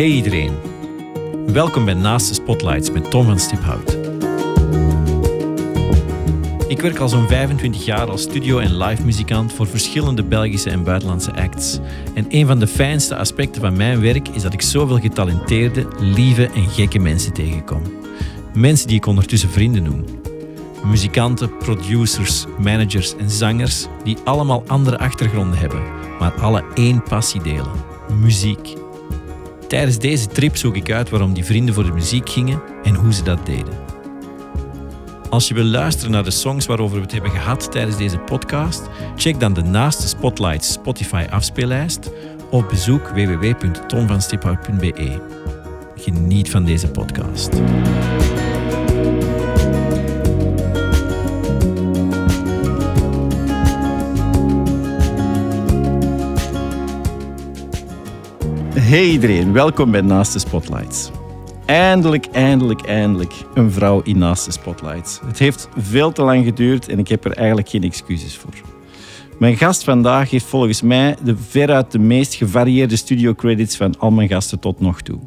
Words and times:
Hey 0.00 0.08
iedereen. 0.08 0.52
Welkom 1.46 1.84
bij 1.84 1.94
Naast 1.94 2.28
de 2.28 2.34
Spotlights 2.34 2.90
met 2.90 3.10
Tom 3.10 3.24
van 3.24 3.38
Stiphout. 3.38 3.98
Ik 6.68 6.80
werk 6.80 6.98
al 6.98 7.08
zo'n 7.08 7.26
25 7.26 7.84
jaar 7.84 8.10
als 8.10 8.22
studio- 8.22 8.58
en 8.58 8.76
live 8.76 9.04
muzikant 9.04 9.52
voor 9.52 9.66
verschillende 9.66 10.24
Belgische 10.24 10.70
en 10.70 10.84
buitenlandse 10.84 11.34
acts. 11.34 11.78
En 12.14 12.26
een 12.28 12.46
van 12.46 12.58
de 12.58 12.66
fijnste 12.66 13.16
aspecten 13.16 13.60
van 13.60 13.76
mijn 13.76 14.00
werk 14.00 14.28
is 14.28 14.42
dat 14.42 14.52
ik 14.52 14.62
zoveel 14.62 14.98
getalenteerde, 14.98 15.86
lieve 15.98 16.46
en 16.46 16.68
gekke 16.68 16.98
mensen 16.98 17.32
tegenkom. 17.32 17.82
Mensen 18.54 18.88
die 18.88 18.96
ik 18.96 19.06
ondertussen 19.06 19.50
vrienden 19.50 19.82
noem. 19.82 20.04
Muzikanten, 20.84 21.56
producers, 21.56 22.44
managers 22.58 23.16
en 23.16 23.30
zangers 23.30 23.86
die 24.04 24.16
allemaal 24.24 24.64
andere 24.66 24.98
achtergronden 24.98 25.58
hebben, 25.58 25.82
maar 26.18 26.32
alle 26.32 26.64
één 26.74 27.02
passie 27.02 27.42
delen: 27.42 27.72
muziek. 28.20 28.79
Tijdens 29.70 29.98
deze 29.98 30.26
trip 30.26 30.56
zoek 30.56 30.76
ik 30.76 30.90
uit 30.90 31.10
waarom 31.10 31.32
die 31.32 31.44
vrienden 31.44 31.74
voor 31.74 31.84
de 31.84 31.92
muziek 31.92 32.28
gingen 32.28 32.62
en 32.82 32.94
hoe 32.94 33.12
ze 33.12 33.22
dat 33.22 33.46
deden. 33.46 33.74
Als 35.28 35.48
je 35.48 35.54
wil 35.54 35.64
luisteren 35.64 36.10
naar 36.10 36.24
de 36.24 36.30
songs 36.30 36.66
waarover 36.66 36.96
we 36.96 37.02
het 37.02 37.12
hebben 37.12 37.30
gehad 37.30 37.72
tijdens 37.72 37.96
deze 37.96 38.18
podcast, 38.18 38.88
check 39.16 39.40
dan 39.40 39.52
de 39.52 39.62
Naaste 39.62 40.08
Spotlights 40.08 40.72
Spotify 40.72 41.26
afspeellijst 41.30 42.10
of 42.50 42.68
bezoek 42.68 43.08
www.tomvanstiphout.be. 43.08 45.20
Geniet 45.96 46.50
van 46.50 46.64
deze 46.64 46.88
podcast. 46.88 47.50
Hey 58.90 59.10
iedereen, 59.10 59.52
welkom 59.52 59.90
bij 59.90 60.00
Naast 60.00 60.32
de 60.32 60.38
Spotlights. 60.38 61.10
Eindelijk, 61.66 62.26
eindelijk, 62.26 62.80
eindelijk 62.80 63.32
een 63.54 63.70
vrouw 63.70 64.00
in 64.02 64.18
Naast 64.18 64.44
de 64.44 64.52
Spotlights. 64.52 65.20
Het 65.26 65.38
heeft 65.38 65.68
veel 65.76 66.12
te 66.12 66.22
lang 66.22 66.44
geduurd 66.44 66.88
en 66.88 66.98
ik 66.98 67.08
heb 67.08 67.24
er 67.24 67.32
eigenlijk 67.32 67.68
geen 67.68 67.82
excuses 67.82 68.36
voor. 68.36 68.54
Mijn 69.38 69.56
gast 69.56 69.84
vandaag 69.84 70.30
heeft 70.30 70.44
volgens 70.44 70.82
mij 70.82 71.16
de 71.22 71.36
veruit 71.36 71.92
de 71.92 71.98
meest 71.98 72.34
gevarieerde 72.34 72.96
studio 72.96 73.34
credits 73.34 73.76
van 73.76 73.98
al 73.98 74.10
mijn 74.10 74.28
gasten 74.28 74.58
tot 74.58 74.80
nog 74.80 75.02
toe. 75.02 75.18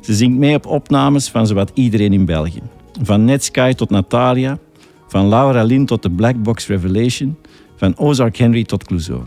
Ze 0.00 0.14
zingt 0.14 0.38
mee 0.38 0.54
op 0.54 0.66
opnames 0.66 1.28
van 1.28 1.46
zowat 1.46 1.70
iedereen 1.74 2.12
in 2.12 2.24
België. 2.24 2.62
Van 3.02 3.24
Netsky 3.24 3.72
tot 3.72 3.90
Natalia, 3.90 4.58
van 5.06 5.28
Laura 5.28 5.62
Lynn 5.62 5.86
tot 5.86 6.02
de 6.02 6.10
Black 6.10 6.42
Box 6.42 6.66
Revelation, 6.66 7.36
van 7.76 7.98
Ozark 7.98 8.36
Henry 8.36 8.64
tot 8.64 8.84
Clouseau. 8.84 9.22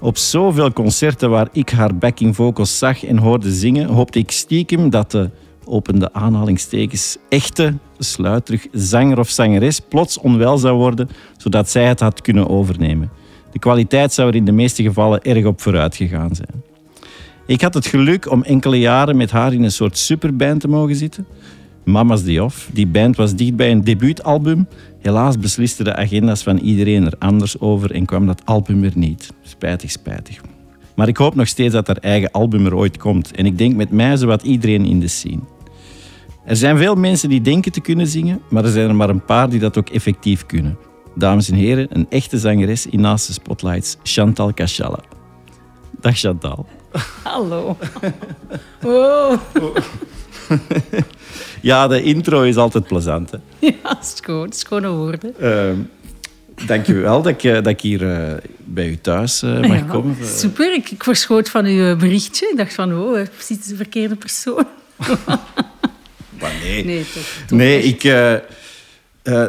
Op 0.00 0.16
zoveel 0.16 0.72
concerten 0.72 1.30
waar 1.30 1.48
ik 1.52 1.70
haar 1.70 1.96
backing 1.96 2.36
vocals 2.36 2.78
zag 2.78 3.04
en 3.04 3.18
hoorde 3.18 3.52
zingen, 3.52 3.88
hoopte 3.88 4.18
ik 4.18 4.30
stiekem 4.30 4.90
dat 4.90 5.10
de, 5.10 5.30
opende 5.66 6.12
aanhalingstekens, 6.12 7.16
echte, 7.28 7.74
sluiterig 7.98 8.66
zanger 8.72 9.18
of 9.18 9.28
zangeres 9.28 9.80
plots 9.80 10.18
onwel 10.18 10.58
zou 10.58 10.76
worden, 10.76 11.08
zodat 11.36 11.70
zij 11.70 11.84
het 11.84 12.00
had 12.00 12.20
kunnen 12.20 12.48
overnemen. 12.48 13.10
De 13.52 13.58
kwaliteit 13.58 14.12
zou 14.12 14.28
er 14.28 14.34
in 14.34 14.44
de 14.44 14.52
meeste 14.52 14.82
gevallen 14.82 15.22
erg 15.22 15.44
op 15.44 15.60
vooruit 15.60 15.96
gegaan 15.96 16.34
zijn. 16.34 16.62
Ik 17.46 17.60
had 17.60 17.74
het 17.74 17.86
geluk 17.86 18.30
om 18.30 18.42
enkele 18.42 18.78
jaren 18.78 19.16
met 19.16 19.30
haar 19.30 19.52
in 19.52 19.62
een 19.62 19.72
soort 19.72 19.98
superband 19.98 20.60
te 20.60 20.68
mogen 20.68 20.96
zitten. 20.96 21.26
Mama's 21.86 22.24
Day 22.24 22.38
Off. 22.38 22.68
Die 22.72 22.86
band 22.86 23.16
was 23.16 23.34
dicht 23.34 23.56
bij 23.56 23.70
een 23.70 23.84
debuutalbum. 23.84 24.68
Helaas 24.98 25.38
beslisten 25.38 25.84
de 25.84 25.96
agenda's 25.96 26.42
van 26.42 26.58
iedereen 26.58 27.06
er 27.06 27.14
anders 27.18 27.60
over 27.60 27.92
en 27.92 28.04
kwam 28.04 28.26
dat 28.26 28.42
album 28.44 28.84
er 28.84 28.92
niet. 28.94 29.32
Spijtig, 29.42 29.90
spijtig. 29.90 30.40
Maar 30.94 31.08
ik 31.08 31.16
hoop 31.16 31.34
nog 31.34 31.48
steeds 31.48 31.72
dat 31.72 31.86
haar 31.86 31.96
eigen 31.96 32.30
album 32.30 32.66
er 32.66 32.74
ooit 32.74 32.96
komt. 32.96 33.34
En 33.34 33.46
ik 33.46 33.58
denk 33.58 33.76
met 33.76 33.90
mij 33.90 34.16
zowat 34.16 34.42
iedereen 34.42 34.84
in 34.84 35.00
de 35.00 35.08
scene. 35.08 35.40
Er 36.44 36.56
zijn 36.56 36.78
veel 36.78 36.94
mensen 36.94 37.28
die 37.28 37.40
denken 37.40 37.72
te 37.72 37.80
kunnen 37.80 38.06
zingen, 38.06 38.40
maar 38.50 38.64
er 38.64 38.70
zijn 38.70 38.88
er 38.88 38.94
maar 38.94 39.10
een 39.10 39.24
paar 39.24 39.50
die 39.50 39.60
dat 39.60 39.78
ook 39.78 39.88
effectief 39.88 40.46
kunnen. 40.46 40.78
Dames 41.14 41.50
en 41.50 41.56
heren, 41.56 41.86
een 41.90 42.06
echte 42.08 42.38
zangeres 42.38 42.86
in 42.86 43.00
Naast 43.00 43.26
de 43.26 43.32
Spotlights, 43.32 43.96
Chantal 44.02 44.54
Cachala. 44.54 45.00
Dag 46.00 46.18
Chantal. 46.18 46.66
Hallo. 47.22 47.76
Wow. 48.80 49.38
Ja, 51.66 51.88
de 51.88 52.02
intro 52.02 52.42
is 52.42 52.56
altijd 52.56 52.86
plezant. 52.86 53.30
Hè. 53.30 53.38
Ja, 53.82 53.98
schoon. 54.02 54.52
Schone 54.52 54.88
woorden. 54.88 55.34
Uh, 55.40 55.70
Dank 56.66 56.86
je 56.86 56.94
wel 56.94 57.22
dat 57.22 57.32
ik, 57.32 57.44
eh, 57.44 57.54
dat 57.54 57.66
ik 57.66 57.80
hier 57.80 58.02
uh, 58.02 58.32
bij 58.64 58.88
u 58.88 58.98
thuis 59.00 59.42
uh, 59.42 59.60
mag 59.60 59.78
Ja, 59.78 59.80
komen. 59.80 60.16
Super. 60.24 60.74
Ik, 60.74 60.90
ik 60.90 61.04
verschoot 61.04 61.48
van 61.48 61.64
uw 61.64 61.96
berichtje. 61.96 62.48
Ik 62.50 62.56
dacht 62.56 62.74
van, 62.74 62.98
oh, 62.98 63.22
precies 63.34 63.66
de 63.66 63.76
verkeerde 63.76 64.16
persoon. 64.16 64.66
Maar 66.40 66.52
nee. 66.62 66.84
Nee, 66.84 67.04
toch. 67.14 67.44
toch 67.46 67.58
Nee, 67.58 67.82
ik, 67.82 68.04
eh, 68.04 68.34
eh, 68.34 68.40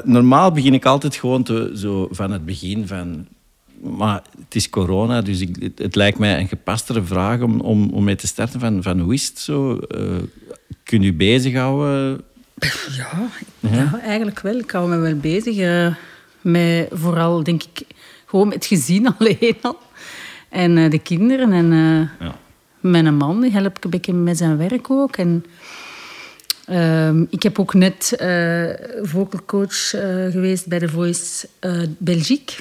normaal 0.03 0.51
begin 0.51 0.73
ik 0.73 0.85
altijd 0.85 1.15
gewoon 1.15 1.43
te, 1.43 1.71
zo 1.75 2.07
van 2.11 2.31
het 2.31 2.45
begin 2.45 2.87
van... 2.87 3.27
Maar 3.81 4.21
het 4.43 4.55
is 4.55 4.69
corona, 4.69 5.21
dus 5.21 5.39
ik, 5.39 5.55
het, 5.59 5.79
het 5.79 5.95
lijkt 5.95 6.17
mij 6.17 6.39
een 6.39 6.47
gepastere 6.47 7.03
vraag 7.03 7.41
om, 7.41 7.59
om, 7.59 7.89
om 7.89 8.03
mee 8.03 8.15
te 8.15 8.27
starten. 8.27 8.59
Van, 8.59 8.83
van 8.83 8.99
hoe 8.99 9.13
is 9.13 9.27
het 9.27 9.39
zo? 9.39 9.79
Kun 10.83 11.01
je 11.01 11.13
bezighouden? 11.13 12.21
Ja, 12.97 13.29
ja, 13.59 13.99
eigenlijk 14.01 14.39
wel. 14.39 14.55
Ik 14.59 14.71
hou 14.71 14.89
me 14.89 14.97
wel 14.97 15.15
bezig. 15.15 15.57
eh, 15.57 15.95
met 16.41 16.87
vooral, 16.91 17.43
denk 17.43 17.63
ik, 17.63 17.87
gewoon 18.25 18.45
met 18.47 18.55
het 18.55 18.65
gezin 18.65 19.07
alleen 19.17 19.55
al. 19.61 19.77
En 20.49 20.77
eh, 20.77 20.89
de 20.89 20.99
kinderen. 20.99 21.51
En 21.51 21.71
eh, 21.71 22.27
Ja. 22.27 22.35
mijn 22.79 23.15
man, 23.15 23.41
die 23.41 23.51
help 23.51 23.77
ik 23.77 23.83
een 23.83 23.89
beetje 23.89 24.13
met 24.13 24.37
zijn 24.37 24.57
werk 24.57 24.89
ook. 24.91 25.17
En 25.17 25.45
ehm, 26.65 27.25
ik 27.29 27.43
heb 27.43 27.59
ook 27.59 27.73
net 27.73 28.13
vocal 29.01 29.41
coach 29.45 29.89
geweest 30.31 30.67
bij 30.67 30.79
The 30.79 30.89
Voice 30.89 31.47
Belgique. 31.97 32.55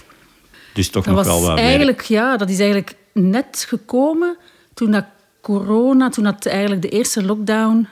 Dus 0.74 0.88
toch 0.88 1.04
Dat 1.04 1.14
nog 1.14 1.24
was 1.24 1.34
wel 1.34 1.42
wat 1.46 1.54
werk. 1.54 1.66
eigenlijk, 1.68 2.00
ja, 2.02 2.36
dat 2.36 2.50
is 2.50 2.58
eigenlijk 2.58 2.94
net 3.12 3.64
gekomen 3.68 4.36
toen 4.74 4.90
dat 4.90 5.04
corona, 5.40 6.08
toen 6.08 6.24
dat 6.24 6.46
eigenlijk 6.46 6.82
de 6.82 6.88
eerste 6.88 7.24
lockdown 7.24 7.86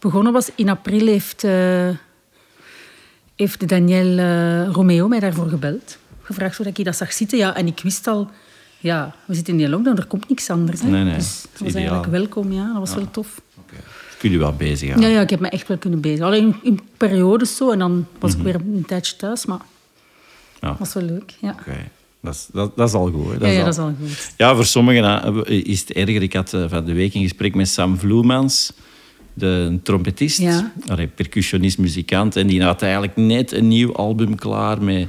begonnen 0.00 0.32
was. 0.32 0.50
In 0.54 0.68
april 0.68 1.06
heeft, 1.06 1.44
eh 1.44 1.88
heeft 3.36 3.68
Daniel 3.68 4.18
eh, 4.18 4.68
Romeo 4.72 5.08
mij 5.08 5.20
daarvoor 5.20 5.48
gebeld. 5.48 5.98
Gevraagd 6.22 6.56
hoe 6.56 6.66
ik 6.66 6.84
dat 6.84 6.96
zag 6.96 7.12
zitten. 7.12 7.38
Ja, 7.38 7.56
en 7.56 7.66
ik 7.66 7.80
wist 7.82 8.06
al, 8.06 8.30
ja, 8.78 9.14
we 9.24 9.34
zitten 9.34 9.52
in 9.52 9.58
die 9.58 9.68
lockdown, 9.68 9.96
er 9.96 10.06
komt 10.06 10.28
niks 10.28 10.50
anders. 10.50 10.80
Hè. 10.80 10.88
Nee, 10.88 11.04
nee, 11.04 11.14
dus 11.14 11.42
dat 11.42 11.50
was 11.60 11.68
ideaal. 11.68 11.74
eigenlijk 11.82 12.12
welkom, 12.12 12.52
ja. 12.52 12.66
Dat 12.66 12.78
was 12.78 12.94
wel 12.94 13.10
tof. 13.10 13.40
Kun 14.18 14.30
je 14.30 14.38
wel 14.38 14.52
bezighouden? 14.54 15.08
Ja, 15.10 15.14
ja, 15.16 15.22
ik 15.22 15.30
heb 15.30 15.40
me 15.40 15.48
echt 15.48 15.68
wel 15.68 15.76
kunnen 15.78 16.00
bezig. 16.00 16.24
Alleen 16.24 16.42
in, 16.44 16.56
in 16.62 16.80
periodes 16.96 17.56
zo, 17.56 17.70
en 17.70 17.78
dan 17.78 18.06
was 18.18 18.30
Mhm. 18.36 18.46
ik 18.46 18.52
weer 18.52 18.54
een 18.74 18.84
tijdje 18.86 19.16
thuis, 19.16 19.46
maar 19.46 19.60
Ja. 20.60 20.68
dat 20.68 20.78
was 20.78 20.92
wel 20.94 21.02
leuk. 21.02 21.34
Ja, 21.40 21.50
Oké. 21.60 21.76
Dat, 22.20 22.34
is, 22.34 22.46
dat, 22.52 22.76
dat 22.76 22.88
is 22.88 22.94
al 22.94 23.10
goed. 23.10 23.40
Hè? 23.40 23.46
ja, 23.46 23.52
ja 23.52 23.64
dat 23.64 23.72
is 23.72 23.78
al 23.80 23.94
goed. 24.00 24.32
Ja, 24.36 24.54
voor 24.54 24.64
sommigen 24.64 25.46
is 25.46 25.80
het 25.80 25.92
erger. 25.92 26.22
Ik 26.22 26.32
had 26.32 26.52
eh, 26.52 26.64
van 26.68 26.84
de 26.84 26.92
week 26.92 27.14
een 27.14 27.22
gesprek 27.22 27.54
met 27.54 27.68
Sam 27.68 27.98
Vloemans, 27.98 28.72
de 29.34 29.78
trompetist, 29.82 30.38
Ja. 30.38 30.72
allee, 30.86 31.06
percussionist, 31.06 31.78
muzikant. 31.78 32.36
En 32.36 32.46
die 32.46 32.62
had 32.62 32.82
eigenlijk 32.82 33.16
net 33.16 33.52
een 33.52 33.68
nieuw 33.68 33.94
album 33.94 34.34
klaar 34.34 34.82
met 34.82 35.06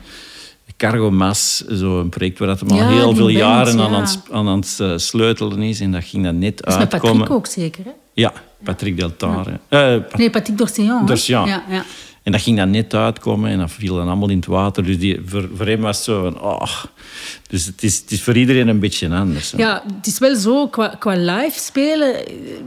Cargo 0.78 1.12
Mas, 1.12 1.64
zo'n 1.68 2.09
project 2.09 2.40
waar 2.40 2.48
dat 2.48 2.59
hem 2.59 2.70
al 2.70 2.78
Ja, 2.78 2.90
heel 2.90 3.16
veel 3.16 3.26
band, 3.26 3.38
jaren 3.38 3.80
aan, 3.80 3.92
ja. 3.92 3.96
aan, 3.98 4.02
het- 4.02 4.20
aan 4.32 4.48
het 4.48 4.78
eh, 4.80 4.94
sleutelen 4.98 5.62
is. 5.62 5.80
En 5.80 5.92
dat 5.92 6.04
ging 6.04 6.24
dan 6.24 6.40
net 6.40 6.58
Dat 6.58 6.68
is 6.68 6.76
uitkomen. 6.80 7.18
Patrick 7.18 7.32
ook 7.38 7.46
zeker, 7.48 7.84
hè? 7.86 7.92
Ja, 8.14 8.34
Patrick 8.64 8.98
Deltare. 9.00 9.59
Pat- 9.70 10.18
Nee, 10.18 10.30
Patrick? 10.30 10.58
Dorcillon. 10.58 11.48
Ja, 11.48 11.64
ja. 11.70 11.84
En 12.24 12.32
dat 12.32 12.42
ging 12.42 12.58
dan 12.58 12.70
net 12.70 12.94
uitkomen 12.94 13.50
en 13.52 13.58
dat 13.58 13.72
viel 13.72 13.96
dan 13.96 14.08
allemaal 14.08 14.30
in 14.30 14.38
het 14.38 14.46
water. 14.46 14.84
Dus 14.86 15.00
die, 15.00 15.22
voor, 15.26 15.50
voor 15.56 15.66
hem 15.66 15.82
was 15.82 15.96
het 15.96 16.06
zo 16.06 16.22
van... 16.22 16.42
Oh. 16.42 16.84
Dus 17.50 17.66
het 17.66 17.84
is, 17.84 17.97
het 17.97 18.12
is 18.12 18.23
voor 18.23 18.35
iedereen 18.38 18.68
een 18.68 18.79
beetje 18.79 19.09
anders. 19.09 19.52
hè. 19.52 19.58
ja, 19.58 19.84
het 19.97 20.08
is 20.08 20.20
wel 20.20 20.35
zo, 20.35 20.68
qua, 20.68 20.88
qua 21.00 21.14
live 21.16 21.59
spelen, 21.59 22.16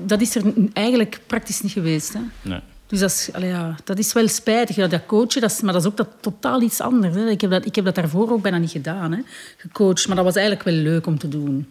dat 0.07 0.21
is 0.21 0.35
er 0.35 0.43
eigenlijk 0.73 1.21
praktisch 1.27 1.61
niet 1.61 1.73
geweest. 1.73 2.13
Hè? 2.13 2.21
Nee. 2.43 2.61
Dus 2.87 3.01
dat 3.01 3.11
is, 3.11 3.29
allee, 3.33 3.49
ja, 3.49 3.75
dat 3.85 3.99
is 3.99 4.13
wel 4.13 4.29
spijtig. 4.29 4.77
Ja, 4.77 4.87
dat 4.87 5.07
coachen, 5.07 5.41
dat 5.41 5.51
is, 5.51 5.61
maar 5.61 5.73
dat 5.73 5.83
is 5.83 5.89
ook 5.89 5.97
dat, 5.97 6.09
totaal 6.21 6.63
iets 6.63 6.81
anders. 6.81 7.15
Hè? 7.15 7.29
Ik, 7.31 7.41
heb 7.41 7.51
dat, 7.51 7.67
ik 7.67 7.75
heb 7.75 7.85
dat 7.85 7.95
daarvoor 7.95 8.31
ook 8.31 8.43
bijna 8.43 8.59
niet 8.59 8.71
gedaan, 8.71 9.13
hè? 9.13 9.19
gecoacht. 9.57 10.07
Maar 10.07 10.17
dat 10.17 10.25
was 10.25 10.35
eigenlijk 10.35 10.65
wel 10.65 10.75
leuk 10.75 11.07
om 11.07 11.19
te 11.19 11.29
doen. 11.29 11.67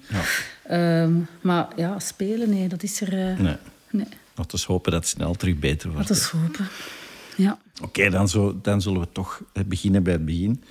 Ehm, 0.67 1.11
maar 1.41 1.67
ja, 1.75 1.99
spelen, 1.99 2.49
nee, 2.49 2.67
dat 2.67 2.83
is 2.83 3.01
er... 3.01 3.13
eh, 3.13 3.39
Nee. 3.39 3.55
nee. 3.91 4.07
Laten 4.35 4.57
we 4.59 4.63
hopen 4.67 4.91
dat 4.91 5.01
het 5.01 5.09
snel 5.09 5.33
terug 5.35 5.59
beter 5.59 5.91
wordt. 5.91 6.07
Dat 6.07 6.17
is 6.17 6.23
hopen. 6.25 6.67
Ja. 7.37 7.59
Oké, 7.81 8.09
dan, 8.09 8.29
zo, 8.29 8.59
dan 8.61 8.81
zullen 8.81 8.99
we 8.99 9.07
toch 9.11 9.41
eh, 9.53 9.63
beginnen 9.65 10.03
bij 10.03 10.13
het 10.13 10.25
begin. 10.25 10.63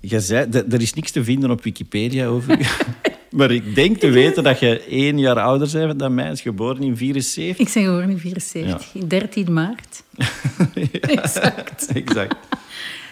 Je 0.00 0.20
zei, 0.20 0.46
er 0.50 0.80
is 0.80 0.94
niks 0.94 1.10
te 1.10 1.24
vinden 1.24 1.50
op 1.50 1.62
Wikipedia 1.62 2.26
over 2.26 2.60
u. 2.60 2.64
maar 3.38 3.50
ik 3.50 3.74
denk 3.74 3.96
te 3.96 4.08
weten 4.10 4.42
dat 4.42 4.58
je 4.60 4.80
één 4.84 5.18
jaar 5.18 5.40
ouder 5.40 5.86
bent 5.86 5.98
dan 5.98 6.14
mij. 6.14 6.30
is 6.30 6.40
geboren 6.40 6.82
in 6.82 6.96
74. 6.96 7.66
Ik 7.66 7.72
ben 7.74 7.84
geboren 7.84 8.10
in 8.10 8.18
74, 8.18 8.92
13 9.06 9.52
maart. 9.52 10.02
Exact. 11.00 11.86
exact. 11.92 12.36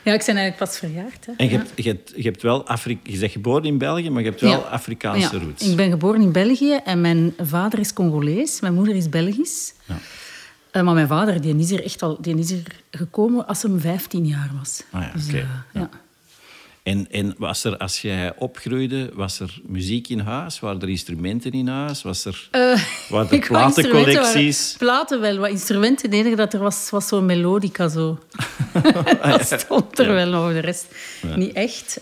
Ja, 0.05 0.15
ik 0.15 0.25
ben 0.27 0.37
eigenlijk 0.37 0.57
pas 0.57 0.79
verjaard. 0.79 1.27
Hè. 1.27 1.33
En 1.37 1.45
je 1.45 1.51
Ja. 1.51 1.57
hebt, 1.59 1.73
je, 1.77 1.83
hebt, 1.89 2.13
je 2.17 2.23
hebt 2.23 2.43
wel 2.43 2.67
Afri 2.67 2.99
je 3.03 3.19
bent 3.19 3.33
geboren 3.33 3.65
in 3.65 3.79
België, 3.79 4.11
maar 4.11 4.23
je 4.23 4.29
hebt 4.29 4.41
wel 4.41 4.51
Ja. 4.51 4.57
Afrikaanse 4.57 5.37
Ja, 5.39 5.43
roots. 5.43 5.69
Ik 5.71 5.77
ben 5.77 5.91
geboren 5.91 6.21
in 6.21 6.33
België 6.33 6.73
en 6.85 7.01
mijn 7.01 7.35
vader 7.43 7.79
is 7.79 7.93
Congolees. 7.93 8.61
Mijn 8.61 8.75
moeder 8.75 8.95
is 8.97 9.09
Belgisch. 9.09 9.75
Ja. 9.87 9.99
Eh, 10.71 10.83
maar 10.83 10.95
mijn 10.95 11.09
vader 11.09 11.41
die 11.41 11.57
is 11.57 11.71
er 11.71 11.85
echt 11.85 12.03
al 12.03 12.17
die 12.21 12.39
is 12.39 12.51
er 12.51 12.63
gekomen 12.91 13.47
als 13.47 13.63
hij 13.63 13.71
15 13.79 14.27
jaar 14.27 14.51
was. 14.59 14.83
Ah 14.91 15.03
ja, 15.03 15.11
Dus, 15.15 15.27
eh, 15.29 15.35
Ja. 15.35 15.65
ja. 15.73 15.89
En, 16.83 17.07
en 17.11 17.35
was 17.39 17.65
er, 17.65 17.77
als 17.77 18.03
jij 18.03 18.33
opgroeide, 18.37 19.11
was 19.15 19.41
er 19.41 19.61
muziek 19.67 20.09
in 20.09 20.19
huis? 20.19 20.61
Waren 20.61 20.81
er 20.81 20.89
instrumenten 20.89 21.53
in 21.53 21.69
huis? 21.69 22.03
Was 22.03 22.25
er, 22.25 22.49
Eh, 22.51 22.61
waren 23.11 23.31
er 23.31 23.39
platencollecties? 23.39 24.75
Platen 24.79 25.21
wel, 25.21 25.37
wat 25.37 25.49
instrumenten. 25.51 26.11
Het 26.11 26.19
enige 26.19 26.37
dat 26.37 26.53
er 26.53 26.61
was, 26.61 26.91
was 26.91 27.09
zo'n 27.09 27.27
melodica 27.27 27.89
zo. 27.89 28.19
dat 29.23 29.61
stond 29.61 29.99
er 29.99 30.13
wel, 30.15 30.31
maar 30.31 30.53
de 30.53 30.59
rest 30.59 30.87
niet 31.37 31.53
echt. 31.53 32.01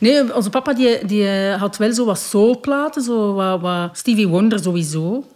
Nee, 0.00 0.34
onze 0.34 0.50
papa 0.50 0.72
die, 0.72 1.06
die 1.06 1.28
had 1.50 1.76
wel 1.76 1.92
zo 1.92 2.04
wat 2.04 2.18
soulplaten, 2.18 3.02
zo 3.02 3.32
wat, 3.32 3.60
wat 3.60 3.98
Stevie 3.98 4.28
Wonder 4.28 4.58
sowieso. 4.62 5.26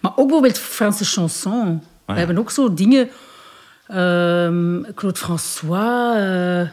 Maar 0.00 0.10
ook 0.16 0.26
bijvoorbeeld 0.26 0.58
Franse 0.58 1.04
chanson. 2.08 2.14
We 2.14 2.18
hebben 2.18 2.38
ook 2.38 2.50
zo 2.50 2.74
dingen... 2.74 3.08
ehm, 3.86 4.82
Claude 4.94 5.18
François... 5.18 6.16
eh, 6.16 6.68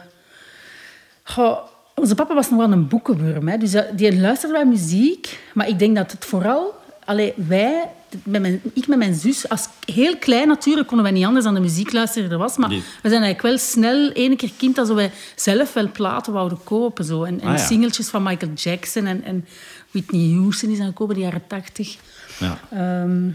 Goh, 1.22 1.58
onze 1.94 2.14
papa 2.14 2.34
was 2.34 2.50
nog 2.50 2.58
wel 2.58 2.72
een 2.72 2.88
boekenworm. 2.88 3.48
Hè. 3.48 3.58
Dus 3.58 3.70
dat- 3.70 3.86
die 3.98 4.20
luisterde 4.20 4.54
bij 4.54 4.66
muziek. 4.66 5.38
Maar 5.54 5.68
ik 5.68 5.78
denk 5.78 5.96
dat 5.96 6.12
het 6.12 6.24
vooral... 6.24 6.74
Allee, 7.04 7.32
wij, 7.36 7.88
met 8.22 8.40
mijn, 8.40 8.60
ik 8.74 8.86
met 8.86 8.98
mijn 8.98 9.14
zus, 9.14 9.48
als 9.48 9.68
heel 9.92 10.16
klein 10.16 10.48
natuurlijk 10.48 10.86
konden 10.86 11.06
wij 11.06 11.14
niet 11.14 11.24
anders 11.24 11.44
dan 11.44 11.54
de 11.54 11.60
muziek 11.60 11.92
luisteren 11.92 12.30
er 12.30 12.38
was. 12.38 12.56
Maar 12.56 12.68
Die- 12.68 12.78
we 13.02 13.08
zijn 13.08 13.22
eigenlijk 13.22 13.42
wel 13.42 13.58
snel, 13.58 14.10
ene 14.10 14.36
keer 14.36 14.50
kind, 14.56 14.76
dat 14.76 14.88
wij 14.88 15.10
zelf 15.36 15.72
wel 15.72 15.90
platen 15.90 16.32
wouden 16.32 16.58
kopen. 16.64 17.04
Zo. 17.04 17.22
En, 17.24 17.40
en 17.40 17.48
Ah, 17.48 17.56
ja. 17.58 17.64
singeltjes 17.64 18.08
van 18.08 18.22
Michael 18.22 18.52
Jackson 18.54 19.06
en, 19.06 19.24
en 19.24 19.46
Whitney 19.90 20.36
Houston 20.38 20.70
is 20.70 20.80
aan 20.80 20.86
gekomen, 20.86 21.14
de 21.14 21.20
jaren 21.20 21.42
tachtig. 21.46 21.96
Ja, 22.38 22.58
Ehm, 22.70 23.28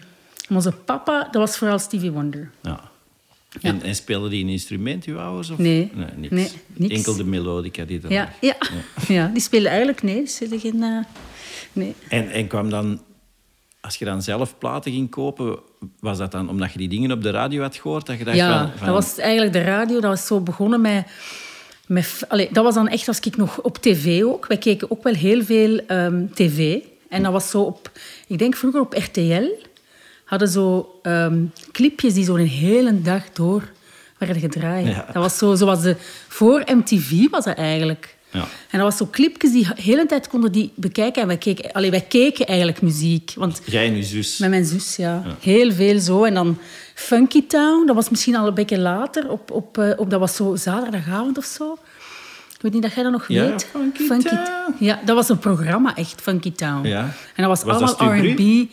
maar 0.51 0.74
papa, 0.86 1.21
dat 1.31 1.42
was 1.42 1.57
vooral 1.57 1.80
Stevie 1.80 2.12
Wonder. 2.12 2.51
ja. 2.62 2.89
En, 3.62 3.81
en 3.81 3.95
speelden 3.95 4.30
die 4.30 4.44
een 4.44 4.50
instrument, 4.50 5.06
uw 5.06 5.19
ouders? 5.19 5.50
Of? 5.50 5.57
Nee. 5.57 5.92
niks. 6.15 6.31
Nee, 6.33 6.50
niks. 6.74 6.94
Enkel 6.95 7.15
de 7.15 7.24
melodica 7.24 7.86
die 7.86 8.01
er 8.03 8.12
Ja, 8.12 8.21
lag. 8.21 8.31
ja. 8.42 8.56
ja. 9.07 9.27
die 9.33 9.42
spelen 9.42 9.69
eigenlijk... 9.69 10.03
Nee, 10.03 10.25
hadden 10.39 10.59
geen... 10.59 10.83
eh, 10.83 10.98
nee. 11.74 11.95
En, 12.07 12.30
en 12.30 12.48
kwam 12.48 12.69
dan, 12.69 13.01
als 13.81 13.95
je 13.95 14.06
dan 14.06 14.21
zelf 14.21 14.57
platen 14.57 14.92
ging 14.92 15.09
kopen, 15.09 15.59
was 16.00 16.18
dat 16.18 16.31
dan 16.31 16.50
omdat 16.50 16.71
je 16.71 16.77
die 16.77 16.88
dingen 16.89 17.12
op 17.12 17.21
de 17.24 17.30
radio 17.30 17.62
had 17.62 17.75
gehoord? 17.75 18.06
Dat 18.06 18.18
je 18.18 18.24
dacht 18.24 18.38
Ja, 18.38 18.59
van, 18.68 18.77
van- 18.77 18.86
dat 18.88 18.95
was 18.95 19.18
eigenlijk 19.18 19.54
de 19.54 19.62
radio. 19.63 20.00
Dat 20.00 20.09
was 20.09 20.25
zo 20.27 20.39
begonnen 20.42 20.81
met... 20.81 21.06
met 21.88 22.24
allee, 22.27 22.50
dat 22.51 22.63
was 22.63 22.75
dan 22.75 22.88
echt 22.88 23.07
als 23.07 23.19
ik 23.19 23.38
nog 23.38 23.62
op 23.62 23.77
tv 23.77 24.24
ook. 24.24 24.47
Wij 24.47 24.57
keken 24.57 24.92
ook 24.92 25.04
wel 25.04 25.13
heel 25.13 25.44
veel 25.44 25.80
ehm, 25.88 26.25
tv. 26.33 26.77
En 27.09 27.24
dat 27.24 27.31
was 27.31 27.50
zo 27.50 27.62
op... 27.62 27.92
Ik 28.27 28.38
denk 28.39 28.56
vroeger 28.56 28.81
op 28.81 28.94
RTL 28.94 29.44
hadden 30.31 30.48
zo 30.50 31.00
ehm, 31.01 31.44
clipjes 31.72 32.13
die 32.13 32.24
zo 32.24 32.36
een 32.36 32.48
hele 32.48 33.01
dag 33.01 33.24
door 33.33 33.63
werden 34.18 34.39
gedraaid. 34.42 34.88
Ja. 34.88 35.06
Dat 35.13 35.24
was 35.24 35.38
zo, 35.38 35.56
zoals 35.56 35.81
de... 35.81 35.95
Voor 36.28 36.63
MTV 36.75 37.30
was 37.30 37.45
dat 37.45 37.57
eigenlijk. 37.57 38.16
Ja. 38.31 38.39
En 38.39 38.80
dat 38.80 38.81
was 38.81 38.98
zo 38.98 39.07
clipjes 39.12 39.51
die 39.51 39.68
de 39.75 39.81
hele 39.81 40.06
tijd 40.06 40.28
konden 40.28 40.51
die 40.51 40.72
bekijken. 40.75 41.22
En 41.22 41.28
wij 41.28 41.38
keken, 41.38 41.72
allee, 41.72 41.92
wij 41.92 42.01
keken 42.01 42.45
eigenlijk 42.45 42.81
muziek. 42.81 43.33
Want 43.36 43.62
Jij 43.66 43.86
en 43.88 43.95
je 43.95 44.04
zus. 44.04 44.38
met 44.38 44.50
mijn 44.50 44.66
zus, 44.66 44.95
ja. 44.95 45.24
Heel 45.39 45.72
veel 45.72 46.00
zo. 46.00 46.24
En 46.24 46.33
dan 46.33 46.57
Funky 46.95 47.48
Town, 47.48 47.86
dat 47.86 47.95
was 47.95 48.10
misschien 48.10 48.36
al 48.36 48.48
een 48.48 48.54
beetje 48.54 48.80
later. 48.80 49.30
Op, 49.30 49.51
op, 49.51 49.78
eh, 49.78 49.89
op, 49.98 50.10
dat 50.10 50.19
was 50.19 50.36
zo 50.36 50.56
zaterdagavond 50.56 51.38
of 51.38 51.45
zo. 51.45 51.78
Ik 52.56 52.62
weet 52.62 52.74
niet 52.74 52.81
dat 52.81 52.94
jij 52.94 53.04
dat 53.04 53.12
nog 53.12 53.28
Ja, 53.28 53.50
weet. 53.50 53.68
Funky 53.94 54.30
Town. 54.30 54.75
Ja, 54.80 55.00
dat 55.06 55.16
was 55.16 55.30
een 55.30 55.39
programma, 55.39 55.95
echt, 55.95 56.22
Funky 56.22 56.51
Town. 56.51 56.88
Ja. 56.88 57.01
En 57.36 57.44
dat 57.44 57.48
was, 57.48 57.63
Was 57.80 57.98
allemaal 57.98 58.19
R&B. 58.19 58.69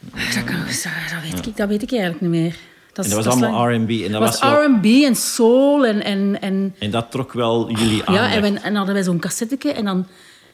Dat, 0.00 0.44
kan- 0.44 0.56
dat, 0.66 1.22
weet 1.32 1.46
ik, 1.46 1.56
dat 1.56 1.68
weet 1.68 1.82
ik 1.82 1.90
eigenlijk 1.92 2.20
niet 2.20 2.30
meer. 2.30 2.56
Dat, 2.92 3.04
En 3.04 3.10
is- 3.10 3.16
dat 3.16 3.24
was 3.24 3.42
allemaal 3.42 3.70
R&B. 3.74 3.90
En 3.90 4.12
dat 4.12 4.20
was 4.20 4.40
wel- 4.40 4.64
R&B 4.64 4.84
en 4.84 5.14
soul 5.16 5.86
en... 5.86 6.04
en, 6.04 6.40
en 6.40 6.74
En 6.78 6.90
dat 6.90 7.10
trok 7.10 7.32
wel 7.32 7.70
jullie 7.70 8.04
aan. 8.04 8.14
ja, 8.14 8.32
en, 8.32 8.42
we, 8.42 8.58
en 8.60 8.74
hadden 8.74 8.94
wij 8.94 9.02
zo'n 9.02 9.18
cassetteke 9.18 9.72
en 9.72 9.84
dan, 9.84 9.96
dan, 9.96 10.06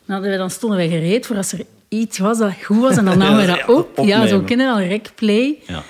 hadden 0.06 0.28
wij, 0.28 0.38
dan 0.38 0.50
stonden 0.50 0.78
wij 0.78 0.88
gereed 0.88 1.26
voor 1.26 1.36
als 1.36 1.52
er 1.52 1.60
iets 1.88 2.18
was 2.18 2.38
dat 2.38 2.52
goed 2.64 2.80
was. 2.80 2.96
En 2.96 3.04
dan 3.04 3.18
namen 3.24 3.40
we 3.40 3.46
dat 3.46 3.68
op. 3.68 4.06
Ja, 4.06 4.26
zo 4.26 4.40
kennen 4.40 4.72
al 4.72 4.80
rec 4.80 5.10
play. 5.14 5.58
Ja. 5.66 5.82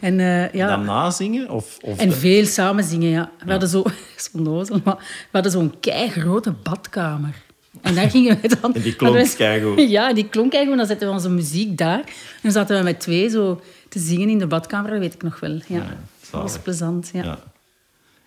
En, 0.00 0.20
eh, 0.20 0.52
ja. 0.52 0.66
Dan 0.66 0.84
nazingen? 0.84 1.50
Of, 1.50 1.76
of 1.80 1.98
en 1.98 2.12
veel 2.12 2.44
samen 2.46 2.84
zingen, 2.84 3.10
ja. 3.10 3.30
We 3.44 3.50
hadden 3.50 3.68
zo, 3.68 3.84
onnozel, 4.36 4.80
maar 4.84 4.96
we 4.96 5.28
hadden 5.32 5.52
zo'n 5.52 5.74
keigrote 5.80 6.50
badkamer. 6.62 7.34
En 7.82 7.94
daar 7.94 8.10
gingen 8.10 8.38
we 8.42 8.56
dan... 8.60 8.74
En 8.74 8.82
die 8.82 8.96
klonk 8.96 9.34
keigoed. 9.36 9.80
Ja, 9.90 10.12
die 10.12 10.28
klonk 10.28 10.50
keigoed. 10.50 10.76
Dan 10.76 10.86
zetten 10.86 11.08
we 11.08 11.14
onze 11.14 11.30
muziek 11.30 11.78
daar. 11.78 11.98
En 11.98 12.42
dan 12.42 12.52
zaten 12.52 12.78
we 12.78 12.82
met 12.82 13.00
twee 13.00 13.28
zo 13.28 13.60
te 13.88 13.98
zingen 13.98 14.28
in 14.28 14.38
de 14.38 14.46
badkamer, 14.46 14.90
dat 14.90 15.00
weet 15.00 15.14
ik 15.14 15.22
nog 15.22 15.40
wel. 15.40 15.60
Ja, 15.66 15.96
dat 16.30 16.42
was 16.42 16.58
plezant, 16.58 17.10
ja. 17.12 17.24
Ja. 17.24 17.38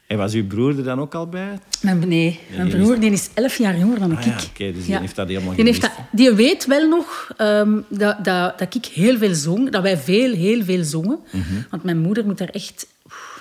En 0.08 0.18
was 0.18 0.34
uw 0.34 0.48
broer 0.48 0.78
er 0.78 0.84
dan 0.84 1.00
ook 1.00 1.16
al 1.16 1.28
bij? 1.28 1.60
Mijn, 1.82 2.08
nee, 2.08 2.40
mijn 2.56 2.70
broer 2.70 3.00
die 3.00 3.12
is 3.12 3.30
elf 3.34 3.58
jaar 3.58 3.78
jonger 3.78 4.00
dan 4.00 4.18
Ah 4.18 4.26
ik. 4.26 4.26
ja, 4.26 4.38
oké, 4.50 4.72
dus 4.72 4.86
die 4.86 4.98
heeft 4.98 5.16
dat 5.16 5.28
helemaal 5.28 5.56
die, 5.56 5.66
heeft 5.66 5.84
gemist. 5.84 5.98
dat, 5.98 6.20
die 6.20 6.32
weet 6.32 6.66
wel 6.66 6.88
nog 6.88 7.32
ehm, 7.38 7.80
dat, 7.90 8.24
dat, 8.24 8.60
dat 8.60 8.76
ik 8.76 8.86
heel 8.86 9.18
veel 9.18 9.34
zong. 9.34 9.70
Dat 9.70 9.82
wij 9.82 9.98
veel, 9.98 10.34
heel 10.34 10.64
veel 10.64 10.84
zongen. 10.84 11.20
Mhm. 11.32 11.44
Want 11.70 11.84
mijn 11.84 11.98
moeder 11.98 12.26
moet 12.26 12.38
daar 12.38 12.50
echt... 12.50 12.88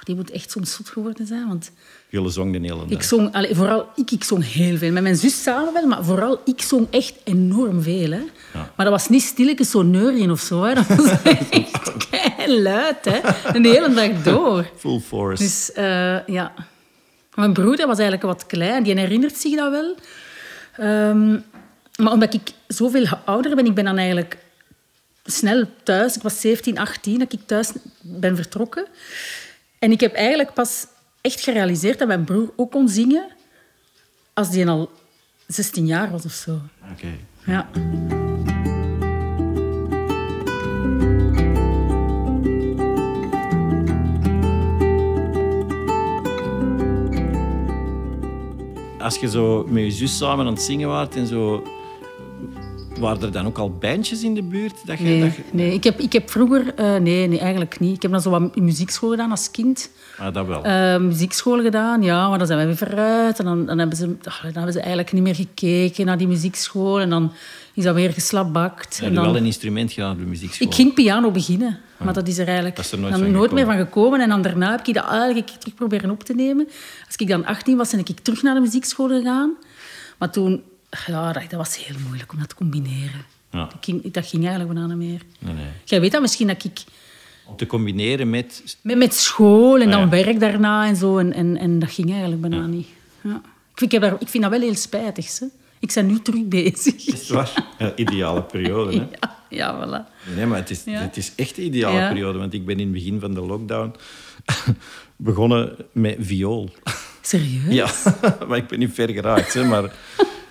Die 0.03 0.15
moet 0.15 0.31
echt 0.31 0.51
soms 0.51 0.73
zot 0.73 0.89
geworden 0.89 1.27
zijn. 1.27 1.49
Want 1.49 1.71
Jullie 2.09 2.31
zongen 2.31 2.63
de 2.63 2.69
hele 2.69 2.81
dag. 2.81 2.89
ik 2.89 3.03
zong... 3.03 3.33
allee, 3.33 3.55
vooral 3.55 3.89
ik, 3.95 4.11
ik 4.11 4.25
zong 4.25 4.53
heel 4.53 4.77
veel. 4.77 4.93
Met 4.93 5.03
mijn 5.03 5.17
zus 5.17 5.43
samen 5.43 5.73
wel, 5.73 5.87
maar 5.87 6.05
vooral 6.05 6.41
ik 6.45 6.63
zong 6.63 6.87
echt 6.91 7.15
enorm 7.25 7.83
veel. 7.83 8.11
Hè. 8.11 8.23
Maar 8.53 8.87
dat 8.87 8.91
was 8.91 9.09
niet 9.09 9.23
stilletjes 9.23 9.71
zo 9.71 9.83
neurien 9.83 10.31
of 10.31 10.41
zo. 10.41 10.63
Hè. 10.63 10.75
Dat 10.75 10.87
was 10.87 11.23
echt 11.51 12.47
luid, 12.47 13.05
hè. 13.05 13.21
De 13.61 13.69
hele 13.69 13.95
dag 13.95 14.23
door. 14.23 14.71
Full 14.77 15.01
force. 15.01 15.43
Dus 15.43 15.73
eh, 15.73 16.27
ja. 16.27 16.53
Mijn 17.35 17.53
broer 17.53 17.77
was 17.77 17.99
eigenlijk 17.99 18.23
wat 18.23 18.47
klein, 18.47 18.83
die 18.83 18.99
herinnert 18.99 19.37
zich 19.37 19.57
dat 19.57 19.71
wel. 19.71 19.95
Ehm, 20.77 21.31
maar 21.97 22.13
omdat 22.13 22.35
ik 22.35 22.53
zoveel 22.67 23.07
ouder 23.25 23.57
ben, 23.57 23.67
ik 23.67 23.75
ben 23.75 23.85
dan 23.85 23.99
eigenlijk 23.99 24.37
snel 25.25 25.65
thuis. 25.83 26.17
Ik 26.17 26.23
was 26.23 26.41
17, 26.41 26.79
18 26.79 27.19
dat 27.19 27.33
ik 27.33 27.41
thuis 27.47 27.73
ben 28.01 28.37
vertrokken. 28.37 28.87
En 29.79 29.93
ik 29.93 30.01
heb 30.01 30.15
eigenlijk 30.15 30.53
pas 30.53 30.87
echt 31.25 31.41
gerealiseerd 31.41 31.99
dat 31.99 32.09
mijn 32.09 32.25
broer 32.25 32.53
ook 32.57 32.71
kon 32.71 32.89
zingen 32.89 33.27
als 34.33 34.51
die 34.51 34.69
al 34.69 34.91
16 35.47 35.87
jaar 35.87 36.11
was 36.11 36.25
of 36.25 36.33
zo. 36.33 36.59
Oké. 36.93 37.09
Ja. 37.47 37.69
Als 48.99 49.17
je 49.17 49.31
zo 49.31 49.67
met 49.69 49.85
je 49.85 49.91
zus 49.91 50.17
samen 50.17 50.47
aan 50.47 50.53
het 50.53 50.63
zingen 50.63 50.89
waart 50.89 51.17
en 51.17 51.27
zo... 51.27 51.63
Waren 53.01 53.23
er 53.23 53.33
dan 53.33 53.47
ook 53.47 53.59
al 53.59 53.71
bandjes 53.71 54.23
in 54.23 54.35
de 54.35 54.43
buurt? 54.43 54.75
Dat 54.87 54.99
je, 54.99 55.05
Nee, 55.05 55.21
dat 55.21 55.35
je- 55.35 55.43
nee. 55.51 55.73
Ik, 55.73 55.85
heb, 55.85 56.01
ik 56.01 56.13
heb 56.13 56.31
vroeger... 56.31 56.75
eh, 56.75 56.97
nee, 56.97 57.27
nee, 57.29 57.39
eigenlijk 57.39 57.81
niet. 57.81 57.97
Ik 57.97 58.03
heb 58.03 58.11
dan 58.11 58.21
zo 58.21 58.31
wat 58.31 58.57
muziekschool 58.57 59.11
gedaan 59.11 59.31
als 59.31 59.51
kind. 59.51 59.91
Ah, 60.19 60.35
dat 60.35 60.47
wel. 60.47 60.65
eh 60.65 60.97
muziekschool 60.99 61.63
gedaan, 61.63 62.03
ja, 62.03 62.29
maar 62.29 62.39
dan 62.39 62.47
zijn 62.47 62.59
we 62.59 62.65
weer 62.67 62.77
vooruit. 62.77 63.39
En 63.39 63.45
dan, 63.45 63.67
dan, 63.67 63.79
hebben 63.79 63.97
ze, 63.97 64.17
ach, 64.25 64.43
dan 64.43 64.53
hebben 64.53 64.73
ze 64.73 64.79
eigenlijk 64.79 65.13
niet 65.13 65.23
meer 65.23 65.35
gekeken 65.35 66.07
naar 66.07 66.19
die 66.19 66.27
muziekschool. 66.29 67.01
En 67.01 67.11
dan 67.11 67.33
is 67.75 67.85
dat 67.85 67.95
weer 67.95 68.13
geslabakt. 68.13 68.99
Heb 69.01 69.09
je 69.09 69.15
dan, 69.15 69.25
wel 69.25 69.37
een 69.37 69.45
instrument 69.45 69.93
gedaan 69.93 70.13
op 70.13 70.19
de 70.19 70.25
muziekschool? 70.25 70.67
ik 70.69 70.75
ging 70.75 70.95
piano 70.95 71.31
beginnen, 71.31 71.79
maar 71.97 72.15
dat 72.15 72.29
is 72.29 72.39
er 72.39 72.47
eigenlijk 72.47 72.79
is 72.79 72.93
er 72.93 72.99
nooit 72.99 73.13
dan 73.13 73.23
van 73.23 73.31
nooit 73.33 73.53
meer 73.53 73.65
van 73.65 73.77
gekomen. 73.77 74.21
En 74.21 74.29
dan 74.29 74.43
daarna 74.43 74.71
heb 74.71 74.87
ik 74.87 74.95
dat 74.95 75.05
eigenlijk 75.09 75.49
terug 75.49 75.75
proberen 75.75 76.11
op 76.11 76.23
te 76.25 76.35
nemen. 76.35 76.67
Als 77.07 77.17
ik 77.17 77.29
dan 77.29 77.45
18 77.47 77.77
was, 77.77 77.91
ben 77.91 78.01
ik 78.01 78.21
terug 78.23 78.43
naar 78.43 78.55
de 78.55 78.61
muziekschool 78.61 79.09
gegaan. 79.09 79.53
Maar 80.19 80.31
toen, 80.31 80.63
ja, 81.07 81.33
dat, 81.33 81.43
dat 81.43 81.59
was 81.59 81.85
heel 81.85 81.97
moeilijk 82.07 82.33
om 82.33 82.39
dat 82.39 82.49
te 82.49 82.55
combineren. 82.55 83.25
Ja. 83.51 83.65
Dat, 83.65 83.77
ging, 83.81 84.13
dat 84.13 84.27
ging 84.27 84.43
eigenlijk 84.47 84.73
bijna 84.75 84.95
niet 84.95 85.09
meer. 85.09 85.21
Nee, 85.39 85.55
nee. 85.55 85.65
Jij 85.85 86.01
weet 86.01 86.13
dat 86.13 86.21
misschien 86.21 86.47
dat 86.47 86.65
ik 86.65 86.85
Om 87.47 87.57
te 87.57 87.67
combineren 87.67 88.31
met... 88.31 88.79
met, 88.83 88.97
met 88.97 89.15
school 89.15 89.81
en 89.81 89.87
Ah, 89.87 89.93
dan 89.93 90.01
ja. 90.01 90.09
werk 90.09 90.41
daarna 90.41 90.87
en 90.87 90.97
zo. 90.97 91.19
En, 91.19 91.33
en, 91.33 91.57
en 91.57 91.79
dat 91.79 91.91
ging 91.91 92.11
eigenlijk 92.11 92.41
bijna 92.41 92.67
niet. 92.67 92.89
Ja. 93.21 93.35
Ik, 93.71 93.81
vind, 93.81 93.93
ik, 93.93 94.01
heb 94.01 94.11
daar, 94.11 94.21
ik 94.21 94.29
vind 94.29 94.43
dat 94.43 94.53
wel 94.53 94.61
heel 94.61 94.75
spijtig. 94.75 95.39
Hè. 95.39 95.47
Ik 95.79 95.93
ben 95.95 96.07
nu 96.07 96.21
terug 96.23 96.45
bezig. 96.45 96.95
Is 97.07 97.07
het 97.07 97.29
waar? 97.29 97.65
Ja, 97.79 97.93
ideale 97.97 98.43
periode, 98.43 98.97
hè? 98.99 99.07
Ja, 99.21 99.37
ja, 99.51 99.87
voilà. 99.87 100.35
Nee, 100.37 100.47
maar 100.47 100.59
het 100.59 100.71
is, 100.71 100.85
het 100.85 101.17
is 101.17 101.33
echt 101.37 101.57
de 101.57 101.63
ideale 101.63 102.09
periode. 102.09 102.39
Want 102.39 102.55
ik 102.55 102.65
ben 102.67 102.77
in 102.79 102.85
het 102.85 102.93
begin 102.93 103.21
van 103.21 103.35
de 103.35 103.41
lockdown 103.41 103.95
begonnen 105.17 105.77
met 105.93 106.17
viool. 106.21 106.71
Serieus? 107.21 107.75
Ja, 107.75 107.89
maar 108.49 108.59
ik 108.59 108.67
ben 108.67 108.79
niet 108.79 108.95
ver 108.95 109.09
geraakt. 109.11 109.55
Hè, 109.55 109.65
maar 109.65 109.93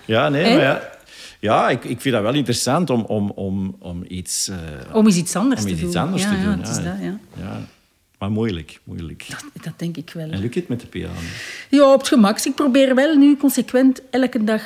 ja, 0.04 0.28
nee, 0.28 0.44
En? 0.44 0.52
maar 0.56 0.62
ja. 0.64 0.92
Ja, 1.40 1.68
ik, 1.70 1.84
ik 1.84 2.00
vind 2.00 2.14
dat 2.14 2.22
wel 2.24 2.34
interessant 2.34 2.90
om, 2.90 3.00
om, 3.04 3.30
om, 3.30 3.76
om 3.78 4.04
iets... 4.08 4.48
eh, 4.48 4.56
Om 4.92 5.06
eens 5.06 5.16
iets 5.16 5.36
anders 5.36 5.60
om 5.60 5.66
te 5.66 5.72
iets 5.72 5.80
doen. 5.92 5.96
anders 6.02 6.22
ja, 6.22 6.28
te 6.30 6.36
ja, 6.36 6.42
doen. 6.42 6.58
het 6.58 6.68
is 6.68 6.74
dat, 6.76 6.84
ja. 7.00 7.18
ja. 7.36 7.60
Maar 8.18 8.30
moeilijk, 8.30 8.80
moeilijk. 8.84 9.26
Dat 9.62 9.72
denk 9.76 9.96
ik 9.96 10.10
wel. 10.14 10.30
En 10.30 10.38
lukt 10.40 10.54
het 10.54 10.68
met 10.68 10.80
de 10.80 10.86
piano? 10.86 11.12
Ja, 11.70 11.92
op 11.92 11.98
het 11.98 12.08
gemak. 12.08 12.40
Ik 12.40 12.54
probeer 12.54 12.94
wel 12.94 13.14
nu 13.16 13.36
consequent 13.36 14.00
elke 14.10 14.44
dag, 14.44 14.62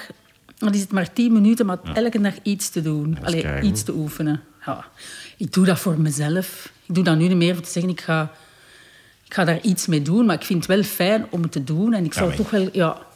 dan 0.58 0.74
is 0.74 0.80
het 0.80 0.90
maar 0.92 1.12
tien 1.12 1.32
minuten, 1.32 1.66
maar 1.66 1.78
elke 1.94 2.20
dag 2.20 2.34
iets 2.42 2.68
te 2.70 2.82
doen. 2.82 3.16
is 3.20 3.26
Allee, 3.26 3.40
keigoed. 3.42 3.70
iets 3.70 3.82
te 3.82 3.92
oefenen. 3.92 4.40
Ja. 4.66 4.84
Ik 5.36 5.52
doe 5.52 5.64
dat 5.64 5.78
voor 5.78 6.00
mezelf. 6.00 6.72
Ik 6.86 6.94
doe 6.94 7.04
dat 7.04 7.16
nu 7.18 7.28
niet 7.28 7.36
meer 7.36 7.54
voor 7.54 7.64
te 7.64 7.70
zeggen, 7.70 7.92
ik 7.92 8.00
ga, 8.00 8.30
ik 9.26 9.34
ga 9.34 9.44
daar 9.44 9.60
iets 9.60 9.86
mee 9.86 10.02
doen. 10.02 10.26
Maar 10.26 10.36
ik 10.36 10.44
vind 10.44 10.58
het 10.66 10.74
wel 10.74 10.82
fijn 10.82 11.26
om 11.30 11.42
het 11.42 11.52
te 11.52 11.64
doen. 11.64 11.92
En 11.94 12.04
ik 12.04 12.12
zou 12.12 12.26
maar- 12.28 12.36
toch 12.36 12.50
wel... 12.50 12.68
Ja, 12.72 13.06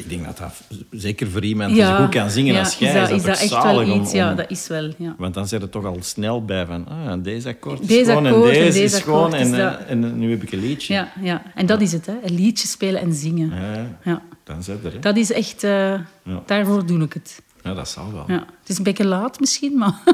Ik 0.00 0.08
denk 0.08 0.24
dat 0.24 0.38
dat 0.38 0.52
zeker 0.90 1.30
voor 1.30 1.44
iemand 1.44 1.74
die 1.74 1.84
goed 1.84 2.08
kan 2.08 2.30
zingen 2.30 2.54
ja, 2.54 2.60
als 2.60 2.74
jij, 2.74 2.88
is 2.88 2.94
dat, 2.94 3.10
is 3.10 3.16
is 3.16 3.22
dat 3.22 3.40
echt 3.40 3.62
wel 3.64 3.80
om- 3.92 4.00
iets. 4.00 4.12
Ja, 4.12 4.34
dat 4.34 4.50
is 4.50 4.68
wel... 4.68 4.92
Ja. 4.98 5.14
Want 5.18 5.34
dan 5.34 5.48
zit 5.48 5.62
er 5.62 5.68
toch 5.68 5.84
al 5.84 5.96
snel 6.00 6.44
bij 6.44 6.66
van, 6.66 6.88
ah, 6.88 7.12
deze 7.22 7.48
akkoord 7.48 7.80
is 7.80 7.86
Deze 7.86 8.04
gewoon 8.04 8.26
akkoord 8.26 8.56
en 8.56 8.62
deze, 8.64 8.82
is 8.82 8.98
gewoon 9.00 9.34
en, 9.34 9.54
eh, 9.54 9.58
dat. 9.58 9.78
en 9.86 10.18
nu 10.18 10.30
heb 10.30 10.42
ik 10.42 10.52
een 10.52 10.60
liedje. 10.60 10.94
Ja, 10.94 11.12
ja, 11.22 11.42
en 11.54 11.66
dat 11.66 11.80
is 11.80 11.92
het, 11.92 12.06
hè. 12.06 12.12
Een 12.22 12.34
liedje 12.34 12.68
spelen 12.68 13.00
en 13.00 13.12
zingen. 13.14 13.52
Ja, 14.04 14.22
dan 14.44 14.62
zit 14.62 14.84
er. 14.84 14.92
Hè. 14.92 14.98
Dat 14.98 15.16
is 15.16 15.32
echt... 15.32 15.64
eh. 15.64 15.94
Daarvoor 16.46 16.86
doe 16.86 17.02
ik 17.02 17.12
het. 17.12 17.42
Ja, 17.62 17.74
dat 17.74 17.88
zal 17.88 18.12
wel. 18.12 18.24
Ja. 18.26 18.44
Het 18.60 18.68
is 18.68 18.78
een 18.78 18.84
beetje 18.84 19.04
laat 19.06 19.40
misschien, 19.40 19.78
maar... 19.78 20.00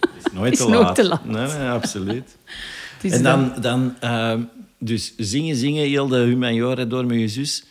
Het 0.00 0.26
is 0.26 0.32
nooit 0.32 0.52
is 0.52 0.58
te 0.58 0.68
nooit 0.68 0.82
laat. 0.82 0.94
te 0.94 1.04
laat. 1.08 1.24
Nee, 1.24 1.46
nee, 1.58 1.68
absoluut. 1.68 2.36
en 3.02 3.22
dan, 3.22 3.52
dan 3.60 3.94
ehm, 4.00 4.40
dus 4.78 5.12
zingen, 5.16 5.56
zingen, 5.56 5.84
heel 5.86 6.08
de 6.08 6.16
humaniora 6.18 6.84
door 6.84 7.06
met 7.06 7.18
je 7.18 7.28
zus. 7.28 7.64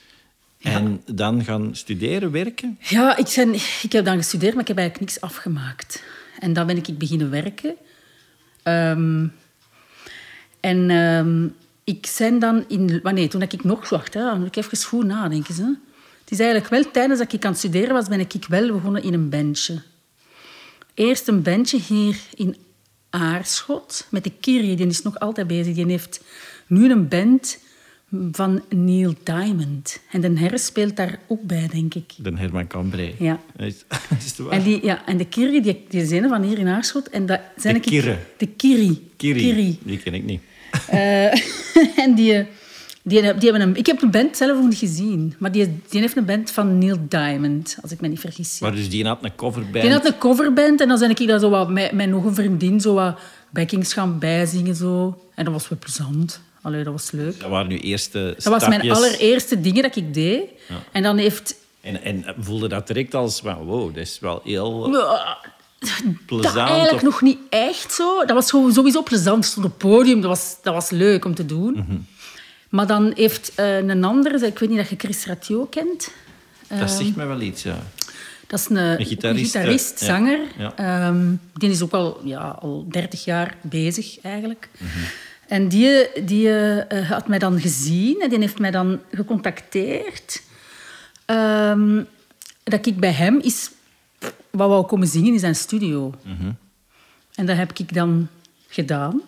En 0.65 1.01
dan 1.05 1.43
gaan 1.43 1.75
studeren, 1.75 2.31
werken. 2.31 2.77
Ja, 2.79 3.17
ik, 3.17 3.33
ben, 3.35 3.53
ik 3.53 3.91
heb 3.91 4.05
dan 4.05 4.17
gestudeerd, 4.17 4.53
maar 4.53 4.61
ik 4.61 4.67
heb 4.67 4.77
eigenlijk 4.77 5.11
niks 5.11 5.21
afgemaakt. 5.21 6.03
En 6.39 6.53
dan 6.53 6.67
ben 6.67 6.77
ik 6.77 6.97
beginnen 6.97 7.29
werken. 7.29 7.75
Ehm, 8.63 9.27
en 10.59 10.89
ehm, 10.89 11.47
ik 11.83 12.13
ben 12.17 12.39
dan 12.39 12.65
in... 12.67 12.99
Wanneer? 13.03 13.29
Toen 13.29 13.41
ik 13.41 13.63
nog... 13.63 13.89
Wacht, 13.89 14.13
hè, 14.13 14.21
dan 14.21 14.39
moet 14.39 14.47
ik 14.47 14.55
even 14.55 14.83
goed 14.83 15.05
nadenken. 15.05 15.55
Hè. 15.55 15.73
Het 16.19 16.31
is 16.31 16.39
eigenlijk 16.39 16.69
wel 16.69 16.91
tijdens 16.91 17.19
dat 17.19 17.33
ik 17.33 17.45
aan 17.45 17.51
het 17.51 17.59
studeren 17.59 17.93
was, 17.93 18.07
ben 18.07 18.19
ik 18.19 18.45
wel 18.47 18.71
begonnen 18.71 19.03
in 19.03 19.13
een 19.13 19.29
bandje. 19.29 19.81
Eerst 20.93 21.27
een 21.27 21.41
bandje 21.41 21.79
hier 21.79 22.17
in 22.35 22.55
Aarschot 23.09 24.07
met 24.09 24.23
de 24.23 24.31
Kiri. 24.39 24.75
Die 24.75 24.87
is 24.87 25.01
nog 25.01 25.19
altijd 25.19 25.47
bezig. 25.47 25.75
Die 25.75 25.85
heeft 25.85 26.21
nu 26.67 26.91
een 26.91 27.07
band 27.07 27.57
van 28.31 28.63
Neil 28.69 29.13
Diamond. 29.23 29.99
En 30.11 30.21
Den 30.21 30.37
Herres 30.37 30.65
speelt 30.65 30.95
daar 30.95 31.19
ook 31.27 31.41
bij, 31.41 31.67
denk 31.71 31.93
ik. 31.93 32.13
De 32.17 32.31
Herman 32.35 32.67
Cambrai. 32.67 33.15
Ja. 33.19 33.39
Is, 33.57 33.85
is 34.17 34.25
het 34.25 34.37
waar? 34.37 34.51
En, 34.51 34.63
die, 34.63 34.85
ja, 34.85 35.05
en 35.05 35.17
de 35.17 35.25
Kiri, 35.25 35.61
die, 35.61 35.85
die 35.89 36.05
zijn 36.05 36.29
van 36.29 36.43
hier 36.43 36.57
in 36.57 36.67
Aarschot. 36.67 37.09
En 37.09 37.25
dat 37.25 37.39
zijn 37.57 37.73
De 37.73 37.79
Kirre. 37.79 38.17
De 38.37 38.47
Kiri. 38.47 39.11
Kiri. 39.17 39.79
Die 39.83 39.97
ken 39.97 40.13
ik 40.13 40.23
niet. 40.23 40.41
Eh, 40.87 41.25
en 42.03 42.15
die, 42.15 42.45
die, 43.03 43.21
die 43.21 43.51
hebben 43.51 43.61
een, 43.61 43.75
ik 43.75 43.85
heb 43.85 43.99
de 43.99 44.07
band 44.07 44.37
zelf 44.37 44.57
nog 44.57 44.69
niet 44.69 44.77
gezien. 44.77 45.35
Maar 45.39 45.51
die, 45.51 45.79
die 45.89 46.01
heeft 46.01 46.17
een 46.17 46.25
band 46.25 46.51
van 46.51 46.77
Neil 46.77 46.97
Diamond, 47.09 47.77
als 47.81 47.91
ik 47.91 48.01
me 48.01 48.07
niet 48.07 48.19
vergis. 48.19 48.59
Maar 48.59 48.75
dus 48.75 48.89
die 48.89 49.05
had 49.05 49.23
een 49.23 49.35
coverband. 49.35 49.83
Die 49.83 49.91
had 49.91 50.05
een 50.05 50.17
coverband 50.17 50.81
en 50.81 50.87
dan 50.87 50.99
ben 50.99 51.09
ik 51.09 51.27
daar 51.27 51.39
zo 51.39 51.49
wat 51.49 51.69
met, 51.69 51.91
met 51.91 52.09
nog 52.09 52.25
een 52.25 52.35
vriendin 52.35 52.81
zo 52.81 52.93
wat 52.93 53.19
backings 53.49 53.93
gaan 53.93 54.19
bijzingen. 54.19 54.75
Zo. 54.75 55.21
En 55.35 55.43
dat 55.43 55.53
was 55.53 55.69
wel 55.69 55.79
plezant. 55.79 56.41
Allee, 56.65 56.83
dat 56.83 56.93
was 56.93 57.11
leuk. 57.11 57.39
Dat 57.39 57.49
waren 57.49 57.67
nu 57.67 57.77
eerste 57.79 58.33
Dat 58.35 58.43
was 58.53 58.67
mijn 58.67 58.91
allereerste 58.91 59.61
dingen 59.61 59.81
dat 59.83 59.95
ik 59.95 60.13
deed. 60.13 60.41
En 60.91 61.03
dan 61.03 61.17
heeft... 61.17 61.55
En, 61.81 62.03
en 62.03 62.25
voelde 62.39 62.67
dat 62.67 62.87
direct 62.87 63.13
als, 63.13 63.41
wow, 63.41 63.87
dat 63.87 64.03
is 64.03 64.19
wel 64.19 64.41
heel 64.43 64.91
Dat 64.91 65.35
plezant. 66.25 66.55
eigenlijk 66.57 66.93
of- 66.93 67.01
nog 67.01 67.21
niet 67.21 67.37
echt 67.49 67.93
zo. 67.93 68.19
Dat 68.25 68.35
was 68.35 68.49
gewoon 68.49 68.73
sowieso 68.73 69.03
plezant. 69.03 69.45
Stond 69.45 69.65
op 69.65 69.71
het 69.71 69.81
podium, 69.91 70.21
dat 70.21 70.29
was, 70.29 70.55
dat 70.63 70.73
was 70.73 70.89
leuk 70.89 71.25
om 71.25 71.35
te 71.35 71.45
doen. 71.45 71.71
Mhm. 71.73 71.97
Maar 72.69 72.87
dan 72.87 73.11
heeft 73.15 73.51
eh, 73.55 73.77
een 73.77 74.03
andere, 74.03 74.47
ik 74.47 74.59
weet 74.59 74.69
niet 74.69 74.79
of 74.79 74.89
je 74.89 74.95
Chris 74.97 75.25
Ratio 75.25 75.65
kent. 75.65 76.11
Dat 76.67 76.91
zegt 76.91 77.15
mij 77.15 77.27
wel 77.27 77.41
iets, 77.41 77.63
ja. 77.63 77.77
Dat 78.47 78.59
is 78.59 78.69
een, 78.69 78.77
een 78.77 79.05
gitarist? 79.05 79.99
Ja. 79.99 80.05
zanger. 80.05 80.39
Ja. 80.57 80.73
Ehm, 80.75 81.25
die 81.53 81.69
is 81.69 81.81
ook 81.81 81.91
al, 81.91 82.19
ja, 82.23 82.57
al 82.61 82.85
30 82.89 83.25
jaar 83.25 83.55
bezig, 83.61 84.19
eigenlijk. 84.21 84.69
Mhm. 84.77 84.89
En 85.47 85.67
die, 85.67 86.07
die 86.25 86.49
eh, 86.59 87.09
had 87.09 87.27
mij 87.27 87.39
dan 87.39 87.59
gezien 87.59 88.21
en 88.21 88.29
die 88.29 88.39
heeft 88.39 88.59
mij 88.59 88.71
dan 88.71 88.99
gecontacteerd. 89.11 90.41
ehm, 91.25 92.03
dat 92.63 92.85
ik 92.85 92.99
bij 92.99 93.11
hem 93.11 93.39
is, 93.39 93.71
wat 94.51 94.69
wou 94.69 94.85
komen 94.85 95.07
zingen 95.07 95.33
in 95.33 95.39
zijn 95.39 95.55
studio. 95.55 96.13
Mhm. 96.21 96.51
En 97.35 97.45
dat 97.45 97.57
heb 97.57 97.71
ik 97.77 97.93
dan 97.93 98.27
gedaan. 98.67 99.21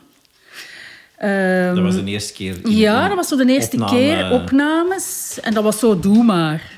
Ehm, 1.17 1.75
Dat 1.75 1.83
was 1.83 1.95
de 1.95 2.03
eerste 2.03 2.33
keer. 2.33 2.69
ja, 2.69 3.07
dat 3.07 3.15
was 3.17 3.27
zo 3.27 3.36
de 3.36 3.45
eerste 3.45 3.75
opname. 3.75 3.91
keer 3.97 4.31
opnames. 4.31 5.39
En 5.41 5.53
dat 5.53 5.63
was 5.63 5.79
zo, 5.79 6.00
doe 6.00 6.24
maar. 6.24 6.75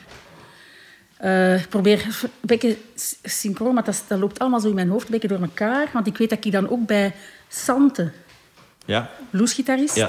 Eh, 1.18 1.60
ik 1.62 1.70
probeer 1.70 2.06
een 2.22 2.30
beetje 2.42 2.78
synchroon, 3.24 3.74
maar 3.74 3.84
dat, 3.84 4.04
dat 4.08 4.20
loopt 4.20 4.40
allemaal 4.40 4.60
zo 4.60 4.70
in 4.70 4.76
mijn 4.76 4.90
hoofd 4.90 5.06
een 5.06 5.12
beetje 5.12 5.28
door 5.28 5.42
elkaar. 5.42 5.90
Want 5.94 6.08
ik 6.08 6.18
weet 6.18 6.30
dat 6.30 6.46
ik 6.46 6.52
dan 6.52 6.70
ook 6.70 6.86
bij 6.86 7.14
Sante, 7.48 8.12
Ja, 8.90 9.10
bluesgitarist... 9.30 9.96
ja. 9.96 10.06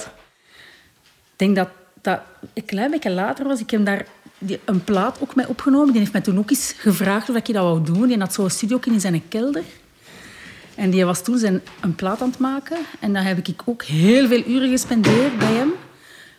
Ik 1.33 1.47
denk 1.47 1.57
dat 1.57 1.69
dat 2.01 2.21
een 2.55 2.65
klein 2.65 2.91
beetje 2.91 3.11
later 3.11 3.47
was. 3.47 3.61
Ik 3.61 3.71
heb 3.71 3.85
daar 3.85 4.07
die, 4.39 4.61
een 4.65 4.85
plaat 4.85 5.19
ook 5.21 5.35
mee 5.35 5.49
opgenomen. 5.49 5.91
Die 5.91 5.99
heeft 6.01 6.13
mij 6.13 6.21
toen 6.21 6.39
ook 6.39 6.51
eens 6.51 6.75
gevraagd 6.77 7.31
of 7.31 7.37
ik 7.37 7.47
dat 7.47 7.55
wou 7.63 7.85
doen. 7.85 8.09
Die 8.09 8.19
had 8.19 8.35
zo'n 8.35 8.51
studio 8.51 8.79
in 8.85 9.01
zijn 9.01 9.29
kelder. 9.29 9.63
En 10.75 10.91
die 10.91 11.05
was 11.05 11.23
toen 11.25 11.39
zijn, 11.39 11.63
een 11.81 11.95
plaat 11.95 12.21
aan 12.23 12.29
het 12.29 12.39
maken. 12.39 12.79
En 13.01 13.13
dan 13.13 13.23
heb 13.23 13.49
ik 13.49 13.63
ook 13.65 13.83
heel 13.83 14.27
veel 14.29 14.43
uren 14.47 14.71
gespendeerd 14.71 15.39
bij 15.39 15.53
hem. 15.53 15.73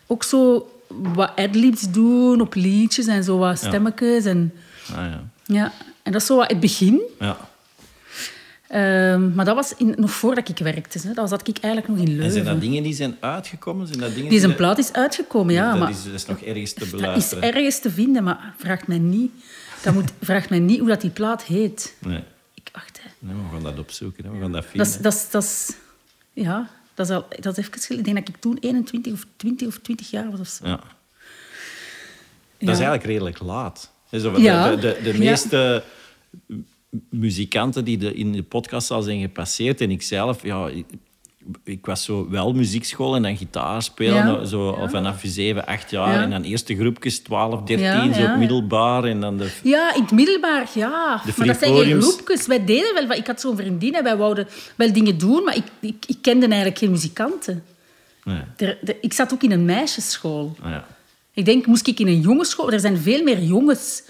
Ook 0.07 0.24
zo 0.24 0.71
wat 0.88 1.31
adlibs 1.36 1.91
doen 1.91 2.41
op 2.41 2.53
liedjes 2.55 3.07
en 3.07 3.24
zo 3.24 3.38
wat 3.38 3.57
stemmetjes. 3.57 4.25
En, 4.25 4.53
Ah, 4.95 4.98
ja. 4.98 5.24
ja. 5.45 5.71
en 6.03 6.12
dat 6.12 6.21
is 6.21 6.27
zo 6.27 6.36
wat 6.36 6.50
het 6.50 6.60
begin. 6.60 7.01
ja. 7.19 7.38
Ehm, 8.72 9.34
maar 9.34 9.46
dat 9.46 9.56
was 9.56 9.74
in, 9.78 9.94
nog 9.98 10.12
voordat 10.12 10.50
ik 10.50 10.58
werkte. 10.58 11.08
Hè. 11.08 11.13
Dat 11.13 11.30
zat 11.30 11.48
ik 11.48 11.58
eigenlijk 11.58 11.94
nog 11.94 11.98
in 12.08 12.12
En 12.12 12.16
zijn 12.18 12.32
Leuven. 12.32 12.46
dat 12.51 12.62
dingen 12.62 12.84
die 12.84 12.94
zijn 12.94 13.18
uitgekomen? 13.20 13.88
Zijn 13.88 14.00
dat 14.00 14.13
dingen 14.13 14.30
Die 14.30 14.40
zijn 14.40 14.56
plaat 14.56 14.78
is 14.78 14.94
uitgekomen, 14.94 15.54
ja. 15.54 15.70
dat, 15.72 15.80
maar 15.80 15.90
is, 15.90 16.04
dat 16.04 16.13
is 16.13 16.25
nog 16.25 16.42
ergens 16.42 16.74
te 16.74 16.80
Dat 16.80 16.88
is 16.88 16.92
beluisteren. 16.96 17.44
ergens 17.54 17.80
te 17.80 17.92
vinden, 17.92 18.24
maar 18.24 18.54
vraagt 18.58 18.88
mij 18.88 18.98
niet, 19.00 19.32
dat 19.84 19.94
moet, 19.94 20.12
vraagt 20.22 20.50
mij 20.50 20.60
niet 20.60 20.80
hoe 20.80 20.88
dat 20.88 21.01
die 21.01 21.10
plaat 21.10 21.44
heet. 21.44 21.96
Nee. 22.00 22.24
Ik 22.54 22.70
wacht, 22.74 23.00
hè. 23.04 23.10
nee, 23.20 23.36
we 23.36 23.42
gaan 23.54 23.63
dat 23.63 23.80
opzoeken. 23.80 24.24
Hè. 24.25 24.32
We 24.32 24.40
gaan 24.40 24.51
dat 24.51 24.66
vinden. 24.66 25.01
Dat 25.01 25.44
is, 25.44 25.72
ja, 26.34 26.70
dat 26.94 27.10
is, 27.10 27.16
al, 27.16 27.25
dat 27.40 27.58
is 27.58 27.68
even. 27.68 27.98
Ik 27.98 28.04
denk 28.06 28.18
dat 28.18 28.28
ik 28.28 28.36
toen 28.42 28.58
21 28.62 29.13
of 29.13 29.25
20 29.36 29.68
of 29.68 29.78
20 29.82 30.10
jaar 30.10 30.32
was 30.32 30.40
of 30.40 30.48
zo. 30.48 30.68
Ja. 30.68 30.75
Dat 30.75 30.84
Ja. 32.58 32.72
is 32.72 32.80
eigenlijk 32.80 33.04
redelijk 33.04 33.40
laat. 33.40 33.92
De, 34.10 34.34
Ja. 34.38 34.70
de, 34.70 34.82
de, 34.82 35.00
de 35.04 35.12
Ja. 35.13 35.18
meeste 35.18 35.84
muzikanten 37.10 37.86
die 37.86 37.98
de, 37.98 38.13
in 38.13 38.31
de 38.31 38.43
podcast 38.43 38.91
al 38.91 39.01
zijn 39.01 39.21
gepasseerd, 39.21 39.81
en 39.81 39.91
ik 39.91 40.01
zelf, 40.01 40.43
ja, 40.43 40.67
ik, 40.67 40.86
ik 41.63 41.86
was 41.86 42.03
zo 42.03 42.29
wel 42.29 42.53
muziekschool 42.53 43.15
en 43.15 43.21
dan 43.21 43.38
gitaar 43.38 43.81
spelen, 43.83 44.13
Ja. 44.27 44.45
zo 44.45 44.88
vanaf 44.89 45.21
7, 45.24 45.65
8 45.65 45.89
jaar. 45.91 46.13
Ja. 46.13 46.21
En 46.21 46.29
dan 46.29 46.43
eerste 46.43 46.75
groepjes, 46.75 47.19
12, 47.19 47.62
13, 47.62 47.86
Ja, 47.86 48.13
zo 48.13 48.31
op 48.31 48.38
middelbaar. 48.38 49.03
En 49.03 49.19
dan 49.21 49.38
de, 49.38 49.51
Ja, 49.63 49.95
in 49.95 50.01
het 50.01 50.12
middelbaar, 50.12 50.69
ja. 50.74 51.21
De 51.25 51.31
maar 51.38 51.48
dat 51.48 51.60
zijn 51.60 51.75
geen 51.75 52.01
groepjes. 52.01 52.48
Wij 52.48 52.65
deden 52.65 52.93
wel... 53.07 53.17
Ik 53.17 53.27
had 53.27 53.41
zo'n 53.41 53.55
vriendin 53.57 53.93
en 53.95 54.03
wij 54.03 54.17
wouden 54.17 54.48
wel 54.75 54.93
dingen 54.93 55.17
doen, 55.17 55.43
maar 55.43 55.55
ik, 55.55 55.65
ik, 55.79 56.05
ik 56.07 56.17
kende 56.21 56.45
eigenlijk 56.45 56.77
geen 56.77 56.91
muzikanten. 56.91 57.63
nee. 58.24 58.41
De- 58.57 58.98
ik 59.01 59.13
zat 59.13 59.33
ook 59.33 59.43
in 59.43 59.51
een 59.51 59.65
meisjesschool. 59.65 60.55
Ah, 60.62 60.69
ja. 60.71 60.88
Ik 61.33 61.45
denk, 61.45 61.65
moest 61.65 61.88
ik 61.88 62.00
in 62.00 62.07
een 62.07 62.21
jongensschool... 62.21 62.71
Er 62.71 62.79
zijn 62.79 62.98
veel 62.98 63.24
meer 63.24 63.43
jongens 63.43 64.03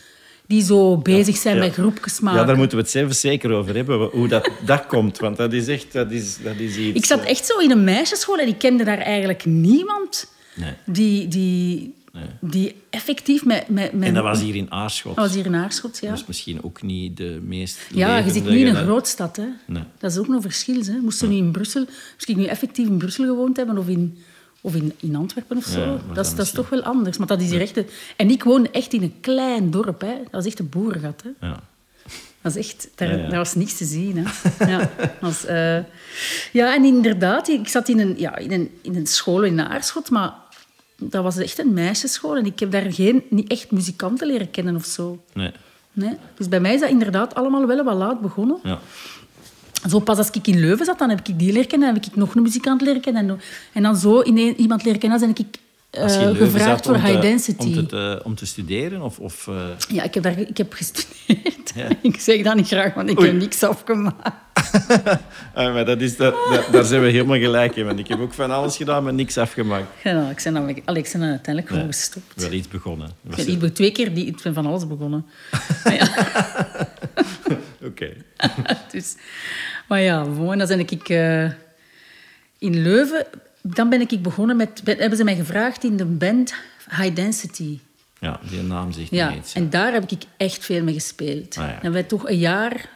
die 0.52 0.64
zo 0.64 0.98
bezig 0.98 1.38
zijn 1.38 1.56
ja. 1.56 1.62
met 1.62 1.74
groepjes 1.74 2.20
maken. 2.20 2.40
ja, 2.40 2.46
daar 2.46 2.58
moeten 2.58 2.78
we 2.78 2.84
het 2.84 2.96
even 2.96 3.16
zeker 3.16 3.52
over 3.52 3.76
hebben, 3.76 4.10
hoe 4.10 4.28
dat, 4.28 4.50
dat 4.66 4.86
komt. 4.86 5.20
Want 5.20 5.38
dat 5.38 5.54
is 5.54 5.68
echt 5.68 5.94
dat 5.94 6.12
is, 6.12 6.38
dat 6.44 6.56
is 6.58 6.78
iets... 6.78 6.98
Ik 6.98 7.06
zat 7.06 7.20
eh, 7.20 7.30
echt 7.30 7.46
zo 7.46 7.58
in 7.58 7.72
een 7.72 7.84
meisjesschool 7.84 8.38
en 8.38 8.48
ik 8.48 8.58
kende 8.58 8.84
daar 8.84 8.98
eigenlijk 8.98 9.46
niemand 9.46 10.30
Nee. 10.54 10.74
die, 10.86 11.28
die, 11.28 11.94
die 12.40 12.76
effectief 12.90 13.46
met... 13.46 13.70
met, 13.70 13.94
met 13.94 14.08
En 14.08 14.14
dat 14.14 14.24
was 14.24 14.42
hier 14.42 14.56
in 14.56 14.72
Aarschot. 14.72 15.16
dat 15.16 15.26
was 15.26 15.36
hier 15.36 15.46
in 15.46 15.56
Aarschot, 15.56 16.00
ja. 16.02 16.12
Dus 16.12 16.26
misschien 16.26 16.64
ook 16.64 16.82
niet 16.82 17.18
de 17.18 17.40
meest 17.44 17.80
Ja, 17.94 18.18
je 18.18 18.32
zit 18.32 18.44
nu 18.44 18.60
in 18.60 18.68
een 18.68 18.84
grootstad. 18.84 19.36
Hè. 19.36 19.48
Nee. 19.66 19.84
Dat 19.98 20.12
is 20.12 20.18
ook 20.18 20.28
nog 20.28 20.42
verschil. 20.42 20.82
Hè. 20.84 20.98
Moest 21.02 21.22
je 21.22 21.28
nu 21.28 21.36
in 21.36 21.52
Brussel... 21.52 21.86
Ik 22.26 22.36
nu 22.36 22.46
effectief 22.46 22.88
in 22.88 22.98
Brussel 22.98 23.26
gewoond 23.26 23.58
hebben 23.58 23.78
of 23.78 23.88
in, 23.88 24.18
of 24.62 24.76
in, 24.76 24.94
in 25.00 25.16
Antwerpen 25.16 25.58
of 25.58 25.64
zo. 25.66 25.80
Ja, 25.80 25.98
dat, 26.14 26.26
is, 26.26 26.36
dat 26.36 26.46
is 26.46 26.52
toch 26.52 26.70
wel 26.70 26.82
anders. 26.84 27.18
Maar 27.18 27.28
dat 27.28 27.42
is 27.42 27.50
hier 27.50 27.62
echt... 27.62 27.78
een- 27.78 27.90
En 28.16 28.30
ik 28.30 28.44
woon 28.44 28.72
echt 28.72 28.94
in 28.94 29.02
een 29.04 29.16
klein 29.22 29.72
dorp. 29.72 30.02
Hè. 30.02 30.14
Dat 30.32 30.42
is 30.42 30.48
echt 30.48 30.60
een 30.60 30.70
boerengat. 30.70 31.24
Hè. 31.24 31.48
Ja. 31.48 31.60
Dat, 32.42 32.56
is 32.56 32.68
echt, 32.68 32.88
daar, 32.96 33.10
Ja, 33.12 33.16
ja. 33.24 33.30
daar 33.30 33.38
was 33.38 33.56
niks 33.56 33.78
te 33.78 33.86
zien. 33.86 34.18
Hè. 34.26 34.66
Ja, 34.72 34.90
was, 35.22 35.46
eh, 35.46 35.78
ja, 36.52 36.76
en 36.76 36.84
inderdaad, 36.84 37.48
ik 37.48 37.68
zat 37.68 37.88
in 37.90 38.00
een, 38.00 38.14
ja, 38.18 38.36
in, 38.38 38.52
een, 38.52 38.70
in 38.82 38.96
een 38.96 39.08
school 39.08 39.44
in 39.44 39.62
Aarschot, 39.62 40.10
maar 40.10 40.34
dat 40.98 41.24
was 41.24 41.38
echt 41.38 41.60
een 41.60 41.74
meisjesschool. 41.74 42.36
En 42.38 42.46
ik 42.46 42.60
heb 42.60 42.72
daar 42.72 42.94
geen, 42.94 43.24
niet 43.30 43.50
echt 43.52 43.72
muzikanten 43.72 44.28
leren 44.28 44.52
kennen 44.52 44.76
of 44.76 44.86
zo. 44.86 45.24
Nee. 45.34 45.52
Nee. 45.94 46.16
Dus 46.38 46.48
bij 46.50 46.60
mij 46.60 46.74
is 46.74 46.80
dat 46.80 46.90
inderdaad 46.90 47.36
allemaal 47.36 47.68
wel 47.68 47.84
wat 47.84 47.96
laat 47.96 48.22
begonnen. 48.22 48.60
Ja. 48.64 48.80
Zo 49.90 50.00
pas 50.00 50.18
als 50.18 50.30
ik 50.32 50.48
in 50.48 50.60
Leuven 50.60 50.86
zat, 50.86 51.00
dan 51.00 51.10
heb 51.10 51.28
ik 51.28 51.40
die 51.40 51.52
leren 51.54 51.68
kennen. 51.68 51.88
Dan 51.94 52.02
heb 52.02 52.12
ik 52.12 52.16
nog 52.18 52.36
een 52.36 52.42
muzikant 52.42 52.82
leren 52.82 53.02
kennen. 53.02 53.30
En, 53.30 53.40
en 53.74 53.84
dan 53.84 53.96
zo 53.96 54.20
in 54.20 54.38
iemand 54.38 54.84
leren 54.84 55.00
kennen, 55.00 55.20
dan 55.20 55.34
ben 55.34 55.46
ik 55.46 55.60
Leuven 55.92 56.36
gevraagd 56.52 56.86
voor 56.86 56.96
High 56.98 57.22
Density. 57.22 57.78
Om 57.78 57.88
te, 57.88 58.22
om 58.24 58.36
te 58.36 58.46
studeren? 58.46 59.02
Of, 59.02 59.20
of, 59.20 59.48
eh, 59.48 59.56
Ja, 59.90 60.04
ik 60.04 60.14
heb, 60.14 60.24
daar, 60.24 60.40
ik 60.40 60.58
heb 60.58 60.74
gestudeerd. 60.74 61.72
Ja. 61.76 61.88
ik 62.02 62.20
zeg 62.20 62.42
dat 62.42 62.56
niet 62.56 62.68
graag, 62.68 62.94
want 62.94 63.10
ik 63.10 63.20
Oei. 63.20 63.28
heb 63.30 63.38
niks 63.40 63.64
afgemaakt. 63.64 64.30
ah, 65.54 65.74
maar 65.74 65.86
dat 65.86 66.02
is, 66.02 66.18
dat, 66.18 66.36
dat- 66.52 66.68
daar 66.72 66.84
zijn 66.84 67.02
we 67.02 67.10
helemaal 67.10 67.38
gelijk 67.40 67.76
in. 67.76 67.86
Want 67.86 68.00
ik 68.00 68.08
heb 68.08 68.20
ook 68.20 68.34
van 68.34 68.52
alles 68.52 68.76
gedaan, 68.78 69.04
maar 69.04 69.14
niks 69.14 69.38
afgemaakt. 69.38 69.86
Ja, 70.04 70.30
ik 70.30 70.42
ben 70.44 70.54
dan, 70.54 70.64
allee, 70.86 71.04
ik 71.04 71.10
ben 71.12 71.22
uiteindelijk 71.22 71.68
gewoon 71.68 71.84
Nee. 71.84 71.92
gestopt. 71.94 72.34
Wel 72.42 72.52
iets 72.52 72.68
begonnen. 72.68 73.08
Ik 73.08 73.36
Was- 73.36 73.46
ben, 73.46 73.54
ik 73.54 73.60
ben 73.60 73.74
twee 73.74 73.92
keer 73.92 74.14
die, 74.14 74.26
ik 74.26 74.40
ben 74.44 74.54
van 74.54 74.66
alles 74.66 74.88
begonnen. 74.88 75.26
Oké. 77.84 78.10
dus, 78.92 79.16
maar 79.92 80.02
ja, 80.02 80.24
gewoon, 80.24 80.58
dan 80.58 80.68
ben 80.68 80.80
ik 80.80 81.10
eh, 81.10 81.44
in 82.58 82.82
Leuven. 82.82 83.26
Dan 83.62 83.90
ben 83.90 84.02
ik 84.02 84.22
begonnen 84.22 84.56
met... 84.58 84.82
ben- 84.84 84.98
hebben 84.98 85.18
ze 85.18 85.24
mij 85.24 85.36
gevraagd 85.36 85.84
in 85.84 85.98
de 85.98 86.06
band 86.06 86.54
High 86.98 87.16
Density. 87.16 87.80
Ja, 88.20 88.40
die 88.50 88.62
naam 88.64 88.92
zegt 88.92 89.10
Ja, 89.10 89.30
me 89.30 89.36
iets. 89.36 89.54
en 89.54 89.70
daar 89.70 89.94
heb 89.94 90.12
ik 90.12 90.24
echt 90.38 90.66
veel 90.66 90.84
mee 90.84 90.94
gespeeld. 90.94 91.58
Ah, 91.58 91.64
ja. 91.68 91.72
Hebben 91.72 91.92
we 92.02 92.06
toch 92.06 92.30
een 92.30 92.38
jaar... 92.38 92.90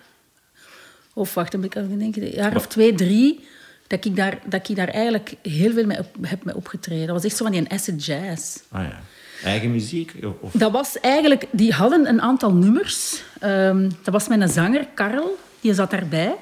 Of 1.14 1.34
wacht, 1.34 1.52
dan 1.52 1.62
moet 1.62 1.76
ik 1.76 1.82
even 1.84 2.00
denken. 2.00 2.22
Een 2.22 2.30
jaar 2.36 2.56
of 2.56 2.68
twee, 2.68 2.94
drie... 2.96 3.48
Dat 3.88 4.06
ik, 4.06 4.16
daar, 4.16 4.40
dat 4.46 4.70
ik 4.70 4.76
daar 4.76 4.88
eigenlijk 4.88 5.34
heel 5.42 5.72
veel 5.74 5.86
mee 5.86 6.00
op, 6.00 6.16
heb 6.22 6.44
mee 6.46 6.56
opgetreden. 6.56 7.06
Dat 7.08 7.16
was 7.16 7.26
echt 7.26 7.36
zo 7.38 7.44
van 7.44 7.54
die 7.54 7.70
acid 7.72 8.06
jazz. 8.06 8.58
Ah, 8.72 8.84
ja. 8.84 9.00
Eigen 9.44 9.72
muziek? 9.72 10.14
Of, 10.24 10.34
of- 10.40 10.52
Dat 10.52 10.72
was 10.72 11.00
eigenlijk... 11.00 11.46
Die 11.52 11.74
hadden 11.74 12.08
een 12.08 12.22
aantal 12.22 12.54
nummers. 12.54 13.22
Ehm, 13.40 13.90
dat 14.04 14.14
was 14.14 14.28
mijn 14.28 14.50
zanger, 14.50 14.88
Karel. 14.94 15.38
Die 15.62 15.74
zat 15.74 15.92
daarbij. 15.92 16.36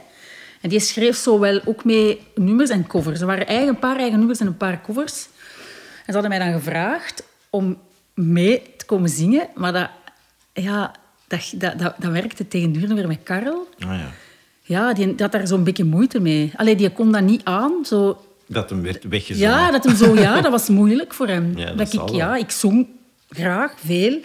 En 0.63 0.69
die 0.69 0.79
schreef 0.79 1.15
zo 1.17 1.39
wel 1.39 1.61
ook 1.65 1.85
mee 1.85 2.21
nummers 2.35 2.69
en 2.69 2.87
covers. 2.87 3.19
Er 3.19 3.25
waren 3.25 3.47
eigen, 3.47 3.67
een 3.67 3.79
paar 3.79 3.97
eigen 3.97 4.17
nummers 4.17 4.39
en 4.39 4.47
een 4.47 4.57
paar 4.57 4.81
covers. 4.81 5.27
En 6.05 6.05
ze 6.05 6.11
hadden 6.11 6.29
mij 6.29 6.39
dan 6.39 6.53
gevraagd 6.53 7.23
om 7.49 7.77
mee 8.13 8.61
te 8.77 8.85
komen 8.85 9.09
zingen. 9.09 9.47
Maar 9.55 9.73
dat, 9.73 9.89
ja, 10.53 10.91
dat, 11.27 11.53
dat, 11.55 11.79
dat, 11.79 11.95
dat 11.97 12.11
werkte 12.11 12.47
tegen 12.47 12.95
weer 12.95 13.07
met 13.07 13.23
Karel. 13.23 13.67
Ah, 13.79 13.89
ja. 13.89 14.11
Ja, 14.61 14.93
die, 14.93 15.05
die 15.05 15.15
had 15.21 15.31
daar 15.31 15.47
zo'n 15.47 15.63
beetje 15.63 15.83
moeite 15.83 16.19
mee. 16.19 16.51
Allee, 16.55 16.75
die 16.75 16.89
kon 16.91 17.11
dat 17.11 17.21
niet 17.21 17.43
aan. 17.43 17.85
Zo, 17.85 18.21
Dat 18.45 18.69
hem 18.69 18.81
werd 18.81 19.03
weggezongen. 19.03 19.49
ja, 19.49 19.71
dat 19.71 19.83
hem 19.83 19.95
zo, 19.95 20.15
ja, 20.15 20.41
dat 20.41 20.51
was 20.51 20.69
moeilijk 20.69 21.13
voor 21.13 21.27
hem. 21.27 21.53
Ja, 21.57 21.73
dat 21.73 21.93
ik, 21.93 21.99
wel. 21.99 22.15
ja, 22.15 22.35
ik 22.35 22.51
zong 22.51 22.87
graag, 23.29 23.73
veel. 23.85 24.19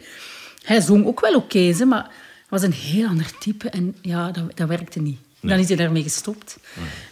Hij 0.62 0.80
zong 0.80 1.07
ook 1.07 1.21
wel 1.21 1.35
oké, 1.35 1.73
ze, 1.73 1.85
maar 1.85 2.11
was 2.49 2.62
een 2.62 2.73
heel 2.73 3.09
ander 3.09 3.38
type. 3.38 3.71
En 3.71 3.97
ja, 4.02 4.30
dat, 4.30 4.57
dat 4.57 4.68
werkte 4.68 5.00
niet. 5.00 5.18
Dan 5.40 5.59
is 5.59 5.68
hij 5.68 5.76
daarmee 5.76 6.02
gestopt. 6.02 6.59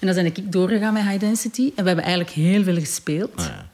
En 0.00 0.06
dan 0.06 0.14
ben 0.14 0.26
ik 0.26 0.52
doorgegaan 0.52 0.92
met 0.92 1.02
High 1.02 1.20
Density. 1.20 1.62
En 1.74 1.82
we 1.82 1.86
hebben 1.86 2.04
eigenlijk 2.04 2.34
heel 2.34 2.62
veel 2.62 2.74
gespeeld. 2.78 3.32
Ah, 3.36 3.44
ja. 3.46 3.68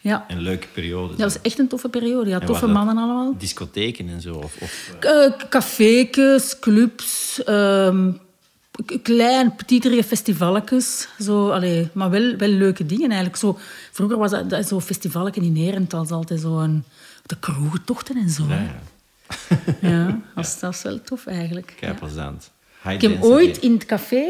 Ja, 0.00 0.24
Een 0.28 0.40
leuke 0.40 0.66
periode. 0.72 1.08
dat 1.16 1.32
was 1.32 1.42
echt 1.42 1.58
een 1.58 1.68
toffe 1.68 1.88
periode. 1.88 2.30
Ja, 2.30 2.40
En 2.40 2.46
toffe 2.46 2.66
mannen 2.66 2.96
allemaal. 2.96 3.34
Discotheken 3.38 4.08
en 4.08 4.20
zo? 4.20 4.32
Of, 4.34 4.56
of, 4.60 4.90
eh, 5.00 5.10
Uh, 5.10 5.32
cafékes, 5.48 6.58
clubs, 6.58 7.40
k- 8.86 8.98
klein, 9.02 9.54
petiterige 9.54 10.04
festivalletjes. 10.04 11.08
Zo, 11.20 11.50
allee, 11.50 11.88
maar 11.92 12.10
wel, 12.10 12.36
wel 12.36 12.48
leuke 12.48 12.86
dingen 12.86 13.08
eigenlijk. 13.08 13.36
Zo, 13.38 13.58
vroeger 13.92 14.18
was 14.18 14.30
dat, 14.30 14.50
dat 14.50 14.60
zo'n 14.68 14.80
in 15.42 15.56
Herentals 15.56 16.10
altijd 16.10 16.40
zo 16.40 16.58
een, 16.58 16.84
de 17.26 17.36
kroegentochten 17.38 18.16
en 18.16 18.30
zo. 18.30 18.44
ja, 18.48 18.54
ja. 18.62 18.80
Ja, 19.90 20.06
dat, 20.34 20.58
was, 20.60 20.82
wel 20.82 21.00
tof 21.02 21.26
eigenlijk. 21.26 21.74
Kei 21.80 21.94
plezant. 21.94 22.50
Ik 22.92 23.00
heb 23.00 23.22
ooit 23.22 23.58
in 23.58 23.72
het 23.72 23.86
café 23.86 24.24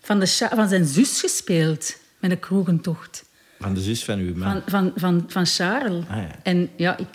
van, 0.00 0.20
de 0.20 0.26
van 0.54 0.68
zijn 0.68 0.84
zus 0.84 1.20
gespeeld 1.20 1.96
met 2.18 2.30
een 2.30 2.40
kroegentocht. 2.40 3.24
Van 3.60 3.74
de 3.74 3.80
zus 3.80 4.04
van 4.04 4.18
uw 4.18 4.34
man. 4.34 4.52
Van, 4.52 4.62
van, 4.66 4.92
van, 4.96 5.24
van 5.28 5.46
Charles. 5.46 6.04
Ah, 6.08 6.16
ja. 6.16 6.28
En 6.42 6.70
ja, 6.76 6.96
ik, 6.96 7.06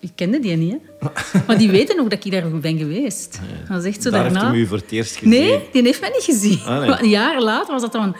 ik 0.00 0.10
kende 0.14 0.40
die 0.40 0.56
niet. 0.56 0.76
Hè. 0.98 1.08
Maar 1.46 1.58
die 1.58 1.70
weten 1.70 2.00
ook 2.00 2.10
dat 2.10 2.24
ik 2.24 2.32
daar 2.32 2.50
ben 2.50 2.78
geweest. 2.78 3.40
Dat 3.68 3.84
is 3.84 3.88
echt 3.88 4.02
zo 4.02 4.10
Daar 4.10 4.22
heeft 4.22 4.34
daarna. 4.34 4.50
hem 4.50 4.60
u 4.60 4.66
voor 4.66 4.76
het 4.76 4.90
eerst 4.90 5.16
gezien. 5.16 5.30
Nee, 5.30 5.68
die 5.72 5.82
heeft 5.82 6.00
mij 6.00 6.10
niet 6.10 6.24
gezien. 6.24 6.60
Ah, 6.64 6.78
nee. 6.78 6.88
Maar 6.88 7.00
Een 7.02 7.08
jaar 7.08 7.42
later 7.42 7.72
was 7.72 7.82
dat 7.82 7.92
dan... 7.92 8.16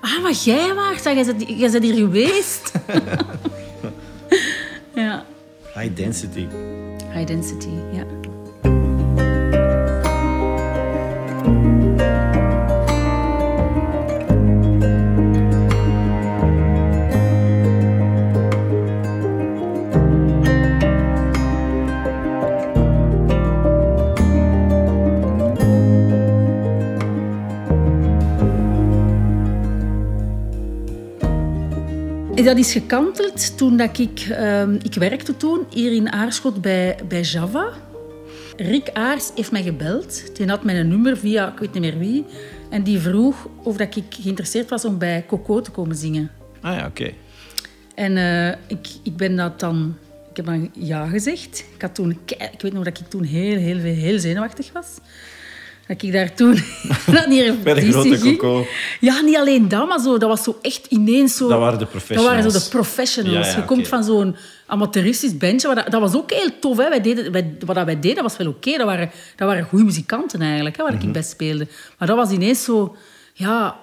Ah, 0.00 0.22
maar 0.22 0.32
jij 0.32 0.74
waart, 0.74 1.04
jij 1.04 1.24
bent, 1.24 1.44
jij 1.58 1.70
bent 1.70 1.84
hier 1.84 1.94
geweest. 1.94 2.72
ja. 4.94 5.26
High 5.74 5.94
density. 5.94 6.46
High 7.12 7.26
density, 7.26 7.68
ja. 7.92 8.04
Dat 32.44 32.58
is 32.58 32.72
gekanteld 32.72 33.56
toen 33.56 33.76
dat 33.76 33.98
ik... 33.98 34.20
ehm, 34.20 34.74
ik 34.82 34.94
werkte 34.94 35.36
toen 35.36 35.66
hier 35.70 35.92
in 35.92 36.12
Aarschot 36.12 36.60
bij, 36.60 36.98
bij 37.08 37.20
Java. 37.20 37.72
Rick 38.56 38.90
Aars 38.92 39.30
heeft 39.34 39.52
mij 39.52 39.62
gebeld. 39.62 40.36
Die 40.36 40.48
had 40.48 40.64
mijn 40.64 40.88
nummer 40.88 41.16
via, 41.16 41.52
ik 41.52 41.58
weet 41.58 41.72
niet 41.72 41.82
meer 41.82 41.98
wie. 41.98 42.24
En 42.70 42.82
die 42.82 42.98
vroeg 42.98 43.48
of 43.62 43.76
dat 43.76 43.96
ik 43.96 44.04
geïnteresseerd 44.10 44.70
was 44.70 44.84
om 44.84 44.98
bij 44.98 45.24
Coco 45.26 45.60
te 45.60 45.70
komen 45.70 45.96
zingen. 45.96 46.30
Ah 46.60 46.76
ja, 46.76 46.86
oké. 46.86 47.12
En 47.94 48.16
eh, 48.16 48.48
ik, 48.66 48.88
ik 49.02 49.16
ben 49.16 49.36
dat 49.36 49.60
dan... 49.60 49.96
Ik 50.30 50.36
heb 50.36 50.46
dan 50.46 50.70
ja 50.72 51.06
gezegd. 51.06 51.64
Ik, 51.74 51.82
had 51.82 51.94
toen, 51.94 52.18
ik 52.24 52.60
weet 52.60 52.72
nog 52.72 52.84
dat 52.84 52.98
ik 52.98 53.08
toen 53.08 53.24
heel, 53.24 53.56
heel, 53.56 53.78
heel 53.78 54.18
zenuwachtig 54.18 54.72
was. 54.72 54.86
Dat 55.88 56.02
ik 56.02 56.12
daar 56.12 56.34
toen 56.34 56.54
naar 57.06 57.28
die 57.28 57.52
Bij 57.52 57.74
de 57.74 57.90
grote. 57.92 58.18
Coco. 58.18 58.66
Ja, 59.00 59.20
niet 59.20 59.36
alleen 59.36 59.68
dat, 59.68 59.88
maar 59.88 59.98
zo, 60.00 60.18
dat 60.18 60.28
was 60.28 60.42
zo 60.42 60.58
echt 60.62 60.86
ineens 60.88 61.36
zo... 61.36 61.48
Dat 61.48 61.58
waren 61.58 61.78
de 61.78 61.84
Dat 61.84 61.90
professionals. 61.90 62.36
waren 62.36 62.50
zo 62.50 62.58
de 62.58 62.68
professionals. 62.68 63.46
Ja, 63.46 63.52
ja, 63.52 63.56
je 63.58 63.64
komt 63.64 63.88
van 63.88 64.04
zo'n 64.04 64.36
amateuristisch 64.66 65.36
bandje. 65.36 65.74
Dat, 65.74 65.90
dat 65.90 66.00
was 66.00 66.14
ook 66.14 66.30
heel 66.32 66.50
tof. 66.60 66.76
Hè. 66.76 66.88
Wij 66.88 67.00
deden, 67.00 67.32
wij, 67.32 67.56
wat 67.64 67.74
dat 67.74 67.84
wij 67.84 68.00
deden 68.00 68.22
was 68.22 68.36
wel 68.36 68.46
oké. 68.48 68.76
Dat 68.76 68.86
waren, 68.86 69.10
dat 69.36 69.48
waren 69.48 69.64
goede 69.64 69.84
muzikanten 69.84 70.40
eigenlijk, 70.42 70.76
hè, 70.76 70.82
waar 70.82 70.94
Mhm. 70.94 71.06
ik 71.06 71.12
best 71.12 71.30
speelde. 71.30 71.66
Maar 71.98 72.08
dat 72.08 72.16
was 72.16 72.30
ineens 72.30 72.64
zo... 72.64 72.96
Ja... 73.34 73.76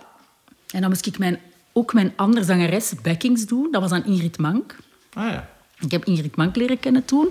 En 0.72 0.82
dan 0.82 0.90
moest 0.90 1.06
ik 1.06 1.18
mijn, 1.18 1.40
ook 1.74 1.94
mijn 1.94 2.14
andere 2.16 2.46
zangeres 2.46 2.94
backings 3.04 3.46
doen. 3.46 3.68
Dat 3.72 3.82
was 3.82 3.90
dan 3.90 4.06
Ingrid 4.06 4.38
Mank. 4.38 4.76
Ah 5.14 5.30
ja. 5.32 5.50
Ik 5.80 5.92
heb 5.92 6.06
Ingrid 6.06 6.36
Mank 6.36 6.56
leren 6.56 6.80
kennen 6.80 7.06
toen. 7.06 7.30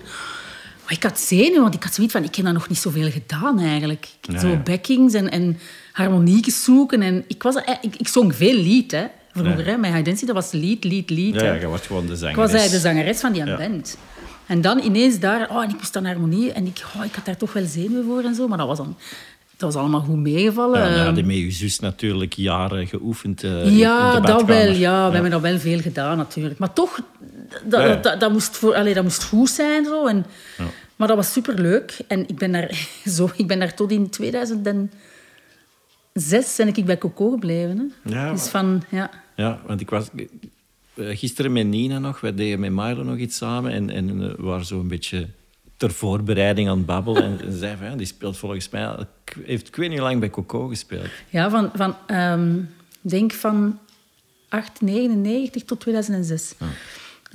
Maar 0.85 0.93
ik 0.93 1.03
had 1.03 1.21
zenuwen, 1.21 1.63
want 1.63 1.75
ik 1.75 1.83
had 1.83 1.95
zoiets 1.95 2.13
van... 2.13 2.25
Ik 2.25 2.35
heb 2.35 2.45
dat 2.45 2.55
nog 2.55 2.69
niet 2.69 2.79
zoveel 2.79 3.11
gedaan, 3.11 3.59
eigenlijk. 3.59 4.09
Ja, 4.21 4.39
Zo 4.39 4.57
backings 4.65 5.15
en, 5.15 5.31
en 5.31 5.59
harmoniekjes 5.93 6.65
zoeken. 6.65 7.03
En 7.03 7.25
ik, 7.29 7.43
was, 7.43 7.55
ik, 7.81 7.97
ik 7.97 8.09
zong 8.09 8.35
veel 8.35 8.55
lied, 8.57 8.91
hè. 8.91 9.05
Vroeger, 9.33 9.67
hè. 9.67 9.77
Mijn 9.77 10.05
density, 10.05 10.27
dat 10.27 10.35
was 10.35 10.53
lied, 10.53 10.85
lied, 10.85 11.11
lied. 11.11 11.35
Ja, 11.41 11.53
je 11.53 11.67
wordt 11.67 11.87
gewoon 11.87 12.07
de 12.07 12.17
zanger. 12.17 12.31
Ik 12.31 12.37
was 12.37 12.53
eigenlijk 12.53 12.83
de 12.83 12.89
zangeres 12.89 13.21
van 13.21 13.33
die 13.33 13.45
band. 13.45 13.99
En 14.47 14.61
dan 14.61 14.79
ineens 14.79 15.19
daar... 15.19 15.51
Oh, 15.51 15.63
en 15.63 15.69
ik 15.69 15.77
moest 15.77 15.93
dan 15.93 16.05
harmonie. 16.05 16.53
En 16.53 16.67
ik, 16.67 16.83
oh, 16.97 17.05
ik 17.05 17.15
had 17.15 17.25
daar 17.25 17.37
toch 17.37 17.53
wel 17.53 17.67
zenuwen 17.67 18.05
voor 18.05 18.23
en 18.23 18.35
zo. 18.35 18.49
Maar 18.49 18.59
dat 18.59 18.67
was, 18.67 18.77
dan, 18.77 18.97
dat 19.57 19.73
was 19.73 19.83
allemaal 19.83 20.01
goed 20.01 20.17
meegevallen. 20.17 20.97
Ja, 20.97 21.13
die 21.13 21.25
met 21.25 21.37
je 21.37 21.51
zus 21.51 21.79
natuurlijk 21.79 22.33
jaren 22.33 22.87
geoefend. 22.87 23.43
eh, 23.43 23.67
in 23.67 23.77
ja, 23.77 24.21
de 24.21 24.27
dat 24.27 24.45
wel. 24.45 24.73
Ja, 24.73 25.07
we 25.07 25.13
hebben 25.13 25.31
dat 25.31 25.41
wel 25.41 25.59
veel 25.59 25.81
gedaan 25.81 26.17
natuurlijk. 26.17 26.59
Maar 26.59 26.73
toch, 26.73 27.01
dat, 27.65 27.81
Ja, 27.81 27.97
dat, 27.97 28.21
dat, 28.21 28.33
moest, 28.33 28.57
voor, 28.57 28.75
allee, 28.75 28.95
dat 28.95 29.03
moest 29.03 29.25
goed 29.25 29.51
zijn. 29.51 29.85
Zo. 29.85 30.07
En, 30.07 30.27
Maar 30.97 31.09
dat 31.09 31.17
was 31.17 31.33
superleuk. 31.33 31.99
En 32.09 32.29
ik 32.29 32.37
ben 32.37 32.53
daar, 32.53 32.89
zo, 33.17 33.31
ik 33.37 33.47
ben 33.47 33.59
daar 33.59 33.75
tot 33.75 33.91
in 33.91 34.11
2006 34.11 36.57
ben 36.57 36.69
ik 36.69 36.85
bij 36.85 36.99
Coco 36.99 37.31
gebleven. 37.31 37.93
Hè. 38.03 38.15
Ja, 38.15 38.33
dus 38.33 38.49
van, 38.49 38.83
ja. 38.89 39.11
Ja, 39.37 39.61
want 39.67 39.81
ik 39.81 39.91
was 39.91 40.09
eh, 40.95 41.19
gisteren 41.19 41.53
met 41.53 41.67
Nina 41.67 41.99
nog, 41.99 42.21
wij 42.21 42.35
deden 42.35 42.61
met 42.61 42.73
Milo 42.73 43.03
nog 43.03 43.17
iets 43.17 43.37
samen 43.37 43.73
en, 43.73 43.91
en 43.91 44.09
eh, 44.09 44.37
we 44.37 44.43
waren 44.43 44.67
zo 44.67 44.81
een 44.81 44.89
beetje 44.89 45.29
ter 45.77 45.91
voorbereiding 45.91 46.69
aan 46.69 46.77
het 46.77 46.87
babbelen. 46.87 47.23
En, 47.23 47.41
en 47.41 47.53
ze 47.53 47.59
zei 47.59 47.77
van, 47.77 47.87
ja, 47.87 47.97
die 47.97 48.07
speelt 48.07 48.37
volgens 48.37 48.69
mij, 48.69 48.97
heeft 49.45 49.69
ik 49.69 49.77
weet 49.77 49.91
niet 49.91 49.99
lang 49.99 50.21
bij 50.21 50.31
Coco 50.31 50.67
gespeeld. 50.67 51.09
Ja, 51.29 51.51
van, 51.51 51.71
van 51.75 51.97
ehm, 52.07 52.59
denk 53.01 53.33
van 53.33 53.79
899 54.49 55.65
tot 55.65 55.81
2006. 55.81 56.55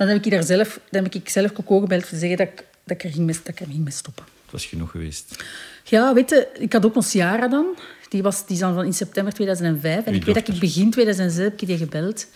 Dan 0.00 0.08
heb 0.08 0.24
ik, 0.24 0.30
daar 0.30 0.42
zelf, 0.42 0.80
dan 0.90 1.04
heb 1.04 1.14
ik 1.14 1.28
zelf 1.28 1.52
Coco 1.52 1.80
gebeld 1.80 2.00
voor 2.00 2.10
te 2.10 2.18
zeggen 2.18 2.38
dat 2.38 2.46
ik, 2.46 2.64
dat 2.84 2.96
ik 2.96 3.04
er 3.04 3.10
ging 3.10 3.26
mee, 3.26 3.34
dat 3.34 3.48
ik 3.48 3.60
er 3.60 3.66
ging 3.66 3.84
mee 3.84 3.92
stoppen. 3.92 4.24
Het 4.42 4.52
was 4.52 4.66
genoeg 4.66 4.90
geweest. 4.90 5.44
Ja, 5.84 6.14
weet 6.14 6.30
je, 6.30 6.48
ik 6.54 6.72
had 6.72 6.84
ook 6.84 6.94
nog 6.94 7.04
Ciara 7.04 7.48
dan. 7.48 7.66
Die, 8.08 8.22
was, 8.22 8.46
die 8.46 8.54
is 8.54 8.60
dan 8.60 8.74
van 8.74 8.84
in 8.84 8.92
september 8.92 9.32
2005. 9.32 10.04
En 10.04 10.12
Uw 10.12 10.18
ik 10.18 10.24
weet 10.24 10.34
dat 10.34 10.48
ik 10.48 10.60
begin 10.60 10.90
2006 10.90 11.44
heb 11.44 11.60
ik 11.60 11.66
die 11.66 11.76
gebeld. 11.76 12.26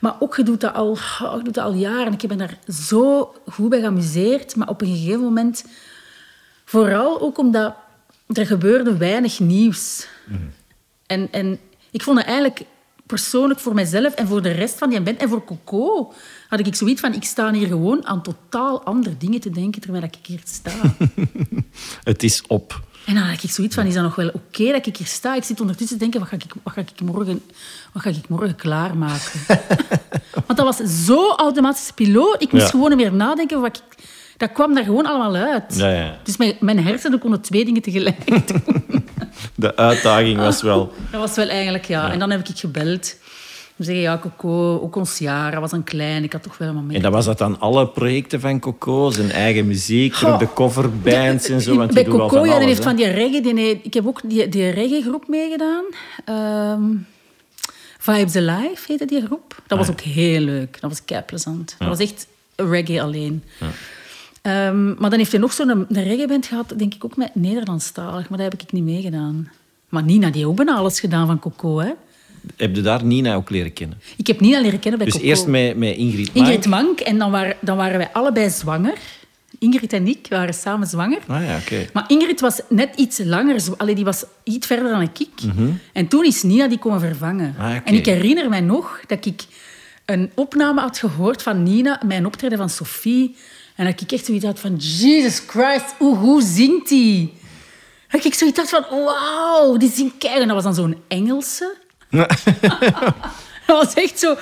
Maar 0.00 0.16
ook, 0.20 0.36
je 0.36 0.42
doet 0.42 0.60
dat 0.60 0.74
al, 0.74 0.90
oh, 1.22 1.34
ik 1.38 1.44
doe 1.44 1.52
dat 1.52 1.64
al 1.64 1.74
jaren. 1.74 2.12
Ik 2.12 2.28
ben 2.28 2.38
daar 2.38 2.58
zo 2.90 3.34
goed 3.46 3.68
bij 3.68 3.80
geamuseerd. 3.80 4.56
Maar 4.56 4.68
op 4.68 4.80
een 4.80 4.96
gegeven 4.96 5.20
moment... 5.20 5.64
Vooral 6.64 7.20
ook 7.20 7.38
omdat 7.38 7.74
er 8.32 8.46
gebeurde 8.46 8.96
weinig 8.96 9.40
nieuws. 9.40 10.06
En, 11.06 11.28
en 11.30 11.58
Ik 11.90 12.02
vond 12.02 12.18
het 12.18 12.26
eigenlijk 12.26 12.64
persoonlijk 13.06 13.60
voor 13.60 13.74
mezelf 13.74 14.14
en 14.14 14.26
voor 14.26 14.42
de 14.42 14.50
rest 14.50 14.78
van 14.78 14.90
die 14.90 15.00
band 15.00 15.18
en 15.20 15.28
voor 15.28 15.44
Coco 15.44 16.12
had 16.48 16.58
ik 16.66 16.74
zoiets 16.74 17.00
van, 17.00 17.14
ik 17.14 17.24
sta 17.24 17.52
hier 17.52 17.66
gewoon 17.66 18.06
aan 18.06 18.22
totaal 18.22 18.82
andere 18.84 19.16
dingen 19.16 19.40
te 19.40 19.50
denken 19.50 19.80
terwijl 19.80 20.04
ik 20.04 20.14
hier 20.22 20.40
sta. 20.44 20.70
Het 22.04 22.22
is 22.22 22.42
op. 22.46 22.80
En 23.06 23.14
dan 23.14 23.22
had 23.22 23.42
ik 23.42 23.50
zoiets 23.50 23.74
van, 23.74 23.86
is 23.86 23.94
dat 23.94 24.02
nog 24.02 24.14
wel 24.14 24.28
oké 24.32 24.72
dat 24.72 24.86
ik 24.86 24.96
hier 24.96 25.06
sta? 25.06 25.34
Ik 25.34 25.44
zit 25.44 25.60
ondertussen 25.60 25.96
te 25.98 26.02
denken, 26.02 26.20
wat 26.20 26.28
ga 26.28 26.36
ik, 26.36 26.44
wat 26.62 26.72
ga 26.74 26.80
ik, 26.80 27.00
morgen, 27.00 27.42
wat 27.92 28.02
ga 28.02 28.10
ik 28.10 28.28
morgen 28.28 28.56
klaarmaken? 28.56 29.40
Want 30.46 30.58
dat 30.58 30.76
was 30.78 31.04
zo 31.04 31.30
automatisch 31.30 31.90
piloot. 31.94 32.42
Ik 32.42 32.52
moest 32.52 32.64
Ja. 32.64 32.70
gewoon 32.70 32.96
meer 32.96 33.12
nadenken. 33.12 33.60
Wat 33.60 33.76
ik, 33.76 33.95
dat 34.36 34.52
kwam 34.52 34.74
daar 34.74 34.84
gewoon 34.84 35.06
allemaal 35.06 35.34
uit. 35.34 35.76
Ja, 35.76 35.88
ja. 35.88 36.18
Dus 36.22 36.36
mijn, 36.36 36.56
mijn 36.60 36.84
hersenen 36.84 37.18
konden 37.18 37.40
twee 37.40 37.64
dingen 37.64 37.82
tegelijk 37.82 38.26
doen. 38.26 39.04
De 39.54 39.76
uitdaging 39.76 40.38
was 40.38 40.62
wel... 40.62 40.92
Dat 41.10 41.20
was 41.20 41.34
wel 41.34 41.48
eigenlijk, 41.48 41.84
ja. 41.84 42.12
En 42.12 42.18
dan 42.18 42.30
heb 42.30 42.48
ik 42.48 42.58
gebeld. 42.58 43.04
Ze 43.76 43.84
zeggen, 43.84 44.02
ja, 44.02 44.18
Coco, 44.18 44.80
ook 44.82 44.96
ons 44.96 45.18
jaar, 45.18 45.50
dat 45.50 45.60
was 45.60 45.72
een 45.72 45.84
klein. 45.84 46.24
Ik 46.24 46.32
had 46.32 46.42
toch 46.42 46.58
wel 46.58 46.68
een 46.68 46.74
moment. 46.74 46.94
En 46.94 47.02
dat 47.02 47.12
was 47.12 47.24
dat 47.24 47.38
dan 47.38 47.60
alle 47.60 47.88
projecten 47.88 48.40
van 48.40 48.60
Coco? 48.60 49.10
Zijn 49.10 49.30
eigen 49.30 49.66
muziek, 49.66 50.18
de 50.18 50.48
coverbands 50.54 51.48
en 51.48 51.60
zo? 51.60 51.76
Want 51.76 51.94
Bij 51.94 52.04
Coco, 52.04 52.28
van 52.28 52.48
ja, 52.48 52.58
die 52.58 52.68
heeft 52.68 52.82
van 52.82 52.96
die 52.96 53.06
reggae... 53.06 53.40
Die, 53.40 53.80
ik 53.82 53.94
heb 53.94 54.06
ook 54.06 54.20
die, 54.24 54.48
die 54.48 54.70
reggae-groep 54.70 55.28
meegedaan. 55.28 55.84
Ehm, 56.24 56.82
Vibes 57.98 58.36
Alive 58.36 58.84
heette 58.86 59.04
die 59.04 59.26
groep. 59.26 59.62
Dat 59.66 59.78
was 59.78 59.90
ook 59.90 60.00
heel 60.00 60.40
leuk. 60.40 60.80
Dat 60.80 60.90
was 60.90 61.04
kei 61.04 61.22
plezant. 61.22 61.74
Dat 61.78 61.88
was 61.88 61.98
echt 61.98 62.26
reggae 62.56 63.02
alleen. 63.02 63.42
Ehm, 64.46 64.86
maar 64.86 65.10
dan 65.10 65.18
heeft 65.18 65.30
hij 65.30 65.40
nog 65.40 65.52
zo'n 65.52 65.86
reggae-band 65.88 66.46
gehad, 66.46 66.72
denk 66.76 66.94
ik 66.94 67.04
ook 67.04 67.16
met 67.16 67.34
Nederlandstalig. 67.34 68.28
Maar 68.28 68.38
daar 68.38 68.50
heb 68.50 68.60
ik 68.60 68.72
niet 68.72 68.84
meegedaan. 68.84 69.50
Maar 69.88 70.02
Nina, 70.02 70.26
die 70.26 70.36
heeft 70.36 70.46
ook 70.46 70.56
bijna 70.56 70.74
alles 70.74 71.00
gedaan 71.00 71.26
van 71.26 71.38
Coco, 71.38 71.78
hè. 71.78 71.90
Heb 72.56 72.76
je 72.76 72.82
daar 72.82 73.04
Nina 73.04 73.34
ook 73.34 73.50
leren 73.50 73.72
kennen? 73.72 73.98
Ik 74.16 74.26
heb 74.26 74.40
Nina 74.40 74.60
leren 74.60 74.78
kennen 74.78 74.98
bij 74.98 75.08
Dus 75.08 75.16
Coco. 75.16 75.28
eerst 75.28 75.46
met, 75.46 75.76
met 75.76 75.96
Ingrid 75.96 76.34
Mank. 76.34 76.46
Ingrid 76.46 76.66
Mank. 76.66 77.00
En 77.00 77.18
dan 77.18 77.30
waren, 77.30 77.56
dan 77.60 77.76
waren 77.76 77.98
wij 77.98 78.08
allebei 78.12 78.50
zwanger. 78.50 78.98
Ingrid 79.58 79.92
en 79.92 80.06
ik 80.06 80.26
waren 80.28 80.54
samen 80.54 80.86
zwanger. 80.86 81.18
Ah 81.26 81.44
ja, 81.44 81.56
oké. 81.56 81.86
Maar 81.92 82.04
Ingrid 82.08 82.40
was 82.40 82.60
net 82.68 82.88
iets 82.96 83.18
langer. 83.24 83.62
Allee, 83.76 83.94
die 83.94 84.04
was 84.04 84.24
iets 84.44 84.66
verder 84.66 84.90
dan 84.90 85.00
ik. 85.00 85.28
En 85.92 86.08
toen 86.08 86.24
is 86.24 86.42
Nina 86.42 86.68
die 86.68 86.78
komen 86.78 87.00
vervangen. 87.00 87.54
Mhm. 87.56 87.66
Ah. 87.66 87.76
En 87.84 87.94
ik 87.94 88.06
herinner 88.06 88.48
mij 88.48 88.60
nog 88.60 89.00
dat 89.06 89.26
ik 89.26 89.42
een 90.04 90.30
opname 90.34 90.80
had 90.80 90.98
gehoord 90.98 91.42
van 91.42 91.62
Nina, 91.62 92.00
mijn 92.06 92.26
optreden 92.26 92.58
van 92.58 92.70
Sophie. 92.70 93.36
En 93.76 93.84
dat 93.84 94.00
ik 94.00 94.12
echt 94.12 94.24
zoiets 94.24 94.44
had 94.44 94.60
van... 94.60 94.76
Jesus 94.76 95.42
Christ, 95.46 95.94
hoe, 95.98 96.16
hoe 96.16 96.42
zingt 96.42 96.88
die? 96.88 97.34
Dat 98.08 98.24
ik 98.24 98.34
zoiets 98.34 98.58
had 98.58 98.68
van... 98.68 98.84
Wauw, 99.04 99.76
die 99.76 99.90
zingt 99.90 100.18
keihard. 100.18 100.42
En 100.42 100.54
dat 100.54 100.64
was 100.64 100.76
dan 100.76 100.84
zo'n 100.84 101.02
Engelse. 101.08 101.76
dat 103.66 103.84
was 103.84 103.94
echt 103.94 104.18
zo... 104.18 104.36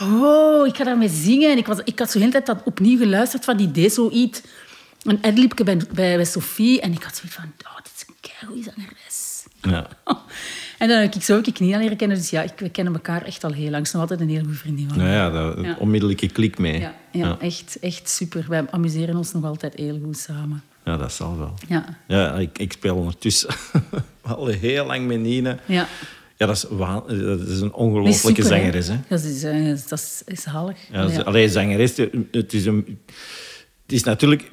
Oh, 0.00 0.66
ik 0.66 0.76
ga 0.76 0.84
daarmee 0.84 1.08
zingen. 1.08 1.50
En 1.50 1.58
ik, 1.58 1.66
was, 1.66 1.78
ik 1.84 1.98
had 1.98 2.10
zo 2.10 2.12
de 2.12 2.18
hele 2.18 2.32
tijd 2.32 2.46
dat 2.46 2.64
opnieuw 2.64 2.98
geluisterd 2.98 3.44
van 3.44 3.56
die 3.56 3.70
deed 3.70 3.92
zoiets. 3.92 4.40
Een 5.02 5.18
adlibje 5.22 5.64
bij, 5.64 5.76
bij, 5.76 6.16
bij 6.16 6.24
Sophie. 6.24 6.80
En 6.80 6.92
ik 6.92 7.02
had 7.02 7.16
zoiets 7.16 7.36
van... 7.36 7.52
Oh, 7.66 7.76
dit 7.76 7.92
is 7.96 8.04
een 8.06 8.14
keigoeie 8.20 8.62
zangeres. 8.62 9.44
Ja. 9.60 9.88
En 10.80 10.88
dan 10.88 11.00
heb 11.00 11.14
ik 11.14 11.22
zo 11.22 11.34
heb 11.36 11.46
ik 11.46 11.60
Nina 11.60 11.78
leren 11.78 11.96
kennen. 11.96 12.16
Dus 12.16 12.30
ja, 12.30 12.42
ik, 12.42 12.52
we 12.56 12.68
kennen 12.68 12.94
elkaar 12.94 13.22
echt 13.24 13.44
al 13.44 13.52
heel 13.52 13.70
lang. 13.70 13.88
Ze 13.88 13.98
altijd 13.98 14.20
een 14.20 14.28
heel 14.28 14.40
goede 14.40 14.54
vriendin 14.56 14.88
van. 14.88 14.98
Nou 14.98 15.10
ja, 15.10 15.30
dat, 15.30 15.64
Ja. 15.64 15.76
onmiddellijke 15.78 16.28
klik 16.28 16.58
mee. 16.58 16.80
Ja, 16.80 16.94
ja, 17.12 17.36
Echt, 17.40 17.78
echt 17.80 18.08
super. 18.08 18.44
Wij 18.48 18.64
amuseren 18.70 19.16
ons 19.16 19.32
nog 19.32 19.44
altijd 19.44 19.74
heel 19.74 20.00
goed 20.04 20.18
samen. 20.18 20.62
Ja, 20.84 20.96
dat 20.96 21.12
zal 21.12 21.38
wel. 21.38 21.54
Ja, 21.68 21.98
Ja, 22.08 22.34
ik, 22.34 22.58
ik 22.58 22.72
speel 22.72 22.96
ondertussen 22.96 23.54
al 24.22 24.46
heel 24.46 24.86
lang 24.86 25.06
met 25.06 25.20
Nina. 25.20 25.58
ja. 25.66 25.86
Ja, 26.36 26.46
dat 26.46 26.56
is, 26.56 26.64
waan- 26.70 27.02
dat 27.06 27.48
is 27.48 27.60
een 27.60 27.72
ongelooflijke 27.72 28.42
zangeres. 28.42 28.88
Hè? 28.88 28.96
Dat 29.08 29.22
is, 29.22 29.42
eh, 29.42 29.66
dat 29.88 29.98
is, 29.98 30.22
is 30.26 30.42
zalig. 30.42 30.76
Ja, 30.92 31.08
ze- 31.08 31.14
Ja. 31.14 31.20
Allee, 31.22 31.48
zangeres, 31.48 31.96
het 32.30 32.52
is, 32.52 32.66
een, 32.66 32.98
het 33.82 33.92
is 33.92 34.04
natuurlijk... 34.04 34.48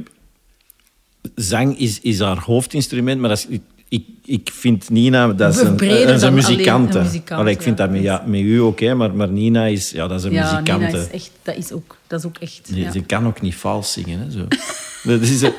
Zang 1.35 1.77
is, 1.77 1.99
is 2.01 2.19
haar 2.19 2.37
hoofdinstrument, 2.39 3.19
maar 3.19 3.29
dat 3.29 3.45
is, 3.49 3.57
ik, 3.89 4.05
ik 4.25 4.49
vind 4.53 4.89
Nina... 4.89 5.27
Dat 5.27 5.53
is 5.55 5.59
een, 5.61 5.77
dat 5.77 5.81
is 5.81 5.89
een 5.99 6.05
dan 6.05 6.21
alleen 6.21 6.33
muzikant. 6.33 6.95
een 6.95 7.01
muzikant, 7.01 7.39
Allee, 7.41 7.53
ik 7.53 7.61
vind 7.61 7.77
ja. 7.77 7.83
dat 7.83 7.93
met, 7.93 8.03
ja, 8.03 8.23
met 8.25 8.39
u 8.41 8.57
ook, 8.61 8.79
hè, 8.79 8.95
maar, 8.95 9.13
maar 9.13 9.29
Nina 9.29 9.65
is, 9.65 9.89
ja, 9.91 10.07
dat 10.07 10.19
is 10.19 10.25
een 10.25 10.31
Ja. 10.31 10.59
Nina 10.61 10.79
hè. 10.79 10.97
is 11.01 11.09
echt, 11.09 11.31
dat, 11.41 11.55
is 11.55 11.71
ook, 11.71 11.97
dat 12.07 12.19
is 12.19 12.25
ook 12.25 12.37
echt... 12.37 12.61
Die- 12.73 12.83
ja. 12.83 12.91
Ze 12.91 13.01
kan 13.01 13.27
ook 13.27 13.41
niet 13.41 13.55
vals 13.55 13.91
zingen. 13.93 14.19
Hè, 14.19 14.31
zo. 14.31 14.47
dat 15.11 15.21
is, 15.21 15.41
een- 15.41 15.53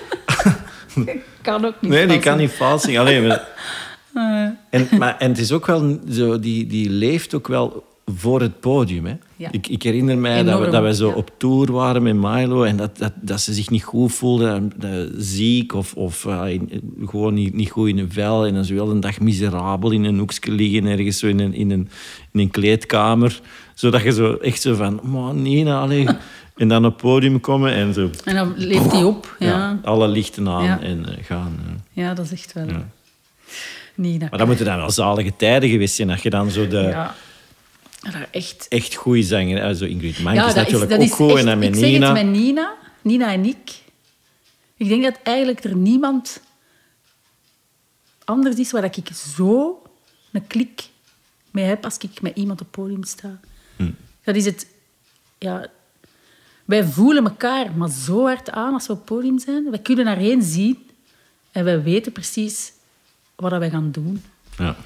Kan 1.42 1.64
ook 1.64 1.74
niet. 1.80 1.90
nee, 1.90 2.06
die 2.06 2.18
kan 2.18 2.38
niet 2.38 2.50
vals 2.50 2.82
zingen. 2.82 3.00
Allee, 3.00 3.22
maar, 3.26 3.48
en, 4.70 4.88
maar, 4.98 5.16
en 5.18 5.28
het 5.30 5.38
is 5.38 5.52
ook 5.52 5.66
wel 5.66 6.00
zo, 6.10 6.38
die, 6.38 6.66
die 6.66 6.90
leeft 6.90 7.34
ook 7.34 7.48
wel 7.48 7.84
voor 8.14 8.40
het 8.40 8.60
podium. 8.60 9.06
Hè. 9.06 9.16
Ja. 9.36 9.48
Ik, 9.52 9.66
ik 9.68 9.82
herinner 9.82 10.18
mij 10.18 10.42
dat 10.42 10.60
we, 10.60 10.68
dat 10.70 10.82
we 10.82 10.94
zo 10.94 11.08
ja. 11.08 11.14
op 11.14 11.30
tour 11.38 11.72
waren 11.72 12.02
met 12.02 12.16
Milo 12.16 12.62
en 12.62 12.76
dat, 12.76 12.98
dat, 12.98 13.12
dat 13.20 13.40
ze 13.40 13.52
zich 13.54 13.70
niet 13.70 13.82
goed 13.84 14.12
voelde, 14.12 14.62
eh, 14.80 14.90
ziek 15.16 15.74
of, 15.74 15.94
of 15.94 16.26
eh, 16.26 16.42
in- 16.48 16.70
gewoon 17.06 17.34
niet, 17.34 17.54
niet 17.54 17.70
goed 17.70 17.88
in 17.88 17.98
hun 17.98 18.12
vel. 18.12 18.46
En 18.46 18.54
dan 18.54 18.64
zo 18.64 18.74
wel 18.74 18.90
een 18.90 19.00
dag 19.00 19.20
miserabel 19.20 19.90
in 19.90 20.04
een 20.04 20.18
hoekje 20.18 20.52
liggen, 20.52 20.86
ergens 20.86 21.18
zo 21.18 21.26
in 21.26 21.40
een, 21.40 21.54
in 21.54 21.70
een, 21.70 21.88
in 22.32 22.40
een 22.40 22.50
kleedkamer. 22.50 23.40
Zodat 23.74 24.02
je 24.02 24.12
zo 24.12 24.34
echt 24.34 24.60
zo 24.62 24.74
van, 24.74 25.00
man, 25.02 25.42
Nina, 25.42 25.80
allee. 25.80 26.06
En 26.56 26.68
dan 26.68 26.84
op 26.84 26.92
het 26.92 27.02
podium 27.02 27.40
komen 27.40 27.72
en 27.72 27.94
zo... 27.94 28.10
En 28.24 28.34
dan 28.34 28.54
leeft 28.56 28.92
hij 28.92 29.02
op. 29.04 29.36
Ja. 29.38 29.78
Alle 29.82 30.08
lichten 30.08 30.48
aan 30.48 30.80
en 30.80 31.06
eh, 31.08 31.24
gaan. 31.24 31.58
ja. 31.92 32.14
dat 32.14 32.24
is 32.24 32.32
echt 32.32 32.52
wel... 32.52 32.66
Nina. 33.94 34.26
Maar 34.30 34.38
dat 34.38 34.46
moeten 34.46 34.64
dan 34.66 34.76
wel 34.76 34.90
zalige 34.90 35.32
tijden 35.36 35.68
geweest 35.70 35.94
zijn. 35.94 36.08
Dat 36.08 36.22
je 36.22 36.30
dan 36.30 36.50
zo 36.50 36.68
de. 36.68 37.06
Daar 38.00 38.28
echt... 38.30 38.66
echt 38.68 38.94
goede 38.94 39.22
zanger... 39.22 39.62
Also 39.62 39.84
Ingrid 39.84 40.18
Mank 40.18 40.38
is 40.38 40.44
dat 40.44 40.54
natuurlijk 40.54 40.92
ook 40.92 41.00
is 41.00 41.12
goed. 41.12 41.30
echt- 41.30 41.38
en 41.38 41.46
dan 41.46 41.58
met 41.58 41.68
ik 41.68 41.74
zeg 41.74 41.90
Nina. 41.90 42.14
het 42.14 42.24
met 42.24 42.34
Nina, 42.34 42.74
Nina 43.02 43.32
en 43.32 43.44
ik. 43.44 43.82
Ik 44.76 44.88
denk 44.88 45.02
dat 45.02 45.18
eigenlijk 45.22 45.64
er 45.64 45.76
niemand 45.76 46.40
anders 48.24 48.56
is 48.56 48.70
waar 48.70 48.84
ik 48.84 48.96
zo 49.34 49.82
een 50.32 50.46
klik 50.46 50.88
mee 51.50 51.64
heb 51.64 51.84
als 51.84 51.98
ik 51.98 52.20
met 52.20 52.36
iemand 52.36 52.60
op 52.60 52.66
het 52.66 52.76
podium 52.84 53.04
sta. 53.04 53.40
Hm. 53.76 53.90
Dat 54.24 54.36
is 54.36 54.44
het... 54.44 54.66
Ja, 55.38 55.66
wij 56.64 56.84
voelen 56.84 57.24
elkaar 57.24 57.72
maar 57.76 57.90
zo 57.90 58.22
hard 58.24 58.50
aan 58.50 58.72
als 58.72 58.86
we 58.86 58.92
op 58.92 58.98
het 58.98 59.06
podium 59.06 59.38
zijn. 59.38 59.70
Wij 59.70 59.78
kunnen 59.78 60.04
naar 60.04 60.18
één 60.18 60.42
zien 60.42 60.90
en 61.52 61.64
wij 61.64 61.82
weten 61.82 62.12
precies 62.12 62.72
wat 63.36 63.50
wij 63.58 63.70
gaan 63.70 63.90
doen. 63.90 64.22
Ja. 64.58 64.76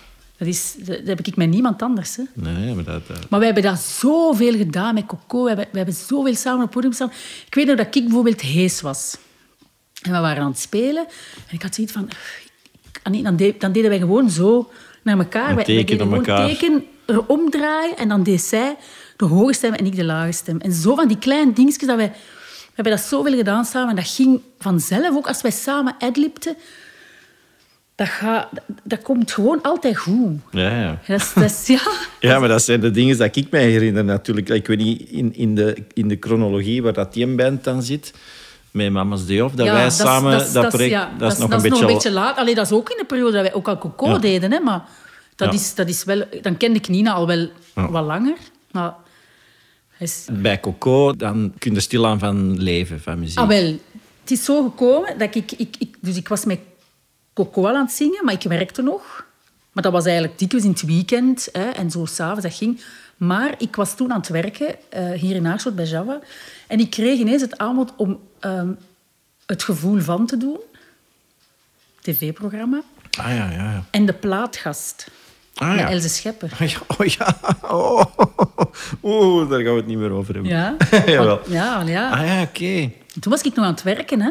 Dat, 0.44 0.50
is, 0.55 0.74
dat 0.78 0.98
heb 1.05 1.20
ik 1.26 1.37
met 1.37 1.48
niemand 1.48 1.83
anders. 1.83 2.16
Hè. 2.16 2.22
Nee, 2.35 2.74
maar 2.74 2.85
dat... 2.85 3.07
dat- 3.07 3.31
Maar 3.31 3.38
we 3.38 3.44
hebben 3.44 3.62
dat 3.62 3.78
zoveel 3.78 4.52
gedaan 4.57 4.94
met 4.94 5.07
Coco. 5.07 5.42
We 5.42 5.48
hebben, 5.48 5.66
we 5.70 5.76
hebben 5.76 5.94
zoveel 5.94 6.35
samen 6.35 6.57
op 6.59 6.62
het 6.62 6.70
podium 6.70 6.90
gestaan. 6.90 7.12
Ik 7.46 7.55
weet 7.55 7.66
nog 7.66 7.76
dat 7.76 7.94
ik 7.94 8.05
bijvoorbeeld 8.05 8.40
hees 8.40 8.81
was. 8.81 9.16
En 10.02 10.12
we 10.12 10.18
waren 10.18 10.42
aan 10.42 10.50
het 10.50 10.59
spelen. 10.59 11.07
En 11.48 11.55
ik 11.55 11.62
had 11.62 11.74
zoiets 11.74 11.92
van... 11.92 12.09
niet, 13.11 13.24
dan, 13.24 13.37
de- 13.37 13.55
dan 13.59 13.72
deden 13.72 13.90
wij 13.90 13.98
gewoon 13.98 14.31
zo 14.31 14.70
naar 15.02 15.18
elkaar. 15.18 15.48
Een 15.50 15.55
Wij- 15.57 15.64
wij 15.64 15.74
teken 15.74 15.87
deden 15.98 16.07
op 16.07 16.24
gewoon 16.24 16.24
elkaar. 16.38 16.48
teken 16.48 16.85
omdraaien. 17.26 17.96
En 17.96 18.09
dan 18.09 18.22
deed 18.22 18.40
zij 18.40 18.76
de 19.16 19.24
hoge 19.24 19.52
stem 19.52 19.72
en 19.72 19.87
ik 19.87 19.96
de 19.96 20.05
lage 20.05 20.33
stem. 20.33 20.61
En 20.61 20.72
zo 20.72 20.94
van 20.94 21.09
die 21.09 21.18
kleine 21.18 21.52
dingetjes 21.52 21.88
dat 21.88 21.96
wij... 21.96 22.09
We 22.11 22.78
hebben 22.83 22.96
dat 22.96 23.07
zoveel 23.09 23.37
gedaan 23.37 23.64
samen. 23.64 23.88
En 23.90 23.96
dat 23.96 24.09
ging 24.09 24.40
vanzelf 24.59 25.16
ook. 25.16 25.26
Als 25.28 25.42
wij 25.42 25.50
samen 25.50 25.94
adlipten... 25.98 26.57
Dat, 28.03 28.11
gaat, 28.11 28.49
dat, 28.83 29.03
komt 29.03 29.33
gewoon 29.33 29.62
altijd 29.62 29.97
goed. 29.97 30.38
Ja, 30.51 30.81
ja. 30.81 30.99
Dat 31.07 31.21
is, 31.21 31.33
dat 31.33 31.45
is- 31.45 31.67
ja, 31.67 31.81
Ja, 32.31 32.38
maar 32.38 32.49
dat 32.49 32.62
zijn 32.62 32.81
de 32.81 32.91
dingen 32.91 33.17
die 33.19 33.31
ik 33.45 33.51
mij 33.51 33.71
herinner 33.71 34.05
natuurlijk. 34.05 34.49
Ik 34.49 34.67
weet 34.67 34.79
niet, 34.79 35.09
in, 35.09 35.35
in, 35.35 35.55
de, 35.55 35.77
in 35.93 36.09
de 36.09 36.17
chronologie 36.21 36.83
waar 36.83 36.93
dat 36.93 37.12
die 37.12 37.27
band 37.27 37.65
dan 37.65 37.83
zit, 37.83 38.15
met 38.71 38.93
Mama's 38.93 39.27
Day 39.27 39.41
Off, 39.41 39.55
dat 39.55 39.69
wij 39.69 39.91
samen 39.91 40.53
dat, 40.53 40.69
project... 40.69 40.91
ja, 40.91 41.12
dat, 41.19 41.33
is 41.33 41.38
nog 41.38 41.51
een 41.53 41.62
beetje... 41.62 42.09
al- 42.09 42.15
laat. 42.15 42.37
Allee, 42.37 42.55
dat 42.55 42.67
is 42.67 42.73
ook 42.73 42.91
in 42.91 42.97
de 42.99 43.05
periode 43.05 43.33
dat 43.33 43.43
wij 43.43 43.55
ook 43.55 43.69
al 43.69 43.79
Coco 43.79 44.07
Ja. 44.09 44.19
deden. 44.19 44.53
Hè, 44.53 44.61
maar 44.61 44.83
dat, 45.37 45.55
is, 45.55 45.75
dat 45.75 45.88
is 45.88 46.05
wel... 46.05 46.25
Dan 46.43 46.57
kende 46.57 46.79
ik 46.79 46.88
Nina 46.88 47.12
al 47.12 47.27
wel 47.27 47.49
wat 47.75 48.05
langer. 48.05 48.37
Maar 48.71 48.95
is... 49.99 50.27
Bij 50.33 50.61
Coco, 50.61 51.17
dan 51.17 51.53
kun 51.59 51.75
je 51.75 51.81
stilaan 51.81 52.19
van 52.19 52.62
leven, 52.62 53.01
van 53.01 53.19
muziek. 53.19 53.38
Ah, 53.38 53.49
wel. 53.49 53.77
Het 54.21 54.31
is 54.31 54.45
zo 54.45 54.62
gekomen 54.62 55.19
dat 55.19 55.35
ik, 55.35 55.53
ik, 55.53 55.75
ik... 55.79 55.97
Dus 56.01 56.17
ik 56.17 56.29
was 56.29 56.45
met 56.45 56.59
Coco 57.35 57.66
aan 57.66 57.85
het 57.85 57.92
zingen, 57.92 58.25
maar 58.25 58.35
ik 58.35 58.42
werkte 58.42 58.83
nog. 58.83 59.25
Maar 59.73 59.83
dat 59.83 59.92
was 59.92 60.05
eigenlijk 60.05 60.38
dikwijls 60.38 60.66
in 60.66 60.73
het 60.73 60.83
weekend 60.83 61.49
hè, 61.53 61.68
en 61.68 61.90
zo 61.90 62.05
s'avonds, 62.05 62.42
dat 62.42 62.55
ging. 62.55 62.81
Maar 63.16 63.55
ik 63.59 63.77
was 63.77 63.97
toen 63.97 64.12
aan 64.12 64.18
het 64.18 64.29
werken, 64.29 64.90
eh, 64.90 65.11
hier 65.11 65.35
in 65.35 65.47
Aarschot 65.47 65.75
bij 65.75 65.85
Java. 65.85 66.21
En 66.66 66.81
ik 66.81 66.90
kreeg 66.90 67.18
ineens 67.18 67.42
het 67.42 67.59
aanbod 67.59 67.92
om 67.97 68.21
ehm, 68.40 68.68
het 69.47 69.62
gevoel 69.62 70.01
van 70.01 70.27
te 70.27 70.37
doen. 70.37 70.59
TV-programma. 72.01 72.83
Ah 73.18 73.29
ja, 73.29 73.51
ja, 73.51 73.73
ja. 73.73 73.85
En 73.90 74.07
de 74.07 74.12
plaatgast. 74.12 75.07
Ah, 75.55 75.77
ja. 75.77 75.88
Else 75.90 76.09
Schepper. 76.09 76.51
Ah, 76.59 76.68
ja, 76.68 76.79
Oh 76.99 77.07
ja, 77.07 77.37
oh, 77.77 78.05
Oeh, 79.03 79.51
daar 79.51 79.61
gaan 79.61 79.71
we 79.73 79.77
het 79.77 79.87
niet 79.87 79.99
meer 79.99 80.11
over 80.11 80.35
hebben. 80.35 80.53
Ja? 80.53 80.77
Ja, 81.49 81.83
ja. 81.87 82.11
Ah 82.11 82.27
ja, 82.27 82.42
oké. 82.42 82.90
Toen 83.21 83.33
was 83.33 83.42
ik 83.42 83.55
nog 83.55 83.64
aan 83.64 83.73
het 83.73 83.83
werken, 83.83 84.21
hè. 84.21 84.31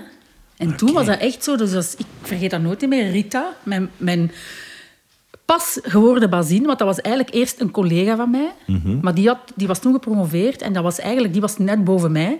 En 0.70 0.76
toen 0.78 0.94
was 0.94 1.06
dat 1.06 1.20
echt 1.20 1.44
zo. 1.44 1.56
Dus 1.58 1.74
als, 1.74 1.96
ik 1.96 2.06
vergeet 2.22 2.50
dat 2.52 2.62
nooit 2.62 2.88
meer. 2.88 3.12
Rita, 3.12 3.54
mijn, 3.64 3.90
mijn 3.98 4.32
pas 5.46 5.80
geworden 5.84 6.30
Bazin, 6.30 6.66
want 6.66 6.80
dat 6.80 6.88
was 6.88 7.02
eigenlijk 7.02 7.36
eerst 7.36 7.60
een 7.60 7.72
collega 7.72 8.16
van 8.16 8.30
mij. 8.32 8.52
Mhm. 8.68 9.00
Maar 9.02 9.14
die, 9.16 9.28
had, 9.28 9.38
die 9.56 9.68
was 9.68 9.80
toen 9.80 9.94
gepromoveerd 9.94 10.62
en 10.62 10.74
dat 10.74 10.84
was 10.84 11.00
eigenlijk, 11.00 11.32
die 11.34 11.42
was 11.42 11.58
net 11.58 11.84
boven 11.84 12.12
mij. 12.12 12.40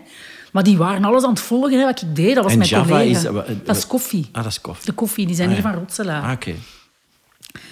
Maar 0.52 0.62
die 0.62 0.76
waren 0.76 1.04
alles 1.04 1.22
aan 1.24 1.30
het 1.30 1.40
volgen, 1.40 1.78
hè, 1.78 1.84
wat 1.84 2.02
ik 2.02 2.16
deed. 2.16 2.34
Dat 2.34 2.42
was 2.44 2.52
En 2.52 2.58
mijn 2.58 2.70
Java 2.70 2.88
collega. 2.88 3.18
is- 3.44 3.56
dat 3.64 3.76
is 3.76 3.86
koffie. 3.86 4.28
Ah, 4.32 4.42
dat 4.42 4.52
is 4.52 4.60
koffie. 4.60 4.84
De 4.86 4.92
koffie, 4.92 5.26
die 5.26 5.36
zijn 5.36 5.48
Ah, 5.48 5.54
hier 5.54 5.62
van 5.62 5.74
Rotselaar. 5.74 6.22
Ah, 6.22 6.32
oké. 6.32 6.50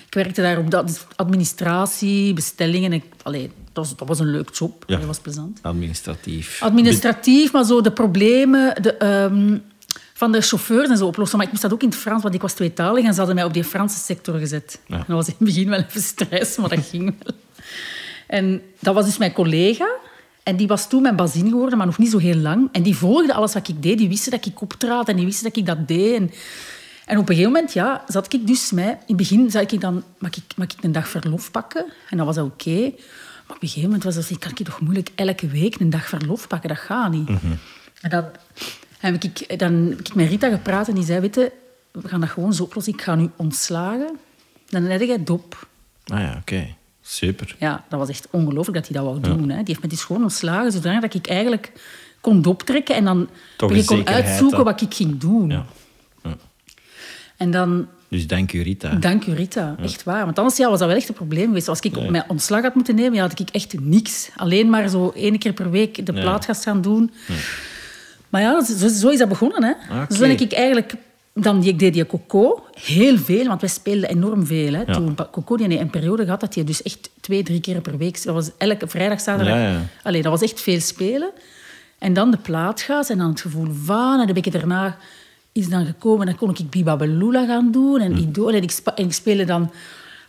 Ik 0.07 0.15
werkte 0.17 0.43
daar 0.43 0.59
op 0.59 0.71
de 0.71 0.85
administratie, 1.17 2.33
bestellingen. 2.35 2.93
Ik, 2.93 3.05
allee, 3.23 3.43
dat, 3.73 3.87
was, 3.87 3.97
dat 3.97 4.09
was 4.09 4.19
een 4.19 4.31
leuk 4.31 4.51
job. 4.53 4.85
Ja. 4.87 4.97
Dat 4.97 5.07
was 5.07 5.19
plezant. 5.19 5.59
Administratief. 5.63 6.63
Administratief, 6.63 7.53
maar 7.53 7.65
zo 7.65 7.81
de 7.81 7.93
problemen 7.93 8.83
de, 8.83 8.95
ehm, 8.97 9.59
van 10.21 10.33
de 10.33 10.41
chauffeurs 10.41 10.89
en 10.89 10.97
zo 10.97 11.07
oplossen. 11.07 11.37
Maar 11.39 11.47
ik 11.47 11.53
moest 11.53 11.65
dat 11.65 11.73
ook 11.73 11.83
in 11.83 11.89
het 11.89 11.99
Frans, 11.99 12.23
want 12.23 12.35
ik 12.35 12.41
was 12.41 12.53
tweetalig 12.53 13.05
en 13.05 13.13
ze 13.13 13.19
hadden 13.19 13.35
mij 13.35 13.45
op 13.45 13.53
die 13.53 13.65
Franse 13.65 13.99
sector 13.99 14.39
gezet. 14.39 14.81
Ja. 14.87 14.97
Dat 14.97 15.07
was 15.07 15.27
in 15.27 15.35
het 15.39 15.47
begin 15.47 15.69
wel 15.69 15.79
even 15.79 16.01
stress, 16.01 16.57
maar 16.57 16.69
dat 16.69 16.87
ging 16.91 17.15
wel. 17.23 17.37
En 18.27 18.63
dat 18.79 18.95
was 18.95 19.05
dus 19.05 19.19
mijn 19.19 19.33
collega. 19.33 19.89
En 20.43 20.57
die 20.57 20.67
was 20.67 20.89
toen 20.89 21.03
mijn 21.03 21.17
bazin 21.17 21.49
geworden, 21.49 21.79
maar 21.79 21.87
nog 21.87 21.99
niet 21.99 22.11
zo 22.11 22.19
heel 22.19 22.37
lang. 22.37 22.69
En 22.73 22.83
die 22.83 22.97
volgde 22.97 23.35
alles 23.35 23.53
wat 23.53 23.69
ik 23.69 23.83
deed. 23.83 23.99
Die 23.99 24.09
wisten 24.09 24.31
dat 24.31 24.47
ik 24.47 24.61
optrad 24.61 25.09
en 25.09 25.17
die 25.17 25.25
wisten 25.25 25.45
dat 25.45 25.57
ik 25.57 25.67
dat 25.67 25.89
deed. 25.89 26.17
En, 26.17 26.31
en 27.07 27.19
op 27.19 27.29
een 27.29 27.35
gegeven 27.35 27.53
moment 27.53 27.73
ja, 27.73 28.05
zat 28.09 28.33
ik 28.33 28.47
dus 28.47 28.71
mij... 28.71 28.91
In 28.91 28.99
het 29.07 29.17
begin 29.17 29.51
zei 29.51 29.67
ik 29.69 29.81
dan, 29.81 30.03
mag 30.19 30.37
ik, 30.37 30.45
mag 30.57 30.67
ik 30.67 30.85
een 30.85 30.93
dag 30.93 31.09
verlof 31.09 31.51
pakken? 31.51 31.85
En 32.11 32.17
dat 32.17 32.27
was 32.27 32.35
dat 32.35 32.45
oké. 32.45 32.81
Maar 33.47 33.57
op 33.57 33.63
een 33.63 33.69
gegeven 33.69 33.83
moment 33.83 34.05
was 34.05 34.15
dat, 34.15 34.39
kan 34.39 34.51
ik 34.51 34.65
toch 34.65 34.81
moeilijk 34.81 35.11
elke 35.15 35.47
week 35.47 35.81
een 35.81 35.91
dag 35.91 36.09
verlof 36.09 36.47
pakken? 36.47 36.69
Dat 36.69 36.79
gaat 36.79 37.11
niet. 37.13 37.29
En 38.01 38.11
dan 38.11 38.25
heb 39.01 39.23
ik, 39.25 39.59
dan 39.59 39.87
heb 39.89 40.01
ik 40.01 40.15
met 40.15 40.29
Rita 40.29 40.51
gepraat 40.51 40.89
en 40.89 40.95
die 40.95 41.05
zei, 41.05 41.21
weet 41.21 41.35
je, 41.35 41.53
we 41.93 42.09
gaan 42.09 42.21
dat 42.21 42.29
gewoon 42.31 42.55
zo 42.55 42.63
oplossen. 42.63 42.93
Ik 42.93 43.03
ga 43.03 43.15
nu 43.15 43.31
ontslagen. 43.37 44.19
Dan 44.69 44.83
heb 44.83 45.01
jij 45.01 45.25
dop. 45.25 45.69
Ah 46.07 46.21
ja, 46.21 46.37
oké. 46.41 46.67
Super. 47.01 47.57
Ja, 47.59 47.85
dat 47.89 47.99
was 47.99 48.09
echt 48.09 48.29
ongelooflijk 48.31 48.77
dat 48.77 48.89
hij 48.89 48.97
dat 49.03 49.05
wou 49.05 49.21
doen. 49.21 49.49
Hè. 49.49 49.57
Die 49.57 49.65
heeft 49.67 49.83
me 49.83 49.89
dus 49.89 50.03
gewoon 50.05 50.23
ontslagen, 50.23 50.73
zodanig 50.73 51.01
dat 51.01 51.15
ik 51.15 51.27
eigenlijk 51.27 51.73
kon 52.21 52.45
optrekken 52.45 52.95
en 52.95 53.05
dan 53.05 53.29
ik 53.69 53.87
kon 53.87 54.07
uitzoeken 54.07 54.65
wat 54.65 54.81
ik 54.81 54.95
ging 54.95 55.19
doen. 55.19 55.51
Ja. 55.51 55.67
En 57.37 57.51
dan, 57.51 57.89
Dus 58.09 58.27
dank 58.27 58.53
u, 58.53 58.63
Rita. 58.63 58.95
dank 58.95 59.27
u 59.27 59.33
Rita, 59.33 59.77
echt 59.83 60.03
waar. 60.03 60.25
Want 60.25 60.39
anders 60.39 60.57
ja, 60.57 60.69
was 60.71 60.79
dat 60.79 60.89
wel 60.89 60.97
echt 60.97 61.09
een 61.09 61.15
probleem 61.15 61.47
geweest. 61.47 61.69
Als 61.69 61.81
ik 61.81 61.97
op 61.97 62.11
mijn 62.11 62.25
ontslag 62.29 62.63
had 62.63 62.75
moeten 62.75 62.95
nemen, 62.95 63.15
ja, 63.15 63.21
had 63.21 63.39
ik 63.39 63.51
echt 63.51 63.81
niks. 63.81 64.31
Alleen 64.37 64.71
maar 64.71 64.89
zo 64.89 65.11
één 65.15 65.39
keer 65.39 65.53
per 65.53 65.71
week 65.71 66.07
de 66.07 66.13
plaatgast 66.13 66.63
gaan 66.63 66.81
doen. 66.81 67.11
Maar 68.31 68.41
ja, 68.43 68.65
zo, 68.65 68.89
zo 68.89 69.09
is 69.09 69.19
dat 69.19 69.29
begonnen. 69.29 69.63
Hè. 69.63 69.71
Oké. 69.71 70.07
Dus 70.09 70.19
dan 70.19 70.29
heb 70.29 70.41
ik 70.41 70.53
eigenlijk... 70.53 70.95
Dan 71.33 71.65
ik 71.65 71.79
deed 71.79 71.93
die 71.93 72.07
Coco 72.07 72.65
heel 72.75 73.19
veel, 73.19 73.47
want 73.47 73.61
wij 73.61 73.71
speelden 73.71 74.11
enorm 74.11 74.47
veel. 74.47 74.73
Hè. 74.73 74.83
Ja. 74.87 74.93
Toen 74.93 75.17
Coco 75.31 75.57
die 75.57 75.79
een 75.79 75.91
periode 75.91 76.25
gehad 76.25 76.41
dat 76.41 76.55
hij 76.55 76.65
dus 76.65 76.83
echt 76.83 77.11
twee, 77.21 77.43
drie 77.43 77.61
keer 77.61 77.81
per 77.81 77.97
week... 77.99 78.25
Dat 78.25 78.35
was 78.35 78.51
elke 78.59 78.89
vrijdag, 78.89 79.21
zaterdag... 79.21 79.55
Ja, 79.55 79.71
ja. 79.71 79.83
Allee, 80.03 80.23
dat 80.23 80.33
was 80.33 80.43
echt 80.43 80.61
veel 80.61 80.81
spelen. 80.81 81.31
En 81.99 82.13
dan 82.13 82.31
de 82.31 82.37
plaatgas 82.37 83.09
en 83.09 83.19
dan 83.19 83.29
het 83.29 83.41
gevoel 83.41 83.69
van. 83.85 84.21
En 84.21 84.27
de 84.27 84.33
weken 84.33 84.53
daarna 84.53 84.97
is 85.53 85.69
dan 85.69 85.87
gekomen. 85.87 86.27
Dan 86.27 86.37
kon 86.37 86.51
ik 86.51 86.71
Biba 86.71 86.97
Belula 86.97 87.47
gaan 87.47 87.71
doen 87.71 88.01
en 88.01 88.13
Hm. 88.13 88.19
Idol. 88.19 88.53
En 88.53 88.63
ik, 88.63 88.79
en 88.95 89.05
ik 89.05 89.13
speelde 89.13 89.45
dan... 89.45 89.71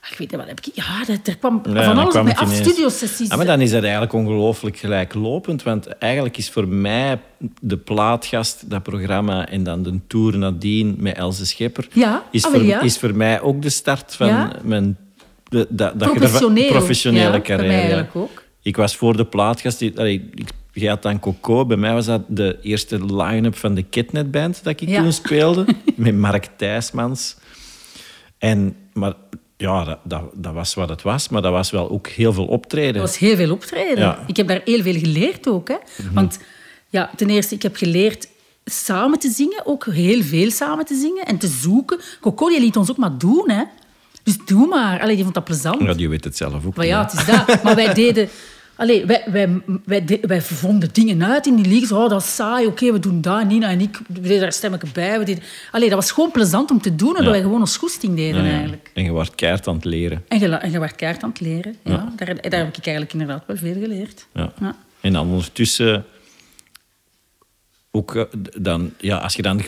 Ik 0.10 0.18
weet 0.18 0.32
niet 0.32 0.40
wat 0.40 0.48
heb 0.48 0.60
ik... 0.60 0.72
Ja, 0.74 1.06
dat, 1.06 1.28
er 1.28 1.38
kwam 1.38 1.62
van 1.64 1.98
alles 1.98 2.10
kwam 2.10 2.28
het 2.28 2.38
af. 2.38 2.56
Studiosessies. 2.56 3.30
Ah, 3.30 3.38
maar 3.38 3.46
dan 3.46 3.62
is 3.62 3.72
dat 3.72 3.82
eigenlijk 3.82 4.14
ongelooflijk 4.14 4.78
gelijklopend. 4.78 5.64
Want 5.64 5.88
eigenlijk 5.88 6.38
is 6.38 6.50
voor 6.50 6.68
mij 6.68 7.20
de 7.62 7.78
plaatgast, 7.78 8.70
dat 8.70 8.84
programma, 8.84 9.48
en 9.48 9.64
dan 9.64 9.84
de 9.84 10.00
tour 10.08 10.38
nadien 10.38 10.96
met 11.00 11.16
Else 11.16 11.46
Schepper, 11.46 11.88
Ja, 11.94 12.24
is, 12.32 12.46
ah, 12.46 12.52
voor, 12.52 12.64
ja. 12.64 12.82
is 12.82 12.98
voor 12.98 13.16
mij 13.16 13.42
ook 13.42 13.62
de 13.62 13.70
start 13.70 14.16
van 14.16 14.28
Ja. 14.28 14.52
mijn 14.64 14.98
de, 15.44 15.68
professionele 16.70 17.32
bij 17.32 17.42
carrière. 17.42 17.74
eigenlijk 17.74 18.16
ook. 18.16 18.44
Ik 18.62 18.76
was 18.76 18.96
voor 18.96 19.18
de 19.18 19.26
plaatgast. 19.26 19.82
allee, 19.96 20.30
ik, 20.36 20.50
jij 20.72 20.90
had 20.90 21.02
dan 21.02 21.20
Coco. 21.20 21.66
Bij 21.66 21.78
mij 21.78 21.94
was 21.94 22.06
dat 22.06 22.22
de 22.28 22.58
eerste 22.62 23.16
line-up 23.16 23.56
van 23.56 23.74
de 23.74 23.84
Kidnet 23.84 24.32
Band 24.32 24.64
dat 24.64 24.82
ik 24.82 24.96
toen 24.96 25.14
speelde. 25.14 25.66
met 25.96 26.16
Mark 26.16 26.50
Thijsmans. 26.56 27.36
En, 28.38 28.76
maar 28.94 29.14
ja, 29.62 29.84
dat, 29.84 30.00
dat, 30.04 30.22
dat 30.34 30.54
was 30.54 30.74
wat 30.74 30.90
het 30.90 31.02
was. 31.02 31.30
Maar 31.30 31.42
dat 31.42 31.52
was 31.52 31.72
wel 31.72 31.90
ook 31.90 32.08
heel 32.08 32.34
veel 32.34 32.46
optreden. 32.46 32.94
Dat 32.94 33.02
was 33.02 33.18
heel 33.18 33.36
veel 33.36 33.52
optreden. 33.52 33.98
Ja. 33.98 34.24
Ik 34.28 34.38
heb 34.38 34.48
daar 34.48 34.62
heel 34.66 34.82
veel 34.82 35.00
geleerd 35.00 35.48
ook. 35.48 35.68
Hè. 35.68 35.76
Want 36.14 36.40
ja, 36.90 37.12
ten 37.16 37.30
eerste, 37.30 37.56
ik 37.56 37.62
heb 37.62 37.76
geleerd 37.76 38.28
samen 38.66 39.20
te 39.20 39.30
zingen. 39.30 39.66
Ook 39.66 39.86
heel 39.86 40.24
veel 40.24 40.52
samen 40.52 40.86
te 40.86 40.96
zingen. 40.96 41.26
En 41.26 41.38
te 41.38 41.48
zoeken. 41.48 42.00
Coco 42.22 42.48
die 42.48 42.60
liet 42.60 42.78
ons 42.78 42.90
ook 42.90 42.98
maar 42.98 43.18
doen. 43.18 43.50
Hè. 43.50 43.64
Dus 44.24 44.38
doe 44.46 44.68
maar. 44.68 45.02
Allee, 45.02 45.14
die 45.16 45.24
vond 45.24 45.36
dat 45.36 45.44
plezant. 45.44 45.82
Ja, 45.82 45.94
die 45.94 46.10
weet 46.10 46.24
het 46.24 46.38
zelf 46.38 46.66
ook 46.66 46.76
Maar 46.76 46.86
ja, 46.86 47.04
het 47.04 47.14
is 47.14 47.26
dat. 47.26 47.64
Maar 47.64 47.76
wij 47.76 47.94
deden... 48.04 48.30
Allee, 48.82 49.06
wij, 49.06 49.24
wij, 49.32 49.62
wij, 49.86 50.20
wij 50.22 50.42
vonden 50.42 50.90
dingen 50.92 51.24
uit 51.26 51.46
in 51.46 51.56
die 51.56 51.66
liedjes. 51.66 51.92
Oh, 51.92 52.10
dat 52.10 52.22
is 52.22 52.36
saai. 52.36 52.66
Oké, 52.66 52.92
we 52.92 53.00
doen 53.00 53.22
dat. 53.22 53.46
Nina 53.46 53.70
en 53.70 53.82
ik 53.82 54.00
we 54.08 54.22
deden 54.22 54.40
daar 54.40 54.54
stemmetje 54.54 54.88
bij. 54.94 55.20
We 55.20 55.26
deden... 55.26 55.44
Allee, 55.72 55.90
dat 55.90 55.98
was 55.98 56.12
gewoon 56.12 56.32
plezant 56.32 56.72
om 56.72 56.82
te 56.82 56.96
doen. 56.96 57.18
En 57.18 57.24
dat 57.24 57.34
wij 57.34 57.42
gewoon 57.42 57.60
ons 57.60 57.78
goesting 57.78 58.16
deden 58.16 58.42
Ja, 58.42 58.48
ja. 58.48 58.54
eigenlijk. 58.54 58.92
En 58.94 59.04
je 59.04 59.12
wordt 59.12 59.36
keihard 59.36 59.68
aan 59.68 59.76
het 59.76 59.86
leren. 59.86 60.24
En 60.28 60.40
je, 60.40 60.48
en 60.48 60.72
je 60.72 60.80
werd 60.80 60.96
kaart 60.96 61.24
aan 61.24 61.30
het 61.30 61.40
leren. 61.40 61.76
Ja. 61.84 62.14
Daar, 62.16 62.26
daar 62.50 62.60
heb 62.60 62.78
ik 62.78 62.86
eigenlijk 62.86 63.14
inderdaad 63.14 63.44
wel 63.48 63.58
veel 63.58 63.74
geleerd. 63.74 64.28
Ja. 64.34 64.54
Ja. 64.60 64.76
En 65.02 65.14
dan 65.14 65.28
ondertussen 65.30 66.06
ook 67.92 68.16
eh, 68.16 68.24
dan, 68.60 68.94
ja, 68.98 69.18
als 69.18 69.36
je 69.36 69.42
dan 69.42 69.62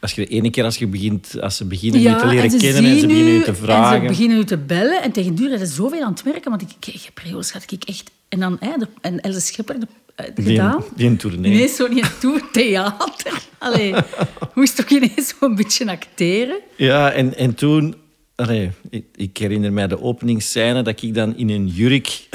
als 0.00 0.12
je 0.12 0.20
de 0.26 0.28
ene 0.28 0.50
keer 0.50 0.64
als 0.64 0.76
je 0.76 0.86
begint, 0.86 1.40
als 1.40 1.56
ze 1.56 1.64
beginnen 1.64 2.00
je 2.00 2.16
te 2.16 2.26
leren 2.26 2.50
en 2.50 2.58
kennen 2.58 2.84
en 2.84 2.98
ze 2.98 3.06
beginnen 3.06 3.32
u 3.34 3.36
je 3.36 3.42
te 3.42 3.50
En 3.50 3.56
vragen. 3.56 4.00
ze 4.00 4.06
beginnen 4.06 4.38
u 4.38 4.44
te 4.44 4.56
bellen. 4.56 5.02
En 5.02 5.12
tegen 5.12 5.34
duur 5.34 5.60
is 5.60 5.74
zoveel 5.74 6.02
aan 6.02 6.12
het 6.12 6.22
werken. 6.22 6.50
Want 6.50 6.62
ik, 6.62 6.70
ik, 6.70 6.94
ik 6.94 7.02
heb 7.02 7.14
periodes 7.14 7.50
gehad, 7.50 7.72
ik 7.72 7.84
echt... 7.84 8.10
En 8.30 8.40
dan, 8.40 8.56
hè, 8.60 8.70
de, 8.78 8.86
en 9.00 9.20
Else 9.20 9.40
Schipper 9.40 9.80
de, 9.80 9.86
eh, 10.14 10.26
Die- 10.34 10.44
gedaan. 10.44 10.84
die 10.96 11.06
een 11.08 11.16
tournee. 11.16 11.52
Ineens 11.52 11.76
zo 11.76 11.86
niet 11.88 12.20
toe, 12.20 12.40
theater. 12.52 13.32
Allee, 13.58 13.94
moest 14.54 14.76
toch 14.76 14.88
ineens 14.88 15.34
zo'n 15.40 15.54
beetje 15.54 15.90
acteren. 15.90 16.58
Ja, 16.76 17.10
en, 17.12 17.36
en 17.36 17.54
toen... 17.54 17.94
Allee, 18.34 18.70
ik, 18.90 19.04
ik 19.14 19.36
herinner 19.36 19.72
mij 19.72 19.86
de 19.86 20.00
openingsscène 20.02 20.82
dat 20.82 21.02
ik 21.02 21.14
dan 21.14 21.36
in 21.36 21.48
een 21.50 21.66
jurk 21.66 22.06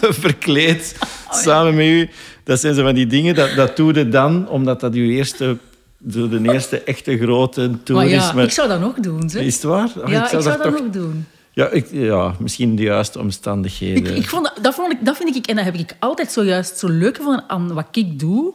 verkleed, 0.00 0.96
samen 1.30 1.74
met 1.74 1.86
u. 1.86 2.08
Dat 2.44 2.60
zijn 2.60 2.74
zo 2.74 2.82
van 2.82 2.94
die 2.94 3.06
dingen, 3.06 3.34
dat, 3.34 3.54
dat 3.54 3.76
doe 3.76 3.94
je 3.94 4.08
dan, 4.08 4.48
omdat 4.48 4.80
dat 4.80 4.94
uw 4.94 5.10
eerste, 5.10 5.56
de 5.98 6.40
eerste 6.42 6.80
echte 6.82 7.18
grote 7.18 7.70
tour 7.84 8.00
Maar 8.02 8.10
is. 8.10 8.22
ja, 8.22 8.32
Maar- 8.32 8.44
ik 8.44 8.50
zou 8.50 8.68
dat 8.68 8.80
nog 8.80 8.94
doen. 8.94 9.28
Zeg. 9.30 9.42
Is 9.42 9.54
het 9.54 9.62
waar? 9.62 9.90
Oh, 9.98 10.08
ja, 10.10 10.22
ik 10.22 10.28
zou, 10.28 10.42
dat 10.42 10.62
toch- 10.62 10.72
nog 10.80 10.90
doen. 10.90 11.26
Ja, 11.54 11.68
ik, 11.68 11.86
ja, 11.90 12.34
misschien 12.38 12.76
de 12.76 12.82
juiste 12.82 13.18
omstandigheden. 13.18 14.16
Ik, 14.16 14.22
ik 14.22 14.28
vond 14.28 14.44
dat, 14.44 14.64
dat, 14.64 14.74
vond 14.74 14.92
ik, 14.92 15.04
dat 15.04 15.16
vind 15.16 15.36
ik, 15.36 15.46
en 15.46 15.56
dat 15.56 15.64
heb 15.64 15.74
ik 15.74 15.96
altijd 15.98 16.32
zojuist 16.32 16.78
zo 16.78 16.88
leuk 16.88 17.16
gevonden 17.16 17.44
aan 17.48 17.72
wat 17.74 17.86
ik 17.92 18.18
doe, 18.18 18.52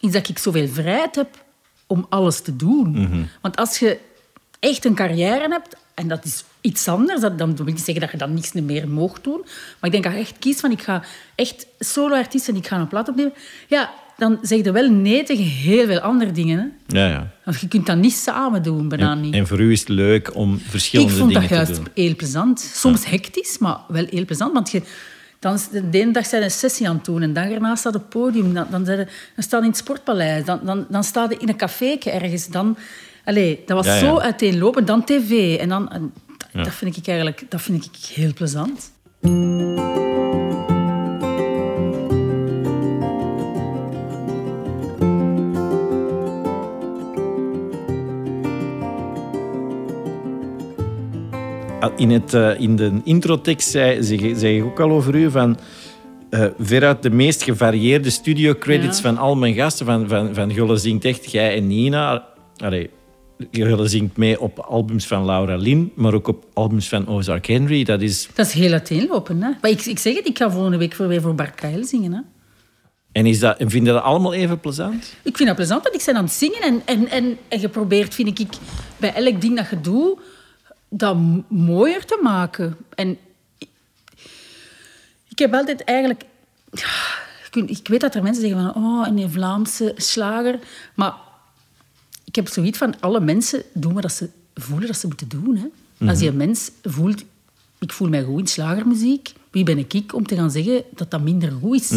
is 0.00 0.12
dat 0.12 0.28
ik 0.28 0.38
zoveel 0.38 0.68
vrijheid 0.68 1.14
heb 1.14 1.44
om 1.86 2.06
alles 2.08 2.40
te 2.40 2.56
doen. 2.56 2.90
Mhm. 2.90 3.22
Want 3.40 3.56
als 3.56 3.78
je 3.78 3.98
echt 4.60 4.84
een 4.84 4.94
carrière 4.94 5.48
hebt, 5.48 5.76
en 5.94 6.08
dat 6.08 6.24
is 6.24 6.44
iets 6.60 6.88
anders, 6.88 7.20
dat, 7.20 7.38
dan 7.38 7.56
wil 7.56 7.66
ik 7.66 7.74
niet 7.74 7.84
zeggen 7.84 8.00
dat 8.00 8.10
je 8.10 8.18
dan 8.18 8.34
niks 8.34 8.52
meer 8.52 8.88
mocht 8.88 9.24
doen, 9.24 9.40
maar 9.44 9.90
ik 9.90 9.90
denk 9.90 10.04
dat 10.04 10.12
je 10.12 10.18
echt 10.18 10.38
kiest 10.38 10.60
van 10.60 10.70
ik 10.70 10.82
ga 10.82 11.02
echt 11.34 11.66
solo-artiest 11.78 12.48
en 12.48 12.56
ik 12.56 12.66
ga 12.66 12.76
een 12.76 12.88
plaat 12.88 13.08
opnemen, 13.08 13.32
ja, 13.68 13.92
dan 14.16 14.38
zeg 14.42 14.64
je 14.64 14.72
wel 14.72 14.90
nee 14.90 15.22
tegen 15.22 15.44
heel 15.44 15.86
veel 15.86 16.00
andere 16.00 16.32
dingen. 16.32 16.58
Hè? 16.58 16.98
Ja, 17.00 17.08
ja. 17.08 17.30
Want 17.44 17.60
je 17.60 17.68
kunt 17.68 17.86
dat 17.86 17.96
niet 17.96 18.12
samen 18.14 18.62
doen, 18.62 18.88
bijna 18.88 19.10
En, 19.12 19.20
niet. 19.20 19.34
en 19.34 19.46
voor 19.46 19.60
u 19.60 19.72
is 19.72 19.80
het 19.80 19.88
leuk 19.88 20.34
om 20.34 20.54
Ik 20.54 20.60
verschillende 20.68 21.12
vond 21.12 21.32
dat 21.32 21.42
dingen 21.42 21.48
te 21.48 21.54
juist 21.72 21.74
doen. 21.84 22.04
heel 22.04 22.16
plezant. 22.16 22.60
Soms 22.60 23.06
hectisch, 23.06 23.58
maar 23.58 23.78
wel 23.88 24.06
heel 24.10 24.24
plezant. 24.24 24.52
Want 24.52 24.70
je, 24.70 24.82
dan, 25.38 25.58
de 25.90 25.98
ene 26.00 26.12
dag 26.12 26.26
zijn 26.26 26.42
een 26.42 26.50
sessie 26.50 26.88
aan 26.88 26.96
het 26.96 27.04
doen 27.04 27.22
en 27.22 27.32
de 27.32 27.40
dag 27.40 27.50
erna 27.50 27.74
staat 27.74 27.94
op 27.94 28.00
het 28.00 28.10
podium. 28.10 28.54
Dan, 28.54 28.66
dan, 28.70 28.84
dan 28.84 29.06
staat 29.36 29.50
je 29.50 29.56
in 29.66 29.72
het 29.72 29.76
sportpaleis. 29.76 30.44
Dan, 30.44 30.60
dan, 30.64 30.86
dan 30.88 31.04
staat 31.04 31.30
je 31.32 31.38
in 31.38 31.48
een 31.48 31.56
café 31.56 31.96
ergens. 32.04 32.46
Dan, 32.48 32.76
allee, 33.24 33.62
dat 33.66 33.76
was 33.76 33.86
Ja, 33.86 33.98
zo 33.98 34.18
uiteenlopend. 34.18 34.86
Dan 34.86 35.04
tv. 35.04 35.56
En 35.58 35.68
dan, 35.68 35.90
en 35.92 36.12
dat, 36.52 36.64
dat 36.64 36.74
vind 36.74 36.96
ik 36.96 37.06
eigenlijk 37.06 37.44
dat 37.48 37.62
vind 37.62 37.84
ik 37.84 37.94
heel 38.14 38.32
plezant. 38.32 38.90
In, 51.96 52.10
het, 52.10 52.34
eh, 52.34 52.60
in 52.60 52.76
de 52.76 53.00
introtekst 53.04 53.70
zei, 53.70 54.02
zeg, 54.02 54.20
zeg 54.20 54.50
ik 54.56 54.64
ook 54.64 54.80
al 54.80 54.90
over 54.90 55.14
u 55.14 55.30
van... 55.30 55.58
eh 56.30 56.46
veruit 56.58 57.02
de 57.02 57.10
meest 57.10 57.42
gevarieerde 57.42 58.10
studio-credits 58.10 58.96
Ja. 58.96 59.02
van 59.02 59.18
al 59.18 59.36
mijn 59.36 59.54
gasten. 59.54 59.86
Van, 59.86 60.08
van, 60.08 60.34
van 60.34 60.52
Gulle 60.52 60.76
zingt 60.76 61.04
echt, 61.04 61.30
jij 61.30 61.56
en 61.56 61.66
Nina. 61.66 62.24
Allee, 62.56 62.90
Gulle 63.50 63.88
zingt 63.88 64.16
mee 64.16 64.40
op 64.40 64.58
albums 64.58 65.06
van 65.06 65.24
Laura 65.24 65.56
Lynn, 65.56 65.92
maar 65.94 66.14
ook 66.14 66.28
op 66.28 66.44
albums 66.52 66.88
van 66.88 67.06
Ozark 67.08 67.46
Henry. 67.46 67.84
Dat 67.84 68.00
is, 68.00 68.28
Dat 68.34 68.46
is 68.46 68.52
heel 68.52 68.72
uiteenlopend. 68.72 69.42
Hè? 69.42 69.50
Maar 69.60 69.70
ik, 69.70 69.84
ik 69.84 69.98
zeg 69.98 70.14
het, 70.16 70.26
ik 70.26 70.38
ga 70.38 70.50
volgende 70.50 70.76
week 70.76 70.94
voor, 70.94 71.08
weer 71.08 71.20
voor 71.20 71.34
Bart 71.34 71.60
zingen. 71.80 72.12
Hè? 72.12 72.20
en 73.12 73.26
is 73.26 73.38
dat, 73.38 73.58
en 73.58 73.70
vind 73.70 73.86
je 73.86 73.92
dat 73.92 74.02
allemaal 74.02 74.34
even 74.34 74.60
plezant? 74.60 75.14
Ik 75.22 75.36
vind 75.36 75.48
dat 75.48 75.56
plezant, 75.56 75.82
want 75.82 75.94
ik 75.94 76.02
ben 76.06 76.16
aan 76.16 76.24
het 76.24 76.32
zingen. 76.32 76.60
En, 76.62 76.82
en, 76.84 77.08
en, 77.08 77.36
en 77.48 77.60
je 77.60 77.68
probeert, 77.68 78.14
vind 78.14 78.40
ik, 78.40 78.48
bij 78.96 79.14
elk 79.14 79.40
ding 79.40 79.56
dat 79.56 79.70
je 79.70 79.80
doet... 79.80 80.18
dat 80.96 81.16
mooier 81.48 82.04
te 82.04 82.20
maken. 82.22 82.76
En 82.94 83.18
ik, 85.28 85.38
heb 85.38 85.54
altijd 85.54 85.84
eigenlijk... 85.84 86.24
Ik, 87.52 87.88
weet- 87.88 88.00
dat 88.00 88.14
er 88.14 88.22
mensen 88.22 88.42
zeggen 88.42 88.72
van... 88.72 88.84
Oh, 88.84 89.06
een 89.06 89.30
Vlaamse 89.30 89.92
slager. 89.96 90.58
Maar 90.94 91.14
ik 92.24 92.34
heb 92.34 92.48
zoiets 92.48 92.78
van... 92.78 93.00
Alle 93.00 93.20
mensen 93.20 93.62
doen 93.72 93.94
wat 93.94 94.12
ze 94.12 94.28
voelen 94.54 94.86
dat 94.86 94.96
ze 94.96 95.06
moeten 95.06 95.28
doen. 95.28 95.56
Hè. 95.56 95.66
Als 96.08 96.20
je 96.20 96.28
een 96.28 96.36
mens 96.36 96.70
voelt... 96.82 97.24
Ik 97.78 97.92
voel 97.92 98.08
mij 98.08 98.22
goed 98.22 98.40
in 98.40 98.46
slagermuziek. 98.46 99.32
Wie 99.50 99.64
ben 99.64 99.78
ik 99.78 100.14
om 100.14 100.26
te 100.26 100.34
gaan 100.36 100.50
zeggen 100.50 100.82
dat 100.94 101.10
dat 101.10 101.20
minder 101.20 101.52
goed 101.52 101.80
is? 101.80 101.88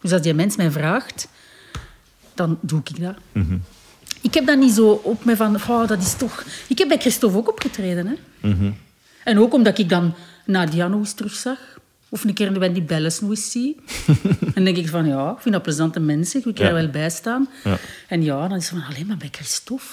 Dus 0.00 0.12
als 0.12 0.22
die 0.22 0.34
mens 0.34 0.56
mij 0.56 0.70
vraagt... 0.70 1.28
Dan 2.34 2.58
doe 2.60 2.80
ik 2.84 3.00
dat. 3.00 3.14
Ik 4.22 4.34
heb 4.34 4.46
dat 4.46 4.58
niet 4.58 4.72
zo 4.72 5.00
op 5.04 5.24
me 5.24 5.36
van, 5.36 5.54
oh, 5.68 5.86
dat 5.88 6.02
is 6.02 6.14
toch... 6.14 6.44
Ik 6.68 6.78
heb 6.78 6.88
bij 6.88 6.98
Christophe 6.98 7.36
ook 7.38 7.48
opgetreden. 7.48 8.06
Hè? 8.06 8.14
En 9.24 9.38
ook 9.38 9.54
omdat 9.54 9.78
ik 9.78 9.88
dan 9.88 10.14
Nadia 10.46 10.88
nog 10.88 10.98
eens 11.00 11.12
terugzag. 11.14 11.58
Of 12.08 12.24
een 12.24 12.34
keer 12.34 12.58
Wendy 12.58 12.82
Belles 12.82 13.20
nog 13.20 13.30
eens 13.30 13.50
zie. 13.50 13.76
en 14.40 14.52
dan 14.54 14.64
denk 14.64 14.76
ik 14.76 14.88
van, 14.88 15.06
ja, 15.06 15.30
ik 15.30 15.36
vind 15.40 15.54
dat 15.54 15.62
plezante 15.62 16.00
mensen. 16.00 16.38
Ik 16.38 16.44
wil 16.44 16.54
er 16.54 16.64
Ja. 16.64 16.72
wel 16.82 16.88
bij 16.90 17.10
staan. 17.10 17.48
Ja. 17.64 17.78
En 18.08 18.22
ja, 18.22 18.48
dan 18.48 18.56
is 18.58 18.70
het 18.70 18.78
van, 18.78 18.88
alleen 18.94 19.06
maar 19.06 19.16
bij 19.16 19.28
Christophe. 19.32 19.84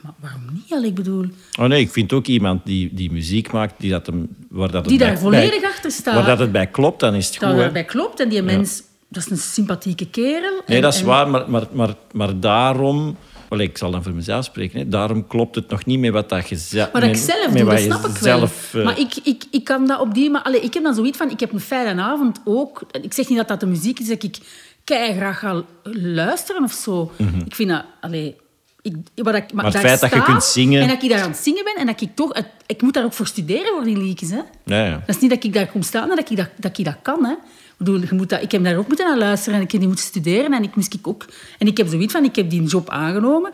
Maar 0.00 0.12
waarom 0.20 0.42
niet? 0.52 0.72
Allee, 0.72 0.88
ik 0.88 0.94
bedoel, 0.94 1.26
Oh 1.60 1.66
nee, 1.66 1.80
ik 1.80 1.90
vind 1.90 2.12
ook 2.12 2.26
iemand 2.26 2.66
die, 2.66 2.94
die 2.94 3.12
muziek 3.12 3.52
maakt, 3.52 3.74
die 3.78 3.90
dat 3.90 4.06
hem, 4.06 4.28
waar 4.48 4.70
dat 4.70 4.84
die 4.88 4.98
bij- 4.98 5.06
daar 5.06 5.18
volledig 5.18 5.60
bij- 5.60 5.68
achter 5.70 5.90
staat. 5.90 6.14
Waar 6.14 6.24
dat 6.26 6.38
het 6.38 6.52
bij 6.52 6.66
klopt, 6.66 7.00
dan 7.00 7.14
is 7.14 7.26
het 7.26 7.36
goed. 7.36 7.46
dat 7.48 7.56
hè. 7.56 7.62
erbij 7.62 7.84
klopt. 7.84 8.20
En 8.20 8.28
die 8.28 8.42
mens, 8.42 8.82
dat 9.08 9.22
is 9.24 9.30
een 9.30 9.36
sympathieke 9.38 10.06
kerel. 10.10 10.62
Nee, 10.66 10.80
dat 10.80 10.94
is 10.94 11.00
en- 11.00 11.06
waar, 11.06 11.28
maar, 11.30 11.50
maar, 11.50 11.66
maar, 11.72 11.94
maar 12.12 12.40
daarom... 12.40 13.16
Ik 13.58 13.78
zal 13.78 13.90
dan 13.90 14.02
voor 14.02 14.12
mezelf 14.12 14.44
spreken. 14.44 14.78
Hè. 14.78 14.88
Daarom 14.88 15.26
klopt 15.26 15.54
het 15.54 15.68
nog 15.70 15.84
niet 15.84 15.98
met 16.00 16.10
wat 16.12 16.28
dat 16.28 16.48
je 16.48 16.56
zelf... 16.56 16.92
Maar 16.92 17.00
dat 17.00 17.10
ik 17.10 17.16
zelf 17.16 17.52
doe, 17.52 17.64
dat 17.64 17.78
snap 17.80 18.04
ik 18.06 18.16
zelf, 18.16 18.68
wel. 18.72 18.82
eh, 18.82 18.88
Maar 18.88 18.98
ik, 18.98 19.14
ik, 19.24 19.44
ik 19.50 19.64
kan 19.64 19.86
dat 19.86 20.00
op 20.00 20.14
die... 20.14 20.30
Maar, 20.30 20.42
allee, 20.42 20.60
ik 20.60 20.74
heb 20.74 20.82
dan 20.82 20.94
zoiets 20.94 21.16
van, 21.16 21.30
ik 21.30 21.40
heb 21.40 21.52
een 21.52 21.60
fijne 21.60 22.02
avond 22.02 22.40
ook. 22.44 22.82
Ik 23.02 23.12
zeg 23.12 23.28
niet 23.28 23.38
dat 23.38 23.48
dat 23.48 23.60
de 23.60 23.66
muziek 23.66 24.00
is 24.00 24.08
dat 24.08 24.22
ik 24.22 24.36
graag 24.84 25.38
ga 25.38 25.62
luisteren 25.92 26.62
of 26.62 26.72
zo. 26.72 27.10
Ik 27.46 27.54
vind 27.54 27.68
dat... 27.68 27.84
Allee, 28.00 28.36
ik, 28.82 28.94
wat 29.14 29.34
ik, 29.34 29.52
Mhm. 29.52 29.64
het 29.64 29.76
feit 29.76 30.00
dat 30.00 30.12
je 30.12 30.22
kunt 30.22 30.44
zingen- 30.44 30.82
En 30.82 30.88
dat 30.88 31.02
ik 31.02 31.10
daar 31.10 31.22
aan 31.22 31.30
het 31.30 31.38
zingen 31.38 31.64
ben 31.64 31.74
en 31.76 31.86
dat 31.86 32.00
ik 32.00 32.08
toch... 32.14 32.32
ik 32.66 32.82
moet 32.82 32.94
daar 32.94 33.04
ook 33.04 33.12
voor 33.12 33.26
studeren, 33.26 33.66
voor 33.74 33.84
die 33.84 33.96
liedjes. 33.98 34.30
Hè. 34.30 34.40
Ja, 34.64 34.84
ja. 34.84 34.90
Dat 35.06 35.14
is 35.16 35.18
niet 35.20 35.30
dat 35.30 35.44
ik 35.44 35.52
daar 35.52 35.66
kom 35.66 35.82
staan 35.82 36.10
en 36.10 36.16
dat 36.16 36.30
ik 36.30 36.36
dat, 36.36 36.48
dat, 36.56 36.78
ik 36.78 36.84
dat 36.84 36.96
kan. 37.02 37.24
Hè. 37.24 37.34
Ik, 37.80 37.86
bedoel, 37.86 38.00
je 38.00 38.14
moet 38.14 38.28
dat, 38.28 38.42
ik 38.42 38.50
heb 38.52 38.64
daar 38.64 38.76
ook 38.76 38.86
moeten 38.86 39.06
naar 39.06 39.18
luisteren 39.18 39.58
en 39.58 39.64
ik 39.64 39.70
heb 39.70 39.80
die 39.80 39.88
moeten 39.88 40.06
studeren. 40.06 40.52
En 40.52 40.62
ik, 40.62 40.74
moest 40.76 40.94
ik, 40.94 41.06
ook, 41.06 41.24
en 41.58 41.66
ik 41.66 41.76
heb 41.76 41.88
zoiets 41.88 42.12
van, 42.12 42.24
ik 42.24 42.36
heb 42.36 42.50
die 42.50 42.62
job 42.62 42.88
aangenomen. 42.88 43.50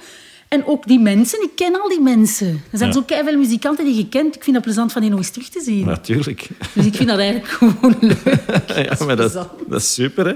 En 0.49 0.67
ook 0.67 0.87
die 0.87 0.99
mensen, 0.99 1.43
ik 1.43 1.51
ken 1.55 1.81
al 1.81 1.89
die 1.89 2.01
mensen. 2.01 2.47
Er 2.71 2.79
zijn 2.79 2.93
Ja. 2.93 2.95
zo 2.97 3.25
veel 3.25 3.39
muzikanten 3.39 3.85
die 3.85 3.97
je 3.97 4.09
kent. 4.09 4.35
Ik 4.35 4.43
vind 4.43 4.55
dat 4.57 4.65
plezant 4.65 4.93
van 4.93 5.01
die 5.01 5.11
nog 5.11 5.19
eens 5.19 5.31
terug 5.31 5.49
te 5.49 5.61
zien. 5.61 5.85
Natuurlijk. 5.87 6.49
Dus 6.75 6.87
ik 6.87 6.95
vind 6.95 7.09
dat 7.09 7.19
eigenlijk 7.19 7.49
gewoon 7.53 7.97
leuk. 8.01 8.97
Ja, 8.99 9.05
maar 9.07 9.17
dat, 9.17 9.33
dat 9.69 9.81
is 9.81 9.95
super, 9.95 10.27
hè. 10.27 10.35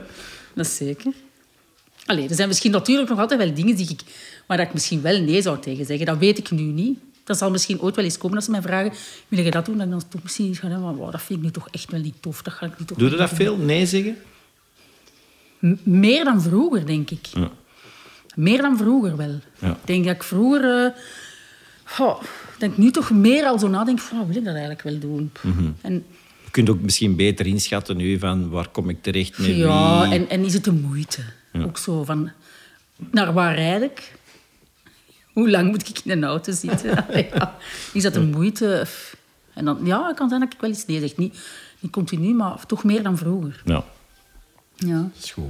Dat 0.55 0.67
is 0.67 0.77
zeker. 0.77 1.13
Allee, 2.07 2.29
er 2.29 2.35
zijn 2.35 2.49
misschien 2.49 2.71
natuurlijk 2.71 3.09
nog 3.09 3.19
altijd 3.19 3.41
wel 3.41 3.55
dingen 3.55 3.77
die 3.77 3.89
ik, 3.91 4.01
waar 4.47 4.61
ik 4.61 4.73
misschien 4.73 5.01
wel 5.03 5.21
nee 5.21 5.43
zou 5.43 5.59
tegen 5.61 5.87
zeggen. 5.87 6.07
Dat 6.07 6.19
weet 6.19 6.39
ik 6.39 6.51
nu 6.51 6.63
niet. 6.63 6.99
Dat 7.31 7.39
zal 7.39 7.51
misschien 7.51 7.81
ooit 7.81 7.97
wel 7.97 8.05
eens 8.05 8.19
komen 8.19 8.37
als 8.37 8.45
ze 8.45 8.51
mij 8.51 8.63
vragen... 8.63 8.93
Wil 9.29 9.45
je 9.45 9.51
dat 9.51 9.67
doen? 9.67 9.79
Dan 9.79 9.91
dan 9.91 10.03
toch 10.09 10.23
misschien 10.23 10.55
gaan 10.55 10.81
van... 10.81 10.95
Wow, 10.95 11.13
dat 11.13 11.23
vind 11.23 11.39
ik 11.39 11.45
nu 11.45 11.51
toch 11.51 11.69
echt 11.71 11.91
wel 11.91 12.01
niet 12.01 12.15
tof. 12.21 12.43
Dat 12.43 12.53
ga 12.53 12.67
ik 12.67 12.79
nu 12.79 12.85
toch 12.85 12.99
Doe 12.99 13.07
je 13.07 13.11
niet 13.17 13.19
dat 13.21 13.29
doen. 13.29 13.39
veel? 13.39 13.57
Nee 13.57 13.87
zeggen? 13.87 14.17
M- 15.59 15.75
meer 15.83 16.25
dan 16.25 16.43
vroeger, 16.43 16.87
denk 16.87 17.11
ik. 17.11 17.27
Ja. 17.27 17.51
Meer 18.35 18.63
dan 18.63 18.77
vroeger 18.77 19.17
wel. 19.17 19.41
Ja. 19.59 19.71
Ik 19.71 19.77
denk 19.85 20.05
dat 20.05 20.15
ik 20.15 20.23
vroeger... 20.23 20.85
eh, 20.87 20.91
goh, 21.85 22.23
ik 22.59 22.77
nu 22.77 22.91
toch 22.91 23.11
meer 23.11 23.45
al 23.45 23.59
zo 23.59 23.69
nadenk 23.69 23.99
van... 23.99 24.27
wil 24.27 24.37
ik 24.37 24.45
dat 24.45 24.53
eigenlijk 24.53 24.83
wel 24.83 24.99
doen? 24.99 25.33
Mhm. 25.43 25.71
En 25.81 25.93
Je 26.45 26.51
kunt 26.51 26.71
ook 26.71 26.81
misschien 26.81 27.17
beter 27.17 27.47
inschatten 27.47 27.97
nu 27.97 28.19
van 28.19 28.51
waar 28.51 28.69
kom 28.69 28.89
ik 28.89 29.03
terecht 29.03 29.39
met 29.39 29.47
Ja, 29.57 30.11
en, 30.13 30.29
en 30.29 30.45
is 30.45 30.55
het 30.55 30.65
de 30.65 30.73
moeite? 30.73 31.21
Ook 31.67 31.79
zo 31.79 32.05
van, 32.05 32.31
naar 33.11 33.33
waar 33.33 33.55
rijd 33.55 33.83
ik? 33.83 34.13
Hoe 35.33 35.51
lang 35.51 35.71
moet 35.71 35.89
ik 35.89 35.99
in 36.05 36.11
een 36.11 36.25
auto 36.25 36.53
zitten? 36.53 37.05
Ja. 37.35 37.57
Is 37.93 38.03
dat 38.03 38.15
de 38.15 38.21
moeite? 38.21 38.87
En 39.55 39.65
dan, 39.65 39.79
ja, 39.85 40.07
het 40.07 40.17
kan 40.17 40.29
zijn 40.29 40.41
dat 40.41 40.53
ik 40.53 40.61
wel 40.61 40.71
iets 40.71 40.87
nee 40.87 41.01
zeg. 41.01 41.17
Niet, 41.17 41.39
niet 41.81 41.93
continu, 41.93 42.35
maar 42.35 42.67
toch 42.67 42.85
meer 42.85 43.03
dan 43.03 43.17
vroeger. 43.19 43.63
Ja, 43.65 43.85
Ja. 44.77 44.97
dat 44.97 45.23
is 45.25 45.31
goed. 45.33 45.45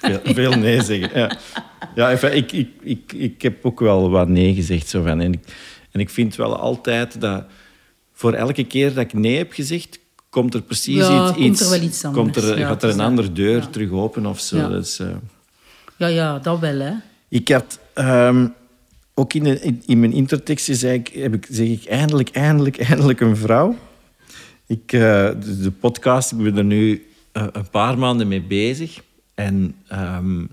Veel, 0.00 0.20
veel 0.24 0.52
nee 0.52 0.82
zeggen. 0.82 1.18
Ja, 1.20 1.36
ja 1.94 2.10
enfin, 2.10 2.36
ik, 2.36 2.52
ik, 2.52 2.68
ik, 2.80 3.12
ik 3.12 3.42
heb 3.42 3.64
ook 3.64 3.80
wel 3.80 4.10
wat 4.10 4.28
nee 4.28 4.54
gezegd. 4.54 4.88
Zo 4.88 5.02
van. 5.02 5.20
En, 5.20 5.32
ik, 5.32 5.44
en 5.90 6.00
ik 6.00 6.10
vind 6.10 6.36
wel 6.36 6.56
altijd 6.58 7.20
dat 7.20 7.44
voor 8.12 8.32
elke 8.32 8.64
keer 8.64 8.94
dat 8.94 9.04
ik 9.04 9.12
nee 9.12 9.36
heb 9.36 9.52
gezegd, 9.52 9.98
komt 10.30 10.54
er 10.54 10.62
precies 10.62 10.96
Ja, 11.06 11.28
iets, 11.28 11.36
komt 11.38 11.60
er 11.60 11.68
wel 11.70 11.80
iets 11.82 12.04
anders. 12.04 12.22
Komt 12.24 12.36
er, 12.36 12.58
Ja, 12.58 12.66
gaat 12.68 12.82
er 12.82 12.88
een 12.88 12.94
is 12.96 13.00
andere 13.02 13.32
deur 13.32 13.60
ja. 13.60 13.66
terug 13.66 13.90
open 13.90 14.26
of 14.26 14.40
zo. 14.40 14.56
Ja. 14.56 14.68
Dus, 14.68 15.00
ja, 15.96 16.06
ja, 16.06 16.38
dat 16.38 16.58
wel, 16.58 16.78
hè. 16.78 16.92
Ik 17.28 17.48
had 17.48 17.78
ehm, 17.94 18.48
ook 19.18 19.32
in, 19.32 19.82
in, 19.86 20.00
mijn 20.00 20.12
intertekstje 20.12 20.74
zei 20.74 20.98
ik, 20.98 21.08
heb 21.08 21.34
ik, 21.34 21.46
zeg 21.50 21.68
ik 21.68 21.84
eindelijk, 21.84 22.28
eindelijk, 22.28 22.78
eindelijk 22.78 23.20
een 23.20 23.36
vrouw. 23.36 23.76
Ik, 24.66 24.92
eh, 24.92 25.00
de, 25.62 25.72
podcast, 25.80 26.32
ik 26.32 26.38
ben 26.38 26.56
er 26.56 26.64
nu 26.64 27.06
eh, 27.32 27.46
een 27.52 27.70
paar 27.70 27.98
maanden 27.98 28.28
mee 28.28 28.42
bezig. 28.42 29.02
En 29.34 29.74
ehm, 29.88 30.44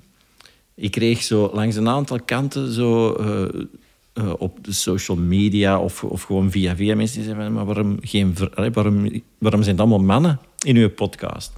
ik 0.76 0.91
kreeg 0.91 1.23
zo 1.23 1.49
langs 1.54 1.76
een 1.76 1.88
aantal 1.88 2.19
kanten 2.21 2.71
zo, 2.71 3.13
eh, 3.13 4.34
op 4.38 4.63
de 4.63 4.73
social 4.73 5.17
media 5.17 5.80
of, 5.80 6.04
of 6.04 6.21
gewoon 6.21 6.52
via 6.52 6.76
via 6.76 6.95
mensen 6.95 7.21
die 7.21 7.36
van, 7.36 7.54
maar 7.54 7.65
waarom, 7.65 7.97
geen, 8.02 8.36
waarom, 8.73 9.21
waarom 9.38 9.63
zijn 9.63 9.76
het 9.76 9.86
allemaal 9.86 10.06
mannen 10.06 10.39
in 10.65 10.76
uw 10.76 10.89
podcast? 10.89 11.54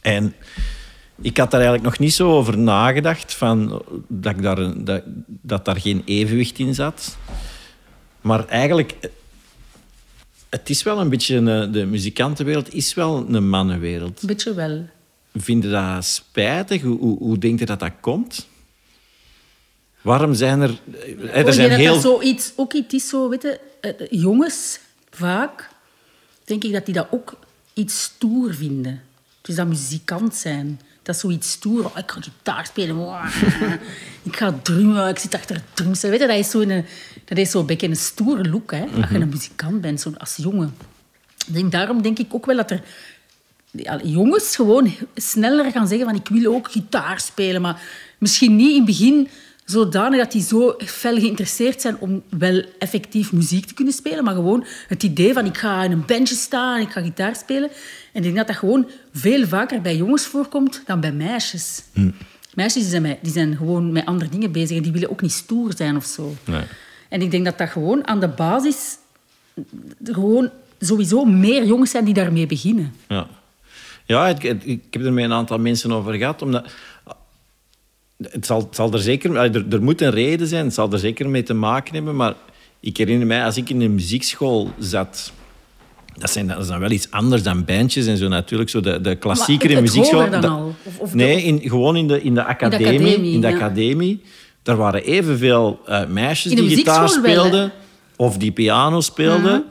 En 0.00 0.34
ik 1.22 1.36
had 1.36 1.50
daar 1.50 1.60
eigenlijk 1.60 1.90
nog 1.90 1.98
niet 1.98 2.14
zo 2.14 2.30
over 2.30 2.58
nagedacht, 2.58 3.34
van, 3.34 3.82
dat, 4.08 4.32
ik 4.36 4.42
daar 4.42 4.58
een, 4.58 4.84
dat, 4.84 5.02
dat 5.26 5.64
daar 5.64 5.80
geen 5.80 6.02
evenwicht 6.04 6.58
in 6.58 6.74
zat. 6.74 7.16
Maar 8.20 8.46
eigenlijk, 8.46 8.94
eh, 9.00 9.10
het 10.48 10.70
is 10.70 10.82
wel 10.82 11.00
een 11.00 11.08
beetje, 11.08 11.36
een, 11.36 11.72
de 11.72 11.86
muzikantenwereld 11.86 12.74
is 12.74 12.94
wel 12.94 13.26
een 13.28 13.48
mannenwereld. 13.48 14.20
Een 14.22 14.26
beetje 14.26 14.54
wel. 14.54 14.86
Vind 15.34 15.62
je 15.62 15.70
dat 15.70 16.04
spijtig? 16.04 16.82
Hoe, 16.82 16.98
hoe, 16.98 17.18
hoe 17.18 17.38
denk 17.38 17.58
je 17.58 17.66
dat 17.66 17.80
dat 17.80 17.92
komt? 18.00 18.46
Waarom 20.00 20.34
zijn 20.34 20.60
er... 20.60 20.80
eh, 20.92 21.18
Oh, 21.18 21.46
Er 21.46 21.52
zijn 21.52 21.70
heel... 21.70 21.92
dat 21.92 22.02
zoiets, 22.02 22.52
ook 22.56 22.72
iets 22.72 22.94
is 22.94 23.08
zo, 23.08 23.28
weet 23.28 23.42
je, 23.42 23.60
eh, 23.80 23.90
eh, 23.90 24.06
jongens, 24.10 24.80
vaak, 25.10 25.68
denk 26.44 26.64
ik 26.64 26.72
dat 26.72 26.84
die 26.84 26.94
dat 26.94 27.06
ook 27.10 27.36
iets 27.74 28.02
stoer 28.02 28.54
vinden. 28.54 29.02
Dus 29.40 29.54
dat 29.54 29.66
muzikant 29.66 30.34
zijn. 30.34 30.80
Dat 31.02 31.14
is 31.14 31.20
zoiets 31.20 31.50
stoer. 31.50 31.84
Oh, 31.84 31.98
ik 31.98 32.10
ga 32.10 32.20
gitaar 32.20 32.66
spelen. 32.66 32.96
Wow. 32.96 33.24
ik 34.22 34.36
ga 34.36 34.58
drummen. 34.62 35.08
Ik 35.08 35.18
zit 35.18 35.34
achter 35.34 35.56
het 35.56 35.64
drumstel. 35.74 36.10
Weet 36.10 36.20
je, 36.20 36.26
dat 36.26 36.36
is 36.36 36.50
zo'n 36.50 36.84
dat 37.24 37.38
is 37.38 37.50
zo'n 37.50 37.66
beetje 37.66 37.88
een 37.88 37.96
stoere 37.96 38.48
look, 38.48 38.70
hè. 38.70 38.84
Als 39.00 39.10
je 39.10 39.18
een 39.18 39.28
muzikant 39.28 39.80
bent, 39.80 40.00
zo 40.00 40.12
als 40.18 40.36
jongen. 40.36 40.74
Denk, 41.46 41.72
daarom 41.72 42.02
denk 42.02 42.18
ik 42.18 42.34
ook 42.34 42.46
wel 42.46 42.56
dat 42.56 42.70
er 42.70 42.82
ja, 43.70 44.00
jongens 44.02 44.56
gewoon 44.56 44.94
sneller 45.14 45.70
gaan 45.70 45.88
zeggen 45.88 46.06
van 46.06 46.16
ik 46.16 46.28
wil 46.28 46.54
ook 46.54 46.70
gitaar 46.70 47.20
spelen. 47.20 47.60
Maar 47.60 47.82
misschien 48.18 48.56
niet 48.56 48.70
in 48.70 48.76
het 48.76 48.84
begin 48.84 49.28
zodanig 49.64 50.18
dat 50.18 50.32
die 50.32 50.42
zo 50.42 50.74
fel 50.78 51.18
geïnteresseerd 51.18 51.80
zijn 51.80 51.96
om 51.98 52.22
wel 52.28 52.64
effectief 52.78 53.32
muziek 53.32 53.66
te 53.66 53.74
kunnen 53.74 53.94
spelen. 53.94 54.24
Maar 54.24 54.34
gewoon 54.34 54.64
het 54.88 55.02
idee 55.02 55.32
van 55.32 55.46
ik 55.46 55.58
ga 55.58 55.82
in 55.82 55.92
een 55.92 56.06
bandje 56.06 56.34
staan 56.34 56.76
en 56.76 56.82
ik 56.82 56.90
ga 56.90 57.00
gitaar 57.00 57.36
spelen. 57.36 57.70
En 58.12 58.18
ik 58.18 58.22
denk 58.22 58.36
dat 58.36 58.46
dat 58.46 58.56
gewoon 58.56 58.88
veel 59.12 59.46
vaker 59.46 59.80
bij 59.80 59.96
jongens 59.96 60.26
voorkomt 60.26 60.82
dan 60.86 61.00
bij 61.00 61.12
meisjes. 61.12 61.82
Meisjes 62.54 62.82
die 62.82 63.00
zijn, 63.00 63.18
die 63.22 63.32
zijn 63.32 63.56
gewoon 63.56 63.92
met 63.92 64.06
andere 64.06 64.30
dingen 64.30 64.52
bezig 64.52 64.76
en 64.76 64.82
die 64.82 64.92
willen 64.92 65.10
ook 65.10 65.22
niet 65.22 65.32
stoer 65.32 65.72
zijn 65.76 65.96
of 65.96 66.04
zo. 66.04 66.34
Nee. 66.44 66.64
En 67.08 67.22
ik 67.22 67.30
denk 67.30 67.44
dat 67.44 67.58
dat 67.58 67.68
gewoon 67.68 68.06
aan 68.06 68.20
de 68.20 68.28
basis 68.28 68.98
gewoon 70.04 70.50
sowieso 70.80 71.24
meer 71.24 71.64
jongens 71.64 71.90
zijn 71.90 72.04
die 72.04 72.14
daarmee 72.14 72.46
beginnen. 72.46 72.94
Ja, 73.08 73.26
ja 74.06 74.28
ik, 74.28 74.42
ik 74.42 74.64
ik 74.64 74.82
heb 74.90 75.04
er 75.04 75.12
met 75.12 75.24
een 75.24 75.32
aantal 75.32 75.58
mensen 75.58 75.92
over 75.92 76.14
gehad. 76.14 76.42
Omdat, 76.42 76.72
het, 78.30 78.46
zal, 78.46 78.58
het 78.60 78.74
zal 78.76 78.92
er 78.92 78.98
zeker... 78.98 79.36
Er, 79.36 79.64
er 79.70 79.82
moet 79.82 80.00
een 80.00 80.10
reden 80.10 80.46
zijn, 80.46 80.64
het 80.64 80.74
zal 80.74 80.92
er 80.92 80.98
zeker 80.98 81.28
mee 81.28 81.42
te 81.42 81.54
maken 81.54 81.94
hebben. 81.94 82.16
Maar 82.16 82.34
ik 82.80 82.96
herinner 82.96 83.26
mij, 83.26 83.44
als 83.44 83.56
ik 83.56 83.70
in 83.70 83.80
een 83.80 83.94
muziekschool 83.94 84.70
zat... 84.78 85.32
Dat, 86.16 86.30
zijn, 86.30 86.46
dat 86.46 86.58
is 86.58 86.66
dan 86.66 86.80
wel 86.80 86.90
iets 86.90 87.10
anders 87.10 87.42
dan 87.42 87.64
bandjes 87.64 88.06
en 88.06 88.16
zo 88.16 88.28
natuurlijk. 88.28 88.70
Zo 88.70 88.80
de, 88.80 89.00
de 89.00 89.14
klassiekere 89.16 89.80
muziekschool... 89.80 90.30
dan 90.30 90.44
al? 90.44 90.74
Of- 90.82 90.98
of 90.98 91.10
de- 91.10 91.16
nee, 91.16 91.42
in, 91.42 91.60
gewoon 91.60 91.96
in 91.96 92.08
de, 92.08 92.22
in 92.22 92.34
de 92.34 92.44
academie. 92.44 92.86
academie, 92.86 93.32
in 93.32 93.40
de 93.40 93.48
ja. 93.48 93.54
academie. 93.54 94.22
Daar 94.62 94.76
waren 94.76 95.04
evenveel 95.04 95.80
eh, 95.86 96.06
meisjes 96.06 96.52
In 96.52 96.66
die 96.66 96.76
gitaar 96.76 96.98
wel, 96.98 97.08
speelden. 97.08 97.72
of 98.16 98.36
die 98.36 98.52
piano 98.52 99.00
speelden. 99.00 99.64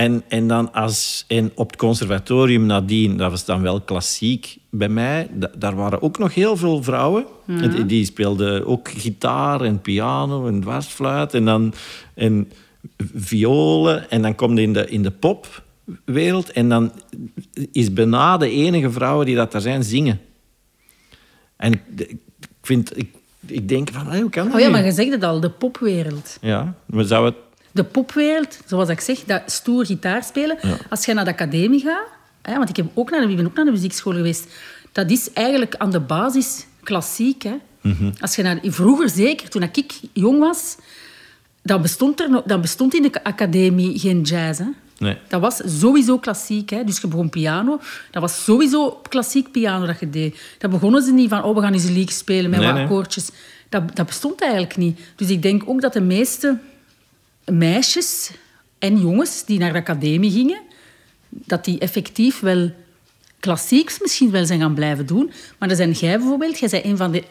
En, 0.00 0.22
en 0.28 0.48
dan 0.48 0.72
als, 0.72 1.24
en 1.28 1.50
op 1.54 1.70
het 1.70 1.78
conservatorium 1.78 2.66
nadien, 2.66 3.16
dat 3.16 3.30
was 3.30 3.44
dan 3.44 3.62
wel 3.62 3.80
klassiek 3.80 4.56
bij 4.70 4.88
mij, 4.88 5.28
da- 5.32 5.50
daar 5.58 5.74
waren 5.74 6.02
ook 6.02 6.18
nog 6.18 6.34
heel 6.34 6.56
veel 6.56 6.82
vrouwen. 6.82 7.24
En 7.46 7.70
Die, 7.70 7.86
die 7.86 8.04
speelden 8.04 8.66
ook 8.66 8.88
gitaar 8.90 9.60
en 9.60 9.80
piano 9.80 10.46
en 10.46 10.60
dwarsfluit. 10.60 11.34
En, 11.34 11.44
dan, 11.44 11.74
en, 12.14 12.50
violen 13.14 14.10
en 14.10 14.22
dan 14.22 14.34
komt 14.34 14.56
je 14.58 14.62
in 14.62 14.72
de, 14.72 14.88
in 14.88 15.02
de 15.02 15.10
popwereld 15.10 16.52
en 16.52 16.68
dan 16.68 16.92
is 17.72 17.92
bijna 17.92 18.36
de 18.36 18.50
enige 18.50 18.90
vrouwen 18.90 19.26
die 19.26 19.36
dat 19.36 19.54
er 19.54 19.60
zijn 19.60 19.84
zingen. 19.84 20.20
En 21.56 21.72
ik, 21.72 21.80
ik 22.08 22.18
vind, 22.62 22.96
ik, 22.98 23.14
ik 23.46 23.68
denk 23.68 23.90
van, 23.92 24.06
hey, 24.06 24.20
hoe 24.20 24.30
kan 24.30 24.44
dat 24.44 24.54
Oh 24.54 24.60
ja, 24.60 24.66
nu? 24.66 24.72
maar 24.72 24.84
je 24.84 24.92
zegt 24.92 25.10
het 25.10 25.22
al, 25.22 25.40
de 25.40 25.50
popwereld. 25.50 26.38
Ja, 26.40 26.74
maar 26.86 27.04
zou 27.04 27.24
het... 27.24 27.34
De 27.72 27.84
popwereld, 27.84 28.58
zoals 28.66 28.88
ik 28.88 29.00
zeg, 29.00 29.24
dat 29.24 29.42
stoer 29.46 29.86
gitaar 29.86 30.24
spelen. 30.24 30.58
Als 30.90 31.04
je 31.04 31.14
naar 31.14 31.24
de 31.24 31.30
academie 31.30 31.80
gaat, 31.80 32.08
hè, 32.42 32.56
want 32.56 32.68
ik, 32.68 32.76
heb 32.76 32.86
ook 32.94 33.10
naar 33.10 33.20
de, 33.20 33.28
ik 33.28 33.36
ben 33.36 33.46
ook 33.46 33.54
naar 33.54 33.64
de 33.64 33.70
muziekschool 33.70 34.12
geweest, 34.12 34.46
dat 34.92 35.10
is 35.10 35.32
eigenlijk 35.32 35.74
aan 35.76 35.90
de 35.90 36.00
basis 36.00 36.66
klassiek. 36.82 37.42
Hè. 37.42 37.54
Mhm. 37.80 38.10
Als 38.20 38.36
je 38.36 38.42
naar, 38.42 38.58
vroeger 38.62 39.08
zeker, 39.08 39.48
toen 39.48 39.62
ik 39.62 40.00
jong 40.12 40.38
was, 40.38 40.76
dat 41.62 41.82
bestond, 41.82 42.20
er 42.20 42.42
dat 42.46 42.60
bestond 42.60 42.94
in 42.94 43.02
de 43.02 43.24
academie 43.24 43.98
geen 43.98 44.22
jazz. 44.22 44.58
Hè. 44.58 44.66
Nee. 44.98 45.16
Dat 45.28 45.40
was 45.40 45.60
sowieso 45.80 46.18
klassiek. 46.18 46.70
Hè. 46.70 46.84
Dus 46.84 47.00
je 47.00 47.06
begon 47.06 47.30
piano. 47.30 47.80
Dat 48.10 48.22
was 48.22 48.44
sowieso 48.44 49.00
klassiek 49.08 49.50
piano 49.50 49.86
dat 49.86 50.00
je 50.00 50.10
deed. 50.10 50.40
Dat 50.58 50.70
begonnen 50.70 51.02
ze 51.02 51.12
niet 51.12 51.28
van, 51.28 51.42
oh, 51.42 51.54
we 51.54 51.60
gaan 51.60 51.72
eens 51.72 51.84
een 51.84 51.92
lied 51.92 52.10
spelen 52.10 52.50
met 52.50 52.58
Nee, 52.58 52.68
wat 52.68 52.76
nee. 52.76 52.84
akkoordjes. 52.84 53.30
Dat, 53.68 53.96
dat 53.96 54.06
bestond 54.06 54.40
eigenlijk 54.40 54.76
niet. 54.76 55.00
Dus 55.16 55.28
ik 55.28 55.42
denk 55.42 55.62
ook 55.66 55.80
dat 55.80 55.92
de 55.92 56.00
meeste 56.00 56.58
meisjes 57.52 58.30
en 58.78 58.98
jongens 59.00 59.44
die 59.44 59.58
naar 59.58 59.72
de 59.72 59.78
academie 59.78 60.30
gingen, 60.30 60.60
dat 61.28 61.64
die 61.64 61.78
effectief 61.78 62.40
wel 62.40 62.70
klassieks 63.40 63.98
misschien 64.00 64.30
wel 64.30 64.46
zijn 64.46 64.60
gaan 64.60 64.74
blijven 64.74 65.06
doen. 65.06 65.30
Maar 65.58 65.68
dan 65.68 65.76
zijn 65.76 65.90
jij 65.90 66.18
bijvoorbeeld, 66.18 66.58
jij 66.58 66.68
bent 66.68 66.84
een 66.84 66.96
van 66.96 67.10
de 67.12 67.22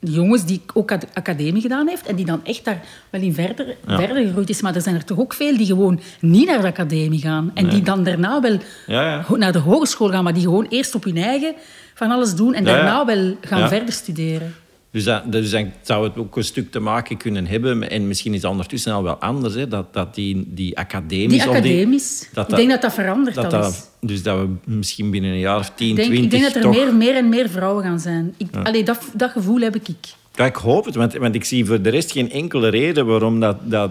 jongens 0.00 0.44
die 0.44 0.60
ook 0.74 0.92
ad- 0.92 1.06
academie 1.14 1.62
gedaan 1.62 1.88
heeft 1.88 2.06
en 2.06 2.16
die 2.16 2.24
dan 2.24 2.44
echt 2.44 2.64
daar 2.64 2.84
wel 3.10 3.20
in 3.20 3.34
verder, 3.34 3.76
Ja. 3.86 3.96
verder 3.96 4.16
gegroeid 4.24 4.48
is. 4.48 4.60
Maar 4.60 4.74
er 4.74 4.80
zijn 4.82 4.94
er 4.94 5.04
toch 5.04 5.18
ook 5.18 5.34
veel 5.34 5.56
die 5.56 5.66
gewoon 5.66 6.00
niet 6.20 6.46
naar 6.46 6.60
de 6.60 6.66
academie 6.66 7.20
gaan. 7.20 7.50
En 7.54 7.68
die 7.68 7.82
dan 7.82 8.04
daarna 8.04 8.40
wel 8.40 8.58
Ja, 8.86 9.02
ja. 9.28 9.36
naar 9.36 9.52
de 9.52 9.58
hogeschool 9.58 10.08
gaan, 10.10 10.24
maar 10.24 10.34
die 10.34 10.42
gewoon 10.42 10.66
eerst 10.68 10.94
op 10.94 11.04
hun 11.04 11.16
eigen 11.16 11.54
van 11.94 12.10
alles 12.10 12.34
doen 12.34 12.54
en 12.54 12.64
daarna 12.64 13.04
wel 13.04 13.36
gaan 13.40 13.68
verder 13.68 13.92
studeren. 13.92 14.54
Dus, 14.96 15.04
dat, 15.04 15.32
dus 15.32 15.50
dan 15.50 15.72
zou 15.82 16.04
het 16.04 16.16
ook 16.16 16.36
een 16.36 16.44
stuk 16.44 16.70
te 16.70 16.80
maken 16.80 17.16
kunnen 17.16 17.46
hebben. 17.46 17.90
En 17.90 18.06
misschien 18.08 18.34
is 18.34 18.42
het 18.42 18.50
ondertussen 18.50 18.92
al 18.92 19.02
wel 19.02 19.14
anders. 19.14 19.54
Hè, 19.54 19.68
dat, 19.68 19.92
dat 19.94 20.14
die, 20.14 20.44
die 20.46 20.78
academies... 20.78 21.42
Die 21.42 21.42
academisch. 21.50 22.28
dat 22.32 22.50
ik 22.50 22.56
denk 22.56 22.70
dat 22.70 22.82
dat 22.82 22.92
verandert 22.94 23.34
dat, 23.36 23.44
al 23.44 23.50
dat. 23.60 23.90
Dus 24.00 24.22
dat 24.22 24.38
we 24.38 24.48
misschien 24.64 25.10
binnen 25.10 25.30
een 25.30 25.38
jaar 25.38 25.58
of 25.58 25.70
10, 25.74 25.88
Ik 25.88 25.96
denk, 25.96 26.08
20 26.08 26.24
ik 26.24 26.30
denk 26.30 26.42
dat 26.42 26.54
er 26.54 26.60
toch... 26.70 26.74
meer, 26.84 26.94
meer 26.94 27.14
en 27.16 27.28
meer 27.28 27.48
vrouwen 27.48 27.84
gaan 27.84 28.00
zijn. 28.00 28.34
Ik, 28.36 28.46
allee, 28.62 28.84
dat, 28.84 28.98
dat 29.12 29.30
gevoel 29.30 29.60
heb 29.60 29.74
ik. 29.76 29.86
Ja, 30.34 30.44
ik 30.44 30.56
hoop 30.56 30.84
het, 30.84 30.94
want, 30.94 31.12
want 31.14 31.34
ik 31.34 31.44
zie 31.44 31.64
voor 31.66 31.82
de 31.82 31.90
rest 31.90 32.12
geen 32.12 32.30
enkele 32.30 32.68
reden 32.68 33.06
waarom 33.06 33.40
dat, 33.40 33.56
dat, 33.62 33.90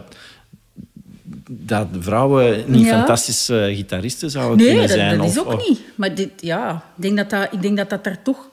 dat 1.47 1.87
vrouwen 1.99 2.63
niet 2.67 2.85
Ja. 2.85 2.97
fantastische 2.97 3.71
gitaristen 3.75 4.29
zouden 4.31 4.57
Nee, 4.57 4.67
kunnen 4.67 4.89
zijn. 4.89 5.17
dat 5.17 5.27
is 5.29 5.37
of- 5.39 5.45
ook 5.45 5.53
of- 5.53 5.67
niet. 5.69 5.79
Maar 5.95 6.15
dit, 6.15 6.29
ja, 6.39 6.83
ik 6.95 7.01
denk 7.01 7.17
dat 7.17 7.29
dat, 7.29 7.47
ik 7.51 7.61
denk 7.61 7.77
dat, 7.77 7.89
dat 7.89 8.03
daar 8.03 8.21
toch... 8.23 8.49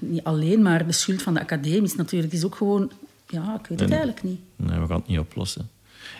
Niet 0.00 0.24
alleen 0.24 0.62
maar 0.62 0.86
de 0.86 0.92
schuld 0.92 1.22
van 1.22 1.34
de 1.34 1.40
academie 1.40 1.82
is 1.82 1.94
natuurlijk. 1.94 2.32
Is 2.32 2.44
ook 2.44 2.54
gewoon... 2.54 2.90
Ja, 3.28 3.58
ik 3.60 3.66
weet 3.66 3.80
het 3.80 3.90
eigenlijk 3.90 4.22
niet. 4.22 4.40
Nee, 4.56 4.80
we 4.80 4.86
gaan 4.86 4.98
het 4.98 5.08
niet 5.08 5.18
oplossen. 5.18 5.68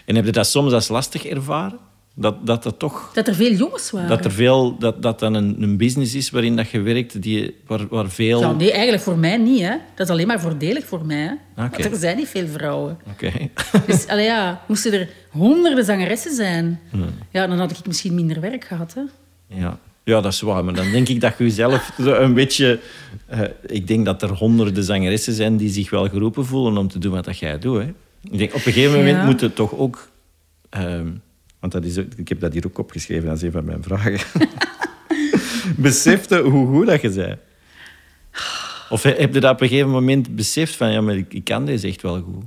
En 0.05 0.15
heb 0.15 0.25
je 0.25 0.33
dat 0.33 0.47
soms 0.47 0.73
als 0.73 0.89
lastig 0.89 1.25
ervaren? 1.25 1.79
Dat, 2.15 2.47
dat 2.47 2.65
er 2.65 2.77
toch... 2.77 3.11
Dat 3.15 3.29
er 3.29 3.35
veel 3.35 3.53
jongens 3.53 3.91
waren. 3.91 4.09
Dat 4.09 4.25
er 4.25 4.33
veel... 4.33 4.79
Dat, 4.79 5.03
dat 5.03 5.19
dan 5.19 5.35
een, 5.35 5.63
een 5.63 5.77
business 5.77 6.15
is 6.15 6.31
waarin 6.31 6.57
dat 6.57 6.71
je 6.71 6.81
werkt, 6.81 7.23
die, 7.23 7.57
waar, 7.67 7.89
waar 7.89 8.11
veel... 8.11 8.41
Ja, 8.41 8.53
nee, 8.53 8.73
eigenlijk 8.73 9.03
voor 9.03 9.19
mij 9.19 9.37
niet. 9.37 9.61
Hè. 9.61 9.77
Dat 9.95 10.07
is 10.07 10.13
alleen 10.13 10.27
maar 10.27 10.41
voordelig 10.41 10.87
voor 10.87 11.07
mij. 11.07 11.17
Hè. 11.17 11.65
Oké. 11.65 11.83
Want 11.83 11.85
er 11.85 12.01
zijn 12.01 12.17
niet 12.17 12.29
veel 12.29 12.47
vrouwen. 12.47 12.99
Oké. 13.11 13.33
Dus 13.87 14.07
allee, 14.07 14.25
ja, 14.25 14.63
moesten 14.69 14.93
er 14.93 15.09
honderden 15.31 15.85
zangeressen 15.85 16.35
zijn, 16.35 16.81
ja, 17.31 17.47
dan 17.47 17.59
had 17.59 17.71
ik 17.71 17.87
misschien 17.87 18.15
minder 18.15 18.41
werk 18.41 18.65
gehad. 18.65 18.95
Hè. 18.95 19.03
Ja. 19.47 19.79
Ja, 20.05 20.21
dat 20.21 20.33
is 20.33 20.41
waar. 20.41 20.65
Maar 20.65 20.75
dan 20.75 20.91
denk 20.91 21.09
ik 21.09 21.21
dat 21.21 21.35
je 21.39 21.45
jezelf 21.45 21.91
zo 22.03 22.15
een 22.15 22.35
beetje... 22.35 22.81
eh, 23.27 23.41
ik 23.67 23.87
denk 23.87 24.05
dat 24.05 24.23
er 24.23 24.29
honderden 24.31 24.85
zangeressen 24.85 25.33
zijn 25.33 25.57
die 25.57 25.71
zich 25.71 25.91
wel 25.91 26.09
geroepen 26.09 26.47
voelen 26.47 26.77
om 26.77 26.89
te 26.89 26.99
doen 26.99 27.13
wat 27.13 27.25
dat 27.25 27.39
jij 27.39 27.59
doet. 27.59 27.83
Hè. 27.83 27.93
Ik 28.31 28.39
denk, 28.39 28.51
op 28.55 28.67
een 28.67 28.73
gegeven 28.73 28.97
moment 28.99 29.17
Ja. 29.17 29.25
moet 29.25 29.41
het 29.41 29.55
toch 29.55 29.75
ook... 29.75 30.09
ehm, 30.71 31.07
want 31.61 31.73
dat 31.73 31.85
is, 31.85 31.97
ik 32.17 32.29
heb 32.29 32.41
dat 32.41 32.53
hier 32.53 32.67
ook 32.67 32.79
opgeschreven, 32.79 33.33
is 33.33 33.43
een 33.43 33.53
van 33.53 33.65
mijn 33.65 33.83
vragen. 33.83 34.19
Besefte 35.77 36.39
hoe 36.41 36.67
goed 36.67 36.87
dat 36.87 37.01
je 37.01 37.11
bent. 37.11 37.39
Of 38.91 39.03
he- 39.03 39.15
heb 39.19 39.35
je 39.35 39.41
dat 39.41 39.53
op 39.53 39.61
een 39.61 39.69
gegeven 39.69 39.91
moment 39.91 40.37
beseft 40.37 40.75
van... 40.77 40.93
Ja, 40.93 41.01
maar 41.01 41.17
ik, 41.17 41.35
ik 41.35 41.45
kan 41.45 41.65
deze 41.67 41.87
echt 41.87 42.03
wel 42.03 42.21
goed. 42.21 42.45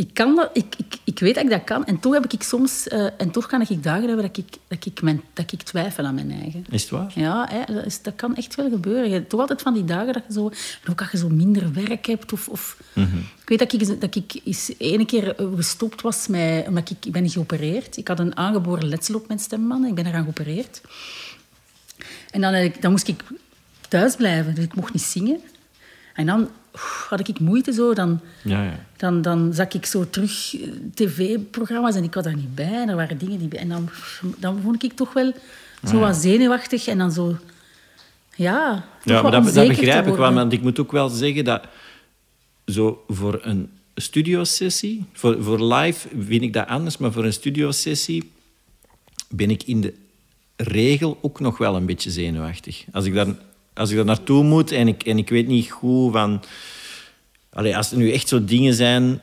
Ik, 0.00 0.14
kan 0.14 0.36
dat, 0.36 0.50
ik, 0.52 0.74
ik, 0.76 0.98
ik 1.04 1.18
weet 1.18 1.34
dat 1.34 1.44
ik 1.44 1.50
dat 1.50 1.64
kan. 1.64 1.86
En 1.86 2.00
toch 2.00 2.12
heb 2.12 2.32
ik 2.32 2.42
soms... 2.42 2.88
eh, 2.88 3.06
en 3.16 3.30
toch 3.30 3.46
kan 3.46 3.60
ik 3.60 3.82
dagen 3.82 4.06
hebben 4.06 4.26
dat 4.26 4.36
ik, 4.36 4.56
dat, 4.68 4.86
ik 4.86 5.02
mijn, 5.02 5.22
dat 5.32 5.52
ik 5.52 5.62
twijfel 5.62 6.04
aan 6.04 6.14
mijn 6.14 6.30
eigen. 6.30 6.64
Is 6.70 6.82
het 6.82 6.90
waar? 6.90 7.12
Ja, 7.14 7.48
hè, 7.50 7.74
dat, 7.74 7.86
is, 7.86 8.02
dat 8.02 8.14
kan 8.16 8.36
echt 8.36 8.54
wel 8.54 8.70
gebeuren. 8.70 9.10
Je 9.10 9.26
toch 9.26 9.40
altijd 9.40 9.62
van 9.62 9.74
die 9.74 9.84
dagen 9.84 10.12
dat 10.12 10.22
je 10.26 10.32
zo... 10.32 10.48
En 10.84 10.90
ook 10.90 11.00
als 11.00 11.10
je 11.10 11.16
zo 11.16 11.28
minder 11.28 11.72
werk 11.72 12.06
hebt. 12.06 12.32
Of, 12.32 12.48
of, 12.48 12.76
Ik 12.94 13.48
weet 13.48 13.58
dat 13.58 13.72
ik, 13.72 14.00
dat 14.00 14.14
ik 14.14 14.40
eens 14.44 14.72
ene 14.78 15.06
keer 15.06 15.34
eh, 15.36 15.46
gestopt 15.54 16.00
was 16.00 16.26
met... 16.26 16.66
Omdat 16.66 16.90
ik, 16.90 17.04
ik 17.04 17.12
ben 17.12 17.30
geopereerd. 17.30 17.96
Ik 17.96 18.08
had 18.08 18.18
een 18.18 18.36
aangeboren 18.36 18.88
letsel 18.88 19.14
op 19.14 19.26
mijn 19.26 19.40
stembanden. 19.40 19.88
Ik 19.88 19.94
ben 19.94 20.06
eraan 20.06 20.22
geopereerd. 20.22 20.80
En 22.30 22.40
dan, 22.40 22.72
dan 22.80 22.90
moest 22.90 23.08
ik 23.08 23.24
thuis 23.88 24.16
blijven. 24.16 24.54
Dus 24.54 24.64
ik 24.64 24.74
mocht 24.74 24.92
niet 24.92 25.02
zingen. 25.02 25.40
En 26.14 26.26
dan 26.26 26.48
had 27.08 27.28
ik 27.28 27.40
moeite 27.40 27.72
zo. 27.72 27.94
Dan, 27.94 28.20
Ja, 28.42 28.64
ja. 28.64 28.78
dan, 28.96 29.22
dan 29.22 29.54
zag 29.54 29.72
ik 29.72 29.86
zo 29.86 30.10
terug 30.10 30.54
eh, 30.54 30.68
tv-programma's 30.94 31.94
en 31.94 32.04
ik 32.04 32.14
was 32.14 32.24
daar 32.24 32.36
niet 32.36 32.54
bij. 32.54 32.72
En 32.72 32.88
er 32.88 32.96
waren 32.96 33.18
dingen 33.18 33.38
die... 33.38 33.58
En 33.58 33.68
dan, 33.68 33.88
dan 34.38 34.60
vond 34.62 34.82
ik 34.82 34.92
toch 34.92 35.12
wel 35.12 35.32
zo 35.84 35.98
wat 35.98 36.16
zenuwachtig. 36.16 36.86
En 36.86 36.98
dan 36.98 37.12
zo... 37.12 37.36
Ja, 38.34 38.84
Ja, 39.04 39.22
maar 39.22 39.30
dat, 39.30 39.44
begrijp 39.44 40.06
ik 40.06 40.14
wel. 40.14 40.32
Want 40.32 40.52
ik 40.52 40.62
moet 40.62 40.80
ook 40.80 40.92
wel 40.92 41.08
zeggen 41.08 41.44
dat 41.44 41.62
zo 42.66 43.04
voor 43.08 43.38
een 43.42 43.70
studiosessie, 43.94 45.04
voor, 45.12 45.42
voor 45.42 45.74
live 45.74 46.08
vind 46.18 46.42
ik 46.42 46.52
dat 46.52 46.66
anders, 46.66 46.98
maar 46.98 47.12
voor 47.12 47.24
een 47.24 47.32
studiosessie 47.32 48.30
ben 49.28 49.50
ik 49.50 49.62
in 49.62 49.80
de 49.80 49.94
regel 50.56 51.18
ook 51.20 51.40
nog 51.40 51.58
wel 51.58 51.76
een 51.76 51.86
beetje 51.86 52.10
zenuwachtig. 52.10 52.84
Als 52.92 53.04
ik 53.04 53.14
daar, 53.14 53.26
als 53.80 53.90
ik 53.90 53.96
daar 53.96 54.04
naartoe 54.04 54.44
moet 54.44 54.72
en 54.72 54.88
ik, 54.88 55.02
en 55.02 55.18
ik 55.18 55.28
weet 55.28 55.46
niet 55.46 55.70
goed 55.70 56.12
van... 56.12 56.42
Allee, 57.52 57.76
als 57.76 57.90
er 57.90 57.96
nu 57.96 58.12
echt 58.12 58.28
zo 58.28 58.44
dingen 58.44 58.74
zijn 58.74 59.20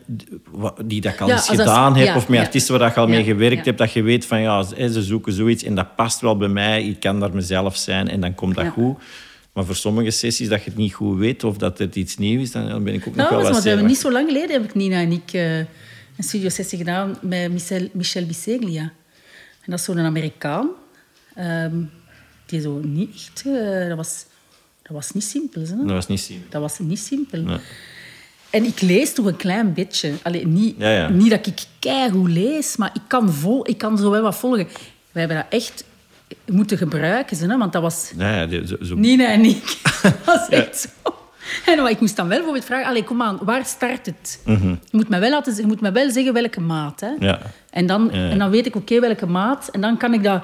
die 0.86 1.02
dat 1.02 1.14
ik 1.14 1.22
al 1.22 1.28
Ja, 1.28 1.34
eens 1.36 1.48
dat- 1.48 1.56
gedaan 1.56 1.96
heb, 1.96 2.08
ja, 2.08 2.16
of 2.16 2.28
met 2.28 2.38
ja. 2.40 2.46
artiesten 2.46 2.80
waar 2.80 2.90
je 2.94 3.00
al 3.00 3.08
mee 3.08 3.24
gewerkt 3.24 3.58
ja. 3.58 3.64
hebt, 3.64 3.78
dat 3.78 3.92
je 3.92 4.02
weet 4.02 4.26
van 4.26 4.42
ja, 4.42 4.64
ze 4.64 5.04
zoeken 5.04 5.34
zoiets 5.34 5.64
en 5.64 5.76
dat 5.76 5.96
past 5.96 6.20
wel 6.22 6.38
bij 6.38 6.48
mij, 6.48 6.84
ik 6.88 7.00
kan 7.00 7.20
daar 7.20 7.34
mezelf 7.34 7.78
zijn 7.78 8.08
en 8.10 8.22
dan 8.22 8.36
komt 8.36 8.56
dat 8.56 8.68
goed. 8.68 8.98
Maar 9.54 9.66
voor 9.66 9.76
sommige 9.76 10.12
sessies 10.12 10.48
dat 10.50 10.64
je 10.64 10.70
het 10.70 10.80
niet 10.80 10.94
goed 10.94 11.18
weet 11.18 11.44
of 11.44 11.58
dat 11.58 11.78
het 11.78 11.96
iets 11.96 12.18
nieuws 12.18 12.42
is, 12.42 12.52
dan 12.52 12.84
ben 12.84 12.94
ik 12.94 13.00
ook 13.08 13.16
nog 13.16 13.16
Nou, 13.16 13.30
wel 13.30 13.40
wat 13.42 13.52
want 13.52 13.64
we 13.64 13.70
hebben 13.70 13.88
niet 13.88 13.98
zo 13.98 14.12
lang 14.12 14.28
geleden 14.28 14.52
heb 14.52 14.64
ik 14.64 14.76
Nina 14.76 15.00
en 15.02 15.12
ik 15.12 15.34
eh, 15.34 15.58
een 15.58 15.68
studiosessie 16.18 16.78
gedaan 16.78 17.18
met 17.22 17.52
Michel, 17.52 17.88
Michel 17.94 18.26
Biseglia. 18.26 18.82
En 18.82 19.72
dat 19.72 19.80
is 19.80 19.86
zo'n 19.86 20.00
Amerikaan. 20.00 20.68
ehm, 21.36 21.76
die 22.46 22.62
zo 22.62 22.80
niet 22.84 23.14
echt... 23.16 23.44
eh, 23.46 23.88
dat, 23.88 23.98
was, 23.98 24.26
dat 24.88 24.96
was 24.96 25.12
niet 25.12 25.24
simpel. 25.24 25.62
Hè? 25.62 25.76
Dat 25.76 25.86
was 25.90 26.08
niet 26.08 26.20
zien. 26.20 26.46
Dat 26.50 26.62
was 26.62 26.80
niet 26.80 27.00
simpel. 27.00 27.42
Nee. 27.42 27.58
En 28.50 28.64
ik 28.66 28.82
lees 28.82 29.14
toch 29.14 29.26
een 29.26 29.36
klein 29.36 29.74
beetje. 29.74 30.12
Allee, 30.24 30.48
niet, 30.48 30.76
Ja, 30.78 30.90
ja. 30.92 31.10
niet 31.10 31.30
dat 31.30 31.48
ik 31.48 31.60
keigoed 31.80 32.30
lees, 32.30 32.76
maar 32.76 32.90
ik 32.94 33.02
kan, 33.08 33.34
vol, 33.34 33.70
ik 33.70 33.78
kan 33.78 33.98
zo 33.98 34.10
wel 34.10 34.22
wat 34.22 34.36
volgen. 34.36 34.68
We 35.12 35.20
hebben 35.20 35.38
dat 35.38 35.46
echt 35.50 35.84
moeten 36.46 36.78
gebruiken, 36.78 37.50
hè, 37.50 37.58
want 37.58 37.74
dat 37.74 37.82
was 37.82 38.12
Ja, 38.18 38.36
ja, 38.36 38.46
die- 38.46 38.68
zo, 38.68 38.76
zo- 38.82 38.96
Nina 38.96 39.28
en 39.28 39.44
ik. 39.46 39.78
dat 40.04 40.14
was 40.26 40.50
echt 40.50 40.78
zo. 40.80 40.88
En 41.66 41.78
maar 41.82 41.90
ik 41.92 42.00
moest 42.00 42.16
dan 42.16 42.28
wel 42.28 42.36
bijvoorbeeld 42.38 42.66
vragen, 42.66 42.86
allee, 42.88 43.04
kom 43.04 43.22
aan, 43.22 43.40
waar 43.42 43.66
start 43.66 44.06
het? 44.06 44.40
Je, 44.46 44.78
moet 44.92 45.10
mij 45.10 45.20
wel 45.20 45.30
laten, 45.30 45.56
je 45.56 45.66
moet 45.68 45.82
mij 45.82 45.92
wel 45.92 46.12
zeggen 46.12 46.34
welke 46.34 46.60
maat. 46.62 47.00
Hè? 47.00 47.10
Ja. 47.20 47.42
En, 47.70 47.86
dan, 47.86 48.12
en 48.12 48.38
dan 48.38 48.50
weet 48.50 48.66
ik, 48.66 48.76
oké, 48.76 49.00
welke 49.00 49.26
maat. 49.26 49.70
En 49.72 49.82
dan 49.82 49.98
kan 49.98 50.14
ik 50.14 50.24
dat 50.24 50.44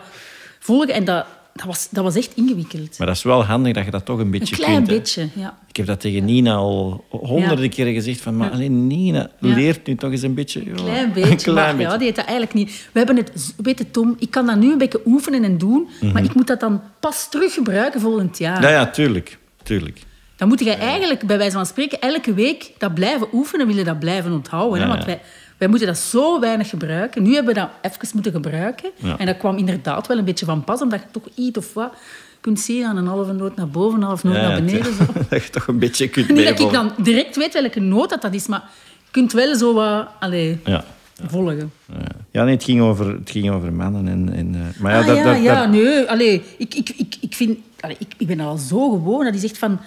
volgen. 0.60 0.94
En 0.94 1.06
dat, 1.06 1.26
dat, 1.54 1.66
was, 1.66 1.88
dat 1.92 2.04
was 2.04 2.16
echt 2.16 2.32
ingewikkeld. 2.36 2.98
Maar 2.98 3.08
dat 3.08 3.16
is 3.16 3.24
wel 3.24 3.44
handig 3.44 3.74
dat 3.74 3.86
je 3.86 3.92
dat 3.92 4.06
toch 4.06 4.18
een 4.18 4.26
Een 4.26 4.32
beetje 4.32 4.56
klein 4.56 4.74
kunt. 4.76 4.88
hè. 4.88 4.94
beetje, 4.96 5.28
ja. 5.36 5.58
Ik 5.68 5.76
heb 5.76 5.86
dat 5.86 6.00
tegen 6.00 6.26
Nina 6.26 6.54
al 6.54 7.06
honderden 7.10 7.70
keren 7.70 7.94
gezegd. 7.94 8.22
Van, 8.22 8.38
maar 8.38 8.52
alleen 8.52 8.88
Nina, 8.88 9.30
leert 9.40 9.88
nu 9.88 9.96
toch 9.96 10.12
eens 10.12 10.22
een 10.22 10.34
beetje. 10.34 10.66
Ja, 10.66 10.74
klein 10.74 11.12
beetje. 11.14 11.30
Een 11.32 11.38
klein 11.38 11.56
maar 11.56 11.76
beetje. 11.76 11.92
Ja, 11.92 11.98
die 11.98 12.04
heeft 12.06 12.16
dat 12.16 12.26
eigenlijk 12.26 12.54
niet. 12.56 12.90
We 12.92 12.98
hebben 13.00 13.16
het, 13.18 13.54
weet 13.58 13.78
je, 13.78 13.92
Tom, 13.92 14.16
ik 14.20 14.32
kan 14.32 14.46
dat 14.46 14.56
nu 14.58 14.72
een 14.72 14.78
beetje 14.78 15.02
oefenen 15.06 15.44
en 15.44 15.58
doen, 15.58 15.88
maar 16.14 16.24
ik 16.24 16.34
moet 16.36 16.48
dat 16.48 16.60
dan 16.60 16.82
pas 17.00 17.30
terug 17.30 17.54
gebruiken 17.54 18.02
volgend 18.02 18.38
jaar. 18.38 18.54
Mhm. 18.60 18.64
Ja, 18.64 18.70
ja, 18.70 18.88
tuurlijk. 18.90 19.38
tuurlijk. 19.64 20.00
Dan 20.36 20.48
moet 20.48 20.60
je 20.60 20.72
eigenlijk, 20.74 21.28
bij 21.28 21.38
wijze 21.38 21.56
van 21.56 21.66
spreken, 21.66 22.02
elke 22.02 22.34
week 22.34 22.72
dat 22.78 22.94
blijven 22.94 23.28
oefenen, 23.34 23.68
willen 23.68 23.86
dat 23.86 24.00
blijven 24.00 24.32
onthouden. 24.32 24.80
Ja, 24.80 24.86
hè? 24.86 24.92
Want 24.92 25.06
wij, 25.06 25.22
wij 25.64 25.72
moeten 25.72 25.88
dat 25.88 25.98
zo 25.98 26.40
weinig 26.40 26.70
gebruiken. 26.70 27.24
Nu 27.24 27.34
hebben 27.34 27.54
we 27.54 27.60
dat 27.60 27.70
even 27.82 28.08
moeten 28.14 28.32
gebruiken. 28.32 28.90
Ja. 28.96 29.18
En 29.18 29.26
dat 29.26 29.38
kwam 29.38 29.58
inderdaad 29.58 30.08
wel 30.08 30.18
een 30.18 30.26
beetje 30.26 30.46
van 30.46 30.64
pas, 30.64 30.82
omdat 30.82 31.00
je 31.00 31.06
toch 31.12 31.24
iets 31.36 31.58
of 31.58 31.74
wat 31.74 31.94
kunt 32.42 32.60
zien 32.60 32.86
aan 32.86 32.98
een 32.98 33.08
halve 33.08 33.34
noot 33.34 33.56
naar 33.56 33.68
boven, 33.68 34.02
een 34.02 34.06
halve 34.08 34.28
noot 34.28 34.36
Ja, 34.36 34.42
naar 34.48 34.56
beneden. 34.64 34.94
Zo. 34.94 35.04
dat 35.30 35.44
je 35.44 35.50
toch 35.50 35.68
een 35.68 35.80
beetje 35.80 36.08
kunt 36.10 36.30
Niet 36.30 36.48
dat 36.48 36.60
ik 36.60 36.72
dan 36.72 36.92
direct 36.98 37.36
weet 37.36 37.54
welke 37.54 37.80
noot 37.80 38.10
dat, 38.10 38.22
dat 38.22 38.34
is, 38.34 38.48
maar 38.48 38.64
je 39.06 39.12
kunt 39.12 39.32
wel 39.32 39.56
zo 39.56 39.74
wat... 39.74 40.08
Allee, 40.20 40.60
Ja. 40.66 40.84
volgen. 41.28 41.72
Ja, 41.92 41.98
ja 42.32 42.44
nee, 42.44 42.54
het 42.54 42.64
ging 42.64 42.82
over, 42.82 43.08
het 43.14 43.30
ging 43.32 43.52
over 43.52 43.74
mannen. 43.74 44.08
En, 44.08 44.34
en, 44.34 44.56
eh, 44.56 44.82
maar 44.82 44.92
ja, 44.94 45.00
ah, 45.00 45.08
dat, 45.08 45.18
ja, 45.18 45.24
dat, 45.24 45.44
ja, 45.44 45.60
dat- 45.62 45.70
nee. 45.70 46.10
Allee, 46.10 46.42
ik, 46.58 46.74
ik, 46.74 46.90
ik, 46.90 47.16
ik 47.20 47.34
vind... 47.34 47.58
Allee, 47.80 47.96
ik, 48.00 48.14
ik 48.18 48.28
ben 48.28 48.40
al 48.40 48.58
zo 48.58 48.90
gewoon 48.90 49.24
dat 49.24 49.34
hij 49.34 49.42
zegt 49.42 49.58
van... 49.58 49.80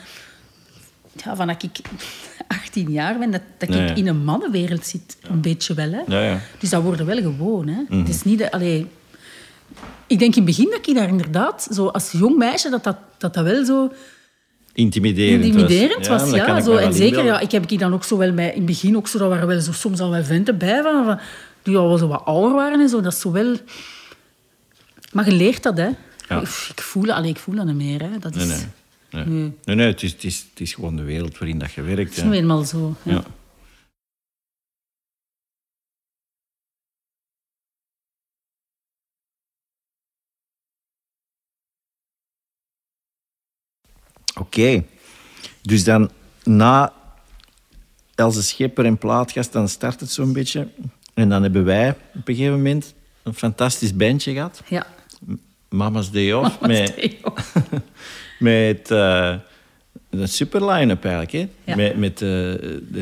Ja, 1.25 1.37
van 1.37 1.47
dat 1.47 1.63
ik 1.63 1.79
18 2.49 2.91
jaar 2.91 3.19
ben, 3.19 3.31
dat, 3.31 3.43
dat 3.59 3.69
ik 3.69 3.75
ja. 3.75 3.95
in 3.95 4.07
een 4.07 4.25
mannenwereld 4.25 4.87
zit. 4.87 5.17
Een 5.21 5.41
beetje 5.41 5.75
wel, 5.75 5.91
hè. 5.91 6.01
Ja, 6.07 6.23
ja. 6.23 6.41
Dus 6.59 6.71
dat 6.71 6.83
worden 6.83 7.07
wel 7.07 7.17
gewoon, 7.17 7.69
hè. 7.69 7.83
Mhm. 7.89 7.99
Het 7.99 8.09
is 8.09 8.23
niet... 8.23 8.51
Allee, 8.51 8.87
ik 10.07 10.19
denk 10.19 10.37
in 10.37 10.43
het 10.43 10.57
begin 10.57 10.71
dat 10.71 10.89
ik 10.89 10.95
daar 10.95 11.09
inderdaad, 11.09 11.69
zo 11.73 11.87
als 11.87 12.13
jong 12.13 12.37
meisje, 12.37 12.71
dat 12.71 12.85
dat, 12.85 12.97
dat, 13.19 13.35
dat 13.35 13.45
wel 13.45 13.65
zo 13.65 13.93
intimiderend, 14.73 15.45
intimiderend 15.45 16.07
was. 16.07 16.31
Ja, 16.31 16.61
zo, 16.61 16.77
en 16.77 16.93
zeker, 16.93 17.25
ja, 17.25 17.41
ik 17.41 17.51
heb 17.51 17.71
ik 17.71 17.79
dan 17.79 17.95
ook 17.95 18.05
zo 18.05 18.17
wel 18.17 18.33
bij, 18.33 18.49
in 18.49 18.57
het 18.57 18.67
begin 18.67 18.97
ook 18.97 19.09
zo, 19.09 19.19
dat 19.19 19.29
waren 19.29 19.47
wel 19.47 19.61
zo, 19.61 19.73
soms 19.73 20.01
al 20.01 20.11
wel 20.11 20.25
venten 20.25 20.59
bij 20.59 20.83
van, 20.83 21.05
van, 21.05 21.19
die 21.63 21.77
al 21.77 21.89
wel 21.89 21.99
zo 21.99 22.09
wat 22.09 22.25
ouder 22.25 22.53
waren 22.53 22.81
en 22.81 22.89
zo. 22.89 23.01
Dat 23.01 23.13
is 23.13 23.21
zo 23.21 23.33
wel... 23.33 23.57
Maar 25.13 25.25
je 25.25 25.33
leert 25.33 25.63
dat, 25.63 25.77
hè. 25.77 25.89
Ik, 26.29 26.69
ik 26.71 26.81
voel, 26.81 27.13
allee, 27.13 27.31
ik 27.31 27.39
voel 27.39 27.55
dat 27.55 27.67
niet 27.67 27.75
meer, 27.75 28.03
hè. 28.03 28.19
Dat 28.19 28.35
is, 28.35 28.45
Nee, 28.45 28.57
nee. 28.57 28.67
Nee, 29.17 29.25
Nee. 29.25 29.53
nee, 29.65 29.77
nee 29.77 29.87
het, 29.87 30.03
is, 30.03 30.13
het, 30.13 30.25
is, 30.25 30.47
het 30.51 30.61
is 30.61 30.75
gewoon 30.75 30.97
de 30.97 31.03
wereld 31.03 31.39
waarin 31.39 31.59
dat 31.59 31.73
je 31.73 31.83
werkt. 31.83 32.09
het 32.09 32.17
is 32.19 32.23
nu 32.25 32.33
eenmaal 32.33 32.65
zo. 32.65 32.95
Ja. 33.03 33.13
Ja. 33.13 33.25
Oké. 44.41 44.85
Dus 45.63 45.85
dan 45.85 46.11
na 46.43 46.93
Else 48.15 48.43
Schepper 48.43 48.85
en 48.85 48.99
Plaatgast, 48.99 49.53
dan 49.53 49.69
start 49.69 50.01
het 50.01 50.11
zo'n 50.11 50.33
beetje. 50.33 50.69
En 51.15 51.29
dan 51.29 51.43
hebben 51.43 51.65
wij 51.65 51.91
op 51.91 52.29
een 52.29 52.35
gegeven 52.35 52.57
moment 52.57 52.95
een 53.23 53.35
fantastisch 53.35 53.97
bandje 53.97 54.33
gehad. 54.33 54.63
Ja. 54.69 54.87
Mama's 55.77 56.11
Day 56.11 56.33
Off. 56.33 56.61
Met, 56.61 57.17
met 58.39 58.91
eh, 58.91 59.35
een 60.11 60.29
super 60.29 60.71
line-up 60.71 61.05
eigenlijk. 61.05 61.33
Hè? 61.33 61.49
Ja. 61.65 61.77
Met, 61.77 61.97
met 61.97 62.23
eh, 62.23 62.55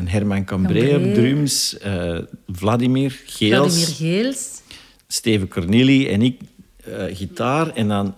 Herman 0.05 0.45
Cambré 0.45 0.95
op 0.95 1.13
drums, 1.13 1.77
eh, 1.77 2.17
Vladimir 2.47 3.21
Geels, 3.25 3.73
Vladimir 3.73 3.95
Geels. 3.95 4.61
Steven 5.07 5.47
Corneli 5.47 6.07
en 6.07 6.21
ik 6.21 6.39
gitaar. 7.09 7.69
En 7.69 7.87
dan 7.87 8.15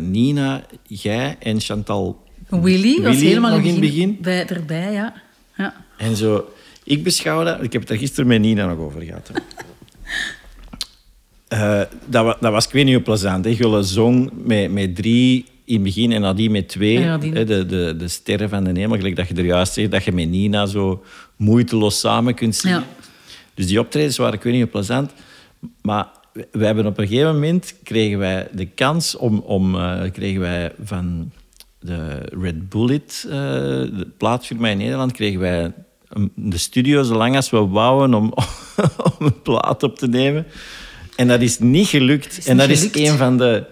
Nina, 0.00 0.64
jij 0.86 1.36
en 1.40 1.60
Chantal. 1.60 2.22
Willy 2.48 3.02
was 3.02 3.14
Willy 3.14 3.26
helemaal 3.26 3.56
nog 3.56 3.64
in 3.64 3.70
het 3.70 3.80
begin. 3.80 4.18
Bij, 4.20 4.46
erbij, 4.46 4.92
ja. 4.92 5.22
ja. 5.56 5.84
En 5.96 6.16
zo, 6.16 6.52
ik 6.84 7.02
beschouw 7.02 7.44
dat... 7.44 7.62
Ik 7.62 7.72
heb 7.72 7.80
het 7.80 7.90
daar 7.90 7.98
gisteren 7.98 8.26
met 8.26 8.40
Nina 8.40 8.66
nog 8.66 8.78
over 8.78 9.02
gehad. 9.02 9.30
Eh, 11.52 11.80
dat, 12.06 12.24
wa- 12.24 12.36
dat 12.40 12.52
was, 12.52 12.66
ik 12.66 12.72
weet 12.72 12.84
niet 12.84 12.94
hoe 12.94 13.02
plezant. 13.02 13.44
Hè. 13.44 13.54
Gulle 13.54 13.82
zong 13.82 14.30
met, 14.44 14.72
met 14.72 14.96
drie 14.96 15.44
in 15.64 15.74
het 15.74 15.82
begin 15.82 16.12
en 16.12 16.20
nadien 16.20 16.50
met 16.50 16.68
twee. 16.68 16.98
Hè, 16.98 17.18
de, 17.18 17.66
de, 17.66 17.94
de 17.98 18.08
sterren 18.08 18.48
van 18.48 18.64
de 18.64 18.80
hemel. 18.80 18.96
Gelijk 18.96 19.16
dat 19.16 19.28
je 19.28 19.34
er 19.34 19.44
juist 19.44 19.72
zegt, 19.72 19.90
dat 19.90 20.04
je 20.04 20.12
met 20.12 20.28
Nina 20.28 20.66
zo 20.66 21.02
moeiteloos 21.36 22.00
samen 22.00 22.34
kunt 22.34 22.56
zingen. 22.56 22.78
Ja. 22.78 22.86
Dus 23.54 23.66
die 23.66 23.80
optredens 23.80 24.16
waren, 24.16 24.34
ik 24.34 24.42
weet 24.42 24.52
niet 24.52 24.62
hoe 24.62 24.70
plezant. 24.70 25.12
Maar 25.82 26.06
we 26.50 26.64
hebben 26.64 26.86
op 26.86 26.98
een 26.98 27.06
gegeven 27.06 27.32
moment 27.32 27.74
kregen 27.82 28.18
wij 28.18 28.48
de 28.52 28.66
kans 28.66 29.16
om, 29.16 29.38
om 29.38 29.74
eh, 29.74 30.10
kregen 30.12 30.40
wij 30.40 30.72
van 30.84 31.32
de 31.80 32.18
Red 32.40 32.68
Bullet, 32.68 33.24
eh, 33.26 33.32
de 33.32 34.08
plaatfirma 34.16 34.68
in 34.68 34.78
Nederland, 34.78 35.12
kregen 35.12 35.40
wij 35.40 35.72
de 36.34 36.58
studio 36.58 37.02
zo 37.02 37.14
lang 37.14 37.36
als 37.36 37.50
we 37.50 37.66
wouden 37.66 38.14
om, 38.14 38.32
om 39.18 39.26
een 39.26 39.42
plaat 39.42 39.82
op 39.82 39.98
te 39.98 40.08
nemen. 40.08 40.46
En 41.22 41.28
dat 41.28 41.40
is 41.40 41.58
niet 41.58 41.86
gelukt. 41.86 42.38
is 42.38 42.46
en 42.46 42.56
dat 42.56 42.68
is 42.68 42.88
een 42.94 43.16
van 43.16 43.38
de... 43.38 43.64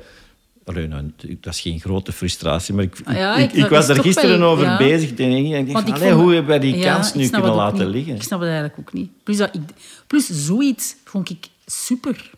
Allee, 0.65 0.87
nou, 0.89 1.13
dat 1.41 1.55
is 1.55 1.61
geen 1.61 1.81
grote 1.81 2.13
frustratie, 2.13 2.75
maar 2.75 2.85
ik, 2.85 2.97
Ah 3.05 3.15
ja, 3.17 3.37
ik, 3.37 3.45
ik- 3.51 3.53
ik 3.55 3.61
dat 3.61 3.71
was 3.71 3.89
er 3.89 4.01
gisteren 4.03 4.39
wel- 4.39 4.49
over 4.51 4.65
ja. 4.65 4.77
bezig. 4.77 5.11
En 5.15 5.31
ik 5.47 5.75
allee, 5.75 5.85
vond- 5.97 5.99
hoe 6.11 6.33
hebben 6.33 6.47
wij 6.47 6.59
die 6.59 6.77
Ja, 6.77 6.95
kans 6.95 7.15
nu 7.15 7.29
kunnen 7.29 7.55
laten 7.55 7.87
liggen? 7.89 8.15
Ik 8.15 8.23
snap 8.23 8.41
het 8.41 8.49
eigenlijk 8.49 8.79
ook 8.79 8.93
niet. 8.93 9.11
Plus, 9.23 9.37
dat 9.37 9.55
ik, 9.55 9.61
plus 10.07 10.27
zoiets 10.27 10.95
vond 11.05 11.31
ik 11.31 11.47
super. 11.67 12.31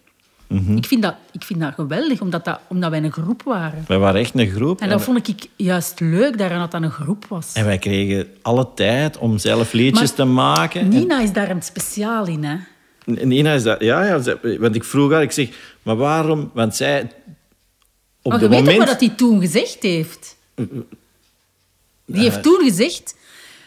Mhm. 0.46 0.76
ik, 0.76 0.86
vind 0.86 1.02
dat, 1.02 1.14
ik 1.32 1.42
vind 1.44 1.60
dat 1.60 1.74
geweldig, 1.74 2.20
omdat, 2.20 2.44
dat, 2.44 2.60
omdat 2.68 2.90
wij 2.90 3.02
een 3.02 3.12
groep 3.12 3.42
waren. 3.42 3.84
Wij 3.88 3.98
waren 3.98 4.20
echt 4.20 4.38
een 4.38 4.50
groep. 4.50 4.80
En 4.80 4.88
dat 4.88 5.02
vond 5.02 5.28
ik 5.28 5.46
juist 5.56 6.00
leuk, 6.00 6.38
daaraan 6.38 6.58
dat 6.60 6.70
dat 6.70 6.82
een 6.82 6.90
groep 6.90 7.24
was. 7.28 7.52
En 7.52 7.64
wij 7.64 7.78
kregen 7.78 8.26
alle 8.42 8.68
tijd 8.74 9.18
om 9.18 9.38
zelf 9.38 9.72
liedjes 9.72 9.98
Maar 10.08 10.14
te 10.14 10.24
maken. 10.24 10.80
En- 10.80 10.88
Nina 10.88 11.20
is 11.20 11.32
daar 11.32 11.50
een 11.50 11.62
speciaal 11.62 12.26
in, 12.26 12.44
hè. 12.44 12.56
Nina 13.05 13.53
is 13.53 13.62
dat... 13.62 13.80
Ja, 13.80 14.05
ja, 14.05 14.36
want 14.59 14.74
ik 14.74 14.84
vroeg 14.84 15.12
haar, 15.12 15.22
ik 15.22 15.32
zeg, 15.32 15.48
maar 15.82 15.96
waarom? 15.96 16.50
Want 16.55 16.76
zij... 16.76 17.11
Op 18.22 18.30
Maar 18.30 18.40
de 18.40 18.44
je 18.48 18.50
weet 18.50 18.64
moment... 18.64 18.88
wat 18.88 19.00
hij 19.00 19.09
toen 19.16 19.40
gezegd 19.40 19.76
heeft? 19.82 20.36
Die 22.05 22.22
heeft 22.22 22.42
toen 22.42 22.61
gezegd... 22.64 23.14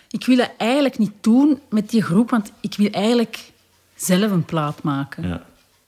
Ik 0.10 0.26
wil 0.26 0.38
het 0.38 0.52
eigenlijk 0.58 0.98
niet 0.98 1.12
doen 1.22 1.60
met 1.70 1.90
die 1.90 2.02
groep, 2.04 2.30
want 2.30 2.52
ik 2.62 2.74
wil 2.78 2.90
eigenlijk 2.90 3.38
zelf 3.96 4.32
een 4.32 4.46
plaat 4.46 4.84
maken. 4.84 5.28
Ja, 5.28 5.46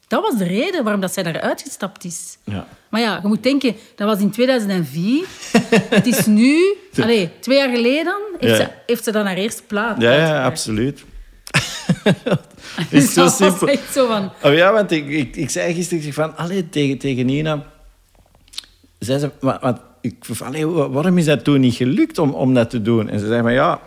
Dat 0.08 0.22
was 0.22 0.38
de 0.38 0.44
reden 0.44 0.84
waarom 0.84 1.02
dat 1.02 1.14
zij 1.14 1.24
daar 1.24 1.42
uitgestapt 1.42 2.04
is. 2.04 2.38
ja. 2.44 2.68
Maar 2.90 3.02
ja, 3.02 3.20
je 3.22 3.28
moet 3.28 3.44
denken, 3.44 3.76
dat 3.96 4.08
was 4.08 4.20
in 4.20 4.32
2004. 4.32 5.26
het 5.90 6.06
is 6.08 6.26
nu... 6.26 6.76
Allee, 7.02 7.30
twee 7.40 7.58
jaar 7.58 7.70
geleden 7.76 8.16
heeft, 8.40 8.58
Ja. 8.58 8.64
ze, 8.66 8.70
heeft 8.86 9.04
ze 9.04 9.12
dan 9.12 9.26
haar 9.26 9.36
eerste 9.38 9.64
plaat 9.64 10.02
Ja, 10.02 10.12
ja, 10.14 10.44
absoluut. 10.46 11.04
Is 12.90 13.14
zo 13.14 13.28
simpel. 13.28 13.68
echt 13.68 13.94
zo 13.94 14.08
van... 14.08 14.32
Oh 14.44 14.54
ja, 14.54 14.72
want 14.74 14.92
ik, 14.92 15.08
ik, 15.10 15.36
ik 15.36 15.50
zei 15.50 15.74
gisteren 15.74 16.04
ik 16.06 16.14
van, 16.14 16.38
allee, 16.38 16.70
tegen, 16.70 16.98
tegen 16.98 17.26
Nina... 17.26 17.64
Zei 19.00 19.20
ze, 19.20 19.32
maar, 19.42 19.58
maar, 19.62 19.78
ik 20.02 20.26
allee, 20.44 20.68
wa- 20.68 20.90
waarom 20.90 21.18
is 21.18 21.26
dat 21.26 21.44
toen 21.44 21.60
niet 21.60 21.76
gelukt 21.76 22.18
om, 22.18 22.32
om 22.32 22.54
dat 22.54 22.70
te 22.70 22.82
doen? 22.82 23.10
En 23.10 23.20
ze 23.20 23.28
zei 23.28 23.42
van, 23.42 23.54
ja, 23.54 23.80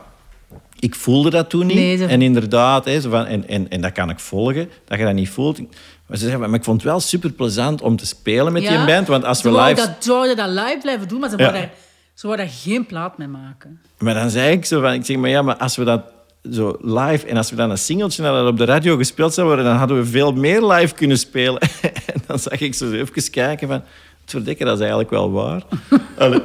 ik 0.79 0.95
voelde 0.95 1.31
dat 1.31 1.51
toen 1.51 1.67
niet. 1.67 1.77
Nee, 1.77 1.97
ze- 1.97 2.07
En 2.07 2.23
inderdaad, 2.23 2.85
hè, 2.85 3.01
van, 3.01 3.27
en, 3.27 3.49
en, 3.49 3.69
en 3.69 3.81
dat 3.81 3.93
kan 3.93 4.11
ik 4.11 4.19
volgen, 4.19 4.71
dat 4.85 4.99
je 4.99 5.05
dat 5.05 5.15
niet 5.15 5.29
voelt. 5.31 5.59
Maar 6.07 6.19
ze 6.19 6.25
zei, 6.27 6.39
van, 6.39 6.51
maar 6.51 6.59
ik 6.59 6.65
vond 6.65 6.83
het 6.83 6.91
wel 6.91 7.01
super 7.01 7.33
plezant 7.33 7.83
om 7.83 7.97
te 7.97 8.07
spelen 8.07 8.53
met 8.53 8.63
die 8.63 8.71
Ja, 8.71 8.85
band. 8.87 9.07
Want 9.09 9.25
als 9.25 9.43
we 9.43 9.53
live... 9.53 9.75
Dat, 9.75 9.91
ze 9.99 10.11
wouden 10.13 10.37
dat 10.37 10.49
live 10.49 10.79
blijven 10.83 11.09
doen, 11.09 11.21
maar 11.21 11.31
ze 11.31 11.37
Ja. 11.37 11.43
wouden 11.43 11.63
daar, 11.69 11.79
ze 12.15 12.37
daar 12.37 12.49
geen 12.49 12.87
plaat 12.87 13.19
mee 13.19 13.29
maken. 13.29 13.81
Maar 13.99 14.15
dan 14.15 14.31
zei 14.31 14.53
ik 14.53 14.65
zo 14.65 14.81
van, 14.81 14.93
ik 14.93 15.05
zeg, 15.05 15.17
maar 15.17 15.31
ja, 15.31 15.43
maar 15.43 15.57
als 15.57 15.77
we 15.77 15.85
dat 15.85 16.03
zo 16.53 16.77
live 16.81 17.27
en 17.27 17.37
als 17.37 17.51
we 17.51 17.57
dan 17.57 17.71
een 17.71 17.79
singeltje 17.79 18.23
hadden 18.23 18.47
op 18.47 18.59
de 18.59 18.65
radio 18.65 18.97
gespeeld 18.97 19.35
zou 19.35 19.47
worden, 19.47 19.65
dan 19.65 19.77
hadden 19.77 19.97
we 19.97 20.05
veel 20.05 20.33
meer 20.33 20.67
live 20.67 20.95
kunnen 20.95 21.19
spelen. 21.19 21.61
en 22.13 22.23
dan 22.27 22.39
zag 22.39 22.61
ik 22.61 22.75
zo 22.75 22.93
even 22.93 23.31
kijken 23.31 23.69
van, 23.69 23.83
het 24.21 24.31
verdekken, 24.31 24.67
dat 24.67 24.75
is 24.75 24.81
eigenlijk 24.81 25.11
wel 25.11 25.33
waar. 25.33 25.63
Allee. 26.19 26.43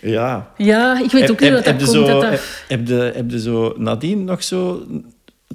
ja. 0.00 0.52
Ja, 0.56 1.02
ik 1.02 1.10
weet 1.10 1.30
ook 1.30 1.40
niet 1.40 1.50
wat 1.50 1.64
dat 1.64 1.66
heb 1.66 1.78
komt. 1.78 1.90
zo, 1.90 2.04
dat 2.04 2.20
dat... 2.20 2.40
heb, 2.68 2.86
je, 2.86 3.12
heb 3.14 3.30
je 3.30 3.40
zo 3.40 3.74
nadien 3.76 4.24
nog 4.24 4.42
zo... 4.42 4.86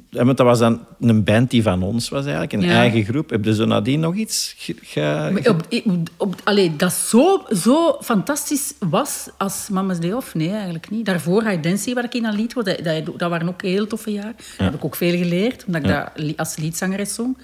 ja, 0.09 0.25
Want 0.25 0.37
dat 0.37 0.45
was 0.45 0.59
dan 0.59 0.85
een 0.99 1.23
band 1.23 1.49
die 1.51 1.63
van 1.63 1.83
ons 1.83 2.09
was 2.09 2.21
eigenlijk, 2.23 2.53
een 2.53 2.61
Ja. 2.61 2.69
eigen 2.73 3.03
groep. 3.03 3.29
Heb 3.29 3.45
je 3.45 3.53
zo 3.55 3.65
nadien 3.65 3.99
nog 3.99 4.15
iets 4.15 4.55
ge- 4.81 5.41
Op, 5.45 5.65
op, 5.85 6.09
op, 6.17 6.35
allee, 6.43 6.75
dat 6.75 6.93
zo, 6.93 7.43
zo 7.55 7.97
fantastisch 8.01 8.73
was 8.89 9.27
als 9.37 9.67
Mama's 9.71 9.99
Day 9.99 10.11
Off. 10.11 10.33
Nee, 10.35 10.49
eigenlijk 10.51 10.89
niet. 10.89 11.05
Daarvoor 11.05 11.43
High 11.43 11.61
Dancing, 11.63 11.95
waar 11.95 12.03
ik 12.03 12.13
in 12.15 12.25
aan 12.25 12.35
lied 12.35 12.53
was, 12.53 12.63
dat, 12.63 12.83
dat, 12.83 13.05
dat 13.19 13.29
waren 13.29 13.47
ook 13.47 13.61
heel 13.61 13.87
toffe 13.87 14.11
jaren. 14.11 14.35
Daar 14.57 14.67
heb 14.67 14.75
ik 14.75 14.85
ook 14.85 14.95
veel 14.95 15.17
geleerd, 15.17 15.63
omdat 15.67 15.81
ik 15.83 15.87
dat 15.87 16.37
als 16.37 16.55
liedzangeres 16.57 17.13
zong. 17.13 17.37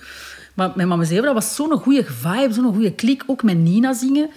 Maar 0.53 0.71
met 0.75 0.85
Off, 0.87 1.25
dat 1.25 1.33
was 1.33 1.55
zo'n 1.55 1.71
goede 1.71 2.03
vibe, 2.03 2.53
zo'n 2.53 2.73
goede 2.73 2.91
klik. 2.91 3.23
Ook 3.27 3.43
met 3.43 3.57
Nina 3.57 3.93
zingen. 3.93 4.29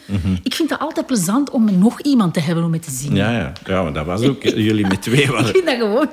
Ik 0.43 0.55
vind 0.55 0.71
het 0.71 0.79
altijd 0.79 1.07
plezant 1.07 1.51
om 1.51 1.79
nog 1.79 2.01
iemand 2.01 2.35
te 2.35 2.41
hebben 2.41 2.64
om 2.64 2.71
mee 2.71 2.81
te 2.81 2.91
zingen. 2.91 3.16
Ja, 3.16 3.31
ja. 3.33 3.53
ja, 3.66 3.83
maar 3.83 3.93
dat 3.93 4.07
was 4.07 4.23
ook... 4.23 4.43
Jullie 4.43 4.87
met 4.87 5.03
twee 5.03 5.23
Ik 5.23 5.29
waren... 5.31 5.47
vind 5.47 5.64
dat 5.66 5.75
gewoon... 5.77 6.09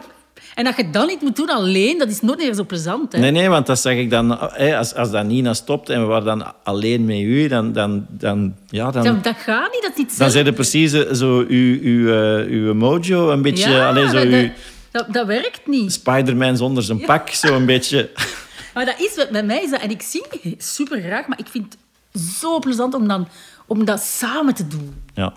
En 0.56 0.64
dat 0.64 0.76
je 0.76 0.89
dat 0.89 1.08
niet 1.08 1.22
moet 1.22 1.36
doen 1.36 1.49
alleen, 1.49 1.97
dat 1.97 2.10
is 2.10 2.22
nooit 2.22 2.38
meer 2.38 2.53
zo 2.53 2.64
plezant. 2.64 3.12
Hè? 3.12 3.20
Nee, 3.20 3.32
nee, 3.32 3.49
want 3.49 3.66
dat 3.66 3.80
zag 3.80 3.93
ik 3.93 4.10
dan... 4.10 4.39
Als, 4.78 4.93
als 4.93 5.12
dan 5.12 5.28
Nina 5.28 5.53
stopt 5.53 5.89
en 5.89 6.01
we 6.01 6.06
waren 6.06 6.26
dan 6.26 6.53
alleen 6.64 7.06
met 7.06 7.18
u, 7.18 7.47
dan... 7.47 7.74
dan, 7.74 8.06
dan 8.10 8.56
ja, 8.70 8.91
dan, 8.91 9.03
dat, 9.03 9.24
dat 9.24 9.36
gaat 9.38 9.72
niet, 9.72 9.82
dat 9.82 9.91
is 9.91 9.97
niet 9.97 10.18
dan 10.18 10.32
zijn 10.32 10.45
er 10.45 10.53
precies 10.53 10.93
eh, 10.93 11.14
zo 11.14 11.45
uw, 11.47 11.80
uw, 11.82 12.14
eh, 12.14 12.47
uw 12.47 12.74
mojo 12.74 13.30
een 13.30 13.41
beetje... 13.41 13.70
Ja, 13.70 13.89
alleen 13.89 14.10
zo 14.10 14.16
dat, 14.16 14.24
uw 14.24 14.32
dat, 14.32 14.51
dat, 14.91 15.14
dat 15.14 15.28
werkt 15.28 15.68
niet. 15.68 15.93
Spider-Man 15.93 16.58
zonder 16.58 16.84
zijn 16.84 17.06
pak, 17.06 17.30
zo 17.30 17.56
een 17.56 17.66
beetje... 17.66 18.10
Maar 18.74 18.86
dat 18.86 18.99
is, 18.99 19.28
bij 19.32 19.43
mij 19.43 19.64
is 19.64 19.70
dat... 19.70 19.82
En 19.82 19.89
ik 19.89 20.01
zing 20.01 20.26
super 20.58 21.01
graag, 21.01 21.28
maar 21.28 21.39
ik 21.39 21.47
vind 21.47 21.78
het 22.12 22.22
zo 22.22 22.60
plezant 22.60 22.93
om, 22.93 23.08
dan, 23.08 23.28
om 23.66 23.86
dat 23.86 24.01
samen 24.01 24.53
te 24.53 24.68
doen. 24.68 25.03
Ja. 25.14 25.34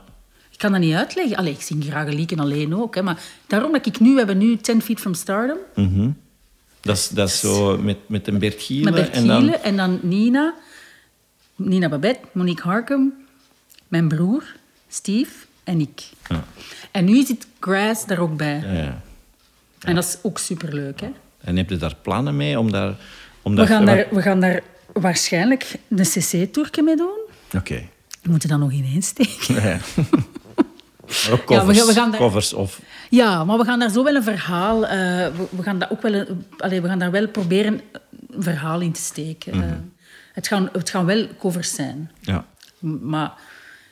Ik 0.59 0.65
kan 0.65 0.73
dat 0.73 0.83
niet 0.83 0.95
uitleggen. 0.95 1.37
Allee, 1.37 1.53
ik 1.53 1.61
zing 1.61 1.85
graag 1.85 2.09
liedje 2.09 2.37
alleen 2.37 2.75
ook. 2.75 2.95
Hè, 2.95 3.03
maar 3.03 3.23
daarom 3.47 3.73
dat 3.73 3.87
ik 3.87 4.01
nu... 4.01 4.13
We 4.13 4.19
hebben 4.19 4.39
nu 4.39 4.57
10 4.57 4.83
Feet 4.83 5.01
from 5.01 5.15
Stardom. 5.15 5.57
Dat 6.81 6.97
is, 6.97 7.09
dat 7.09 7.29
is 7.29 7.41
zo 7.41 7.79
met, 7.79 7.97
met 8.07 8.27
een 8.27 8.39
Bert 8.39 8.63
Giele. 8.63 8.85
Met 8.85 8.95
Bert 8.95 9.11
en 9.15 9.27
dan, 9.27 9.53
en 9.53 9.77
dan 9.77 9.99
Nina. 10.03 10.55
Nina 11.57 11.89
Babette, 11.89 12.21
Monique 12.33 12.69
Harkum. 12.69 13.13
Mijn 13.89 14.09
broer, 14.09 14.57
Steve 14.89 15.31
en 15.65 15.81
ik. 15.81 16.03
Ja. 16.29 16.45
En 16.91 17.05
nu 17.05 17.25
zit 17.25 17.47
Grass 17.61 18.07
daar 18.07 18.19
ook 18.19 18.37
bij. 18.37 18.61
Ja, 18.61 18.73
ja. 18.73 19.03
En 19.81 19.95
dat 19.95 20.05
is 20.05 20.19
ook 20.23 20.39
superleuk, 20.39 21.01
hè. 21.01 21.09
En 21.41 21.57
heb 21.57 21.71
je 21.71 21.77
daar 21.77 21.97
plannen 22.03 22.37
mee 22.37 22.59
om 22.59 22.73
daar... 22.73 22.97
Om 23.43 23.55
We 23.55 23.67
gaan 23.67 23.85
daar, 23.85 24.07
we 24.11 24.23
gaan 24.23 24.41
daar 24.41 24.63
waarschijnlijk 24.93 25.79
een 25.89 26.03
cc-toerke 26.03 26.83
mee 26.83 26.97
doen. 26.97 27.19
Oké. 27.57 27.89
We 28.23 28.31
moeten 28.31 28.49
dat 28.49 28.59
nog 28.59 28.73
ineens 28.73 29.07
steken. 29.17 29.81
Ja. 31.09 31.31
Maar 31.31 31.41
ook 31.41 31.49
Ja, 31.49 31.55
we 31.57 31.61
covers, 31.61 31.79
gaan- 31.79 31.87
we 31.87 31.93
gaan 31.93 32.11
daar- 32.11 32.21
covers 32.21 32.53
of... 32.53 32.81
Ja, 33.11 33.45
maar 33.45 33.59
we 33.59 33.65
gaan 33.65 33.79
daar 33.79 33.91
zo 33.91 34.05
wel 34.05 34.15
een 34.15 34.23
verhaal... 34.23 34.87
eh, 34.87 34.99
we, 35.37 35.47
we 35.51 35.63
gaan 35.63 35.79
daar 35.79 35.91
ook 35.91 36.03
wel... 36.03 36.13
Een, 36.15 36.47
allee, 36.59 36.81
we 36.81 36.89
gaan 36.89 36.99
daar 36.99 37.11
wel 37.11 37.29
proberen 37.29 37.81
een 38.31 38.43
verhaal 38.43 38.81
in 38.81 38.93
te 38.93 39.01
steken. 39.01 39.57
Mhm. 39.57 39.67
Eh, 39.69 39.73
het, 40.33 40.49
gaan, 40.49 40.69
het 40.73 40.91
gaan 40.91 41.07
wel 41.07 41.27
covers 41.39 41.75
zijn. 41.75 42.11
Ja. 42.21 42.45
Maar 43.01 43.33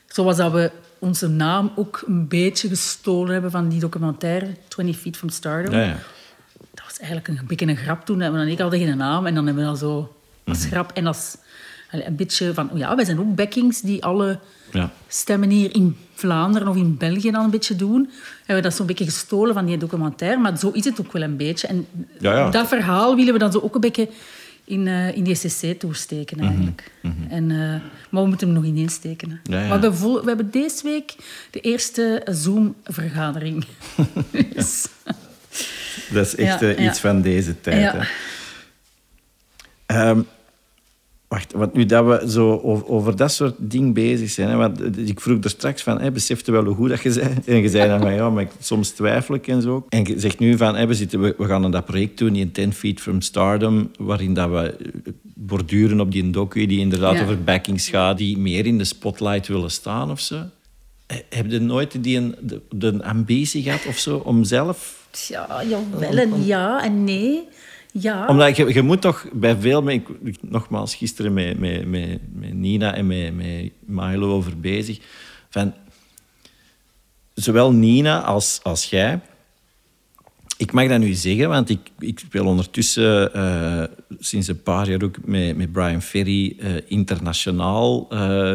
zoals 0.06 0.36
dat 0.36 0.52
we 0.52 0.70
onze 0.98 1.28
naam 1.28 1.72
ook 1.76 2.02
een 2.06 2.28
beetje 2.28 2.68
gestolen 2.68 3.32
hebben 3.32 3.50
van 3.50 3.68
die 3.68 3.80
documentaire 3.80 4.48
20 4.68 4.96
Feet 4.96 5.16
from 5.16 5.28
Stardom. 5.28 5.74
Ja, 5.74 5.82
ja. 5.82 5.96
Dat 6.74 6.84
was 6.84 6.98
eigenlijk 6.98 7.28
een 7.28 7.40
beetje 7.46 7.66
een 7.66 7.76
grap 7.76 8.04
toen. 8.04 8.32
We 8.32 8.50
ik 8.50 8.58
hadden 8.58 8.78
geen 8.80 8.96
naam 8.96 9.26
en 9.26 9.34
dan 9.34 9.46
hebben 9.46 9.64
we 9.64 9.70
dat 9.70 9.78
zo 9.78 10.16
als 10.46 10.58
Mhm. 10.58 10.68
grap 10.68 10.92
en 10.92 11.06
als 11.06 11.36
een 12.04 12.16
beetje 12.16 12.54
van... 12.54 12.70
oh 12.70 12.78
Ja, 12.78 12.96
wij 12.96 13.04
zijn 13.04 13.18
ook 13.18 13.34
backings 13.34 13.80
die 13.80 14.04
alle 14.04 14.38
Ja. 14.72 14.90
stemmen 15.08 15.50
hier 15.50 15.74
in 15.74 15.96
Vlaanderen 16.14 16.68
of 16.68 16.76
in 16.76 16.96
België 16.96 17.30
dan 17.30 17.44
een 17.44 17.50
beetje 17.50 17.76
doen. 17.76 18.10
Hebben 18.38 18.56
we 18.56 18.62
dat 18.68 18.74
zo'n 18.74 18.86
beetje 18.86 19.04
gestolen 19.04 19.54
van 19.54 19.66
die 19.66 19.76
documentaire. 19.78 20.40
Maar 20.40 20.58
zo 20.58 20.70
is 20.70 20.84
het 20.84 21.00
ook 21.00 21.12
wel 21.12 21.22
een 21.22 21.36
beetje. 21.36 21.66
En 21.66 21.86
Ja, 22.18 22.32
ja. 22.36 22.50
dat 22.50 22.68
verhaal 22.68 23.16
willen 23.16 23.32
we 23.32 23.38
dan 23.38 23.52
zo 23.52 23.58
ook 23.58 23.74
een 23.74 23.80
beetje 23.80 24.08
in, 24.64 24.86
eh, 24.86 25.16
in 25.16 25.24
die 25.24 25.34
SCC 25.34 25.78
toesteken 25.80 26.38
eigenlijk. 26.40 26.90
En, 27.28 27.50
eh, 27.50 27.56
maar 28.10 28.22
we 28.22 28.28
moeten 28.28 28.46
hem 28.48 28.56
nog 28.56 28.64
ineens 28.66 28.94
steken. 28.94 29.40
Mhm, 29.44 29.52
Ja. 29.58 29.68
Maar 29.68 29.80
we, 29.80 29.90
we 30.00 30.22
hebben 30.26 30.50
deze 30.50 30.82
week 30.82 31.14
de 31.50 31.60
eerste 31.60 32.22
Zoom-vergadering. 32.30 33.64
Dus- 34.54 34.86
Dat 36.12 36.26
is 36.26 36.34
echt 36.34 36.62
eh, 36.62 36.84
iets 36.84 37.00
van 37.00 37.22
deze 37.22 37.60
tijd. 37.60 37.92
Ja. 39.86 40.24
Wacht, 41.28 41.52
want 41.52 41.72
nu 41.74 41.86
dat 41.86 42.04
we 42.06 42.30
zo 42.30 42.60
over, 42.62 42.86
over 42.88 43.16
dat 43.16 43.32
soort 43.32 43.54
dingen 43.58 43.92
bezig 43.92 44.30
zijn... 44.30 44.48
Hè, 44.48 44.56
want 44.56 44.98
ik 45.08 45.20
vroeg 45.20 45.44
er 45.44 45.50
straks 45.50 45.82
van, 45.82 46.00
hè, 46.00 46.10
besefte 46.12 46.52
wel 46.52 46.64
hoe 46.64 46.74
goed 46.74 46.88
dat 46.88 47.00
je 47.02 47.12
zei? 47.12 47.34
En 47.46 47.56
je 47.62 47.68
zei 47.68 47.88
dan 47.88 48.00
van, 48.00 48.14
ja, 48.14 48.30
maar 48.30 48.42
ik, 48.42 48.50
soms 48.60 48.88
twijfel 48.90 49.34
ik 49.34 49.46
en 49.48 49.62
zo. 49.62 49.86
En 49.88 50.04
je 50.04 50.20
zegt 50.20 50.38
nu 50.38 50.56
van, 50.56 50.76
hè, 50.76 50.86
we, 50.86 50.94
zitten, 50.94 51.20
we, 51.20 51.34
we 51.38 51.44
gaan 51.44 51.64
aan 51.64 51.70
dat 51.70 51.84
project 51.84 52.18
doen, 52.18 52.32
die 52.32 52.50
10 52.50 52.72
Feet 52.72 53.00
from 53.00 53.20
Stardom, 53.20 53.90
waarin 53.98 54.34
dat 54.34 54.50
we 54.50 54.56
eh, 54.76 55.12
borduren 55.34 56.00
op 56.00 56.12
die 56.12 56.30
docu 56.30 56.66
die 56.66 56.78
inderdaad 56.80 57.14
Ja. 57.14 57.22
over 57.22 57.42
backings 57.44 57.88
gaat, 57.88 58.18
die 58.18 58.38
meer 58.38 58.66
in 58.66 58.78
de 58.78 58.84
spotlight 58.84 59.46
willen 59.46 59.70
staan 59.70 60.10
of 60.10 60.20
zo. 60.20 60.42
Eh, 61.06 61.16
Heb 61.30 61.50
je 61.50 61.60
nooit 61.60 62.02
die 62.02 62.16
een, 62.16 62.34
de, 62.40 62.60
de 62.70 63.04
ambitie 63.04 63.62
gehad 63.62 63.86
of 63.86 63.98
zo 63.98 64.16
om 64.16 64.44
zelf 64.44 65.06
Ja, 65.28 65.62
jawel 65.68 66.16
en 66.18 66.44
ja 66.46 66.84
en 66.84 67.04
nee. 67.04 67.48
Ja. 68.00 68.26
Omdat 68.26 68.56
je, 68.56 68.74
je 68.74 68.82
moet 68.82 69.00
toch 69.00 69.26
bij 69.32 69.56
veel... 69.56 69.88
Ik, 69.88 70.08
nogmaals, 70.40 70.94
gisteren 70.94 71.32
met, 71.32 71.58
met, 71.58 71.86
met, 71.86 72.20
Nina 72.54 72.94
en 72.94 73.06
met, 73.06 73.32
Milo 73.84 74.32
over 74.32 74.60
bezig. 74.60 74.98
Van, 75.50 75.74
zowel 77.34 77.72
Nina 77.72 78.22
als, 78.22 78.60
als 78.62 78.84
jij... 78.84 79.20
Ik 80.58 80.72
mag 80.72 80.88
dat 80.88 80.98
nu 80.98 81.12
zeggen, 81.12 81.48
want 81.48 81.68
ik, 81.68 81.90
ik 81.98 82.18
speel 82.18 82.46
ondertussen 82.46 83.34
eh, 83.34 83.84
sinds 84.18 84.48
een 84.48 84.62
paar 84.62 84.90
jaar 84.90 85.02
ook 85.02 85.16
met, 85.24 85.56
met 85.56 85.72
Brian 85.72 86.02
Ferry 86.02 86.56
eh, 86.58 86.74
internationaal. 86.86 88.06
eh, 88.10 88.54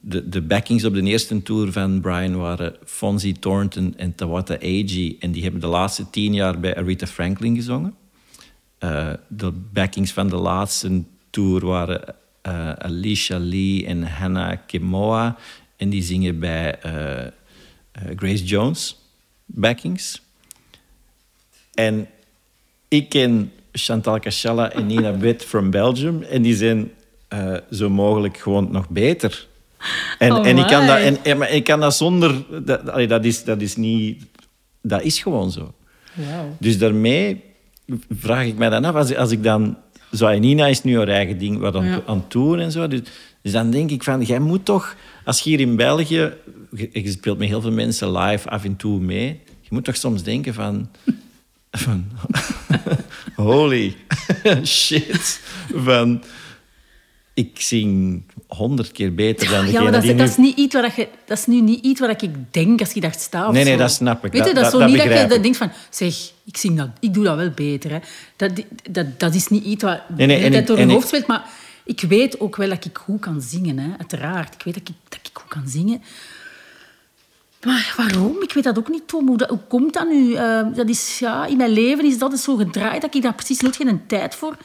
de, 0.00 0.28
de 0.28 0.42
backings 0.42 0.84
op 0.84 0.94
de 0.94 1.02
eerste 1.02 1.42
tour 1.42 1.72
van 1.72 2.00
Brian 2.00 2.36
waren 2.36 2.76
Fonzie 2.84 3.38
Thornton 3.38 3.94
en 3.96 4.14
Tawata 4.14 4.54
Agi. 4.54 5.16
En 5.20 5.32
die 5.32 5.42
hebben 5.42 5.60
de 5.60 5.66
laatste 5.66 6.10
tien 6.10 6.34
jaar 6.34 6.60
bij 6.60 6.76
Aretha 6.76 7.06
Franklin 7.06 7.54
gezongen. 7.54 7.94
Eh, 8.82 9.12
de 9.28 9.52
backings 9.72 10.12
van 10.12 10.28
de 10.28 10.36
laatste 10.36 11.02
tour 11.30 11.66
waren 11.66 12.14
eh, 12.42 12.72
Alicia 12.72 13.38
Lee 13.38 13.86
en 13.86 14.02
Hannah 14.02 14.58
Kimoa. 14.66 15.36
En 15.76 15.88
die 15.88 16.02
zingen 16.02 16.38
bij 16.38 16.80
eh, 16.80 17.30
Grace 18.16 18.44
Jones 18.44 18.98
backings. 19.44 20.22
En 21.74 22.08
ik 22.88 23.08
ken 23.08 23.52
Chantal 23.72 24.18
Cachala 24.18 24.72
en 24.72 24.86
Nina 24.86 25.16
Witt 25.24 25.44
from 25.44 25.70
Belgium. 25.70 26.22
En 26.22 26.42
die 26.42 26.56
zijn 26.56 26.90
zo 27.70 27.90
mogelijk 27.90 28.36
gewoon 28.36 28.70
nog 28.70 28.88
beter. 28.88 29.46
En, 30.18 30.32
Oh 30.32 30.46
en, 30.46 30.58
ik 30.58 30.66
kan 30.66 30.86
dat, 30.86 30.98
en, 30.98 31.24
en, 31.24 31.38
maar 31.38 31.50
ik 31.50 31.64
kan 31.64 31.80
dat 31.80 31.94
zonder... 31.94 32.44
Dat, 32.64 32.90
allee, 32.90 33.06
dat, 33.06 33.24
is, 33.24 33.44
dat 33.44 33.60
is 33.60 33.76
niet... 33.76 34.24
Dat 34.80 35.02
is 35.02 35.20
gewoon 35.20 35.50
zo. 35.50 35.74
Dus 36.58 36.78
daarmee 36.78 37.50
vraag 38.10 38.46
ik 38.46 38.56
mij 38.56 38.68
dan 38.68 38.84
af, 38.84 38.94
als, 38.94 39.14
als 39.14 39.30
ik 39.30 39.42
dan... 39.42 39.76
Nina 40.38 40.66
is 40.66 40.82
nu 40.82 40.96
haar 40.96 41.08
eigen 41.08 41.38
ding 41.38 41.58
wat 41.58 41.74
aan, 41.74 41.84
Ja. 41.84 42.02
aan 42.06 42.16
het 42.16 42.30
doen 42.30 42.58
en 42.58 42.72
zo. 42.72 42.88
Dus, 42.88 43.00
dus 43.42 43.52
dan 43.52 43.70
denk 43.70 43.90
ik 43.90 44.02
van, 44.02 44.22
jij 44.22 44.38
moet 44.38 44.64
toch... 44.64 44.96
Als 45.24 45.40
je 45.40 45.50
hier 45.50 45.60
in 45.60 45.76
België... 45.76 46.32
Je, 46.76 46.88
je 46.92 47.10
speelt 47.10 47.38
met 47.38 47.48
heel 47.48 47.60
veel 47.60 47.72
mensen 47.72 48.18
live 48.18 48.48
af 48.48 48.64
en 48.64 48.76
toe 48.76 49.00
mee. 49.00 49.40
Je 49.60 49.68
moet 49.70 49.84
toch 49.84 49.96
soms 49.96 50.22
denken 50.22 50.54
van... 50.54 50.90
van 51.70 52.04
holy 53.36 53.96
shit. 54.64 55.40
Van... 55.74 56.22
Ik 57.34 57.60
zing 57.60 58.22
honderd 58.56 58.92
keer 58.92 59.14
beter 59.14 59.48
dan 59.48 59.58
Ja, 59.58 59.62
degene 59.64 59.82
maar 59.82 59.92
dat, 59.92 60.02
die 60.02 60.12
nu... 60.12 60.18
dat, 60.18 60.28
is 60.28 60.36
niet 60.36 60.56
iets 60.56 60.74
wat 60.74 60.94
je, 60.94 61.08
dat 61.26 61.38
is 61.38 61.46
nu 61.46 61.60
niet 61.60 61.84
iets 61.84 62.00
wat 62.00 62.22
ik 62.22 62.30
denk 62.50 62.80
als 62.80 62.92
je 62.92 63.00
daar 63.00 63.14
staat. 63.18 63.52
Nee, 63.52 63.64
nee, 63.64 63.72
zo. 63.72 63.78
dat 63.78 63.90
snap 63.92 64.24
ik. 64.24 64.32
Weet 64.32 64.40
je, 64.46 64.54
Dat- 64.54 64.64
dat, 64.64 64.72
is 64.74 64.80
zo 64.80 64.86
niet 64.86 64.96
dat 64.96 65.20
je 65.20 65.26
dat 65.26 65.42
denkt 65.42 65.56
van... 65.58 65.70
Zeg, 65.90 66.30
ik, 66.44 66.56
zing 66.56 66.76
dat, 66.76 66.88
ik 67.00 67.14
doe 67.14 67.24
dat 67.24 67.36
wel 67.36 67.50
beter. 67.50 67.90
Hè. 67.90 67.98
Dat, 68.36 68.50
dat, 68.90 69.20
dat 69.20 69.34
is 69.34 69.48
niet 69.48 69.64
iets 69.64 69.82
wat 69.82 70.00
Nee, 70.16 70.26
nee, 70.26 70.62
door 70.62 70.78
ik- 70.78 70.90
hoofd 70.90 71.06
speelt. 71.06 71.26
Maar 71.26 71.44
ik 71.84 72.00
weet 72.00 72.40
ook 72.40 72.56
wel 72.56 72.68
dat 72.68 72.84
ik 72.84 72.98
goed 72.98 73.20
kan 73.20 73.40
zingen. 73.40 73.78
Hè. 73.78 73.90
Uiteraard. 73.98 74.54
Ik 74.54 74.62
weet 74.62 74.74
dat 74.74 74.88
ik, 74.88 74.94
dat 75.08 75.18
ik 75.22 75.30
goed 75.32 75.48
kan 75.48 75.68
zingen. 75.68 76.02
Maar 77.66 77.94
waarom? 77.96 78.36
Ik 78.42 78.52
weet 78.52 78.64
dat 78.64 78.78
ook 78.78 78.88
niet, 78.88 79.08
Tom. 79.08 79.26
Hoe, 79.28 79.36
dat, 79.36 79.48
hoe 79.48 79.58
komt 79.68 79.92
dat 79.94 80.08
nu? 80.08 80.34
Eh, 80.34 80.60
dat 80.74 80.88
is, 80.88 81.18
ja, 81.18 81.46
in 81.46 81.56
mijn 81.56 81.70
leven 81.70 82.04
is 82.04 82.18
dat 82.18 82.30
dus 82.30 82.42
zo 82.42 82.56
gedraaid 82.56 83.00
dat 83.02 83.14
ik 83.14 83.22
daar 83.22 83.34
precies 83.34 83.60
nooit 83.60 83.76
geen 83.76 84.02
tijd 84.06 84.34
voor 84.34 84.56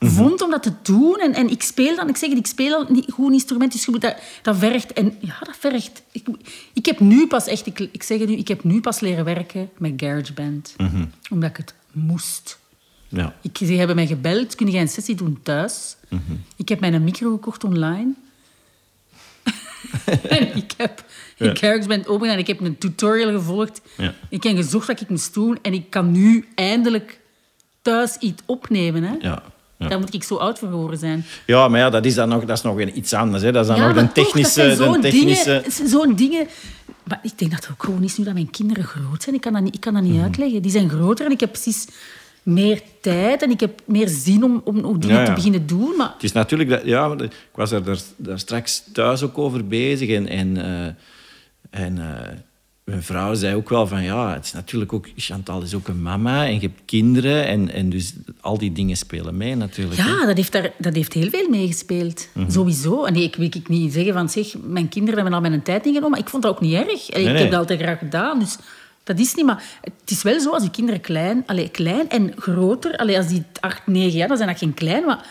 vond 0.00 0.42
om 0.42 0.50
dat 0.50 0.62
te 0.62 0.72
doen. 0.82 1.16
En, 1.16 1.34
en 1.34 1.50
ik 1.50 1.62
speel 1.62 1.96
dan, 1.96 2.08
ik 2.08 2.16
zeg 2.16 2.28
het, 2.28 2.38
ik 2.38 2.46
speel 2.46 2.74
al 2.74 2.86
niet 2.88 3.10
goed 3.12 3.26
een 3.26 3.32
instrument, 3.32 3.72
dus 3.72 3.84
je 3.84 3.90
moet 3.90 4.00
dat, 4.00 4.16
dat 4.42 4.56
vergt. 4.56 4.92
En 4.92 5.16
ja, 5.20 5.38
dat 5.40 5.56
vergt. 5.58 6.02
Ik, 6.12 6.26
ik 6.72 6.86
heb 6.86 7.00
nu 7.00 7.26
pas 7.26 7.46
echt, 7.46 7.66
ik, 7.66 7.80
ik 7.80 8.02
zeg 8.02 8.18
het 8.18 8.28
nu, 8.28 8.34
ik 8.36 8.48
heb 8.48 8.64
nu 8.64 8.80
pas 8.80 9.00
leren 9.00 9.24
werken 9.24 9.70
met 9.78 9.92
GarageBand. 9.96 10.74
Omdat 11.30 11.50
ik 11.50 11.56
het 11.56 11.74
moest. 11.92 12.58
Ja. 13.08 13.34
Ik, 13.42 13.58
ze 13.58 13.64
hebben 13.72 13.96
mij 13.96 14.06
gebeld, 14.06 14.54
kun 14.54 14.70
jij 14.70 14.80
een 14.80 14.88
sessie 14.88 15.14
doen 15.14 15.38
thuis? 15.42 15.96
Ik 16.56 16.68
heb 16.68 16.80
mijn 16.80 17.04
micro 17.04 17.30
gekocht 17.30 17.64
online. 17.64 18.12
en 20.28 20.56
ik 20.56 20.72
heb 20.76 21.04
Ja. 21.36 21.50
ik 21.50 21.58
GarageBand 21.58 22.06
open 22.08 22.28
en 22.30 22.38
ik 22.38 22.46
heb 22.46 22.60
een 22.60 22.78
tutorial 22.78 23.30
gevolgd. 23.32 23.80
Ja. 23.96 24.14
Ik 24.28 24.42
heb 24.42 24.56
gezocht 24.56 24.86
wat 24.86 25.00
ik 25.00 25.08
moest 25.08 25.34
doen 25.34 25.58
en 25.62 25.72
ik 25.72 25.90
kan 25.90 26.10
nu 26.12 26.44
eindelijk 26.54 27.20
thuis 27.82 28.16
iets 28.16 28.42
opnemen. 28.46 29.02
Hè? 29.02 29.14
Ja. 29.20 29.42
Ja. 29.78 29.88
Daar 29.88 29.98
moet 29.98 30.14
ik 30.14 30.22
zo 30.22 30.36
oud 30.36 30.58
voor 30.58 30.68
geworden 30.68 30.98
zijn. 30.98 31.24
ja, 31.46 31.68
maar 31.68 31.80
ja, 31.80 31.90
dat 31.90 32.04
is 32.04 32.14
dan 32.14 32.28
nog, 32.28 32.44
dat 32.44 32.56
is 32.56 32.62
nog 32.62 32.80
iets 32.80 33.12
anders. 33.12 33.42
Hè. 33.42 33.52
Dat 33.52 33.62
is 33.62 33.68
dan 33.68 33.76
ja, 33.76 33.86
nog 33.88 33.96
een 33.96 34.12
technische... 34.12 34.74
zo'n 34.76 35.00
technische... 35.00 35.62
dingen. 36.16 36.46
Maar 37.04 37.18
ik 37.22 37.38
denk 37.38 37.50
dat 37.50 37.60
het 37.62 37.70
ook 37.70 37.82
gewoon 37.82 38.02
is 38.02 38.16
nu 38.16 38.24
dat 38.24 38.34
mijn 38.34 38.50
kinderen 38.50 38.84
groot 38.84 39.22
zijn. 39.22 39.34
Ik 39.34 39.40
kan 39.40 39.52
dat 39.52 39.62
niet, 39.62 39.74
ik 39.74 39.80
kan 39.80 39.94
dat 39.94 40.02
niet 40.02 40.12
Mhm. 40.12 40.22
uitleggen. 40.22 40.62
Die 40.62 40.70
zijn 40.70 40.88
groter 40.90 41.26
en 41.26 41.32
ik 41.32 41.40
heb 41.40 41.52
precies 41.52 41.86
meer 42.42 42.80
tijd 43.00 43.42
en 43.42 43.50
ik 43.50 43.60
heb 43.60 43.80
meer 43.84 44.08
zin 44.08 44.44
om, 44.44 44.60
om, 44.64 44.84
om 44.84 45.00
dingen 45.00 45.16
Ja, 45.16 45.20
ja. 45.22 45.28
te 45.28 45.32
beginnen 45.34 45.66
doen. 45.66 45.96
Maar 45.96 46.10
Het 46.14 46.22
is 46.22 46.32
natuurlijk... 46.32 46.70
Dat, 46.70 46.80
ja, 46.84 47.12
ik 47.18 47.32
was 47.54 47.70
er 47.70 47.84
daar, 47.84 47.98
daar 48.16 48.38
straks 48.38 48.82
thuis 48.92 49.22
ook 49.22 49.38
over 49.38 49.66
bezig. 49.66 50.08
En, 50.10 50.28
en, 50.28 50.56
eh, 50.56 51.80
en 51.84 51.98
eh, 51.98 52.28
mijn 52.84 53.02
vrouw 53.02 53.34
zei 53.34 53.54
ook 53.54 53.68
wel 53.68 53.86
van... 53.86 54.02
Ja, 54.02 54.32
het 54.32 54.44
is 54.44 54.52
natuurlijk 54.52 54.92
ook... 54.92 55.08
Chantal 55.16 55.62
is 55.62 55.74
ook 55.74 55.88
een 55.88 56.02
mama 56.02 56.46
en 56.46 56.54
je 56.54 56.60
hebt 56.60 56.80
kinderen. 56.84 57.46
En, 57.46 57.72
en 57.72 57.90
dus 57.90 58.14
al 58.40 58.58
die 58.58 58.72
dingen 58.72 58.96
spelen 58.96 59.36
mee 59.36 59.54
natuurlijk. 59.54 59.96
ja, 59.96 60.26
dat 60.26 60.36
heeft, 60.36 60.52
daar, 60.52 60.72
dat 60.78 60.94
heeft 60.94 61.12
heel 61.12 61.28
veel 61.28 61.48
meegespeeld. 61.48 62.28
Mhm. 62.32 62.50
Sowieso. 62.50 63.04
En 63.04 63.12
nee, 63.12 63.22
ik 63.22 63.36
wil 63.36 63.46
ik 63.46 63.68
niet 63.68 63.92
zeggen 63.92 64.12
van... 64.12 64.28
Zeg, 64.28 64.54
mijn 64.62 64.88
kinderen 64.88 65.20
hebben 65.20 65.34
al 65.34 65.40
mijn 65.40 65.62
tijd 65.62 65.86
ingenomen. 65.86 66.10
Maar 66.10 66.20
ik 66.20 66.28
vond 66.28 66.42
dat 66.42 66.52
ook 66.52 66.60
niet 66.60 66.74
erg. 66.74 66.86
Nee, 66.86 67.24
Ik 67.24 67.32
nee. 67.32 67.42
heb 67.42 67.50
dat 67.50 67.60
altijd 67.60 67.80
graag 67.80 67.98
gedaan. 67.98 68.38
Dus 68.38 68.56
dat 69.04 69.18
is 69.18 69.34
niet... 69.34 69.46
Maar 69.46 69.62
het 69.80 70.10
is 70.10 70.22
wel 70.22 70.40
zo, 70.40 70.50
als 70.50 70.62
je 70.62 70.70
kinderen 70.70 71.00
klein... 71.00 71.42
Allee, 71.46 71.68
klein 71.68 72.08
en 72.08 72.32
groter... 72.36 72.96
Allee, 72.96 73.16
als 73.16 73.28
die 73.28 73.42
acht, 73.60 73.86
negen 73.86 74.18
jaar... 74.18 74.28
Dan 74.28 74.36
zijn 74.36 74.48
dat 74.48 74.58
geen 74.58 74.74
klein, 74.74 75.04
maar... 75.04 75.26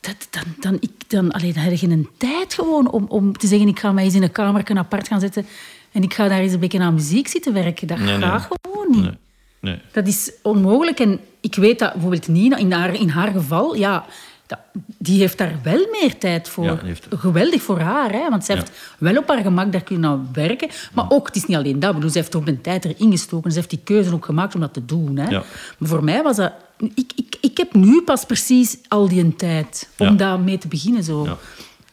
Dat, 0.00 0.28
dan, 0.30 0.42
dan, 0.60 0.76
ik, 0.80 0.90
dan, 1.06 1.30
allee, 1.30 1.52
dan 1.52 1.62
heb 1.62 1.72
je 1.72 1.78
geen 1.78 2.08
tijd 2.16 2.54
gewoon 2.54 2.90
om, 2.90 3.06
om 3.08 3.36
te 3.36 3.46
zeggen... 3.46 3.68
Ik 3.68 3.78
ga 3.78 3.92
mij 3.92 4.04
eens 4.04 4.14
in 4.14 4.22
een 4.22 4.32
kamer 4.32 4.76
apart 4.78 5.08
gaan 5.08 5.20
zetten... 5.20 5.46
En 5.94 6.02
ik 6.02 6.14
ga 6.14 6.28
daar 6.28 6.38
eens 6.40 6.52
een 6.52 6.60
beetje 6.60 6.80
aan 6.80 6.94
muziek 6.94 7.28
zitten 7.28 7.52
werken. 7.52 7.86
Dat 7.86 7.98
Nee, 7.98 8.18
gewoon 8.20 8.86
niet. 8.90 9.02
Nee, 9.02 9.14
nee. 9.60 9.78
Dat 9.92 10.06
is 10.06 10.32
onmogelijk. 10.42 11.00
En 11.00 11.20
ik 11.40 11.54
weet 11.54 11.78
dat 11.78 11.92
bijvoorbeeld 11.92 12.28
Nina, 12.28 12.56
in 12.56 12.72
haar, 12.72 12.94
in 12.94 13.08
haar 13.08 13.32
geval, 13.32 13.74
ja, 13.76 14.04
dat- 14.46 14.58
die 14.98 15.18
heeft 15.18 15.38
daar 15.38 15.58
wel 15.62 15.86
meer 16.00 16.18
tijd 16.18 16.48
voor. 16.48 16.64
Ja, 16.64 16.74
die 16.74 16.86
heeft- 16.86 17.06
Geweldig 17.16 17.62
voor 17.62 17.78
haar, 17.80 18.12
hè? 18.12 18.28
want 18.30 18.44
ze 18.44 18.52
Ja. 18.52 18.58
heeft 18.58 18.70
wel 18.98 19.16
op 19.16 19.28
haar 19.28 19.42
gemak 19.42 19.72
daar 19.72 19.82
kunnen 19.82 20.28
werken. 20.32 20.68
Maar 20.92 21.06
ook, 21.08 21.26
het 21.26 21.36
is 21.36 21.44
niet 21.46 21.56
alleen 21.56 21.78
dat. 21.80 21.94
Bedoel, 21.94 22.10
ze 22.10 22.18
heeft 22.18 22.34
ook 22.34 22.46
de 22.46 22.60
tijd 22.60 22.84
erin 22.84 23.10
gestoken. 23.10 23.50
Ze 23.50 23.56
heeft 23.56 23.70
die 23.70 23.80
keuze 23.84 24.12
ook 24.14 24.24
gemaakt 24.24 24.54
om 24.54 24.60
dat 24.60 24.72
te 24.74 24.84
doen. 24.84 25.16
Hè? 25.16 25.30
Maar 25.30 25.88
voor 25.88 26.04
mij 26.04 26.22
was 26.22 26.36
dat... 26.36 26.52
Ik, 26.94 27.12
ik, 27.16 27.36
ik 27.40 27.56
heb 27.56 27.74
nu 27.74 28.02
pas 28.02 28.24
precies 28.24 28.78
al 28.88 29.08
die 29.08 29.36
tijd 29.36 29.88
om 29.98 30.16
daar 30.16 30.40
mee 30.40 30.58
te 30.58 30.68
beginnen. 30.68 31.02
Zo. 31.04 31.38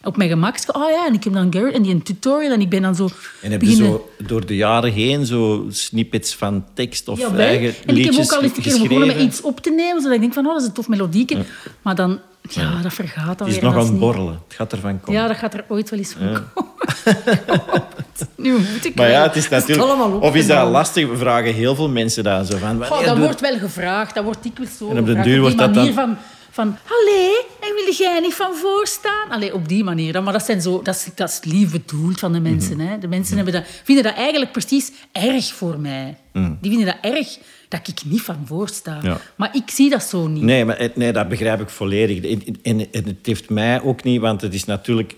Ja. 0.02 0.08
Op 0.08 0.18
mijn 0.18 0.30
gemak. 0.30 0.56
Oh 0.72 0.90
ja, 0.90 1.06
en 1.08 1.14
ik 1.14 1.24
heb 1.24 1.34
dan 1.34 1.48
Garrett 1.54 1.76
en 1.76 1.82
die 1.82 1.94
een 1.94 2.04
tutorial. 2.04 2.52
En 2.52 2.62
ik 2.62 2.70
ben 2.70 2.82
dan 2.82 2.96
zo 2.96 3.10
En 3.42 3.52
heb 3.52 3.62
je 3.62 3.68
beginnen... 3.68 3.92
zo 3.92 4.10
door 4.26 4.46
de 4.46 4.56
jaren 4.56 4.92
heen 4.92 5.26
zo 5.26 5.66
snippets 5.70 6.36
van 6.36 6.66
tekst 6.74 7.08
of 7.08 7.20
Jawel. 7.20 7.40
eigen 7.40 7.74
En 7.86 7.98
ik 7.98 8.06
heb 8.06 8.14
ook 8.14 8.32
al 8.32 8.42
eens 8.42 8.58
een 8.58 8.64
keer 8.64 8.80
begonnen 8.82 9.08
met 9.08 9.18
iets 9.20 9.42
op 9.42 9.60
te 9.60 9.70
nemen, 9.70 10.02
zodat 10.02 10.16
ik 10.16 10.22
denk 10.22 10.34
van, 10.34 10.46
oh, 10.46 10.52
dat 10.52 10.62
is 10.62 10.68
een 10.68 10.74
tof 10.74 10.88
melodieke. 10.88 11.38
Maar 11.82 11.96
dan, 11.96 12.20
ja, 12.50 12.82
dat 12.82 12.94
vergaat 12.94 13.30
Het 13.30 13.40
alweer. 13.40 13.56
is 13.56 13.62
nog 13.62 13.76
aan 13.76 13.86
het 13.86 14.00
borrelen. 14.00 14.40
Het 14.48 14.56
gaat 14.56 14.72
ervan 14.72 15.00
komen. 15.02 15.22
Ja, 15.22 15.28
dat 15.28 15.38
gaat 15.38 15.54
er 15.54 15.66
ooit 15.68 15.90
wel 15.90 16.00
eens 16.00 16.16
van 16.20 16.28
komen. 16.54 16.70
nu 18.36 18.52
moet 18.54 18.86
ik 18.86 18.96
Maar 18.96 19.10
ja, 19.10 19.24
het 19.28 19.36
is 19.36 19.50
natuurlijk... 19.50 20.22
of 20.24 20.36
is 20.36 20.48
dat 20.48 20.70
lastig? 20.70 21.08
We 21.10 21.18
vragen 21.18 21.54
heel 21.54 21.76
veel 21.76 21.90
mensen 21.90 22.24
daar 22.24 22.46
zo 22.46 22.58
van. 22.58 22.80
Dat 23.06 23.18
wordt 23.18 23.42
wel 23.42 23.58
gevraagd, 23.58 24.16
dat 24.16 24.24
wordt 24.24 24.44
dikwijls 24.44 24.78
zo 24.78 24.90
En 24.90 24.98
op 25.00 25.06
gevraagd. 25.06 25.28
duur 25.28 25.42
wordt 25.42 25.58
dat 25.58 25.74
manier 25.76 25.96
dan- 25.96 26.06
van, 26.06 26.18
van... 26.52 26.78
Allee, 27.02 27.32
en 27.60 27.74
wil 27.86 27.94
jij 27.98 28.20
niet 28.20 28.34
van 28.34 28.56
voorstaan? 28.56 29.30
Allee, 29.30 29.54
op 29.54 29.68
die 29.68 29.84
manier. 29.84 30.24
Maar 30.24 30.34
dat, 30.34 30.46
zijn 30.46 30.62
zo, 30.62 30.82
dat, 30.82 30.96
is, 30.96 31.08
dat 31.16 31.30
is 31.30 31.52
lief 31.52 31.72
bedoeld 31.72 32.20
van 32.20 32.34
de 32.34 32.40
mensen. 32.40 32.78
Mhm. 32.78 32.88
hè. 32.88 32.98
De 32.98 33.08
mensen 33.08 33.36
hebben 33.36 33.54
dat, 33.54 33.64
vinden 33.84 34.04
dat 34.04 34.14
eigenlijk 34.16 34.52
precies 34.52 34.92
erg 35.12 35.54
voor 35.54 35.80
mij. 35.80 36.18
Die 36.34 36.72
vinden 36.72 36.86
dat 36.86 37.14
erg 37.14 37.38
dat 37.68 37.88
ik 37.88 38.00
niet 38.06 38.22
van 38.22 38.38
voorsta. 38.46 38.96
Mhm. 38.98 39.06
Ja. 39.06 39.18
Maar 39.36 39.50
ik 39.56 39.70
zie 39.70 39.90
dat 39.90 40.04
zo 40.04 40.28
niet. 40.28 40.44
Nee, 40.44 40.66
maar 40.66 40.90
nee, 40.96 41.12
dat 41.14 41.30
begrijp 41.30 41.62
ik 41.62 41.70
volledig. 41.70 42.32
En, 42.32 42.44
en- 42.64 42.88
en 42.92 43.06
het 43.06 43.26
heeft 43.26 43.50
mij 43.50 43.82
ook 43.82 44.04
niet, 44.04 44.22
want 44.22 44.42
het 44.42 44.54
is 44.54 44.66
natuurlijk... 44.66 45.16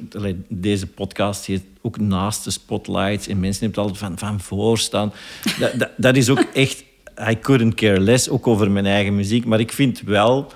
Deze 0.49 0.87
podcast 0.87 1.45
heeft 1.45 1.63
ook 1.81 1.97
naast 1.99 2.43
de 2.43 2.51
spotlights. 2.51 3.27
En 3.27 3.39
mensen 3.39 3.63
hebben 3.65 3.83
het 3.83 3.91
altijd 3.91 4.09
van, 4.19 4.27
van 4.29 4.39
voorstaan. 4.39 5.13
dat, 5.59 5.79
dat, 5.79 5.89
dat 5.97 6.15
is 6.15 6.29
ook 6.29 6.45
echt... 6.53 6.83
I 7.29 7.39
couldn't 7.39 7.73
care 7.75 7.99
less, 7.99 8.29
ook 8.29 8.47
over 8.47 8.71
mijn 8.71 8.85
eigen 8.85 9.15
muziek. 9.15 9.45
Maar 9.45 9.59
ik 9.59 9.71
vind 9.71 10.01
wel... 10.01 10.51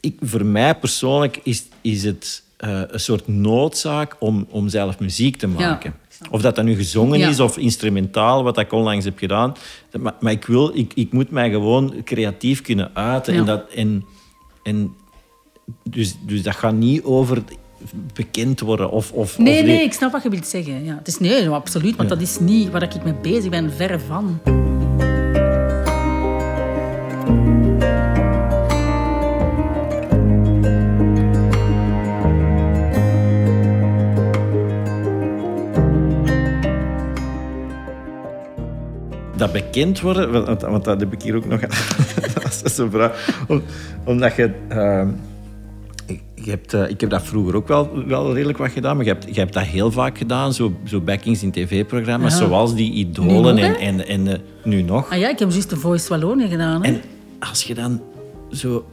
Ik, 0.00 0.16
voor 0.20 0.44
mij 0.44 0.74
persoonlijk 0.74 1.40
is, 1.42 1.64
is 1.80 2.04
het 2.04 2.42
eh, 2.56 2.80
een 2.86 3.00
soort 3.00 3.28
noodzaak 3.28 4.16
om, 4.18 4.46
om 4.50 4.68
zelf 4.68 4.98
muziek 4.98 5.36
te 5.36 5.46
maken. 5.46 5.94
Of 6.30 6.42
dat 6.42 6.54
dat 6.54 6.64
nu 6.64 6.74
gezongen 6.74 7.18
Ja. 7.18 7.28
is 7.28 7.40
of 7.40 7.58
instrumentaal, 7.58 8.42
wat 8.42 8.58
ik 8.58 8.72
onlangs 8.72 9.04
heb 9.04 9.18
gedaan. 9.18 9.54
Maar, 10.00 10.14
maar 10.20 10.32
ik, 10.32 10.44
wil, 10.44 10.76
ik, 10.76 10.92
ik 10.94 11.12
moet 11.12 11.30
mij 11.30 11.50
gewoon 11.50 11.94
creatief 12.04 12.60
kunnen 12.62 12.90
uiten. 12.94 13.32
Ja. 13.34 13.38
En 13.40 13.46
dat, 13.46 13.70
en, 13.74 14.04
en 14.62 14.94
dus, 15.82 16.14
dus 16.26 16.42
dat 16.42 16.54
gaat 16.54 16.74
niet 16.74 17.02
over 17.02 17.42
bekend 18.14 18.60
worden. 18.60 18.90
Of, 18.90 19.12
of, 19.12 19.38
Nee, 19.38 19.60
of 19.60 19.66
nee, 19.66 19.82
ik 19.82 19.92
snap 19.92 20.12
wat 20.12 20.22
je 20.22 20.28
wilt 20.28 20.46
zeggen. 20.46 20.84
Ja, 20.84 20.94
het 20.94 21.08
is, 21.08 21.18
nee, 21.18 21.48
absoluut, 21.48 21.96
want 21.96 22.08
dat 22.08 22.20
is 22.20 22.38
niet 22.38 22.70
waar 22.70 22.82
ik 22.82 23.04
mee 23.04 23.14
bezig 23.14 23.50
ben. 23.50 23.72
Verre 23.72 23.98
van. 23.98 24.40
Dat 39.36 39.52
bekend 39.52 40.00
worden, 40.00 40.44
want, 40.44 40.62
want 40.62 40.84
dat 40.84 41.00
heb 41.00 41.12
ik 41.12 41.22
hier 41.22 41.36
ook 41.36 41.46
nog. 41.46 41.60
dat 42.42 42.60
is 42.64 42.78
een 42.78 42.90
vraag. 42.90 43.44
Om- 43.48 43.62
omdat 44.04 44.34
je. 44.36 44.50
ehm, 44.68 45.08
je 46.34 46.50
hebt, 46.50 46.74
eh, 46.74 46.88
ik 46.88 47.00
heb 47.00 47.10
dat 47.10 47.22
vroeger 47.22 47.56
ook 47.56 47.68
wel, 47.68 48.06
wel 48.06 48.34
redelijk 48.34 48.58
wat 48.58 48.70
gedaan, 48.70 48.96
maar 48.96 49.04
je 49.04 49.10
hebt, 49.12 49.24
je 49.34 49.40
hebt 49.40 49.52
dat 49.52 49.62
heel 49.62 49.90
vaak 49.90 50.18
gedaan, 50.18 50.52
zo, 50.54 50.72
zo 50.84 51.00
backings 51.00 51.42
in 51.42 51.50
tv-programma's, 51.50 52.38
Ja. 52.38 52.46
zoals 52.46 52.74
die 52.74 52.92
idolen 52.92 53.54
nog, 53.54 53.64
en, 53.64 53.76
en, 53.78 54.06
en 54.06 54.26
eh, 54.28 54.38
nu 54.64 54.82
nog. 54.82 55.10
Ah 55.12 55.18
ja, 55.18 55.28
ik 55.28 55.38
heb 55.38 55.50
juist 55.50 55.70
de 55.70 55.76
Voice 55.76 56.08
Wallonië 56.08 56.48
gedaan. 56.48 56.84
Hè? 56.84 56.88
En 56.92 57.00
als 57.38 57.62
je 57.64 57.74
dan 57.74 58.00
zo... 58.52 58.84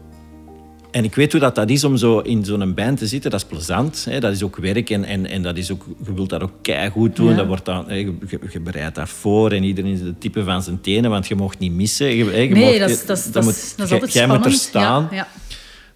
En 0.92 1.04
ik 1.04 1.16
weet 1.16 1.32
hoe 1.32 1.42
dat, 1.42 1.56
dat 1.56 1.70
is 1.70 1.84
om 1.84 1.98
zo 1.98 2.20
in 2.20 2.46
zo'n 2.46 2.74
band 2.74 2.98
te 2.98 3.08
zitten. 3.08 3.32
Dat 3.32 3.42
is 3.42 3.48
plezant. 3.48 4.06
Hè? 4.10 4.20
Dat 4.20 4.32
is 4.32 4.44
ook 4.44 4.56
werk 4.56 4.90
en, 4.90 5.04
en, 5.06 5.26
en 5.26 5.42
dat 5.42 5.58
is 5.58 5.72
ook, 5.72 5.86
je 6.06 6.14
wilt 6.14 6.30
dat 6.30 6.42
ook 6.42 6.52
keigoed 6.62 7.16
doen. 7.16 7.30
Ja. 7.30 7.36
Dat 7.36 7.48
wordt 7.48 7.66
dan, 7.66 7.86
hè, 7.88 7.94
je, 7.96 8.14
je- 8.30 8.40
je 8.52 8.60
bereidt 8.60 8.96
dat 8.96 9.10
voor 9.10 9.52
en 9.52 9.64
iedereen 9.64 9.92
is 9.92 10.00
de 10.02 10.18
type 10.18 10.44
van 10.44 10.64
zijn 10.64 10.82
tenen, 10.82 11.10
want 11.10 11.28
je 11.28 11.36
mocht 11.36 11.60
niet 11.60 11.72
missen. 11.72 12.16
Je, 12.16 12.24
hè, 12.26 12.38
je 12.40 12.50
nee, 12.50 12.80
mocht- 12.80 13.08
dat 13.08 13.44
moet- 13.44 13.54
is, 13.56 13.74
dat 13.76 13.88
is 13.88 13.90
jij- 13.90 13.96
altijd 13.96 14.14
Jij 14.14 14.28
moet 14.28 14.46
er 14.46 14.52
staan. 14.52 15.08
Ja, 15.12 15.16
ja. 15.18 15.28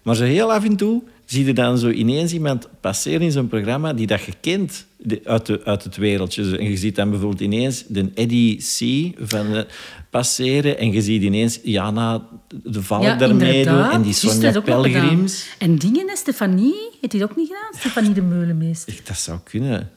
Maar 0.02 0.14
zo 0.16 0.24
heel 0.24 0.52
af 0.52 0.64
en 0.64 0.76
toe 0.76 1.02
zie 1.26 1.44
je 1.44 1.52
dan 1.52 1.78
zo 1.78 1.88
ineens 1.90 2.32
iemand 2.32 2.68
passeren 2.80 3.20
in 3.20 3.32
zo'n 3.32 3.48
programma 3.48 3.92
die 3.92 4.06
dat 4.06 4.22
je 4.22 4.32
kent 4.40 4.86
uit, 5.24 5.46
de, 5.46 5.60
uit 5.64 5.84
het 5.84 5.96
wereldje. 5.96 6.58
En 6.58 6.70
je 6.70 6.76
ziet 6.76 6.96
dan 6.96 7.10
bijvoorbeeld 7.10 7.40
ineens 7.40 7.84
de 7.88 8.10
Eddie 8.14 8.56
C. 8.56 9.12
van 9.28 9.54
eh, 9.54 9.62
passeren 10.10 10.78
en 10.78 10.92
je 10.92 11.02
ziet 11.02 11.22
ineens 11.22 11.60
Jana 11.62 12.26
de 12.62 12.82
Valk 12.82 13.02
Ja, 13.02 13.16
daarmee 13.16 13.64
doen 13.64 13.90
en 13.90 14.02
die 14.02 14.12
Sonja. 14.12 14.60
Pelgrims. 14.60 15.46
En 15.58 15.76
dingen, 15.76 16.16
Stefanie, 16.16 16.74
heeft 17.00 17.12
hij 17.12 17.22
ook 17.22 17.36
niet 17.36 17.46
gedaan? 17.46 17.78
Stefanie 17.80 18.12
de 18.12 18.22
Meulenmeester. 18.22 18.92
Ik, 18.92 19.06
Dat 19.06 19.18
zou 19.18 19.38
kunnen. 19.44 19.90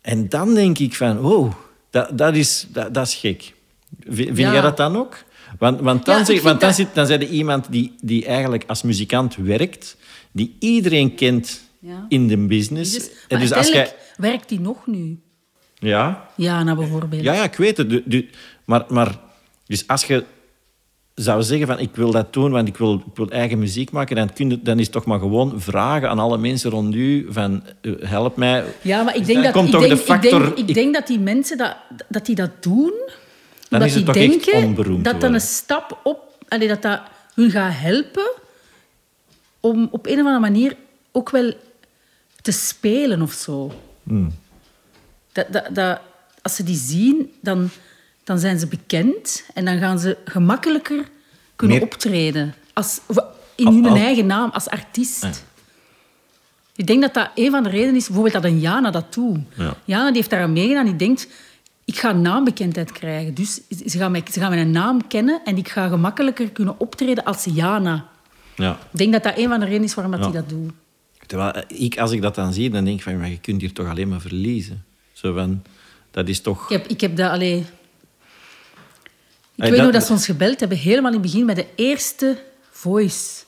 En 0.00 0.28
dan 0.28 0.54
denk 0.54 0.78
ik 0.78 0.94
van, 0.94 1.20
oh, 1.24 1.52
dat, 1.90 2.18
dat, 2.18 2.36
is, 2.36 2.66
dat, 2.72 2.94
dat 2.94 3.06
is 3.06 3.14
gek. 3.14 3.54
Vind 4.08 4.36
Ja. 4.38 4.52
jij 4.52 4.60
dat 4.60 4.76
dan 4.76 4.96
ook? 4.96 5.24
Want, 5.58 5.80
want 5.80 6.04
dan, 6.04 6.18
Ja, 6.18 6.24
zeg, 6.24 6.42
want 6.42 6.60
dan, 6.60 6.68
dat- 6.68 6.78
zit, 6.78 6.88
dan 6.94 7.06
zijn 7.06 7.20
er 7.20 7.28
iemand 7.28 7.66
die, 7.70 7.92
die 8.00 8.24
eigenlijk 8.26 8.64
als 8.66 8.82
muzikant 8.82 9.36
werkt, 9.36 9.96
die 10.32 10.56
iedereen 10.58 11.14
kent 11.14 11.60
Ja. 11.80 12.06
in 12.08 12.26
de 12.28 12.36
business. 12.36 12.92
Dus, 12.92 13.08
En 13.08 13.14
maar 13.28 13.38
dus 13.40 13.52
als 13.52 13.68
jij, 13.68 13.92
werkt 14.16 14.50
hij 14.50 14.58
nog 14.58 14.86
nu. 14.86 15.18
ja, 15.74 16.28
Jana 16.36 16.74
bijvoorbeeld. 16.74 17.22
ja, 17.22 17.32
ja, 17.32 17.42
ik 17.44 17.54
weet 17.56 17.76
het. 17.76 18.02
Maar, 18.64 18.84
maar 18.88 19.18
dus 19.66 19.86
als 19.86 20.04
je 20.04 20.24
zou 21.14 21.42
zeggen 21.42 21.66
van 21.66 21.78
ik 21.78 21.96
wil 21.96 22.10
dat 22.10 22.32
doen, 22.32 22.50
want 22.50 22.68
ik 22.68 22.76
wil, 22.76 22.94
ik 22.94 23.16
wil 23.16 23.28
eigen 23.30 23.58
muziek 23.58 23.90
maken, 23.90 24.16
dan, 24.16 24.32
kun 24.32 24.50
je, 24.50 24.62
dan 24.62 24.78
is 24.78 24.82
het 24.84 24.92
toch 24.92 25.04
maar 25.04 25.18
gewoon 25.18 25.60
vragen 25.60 26.08
aan 26.10 26.18
alle 26.18 26.38
mensen 26.38 26.70
rond 26.70 26.94
u 26.94 27.26
van 27.30 27.62
eh, 27.80 27.92
help 28.00 28.36
mij. 28.36 28.64
Ja, 28.82 29.02
maar 29.02 29.16
ik 29.16 29.26
denk, 29.26 29.42
dan 29.42 29.52
dat, 29.70 29.82
ik, 29.82 29.88
denk, 29.88 29.88
de 29.88 29.96
factor... 29.96 30.46
ik, 30.46 30.56
denk, 30.56 30.68
ik 30.68 30.74
denk 30.74 30.94
dat 30.94 31.06
die 31.06 31.18
mensen 31.18 31.58
dat, 31.58 31.76
dat, 32.08 32.26
die 32.26 32.34
dat 32.34 32.50
doen, 32.62 32.92
Dan 32.92 33.80
omdat 33.80 33.88
is 33.88 33.94
het 33.94 34.04
die 34.04 34.14
toch 34.14 34.22
echt 34.22 34.44
denken 34.44 34.68
om 34.68 34.74
beroemd 34.74 34.96
te 34.98 35.02
dat 35.02 35.12
worden. 35.12 35.34
een 35.34 35.40
stap 35.40 36.00
op... 36.04 36.18
Allee, 36.48 36.68
dat 36.68 36.82
dat 36.82 37.00
hun 37.34 37.50
gaat 37.50 37.72
helpen 37.74 38.30
om 39.60 39.88
op 39.90 40.06
een 40.06 40.12
of 40.12 40.18
andere 40.18 40.40
manier 40.40 40.76
ook 41.12 41.30
wel 41.30 41.52
te 42.42 42.52
spelen 42.52 43.22
of 43.22 43.32
zo. 43.32 43.72
Hmm. 44.02 44.32
Dat, 45.32 45.46
dat, 45.52 45.74
dat, 45.74 46.00
als 46.42 46.56
ze 46.56 46.62
die 46.62 46.76
zien, 46.76 47.32
dan, 47.40 47.70
dan 48.24 48.38
zijn 48.38 48.58
ze 48.58 48.66
bekend 48.66 49.44
en 49.54 49.64
dan 49.64 49.78
gaan 49.78 49.98
ze 49.98 50.16
gemakkelijker 50.24 51.08
kunnen 51.56 51.76
Meer- 51.76 51.86
optreden. 51.86 52.54
Als, 52.72 53.00
in 53.54 53.84
hun 53.84 53.96
eigen 53.96 54.26
naam, 54.26 54.50
als 54.50 54.68
artiest. 54.68 55.22
Ja. 55.22 55.30
Ik 56.76 56.86
denk 56.86 57.02
dat 57.02 57.14
dat 57.14 57.30
een 57.34 57.50
van 57.50 57.62
de 57.62 57.68
redenen 57.68 57.96
is, 57.96 58.06
bijvoorbeeld 58.06 58.34
dat 58.34 58.44
een 58.44 58.60
Jana 58.60 58.90
dat 58.90 59.14
doet. 59.14 59.38
Ja. 59.54 59.76
Jana 59.84 60.06
die 60.06 60.16
heeft 60.16 60.30
daar 60.30 60.42
aan 60.42 60.52
meegedaan. 60.52 60.84
Die 60.84 60.96
denkt, 60.96 61.28
ik 61.84 61.98
ga 61.98 62.12
naambekendheid 62.12 62.92
krijgen. 62.92 63.34
Dus 63.34 63.60
ze 63.68 63.98
gaan, 63.98 64.10
mij, 64.10 64.22
ze 64.32 64.40
gaan 64.40 64.50
mijn 64.50 64.70
naam 64.70 65.06
kennen 65.06 65.40
en 65.44 65.56
ik 65.56 65.68
ga 65.68 65.88
gemakkelijker 65.88 66.50
kunnen 66.50 66.74
optreden 66.78 67.24
als 67.24 67.44
Jana. 67.44 68.08
Ja. 68.58 68.78
Ik 68.92 68.98
denk 68.98 69.12
dat 69.12 69.22
dat 69.22 69.38
een 69.38 69.48
van 69.48 69.58
de 69.60 69.64
redenen 69.66 69.84
is 69.86 69.94
waarom 69.94 70.12
dat 70.12 70.24
Ja. 70.24 70.30
hij 70.30 70.40
dat 70.40 70.48
doet. 70.48 70.72
Terwijl 71.26 71.50
eh, 71.52 71.80
ik, 71.84 71.98
als 71.98 72.10
ik 72.12 72.22
dat 72.22 72.34
dan 72.34 72.52
zie, 72.52 72.70
dan 72.70 72.84
denk 72.84 72.96
ik 72.96 73.02
van, 73.02 73.18
maar 73.18 73.28
je 73.30 73.38
kunt 73.40 73.60
hier 73.60 73.72
toch 73.72 73.88
alleen 73.88 74.08
maar 74.08 74.20
verliezen. 74.20 74.84
Zo 75.12 75.32
van, 75.34 75.62
dat 76.10 76.28
is 76.28 76.40
toch... 76.40 76.62
Ik 76.70 76.76
heb, 76.76 76.86
ik 76.86 77.00
heb 77.00 77.16
dat 77.16 77.30
alleen... 77.30 77.58
Ik 77.58 77.66
Hey, 79.64 79.70
weet 79.70 79.76
dat- 79.78 79.86
nog 79.86 79.94
dat 79.98 80.06
ze 80.06 80.12
ons 80.12 80.24
gebeld 80.26 80.60
hebben, 80.60 80.78
helemaal 80.78 81.12
in 81.12 81.18
het 81.20 81.22
begin, 81.30 81.44
met 81.46 81.56
de 81.56 81.66
eerste 81.74 82.38
voice. 82.70 83.42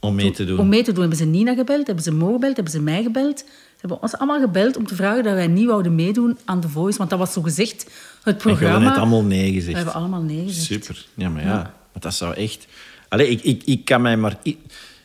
Om 0.00 0.14
mee 0.14 0.30
te 0.30 0.44
doen. 0.44 0.58
Om 0.58 0.68
mee 0.68 0.82
te 0.82 0.90
doen 0.92 1.00
hebben 1.00 1.18
ze 1.18 1.24
Nina 1.24 1.54
gebeld, 1.54 1.86
hebben 1.86 2.04
ze 2.04 2.12
Mo 2.12 2.32
gebeld, 2.32 2.54
hebben 2.54 2.72
ze 2.72 2.80
mij 2.80 3.02
gebeld. 3.02 3.38
Ze 3.38 3.44
hebben 3.88 4.02
ons 4.02 4.16
allemaal 4.16 4.40
gebeld 4.40 4.76
om 4.76 4.86
te 4.86 4.94
vragen 4.94 5.22
dat 5.24 5.34
wij 5.34 5.46
niet 5.46 5.66
wouden 5.66 5.94
meedoen 5.94 6.38
aan 6.44 6.60
The 6.60 6.68
Voice. 6.68 6.98
Want 6.98 7.10
dat 7.10 7.18
was 7.18 7.32
zo 7.32 7.42
gezegd 7.42 7.82
het 7.82 8.34
En 8.34 8.40
gewoon 8.40 8.56
programma. 8.56 8.88
net 8.88 8.98
allemaal 8.98 9.22
nee 9.24 9.48
We 9.50 9.56
gezegd. 9.58 9.76
hebben 9.76 9.94
allemaal 9.94 10.22
nee 10.22 10.46
gezegd. 10.46 10.64
Super. 10.84 11.06
Ja, 11.14 11.28
maar 11.28 11.42
ja. 11.44 11.74
Want 11.92 12.04
dat 12.04 12.14
zou 12.14 12.34
echt... 12.34 12.66
Allee, 13.12 13.28
ik, 13.28 13.42
ik, 13.42 13.62
ik, 13.64 13.84
kan 13.84 14.02
mij 14.02 14.16
maar, 14.16 14.36
ik, 14.42 14.56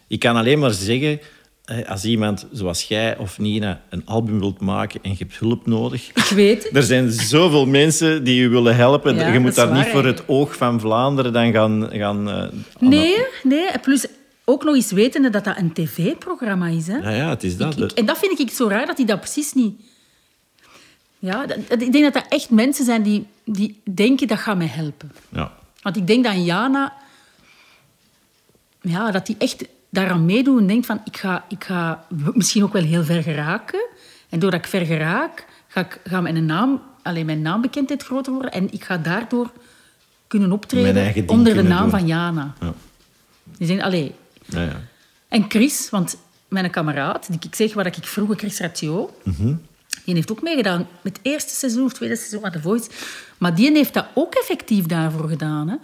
ik 0.08 0.20
kan 0.20 0.36
alleen 0.36 0.60
maar 0.60 0.72
zeggen... 0.72 1.20
Als 1.88 2.04
iemand 2.06 2.46
zoals 2.52 2.84
jij 2.84 3.18
of 3.18 3.40
Nina 3.40 3.82
een 3.90 4.02
album 4.06 4.40
wilt 4.40 4.60
maken 4.62 5.00
en 5.04 5.10
je 5.12 5.16
hebt 5.20 5.38
hulp 5.38 5.66
nodig... 5.66 6.08
Ik 6.10 6.24
weet. 6.36 6.70
Er 6.76 6.84
zijn 6.84 7.12
zoveel 7.12 7.66
mensen 7.66 8.24
die 8.24 8.42
je 8.42 8.48
willen 8.48 8.76
helpen. 8.76 9.16
Ja, 9.16 9.28
je 9.34 9.40
moet 9.40 9.56
daar 9.56 9.74
niet 9.74 9.86
voor 9.86 10.06
het 10.06 10.24
oog 10.28 10.56
van 10.56 10.80
Vlaanderen 10.80 11.34
dan 11.34 11.52
gaan... 11.54 11.88
gaan 11.92 12.30
eh, 12.30 12.48
Nee, 12.80 13.16
nee. 13.44 13.68
Plus 13.82 14.06
ook 14.46 14.64
nog 14.64 14.76
eens 14.76 14.92
wetende 14.92 15.30
dat 15.30 15.44
dat 15.44 15.58
een 15.58 15.74
tv-programma 15.74 16.68
is. 16.68 16.88
Hè? 16.88 16.98
Ja, 16.98 17.10
ja, 17.10 17.30
het 17.30 17.44
is 17.44 17.58
dat. 17.58 17.82
Ik- 17.82 17.92
en 17.92 18.06
dat 18.06 18.18
vind 18.18 18.40
ik 18.40 18.50
zo 18.50 18.68
raar, 18.68 18.86
dat 18.86 18.98
die 18.98 19.06
dat 19.06 19.20
precies 19.20 19.54
niet... 19.54 19.82
Ja, 21.20 21.46
dat- 21.46 21.58
ik 21.82 21.92
denk 21.92 22.04
dat 22.04 22.14
dat 22.14 22.26
echt 22.30 22.50
mensen 22.50 22.86
zijn 22.86 23.02
die, 23.04 23.26
die 23.46 23.82
denken, 23.94 24.28
dat 24.28 24.40
gaat 24.40 24.58
mij 24.58 24.68
helpen. 24.68 25.12
Ja. 25.30 25.52
Want 25.82 25.98
ik 25.98 26.08
denk 26.08 26.24
dat 26.24 26.46
Jana... 26.46 26.94
Ja, 28.88 29.12
dat 29.12 29.26
die 29.26 29.36
echt... 29.40 29.66
Daaraan 29.90 30.26
meedoet 30.26 30.60
en 30.60 30.68
denkt 30.68 30.86
van 30.86 31.02
ik 31.06 31.18
ga, 31.18 31.46
ik 31.50 31.64
ga 31.64 32.06
misschien 32.34 32.64
ook 32.64 32.74
wel 32.74 32.84
heel 32.84 33.04
ver 33.04 33.24
geraken. 33.24 33.88
En 34.30 34.40
doordat 34.40 34.60
ik 34.60 34.68
ver 34.68 34.86
geraak, 34.86 35.46
ga, 35.68 35.82
ik, 35.82 36.00
ga 36.04 36.22
mijn, 36.22 36.46
naam, 36.46 36.82
alleen 37.04 37.26
mijn 37.26 37.42
naambekendheid 37.42 38.04
groter 38.04 38.34
worden. 38.34 38.52
En 38.52 38.72
ik 38.74 38.84
ga 38.84 38.98
daardoor 38.98 39.52
kunnen 40.28 40.52
optreden 40.52 41.30
onder 41.30 41.54
de 41.56 41.64
naam 41.64 41.82
doen. 41.82 41.90
van 41.90 42.08
Jana. 42.08 42.54
Ja. 42.60 42.74
Die 43.58 43.68
zijn, 43.68 43.82
allee. 43.82 44.16
Ja, 44.46 44.62
ja. 44.64 44.82
En 45.28 45.46
Chris, 45.50 45.90
want 45.90 46.18
mijn 46.48 46.70
kameraad, 46.72 47.28
die 47.28 47.40
ik 47.50 47.56
zeg 47.56 47.74
waar 47.74 47.86
ik 47.86 47.96
vroeger 48.02 48.36
Chris 48.38 48.60
Ratio, 48.60 49.14
Mhm. 49.24 49.54
die 50.06 50.14
heeft 50.16 50.32
ook 50.32 50.42
meegedaan 50.42 50.88
met 51.02 51.18
het 51.18 51.26
eerste 51.26 51.56
seizoen 51.56 51.86
of 51.86 51.94
tweede 51.94 52.16
seizoen 52.16 52.42
van 52.42 52.52
The 52.52 52.62
Voice. 52.62 52.90
Maar 53.38 53.56
die 53.56 53.72
heeft 53.72 53.94
dat 53.94 54.06
ook 54.14 54.34
effectief 54.36 54.86
daarvoor 54.86 55.30
gedaan. 55.30 55.68
Hè? 55.70 55.76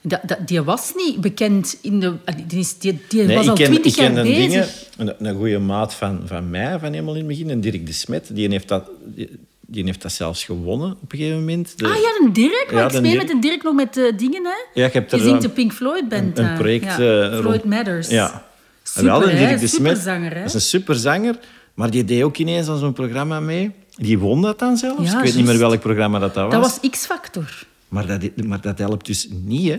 Dat, 0.00 0.20
dat, 0.26 0.38
die 0.46 0.62
was 0.62 0.92
niet 0.96 1.20
bekend 1.20 1.76
in 1.80 2.00
de... 2.00 2.12
Die, 2.46 2.66
die, 2.78 3.00
die 3.08 3.22
Nee, 3.22 3.36
was 3.36 3.48
al 3.48 3.54
twintig 3.54 3.96
jaar 3.96 4.16
een, 4.16 4.22
bezig. 4.22 4.36
dingen, 4.48 4.68
een, 4.96 5.26
een 5.28 5.36
goede 5.36 5.58
maat 5.58 5.94
van, 5.94 6.20
van 6.24 6.50
mij, 6.50 6.78
van 6.78 6.92
helemaal 6.92 7.12
in 7.14 7.18
het 7.18 7.28
begin, 7.28 7.50
en 7.50 7.60
Dirk 7.60 7.86
de 7.86 7.92
Smet, 7.92 8.28
die 8.32 8.48
heeft 8.48 8.68
dat, 8.68 8.90
die, 9.04 9.30
die 9.60 9.84
heeft 9.84 10.02
dat 10.02 10.12
zelfs 10.12 10.44
gewonnen 10.44 10.90
op 11.02 11.12
een 11.12 11.18
gegeven 11.18 11.38
moment. 11.38 11.78
De- 11.78 11.84
Ah 11.86 11.94
ja, 11.94 12.26
een 12.26 12.32
Dirk. 12.32 12.66
Ja, 12.70 12.84
ik 12.84 12.88
speel 12.90 13.02
Dirk. 13.02 13.16
met 13.16 13.30
een 13.30 13.40
Dirk 13.40 13.62
nog 13.62 13.74
met 13.74 13.96
eh, 13.96 14.04
dingen, 14.16 14.44
hè. 14.44 14.80
Ja, 14.82 14.90
je 14.92 15.04
zingt 15.08 15.24
een- 15.26 15.40
de 15.40 15.48
Pink 15.48 15.72
Floyd 15.72 16.08
band. 16.08 16.22
een, 16.22 16.44
een 16.44 16.50
daar. 16.50 16.58
project 16.58 16.84
Ja, 16.84 17.22
eh, 17.30 17.38
Floyd 17.38 17.64
Matters. 17.64 18.08
Ja. 18.08 18.44
Super, 18.82 19.04
Wel, 19.04 19.22
en 19.28 19.36
hè? 19.36 19.46
Dirk 19.46 19.60
de 19.60 19.66
Smet, 19.66 20.06
is 20.44 20.54
een 20.54 20.60
superzanger, 20.60 21.38
maar 21.74 21.90
die 21.90 22.04
deed 22.04 22.22
ook 22.22 22.36
ineens 22.36 22.68
aan 22.68 22.78
zo'n 22.78 22.92
programma 22.92 23.40
mee. 23.40 23.70
Die 23.96 24.18
won 24.18 24.42
dat 24.42 24.58
dan 24.58 24.76
zelfs. 24.76 25.10
Ja, 25.10 25.18
ik 25.18 25.24
weet 25.24 25.34
niet 25.36 25.46
meer 25.46 25.58
welk 25.58 25.80
programma 25.80 26.18
dat, 26.18 26.34
dat 26.34 26.44
was. 26.44 26.52
Dat 26.52 26.80
was 26.80 26.90
X-Factor. 26.90 27.64
Maar, 27.88 28.06
dat, 28.06 28.44
maar 28.46 28.60
dat 28.60 28.78
helpt 28.78 29.06
dus 29.06 29.28
niet, 29.30 29.68
hè. 29.70 29.78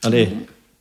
Allee, 0.00 0.36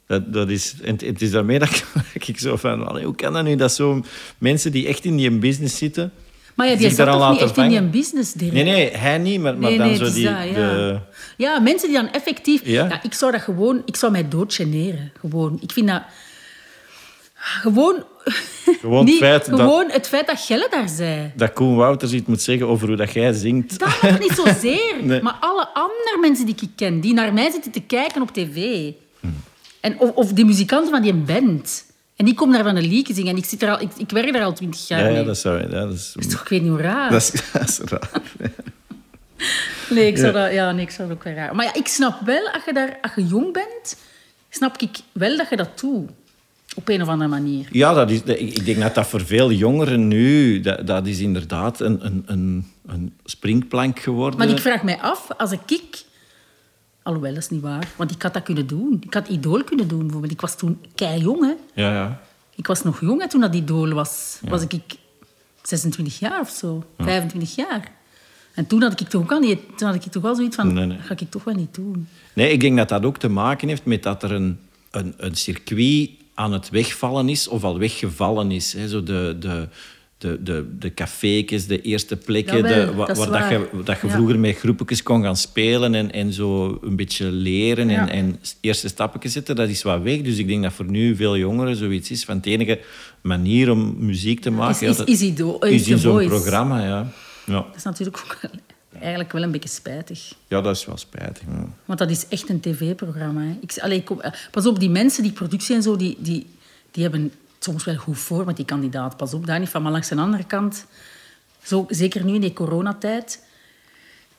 dat, 0.07 0.33
dat 0.33 0.49
is, 0.49 0.75
en 0.83 0.91
het- 0.91 1.01
het 1.01 1.21
is 1.21 1.31
daarmee 1.31 1.59
dat 1.59 1.69
ik, 1.69 1.85
dat 2.13 2.27
ik 2.27 2.39
zo 2.39 2.55
van... 2.55 2.87
Allee, 2.87 3.05
hoe 3.05 3.15
kan 3.15 3.33
dat 3.33 3.43
nu 3.43 3.55
dat 3.55 3.73
zo 3.73 4.03
mensen 4.37 4.71
die 4.71 4.87
echt 4.87 5.05
in 5.05 5.15
die 5.17 5.31
business 5.31 5.77
zitten... 5.77 6.11
Maar 6.55 6.67
ja, 6.69 6.75
die 6.75 6.89
zat 6.89 7.07
toch 7.07 7.31
niet 7.31 7.41
echt 7.41 7.57
in 7.57 7.69
die 7.69 7.81
business, 7.81 8.33
Dirk? 8.33 8.51
Nee, 8.53 8.63
nee, 8.63 8.89
hij 8.91 9.17
niet, 9.17 9.39
maar, 9.41 9.57
maar 9.57 9.69
Nee, 9.69 9.77
dan 9.77 9.87
nee, 9.87 9.95
zo 9.97 10.03
die... 10.11 10.23
dat, 10.25 10.33
ja. 10.43 10.53
de, 10.53 10.99
Ja, 11.37 11.59
mensen 11.59 11.87
die 11.89 11.97
dan 11.97 12.11
effectief... 12.11 12.61
Ja. 12.65 12.85
Ja. 12.87 13.03
ik 13.03 13.13
zou 13.13 13.31
dat 13.31 13.41
gewoon... 13.41 13.81
Ik 13.85 13.95
zou 13.95 14.11
mij 14.11 14.27
doodgeneren. 14.27 15.11
Gewoon. 15.19 15.57
Ik 15.61 15.71
vind 15.71 15.87
dat... 15.87 16.01
Gewoon... 17.41 18.03
Gewoon 18.81 19.05
het 19.07 19.15
feit 19.17 19.45
dat- 19.49 19.59
gewoon 19.59 19.89
het 19.91 20.07
feit 20.07 20.27
dat 20.27 20.39
Gelle 20.39 20.67
daar 20.69 20.89
zei. 20.89 21.31
dat 21.35 21.53
Koen 21.53 21.75
Wouters 21.75 22.11
iets 22.11 22.27
moet 22.27 22.41
zeggen 22.41 22.67
over 22.67 22.87
hoe 22.87 22.95
dat 22.95 23.11
jij 23.13 23.33
zingt. 23.33 23.79
Dat 23.79 24.01
nog 24.01 24.19
niet 24.19 24.31
zozeer. 24.31 24.95
Nee. 25.03 25.21
Maar 25.21 25.37
alle 25.39 25.67
andere 25.73 26.17
mensen 26.21 26.45
die 26.45 26.55
ik 26.61 26.69
ken, 26.75 26.99
die 26.99 27.13
naar 27.13 27.33
mij 27.33 27.51
zitten 27.51 27.71
te 27.71 27.79
kijken 27.81 28.21
op 28.21 28.31
tv. 28.31 28.91
Hm. 29.19 29.27
En, 29.79 29.99
of, 29.99 30.09
of 30.11 30.33
de 30.33 30.45
muzikanten 30.45 30.91
van 30.91 31.01
die 31.01 31.13
band. 31.13 31.85
En 32.15 32.25
die 32.25 32.33
komen 32.33 32.55
daar 32.55 32.63
van 32.63 32.75
een 32.75 32.87
liedje 32.87 33.13
zingen. 33.13 33.31
En 33.31 33.37
ik, 33.37 33.45
zit 33.45 33.61
er 33.61 33.69
al, 33.69 33.81
ik, 33.81 33.89
ik 33.97 34.09
werk 34.09 34.33
daar 34.33 34.43
al 34.43 34.53
twintig 34.53 34.87
jaar 34.87 34.99
Ja, 34.99 35.07
ja, 35.07 35.13
mee. 35.13 35.23
dat 35.23 35.37
zou... 35.37 35.59
Ja, 35.59 35.67
dat 35.67 35.93
is, 35.93 36.11
Dat 36.15 36.25
is 36.25 36.31
toch, 36.31 36.41
ik 36.41 36.47
weet 36.47 36.61
niet 36.61 36.69
hoe 36.69 36.81
raar. 36.81 37.11
dat 37.11 37.21
is, 37.21 37.31
dat 37.53 37.69
is 37.69 37.79
raar. 37.79 38.09
Nee, 39.89 40.07
ik 40.07 40.17
zou 40.17 40.33
Ja. 40.33 40.43
dat, 40.43 40.53
ja, 40.53 40.71
nee, 40.71 40.85
ik 40.85 40.91
zou 40.91 41.07
dat 41.07 41.17
ook 41.17 41.23
wel 41.23 41.33
raar. 41.33 41.55
Maar 41.55 41.65
ja, 41.65 41.73
ik 41.73 41.87
snap 41.87 42.21
wel, 42.25 42.49
als 42.49 42.63
je, 42.65 42.73
daar, 42.73 42.97
als 43.01 43.11
je 43.15 43.25
jong 43.27 43.53
bent, 43.53 43.97
snap 44.49 44.77
ik 44.81 44.97
wel 45.11 45.37
dat 45.37 45.49
je 45.49 45.55
dat 45.55 45.79
doet. 45.79 46.09
Op 46.75 46.89
een 46.89 47.01
of 47.01 47.07
andere 47.07 47.29
manier. 47.29 47.67
Ja, 47.71 47.93
dat 47.93 48.09
is, 48.09 48.21
ik 48.21 48.39
ik 48.39 48.65
denk 48.65 48.79
dat 48.79 48.95
dat 48.95 49.07
voor 49.07 49.25
veel 49.25 49.51
jongeren 49.51 50.07
nu... 50.07 50.59
Dat, 50.59 50.87
dat 50.87 51.07
is 51.07 51.19
inderdaad 51.19 51.79
een, 51.79 52.05
een, 52.05 52.23
een, 52.25 52.65
een 52.85 53.13
springplank 53.25 53.99
geworden. 53.99 54.39
Maar 54.39 54.49
ik 54.49 54.59
vraag 54.59 54.83
mij 54.83 54.99
af, 54.99 55.27
als 55.37 55.51
ik... 55.51 55.71
ik 55.71 56.03
alhoewel, 57.03 57.33
dat 57.33 57.43
is 57.43 57.49
niet 57.49 57.61
waar. 57.61 57.87
Want 57.95 58.11
ik 58.11 58.21
had 58.21 58.33
dat 58.33 58.43
kunnen 58.43 58.67
doen. 58.67 59.01
Ik 59.05 59.13
had 59.13 59.27
Idool 59.27 59.63
kunnen 59.63 59.87
doen, 59.87 60.01
bijvoorbeeld. 60.01 60.31
Ik 60.31 60.41
was 60.41 60.57
toen 60.57 60.85
kei 60.95 61.21
jong, 61.21 61.41
hè. 61.41 61.81
Ja, 61.83 61.93
ja. 61.93 62.21
Ik 62.55 62.67
was 62.67 62.83
nog 62.83 63.01
jong 63.01 63.21
hè, 63.21 63.29
toen 63.29 63.41
dat 63.41 63.55
Idool 63.55 63.89
was. 63.93 64.39
Was 64.41 64.63
ik 64.67 64.81
26 65.61 66.19
jaar 66.19 66.39
of 66.39 66.49
zo. 66.49 66.83
25 66.97 67.55
jaar. 67.55 67.91
En 68.53 68.67
toen 68.67 68.81
had 68.81 68.99
ik 68.99 69.07
toch 69.07 69.21
ook 69.21 69.31
al 69.31 69.39
niet... 69.39 69.59
Toen 69.77 69.87
had 69.87 70.05
ik 70.05 70.11
toch 70.11 70.23
wel 70.23 70.35
zoiets 70.35 70.55
van... 70.55 70.73
Nee, 70.73 70.85
nee. 70.85 70.97
Dat 70.97 71.05
ga 71.05 71.15
ik 71.17 71.31
toch 71.31 71.43
wel 71.43 71.55
niet 71.55 71.73
doen. 71.73 72.07
Nee, 72.33 72.51
ik 72.51 72.59
denk 72.59 72.77
dat 72.77 72.89
dat 72.89 73.05
ook 73.05 73.17
te 73.17 73.29
maken 73.29 73.67
heeft 73.67 73.85
met 73.85 74.03
dat 74.03 74.23
er 74.23 74.31
een, 74.31 74.59
een, 74.91 75.13
een 75.17 75.35
circuit 75.35 76.09
aan 76.41 76.53
het 76.53 76.69
wegvallen 76.69 77.29
is, 77.29 77.47
of 77.47 77.63
al 77.63 77.77
weggevallen 77.79 78.51
is. 78.51 78.73
Hè. 78.73 78.87
Zo 78.87 79.03
de, 79.03 79.35
de, 79.39 79.67
de, 80.17 80.43
de, 80.43 80.65
de 80.79 80.93
cafékes, 80.93 81.67
de 81.67 81.81
eerste 81.81 82.15
plekken, 82.17 82.55
Jawel, 82.57 82.85
de, 82.85 82.93
wa- 82.95 83.05
dat 83.05 83.17
is 83.17 83.25
waar 83.27 83.49
dat 83.49 83.49
je, 83.49 83.83
dat 83.83 84.01
je 84.01 84.07
Ja. 84.07 84.13
vroeger 84.13 84.39
met 84.39 84.57
groepjes 84.57 85.03
kon 85.03 85.23
gaan 85.23 85.37
spelen 85.37 85.95
en, 85.95 86.11
en 86.11 86.33
zo 86.33 86.79
een 86.81 86.95
beetje 86.95 87.31
leren 87.31 87.89
en, 87.89 88.05
Ja. 88.05 88.09
en 88.09 88.39
eerste 88.61 88.87
stappen 88.87 89.29
zetten, 89.29 89.55
dat 89.55 89.69
is 89.69 89.83
wat 89.83 90.01
weg. 90.01 90.21
Dus 90.21 90.37
ik 90.37 90.47
denk 90.47 90.63
dat 90.63 90.73
voor 90.73 90.89
nu 90.89 91.15
veel 91.15 91.37
jongeren 91.37 91.75
zoiets 91.75 92.11
is 92.11 92.23
van 92.25 92.39
de 92.41 92.49
enige 92.49 92.79
manier 93.21 93.71
om 93.71 93.95
muziek 93.97 94.39
te 94.41 94.49
maken... 94.51 94.87
is- 94.87 94.97
ja, 94.97 94.97
dat 95.03 95.07
is 95.07 95.21
Ido- 95.21 95.57
eh, 95.59 95.71
is 95.71 95.81
is 95.81 95.87
in 95.87 95.97
zo'n 95.97 96.25
programma, 96.25 96.79
ja. 96.85 97.07
ja. 97.45 97.53
Dat 97.53 97.75
is 97.75 97.83
natuurlijk 97.83 98.17
ook 98.23 98.37
eigenlijk 99.01 99.31
wel 99.31 99.43
een 99.43 99.51
beetje 99.51 99.69
spijtig. 99.69 100.33
Ja, 100.47 100.61
dat 100.61 100.75
is 100.75 100.85
wel 100.85 100.97
spijtig. 100.97 101.43
Want 101.85 101.99
dat 101.99 102.09
is 102.09 102.27
echt 102.27 102.49
een 102.49 102.59
tv-programma. 102.59 103.41
eh, 104.21 104.31
pas 104.51 104.65
op, 104.65 104.79
die 104.79 104.89
mensen, 104.89 105.23
die 105.23 105.31
productie 105.31 105.75
en 105.75 105.81
zo, 105.83 105.95
die, 105.95 106.17
die, 106.19 106.47
die 106.91 107.03
hebben 107.03 107.23
het 107.23 107.63
soms 107.63 107.83
wel 107.83 107.95
goed 107.95 108.17
voor 108.17 108.45
met 108.45 108.55
die 108.55 108.65
kandidaat. 108.65 109.17
Pas 109.17 109.33
op, 109.33 109.45
daar 109.45 109.59
niet 109.59 109.69
van. 109.69 109.81
Maar 109.81 109.91
langs 109.91 110.09
de 110.09 110.15
andere 110.23 110.43
kant, 110.43 110.85
zo, 111.63 111.85
zeker 111.89 112.25
nu 112.25 112.33
in 112.33 112.41
die 112.41 112.53
coronatijd... 112.53 113.43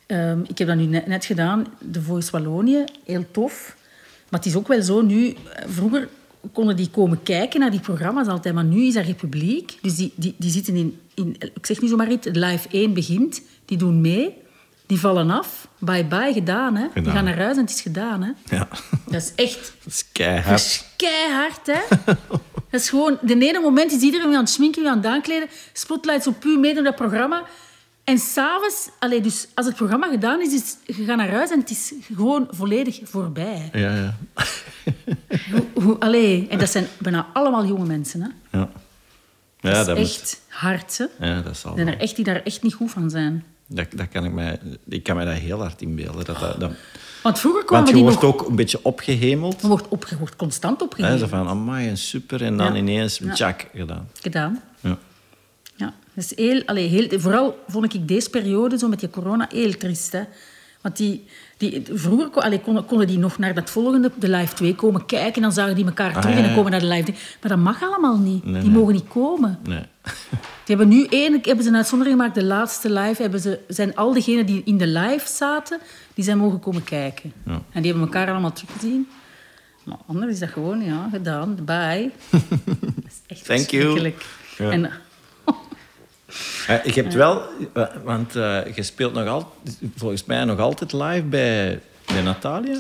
ehm, 0.07 0.41
ik 0.47 0.59
heb 0.59 0.69
dat 0.69 0.77
nu 0.77 0.85
net, 0.85 1.07
net 1.07 1.25
gedaan, 1.25 1.67
de 1.81 2.03
Voice 2.03 2.31
Wallonië, 2.31 2.85
heel 3.05 3.25
tof. 3.31 3.77
Maar 4.31 4.41
het 4.41 4.49
is 4.49 4.57
ook 4.57 4.69
wel 4.69 4.83
zo 4.83 5.01
nu... 5.03 5.29
eh, 5.29 5.65
Vroeger 5.69 6.09
konden 6.53 6.77
die 6.77 6.91
komen 6.91 7.23
kijken 7.23 7.61
naar 7.61 7.71
die 7.71 7.81
programma's 7.81 8.27
altijd, 8.27 8.55
maar 8.55 8.65
nu 8.65 8.87
is 8.87 8.95
er 8.95 9.05
republiek. 9.05 9.79
Dus 9.83 9.97
die, 9.97 10.13
die, 10.17 10.35
die 10.39 10.51
zitten 10.51 10.77
in, 10.77 10.99
in... 11.15 11.37
Ik 11.55 11.67
zeg 11.67 11.81
nu 11.81 11.89
zomaar 11.89 12.11
iets, 12.13 12.29
live 12.33 12.69
1 12.71 12.95
begint, 12.95 13.43
die 13.65 13.79
doen 13.79 14.01
mee... 14.01 14.41
Die 14.93 15.01
vallen 15.01 15.31
af. 15.31 15.69
Bye 15.79 16.05
bye, 16.05 16.33
gedaan. 16.33 16.75
Hè? 16.77 16.83
Die 16.83 16.91
Gedaan. 16.93 17.15
gaan 17.15 17.25
naar 17.25 17.37
huis 17.39 17.57
en 17.57 17.63
het 17.63 17.71
is 17.71 17.81
gedaan. 17.81 18.23
Hè? 18.23 18.57
Ja, 18.57 18.69
Dat 19.07 19.23
is 19.23 19.33
echt 19.35 19.73
dat 19.85 19.93
is 19.93 20.05
keihard. 20.13 20.49
dat 20.49 20.59
is 20.59 20.85
keihard. 20.97 21.67
Hè? 21.67 21.81
dat 22.71 22.81
is 22.81 22.89
gewoon... 22.89 23.19
De 23.23 23.35
ene 23.39 23.61
moment 23.61 23.93
is 23.93 24.01
iedereen 24.03 24.27
weer 24.27 24.37
aan 24.37 24.43
het 24.43 24.53
schminken, 24.53 24.83
weer 24.83 24.91
aan 24.91 24.97
het 24.97 25.07
aankleden. 25.07 25.49
Spotlights 25.73 26.27
op 26.27 26.45
u, 26.45 26.59
mee 26.59 26.75
door 26.75 26.83
dat 26.85 26.97
programma. 26.97 27.43
En 28.05 28.19
s'avonds... 28.19 28.89
Dus 29.23 29.47
als 29.55 29.67
het 29.67 29.75
programma 29.77 30.09
gedaan 30.09 30.41
is, 30.41 30.53
is 30.55 30.77
je 30.97 31.05
gaat 31.05 31.17
naar 31.17 31.31
huis 31.31 31.51
en 31.51 31.59
het 31.61 31.71
is 31.71 31.93
gewoon 32.15 32.47
volledig 32.51 33.01
voorbij. 33.03 33.69
Ja, 33.73 33.95
ja. 33.95 34.15
Hoe, 35.51 35.83
hoe, 35.85 35.99
allee, 36.01 36.47
en 36.51 36.59
dat 36.59 36.71
zijn 36.71 36.87
bijna 36.99 37.27
allemaal 37.33 37.67
jonge 37.67 37.87
mensen. 37.87 38.21
Hè? 38.21 38.59
Ja, 38.59 38.69
Dat 39.61 39.73
ja 39.73 39.81
is 39.81 39.87
dat, 39.87 39.97
moet- 39.99 40.07
echt 40.07 40.41
hard. 40.49 40.99
Hè? 40.99 41.27
ja, 41.29 41.41
dat 41.41 41.57
zal 41.57 41.71
Er 41.71 41.77
zijn 41.77 41.87
wel. 41.89 41.95
er 41.97 42.01
echt 42.01 42.17
die 42.17 42.25
daar 42.25 42.43
echt 42.43 42.63
niet 42.63 42.75
goed 42.75 42.91
van 42.91 43.11
zijn. 43.11 43.45
Dat, 43.75 43.87
dat 43.97 44.09
kan 44.09 44.25
ik, 44.25 44.33
mij, 44.33 44.59
ik 44.89 45.03
kan 45.03 45.17
mij 45.17 45.25
dat 45.25 45.35
heel 45.35 45.59
hard 45.59 45.83
inbeelden. 45.83 46.25
Dat, 46.25 46.39
dat, 46.39 46.61
dat- 46.61 46.73
Want 47.23 47.39
vroeger 47.39 47.65
kwamen 47.65 47.85
want 47.85 47.89
je 47.89 47.95
die 48.05 48.13
wordt 48.13 48.23
nog... 48.23 48.41
ook 48.43 48.49
een 48.49 48.57
beetje 48.57 48.79
opgehemeld. 48.83 49.61
Je 49.61 49.67
wordt, 49.69 49.89
op, 49.89 50.07
je 50.11 50.19
wordt 50.19 50.37
constant 50.37 50.83
opgegeven. 50.83 51.19
zo 51.19 51.27
van, 51.27 51.49
amai, 51.49 51.89
en 51.89 51.97
super. 51.97 52.43
En 52.43 52.57
dan 52.57 52.73
Ja. 52.73 52.79
ineens, 52.79 53.19
Ja. 53.19 53.33
jack, 53.33 53.67
gedaan. 53.75 54.09
Gedaan. 54.21 54.61
Ja. 54.81 54.99
Ja, 55.77 55.95
is 56.15 56.37
heel, 56.37 56.63
allee, 56.67 56.89
heel, 56.89 57.21
vooral 57.21 57.59
vond 57.69 57.95
ik 57.95 58.09
deze 58.09 58.31
periode 58.31 58.79
zo 58.79 58.89
met 58.89 59.01
die 59.01 59.11
corona 59.11 59.49
heel 59.53 59.77
triest. 59.77 60.13
Hè. 60.13 60.23
Want 60.81 60.97
die, 60.97 61.25
die, 61.57 61.83
vroeger 61.93 62.31
allee, 62.43 62.61
konden, 62.61 62.85
konden 62.85 63.07
die 63.07 63.19
nog 63.19 63.39
naar 63.39 63.55
dat 63.55 63.71
volgende, 63.71 64.11
de 64.19 64.29
live 64.29 64.55
2, 64.55 64.75
komen 64.75 65.07
kijken. 65.07 65.35
En 65.35 65.43
dan 65.43 65.53
zagen 65.53 65.75
die 65.75 65.85
elkaar 65.85 66.13
terug 66.21 66.31
ja, 66.37 66.37
en 66.37 66.43
dan 66.47 66.55
komen 66.55 66.71
naar 66.71 66.81
de 66.81 66.87
live 66.87 67.03
3. 67.05 67.17
Maar 67.41 67.51
dat 67.51 67.59
mag 67.61 67.83
allemaal 67.83 68.19
niet. 68.19 68.45
Nee, 68.45 68.61
die 68.61 68.71
nee. 68.71 68.79
mogen 68.79 68.95
niet 68.95 69.09
komen. 69.09 69.59
Nee. 69.65 69.83
Die 70.65 70.77
hebben 70.77 70.89
nu 70.89 71.07
één, 71.07 71.39
hebben 71.43 71.65
ze 71.65 71.71
een 71.71 71.77
uitzondering 71.77 72.17
gemaakt. 72.17 72.35
De 72.35 72.45
laatste 72.45 72.91
live 72.91 73.23
hebben 73.23 73.41
ze, 73.41 73.59
zijn 73.69 73.97
al 73.97 74.13
diegenen 74.13 74.47
die 74.47 74.63
in 74.65 74.79
de 74.79 74.87
live 74.87 75.29
zaten, 75.29 75.81
die 76.15 76.25
zijn 76.25 76.39
mogen 76.39 76.61
komen 76.61 76.85
kijken. 76.85 77.33
Ja. 77.47 77.53
En 77.53 77.83
die 77.83 77.91
hebben 77.91 78.03
elkaar 78.09 78.31
allemaal 78.31 78.53
teruggezien. 78.53 79.09
Maar 79.83 79.97
anders 80.07 80.33
is 80.33 80.39
dat 80.39 80.49
gewoon, 80.49 80.85
ja, 80.85 81.09
gedaan. 81.13 81.59
Bye. 81.65 82.11
dat 82.31 83.05
is 83.07 83.21
echt 83.27 83.45
Thank 83.45 83.69
you. 83.71 84.13
Ja. 84.59 84.71
En, 84.71 84.91
Eh, 86.67 86.85
je 86.85 87.03
hebt 87.03 87.15
wel, 87.15 87.43
eh, 87.73 87.85
want 88.05 88.37
eh, 88.37 88.75
je 88.75 88.83
speelt 88.83 89.15
nog 89.15 89.29
altijd, 89.29 89.79
volgens 89.97 90.25
mij 90.25 90.45
nog 90.45 90.59
altijd 90.59 90.93
live 90.93 91.23
bij, 91.23 91.81
bij 92.07 92.23
Natalia. 92.23 92.79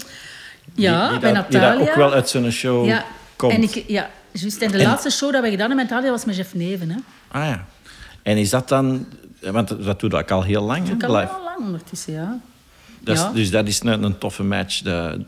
Ja, 0.75 1.03
die, 1.03 1.11
die 1.11 1.21
bij 1.21 1.33
dat, 1.33 1.51
Die 1.51 1.61
Natalia. 1.61 1.79
dat 1.79 1.89
ook 1.89 1.95
wel 1.95 2.13
uit 2.13 2.29
zo'n 2.29 2.51
show 2.51 2.87
Ja, 2.87 3.05
komt. 3.37 3.53
en 3.53 3.63
ik, 3.63 3.85
ja, 3.87 4.11
juist. 4.33 4.63
En 4.63 4.71
de 4.71 4.79
En- 4.79 4.85
laatste 4.85 5.11
show 5.11 5.33
dat 5.33 5.43
we 5.43 5.51
gedaan 5.51 5.67
hebben 5.69 5.77
met 5.77 5.89
Natalia 5.91 6.11
was 6.11 6.25
met 6.25 6.37
Jeff 6.37 6.55
Neven. 6.55 6.91
Hè. 6.91 6.97
Ah 7.29 7.47
ja. 7.47 7.67
En 8.23 8.37
is 8.37 8.51
dat 8.51 8.69
dan... 8.69 9.07
Want 9.41 9.85
dat 9.85 10.01
doe 10.01 10.19
ik 10.19 10.31
al 10.31 10.43
heel 10.43 10.63
lang, 10.63 10.89
hè, 10.89 10.97
Dat 10.97 11.09
kan 11.09 11.17
live. 11.21 11.33
al 11.33 11.43
lang 11.45 11.59
ondertussen, 11.61 12.13
ja. 12.13 12.41
Dat 13.01 13.17
is- 13.17 13.23
ja. 13.23 13.31
Dus 13.33 13.51
dat 13.51 13.67
is 13.67 13.81
een, 13.83 14.03
een 14.03 14.19
toffe 14.19 14.43
match. 14.43 14.83
De, 14.83 15.25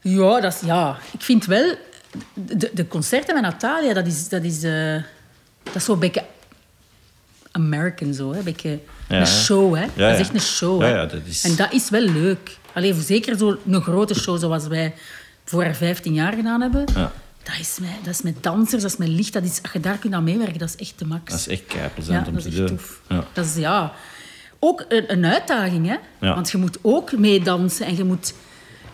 Ja, 0.00 0.40
dat 0.40 0.52
is, 0.54 0.60
ja, 0.60 0.96
ik 1.12 1.22
vind 1.22 1.44
wel... 1.46 1.74
De, 2.34 2.70
de 2.72 2.88
concerten 2.88 3.34
met 3.34 3.42
Natalia, 3.42 3.92
dat 3.94 4.06
is, 4.06 4.28
dat 4.28 4.42
is, 4.42 4.62
eh, 4.62 4.94
dat 5.62 5.74
is 5.74 5.84
zo'n 5.84 5.98
beetje 5.98 6.24
American, 7.50 8.14
zo. 8.14 8.32
Hè. 8.32 8.38
Een 8.38 8.44
beetje 8.44 8.78
Ja, 9.08 9.20
een 9.20 9.26
show, 9.26 9.74
hè. 9.74 9.82
Ja, 9.82 9.88
Dat 9.94 10.12
is 10.12 10.18
echt 10.18 10.34
een 10.34 10.40
show, 10.40 10.80
Ja, 10.80 10.86
hè. 10.86 10.94
ja, 10.94 11.06
dat 11.06 11.20
is- 11.24 11.44
En 11.44 11.56
dat 11.56 11.72
is 11.72 11.90
wel 11.90 12.00
leuk. 12.02 12.56
Alleen 12.72 12.94
zeker 13.02 13.36
zo'n 13.38 13.58
grote 13.82 14.14
show 14.14 14.38
zoals 14.38 14.66
wij 14.66 14.94
voor 15.44 15.62
haar 15.64 15.74
15 15.74 16.14
jaar 16.14 16.32
gedaan 16.32 16.60
hebben. 16.60 16.84
Dat 17.46 17.58
is, 17.60 17.78
met, 17.80 17.90
dat 18.04 18.14
is 18.14 18.22
met 18.22 18.42
dansers, 18.42 18.82
dat 18.82 18.90
is 18.90 18.96
met 18.96 19.08
licht. 19.08 19.32
Dat 19.32 19.44
is, 19.44 19.58
als 19.62 19.72
je 19.72 19.80
daar 19.80 19.98
kunt 19.98 20.14
aan 20.14 20.24
meewerken, 20.24 20.58
dat 20.58 20.68
is 20.68 20.76
echt 20.76 20.98
de 20.98 21.04
max. 21.04 21.30
Dat 21.30 21.38
is 21.40 21.48
echt 21.48 21.62
kei 21.66 21.80
ja, 22.08 22.24
om 22.26 22.32
dat 22.34 22.42
te 22.42 22.48
doen. 22.50 22.66
tof. 22.66 23.00
Ja. 23.08 23.24
Dat 23.32 23.44
is 23.44 23.56
ja, 23.56 23.92
ook 24.58 24.84
een, 24.88 25.12
een 25.12 25.24
uitdaging, 25.26 25.86
hè? 25.86 25.96
Ja. 26.20 26.34
Want 26.34 26.50
je 26.50 26.58
moet 26.58 26.78
ook 26.82 27.12
meedansen 27.12 27.86
en 27.86 27.96
je 27.96 28.04
moet. 28.04 28.34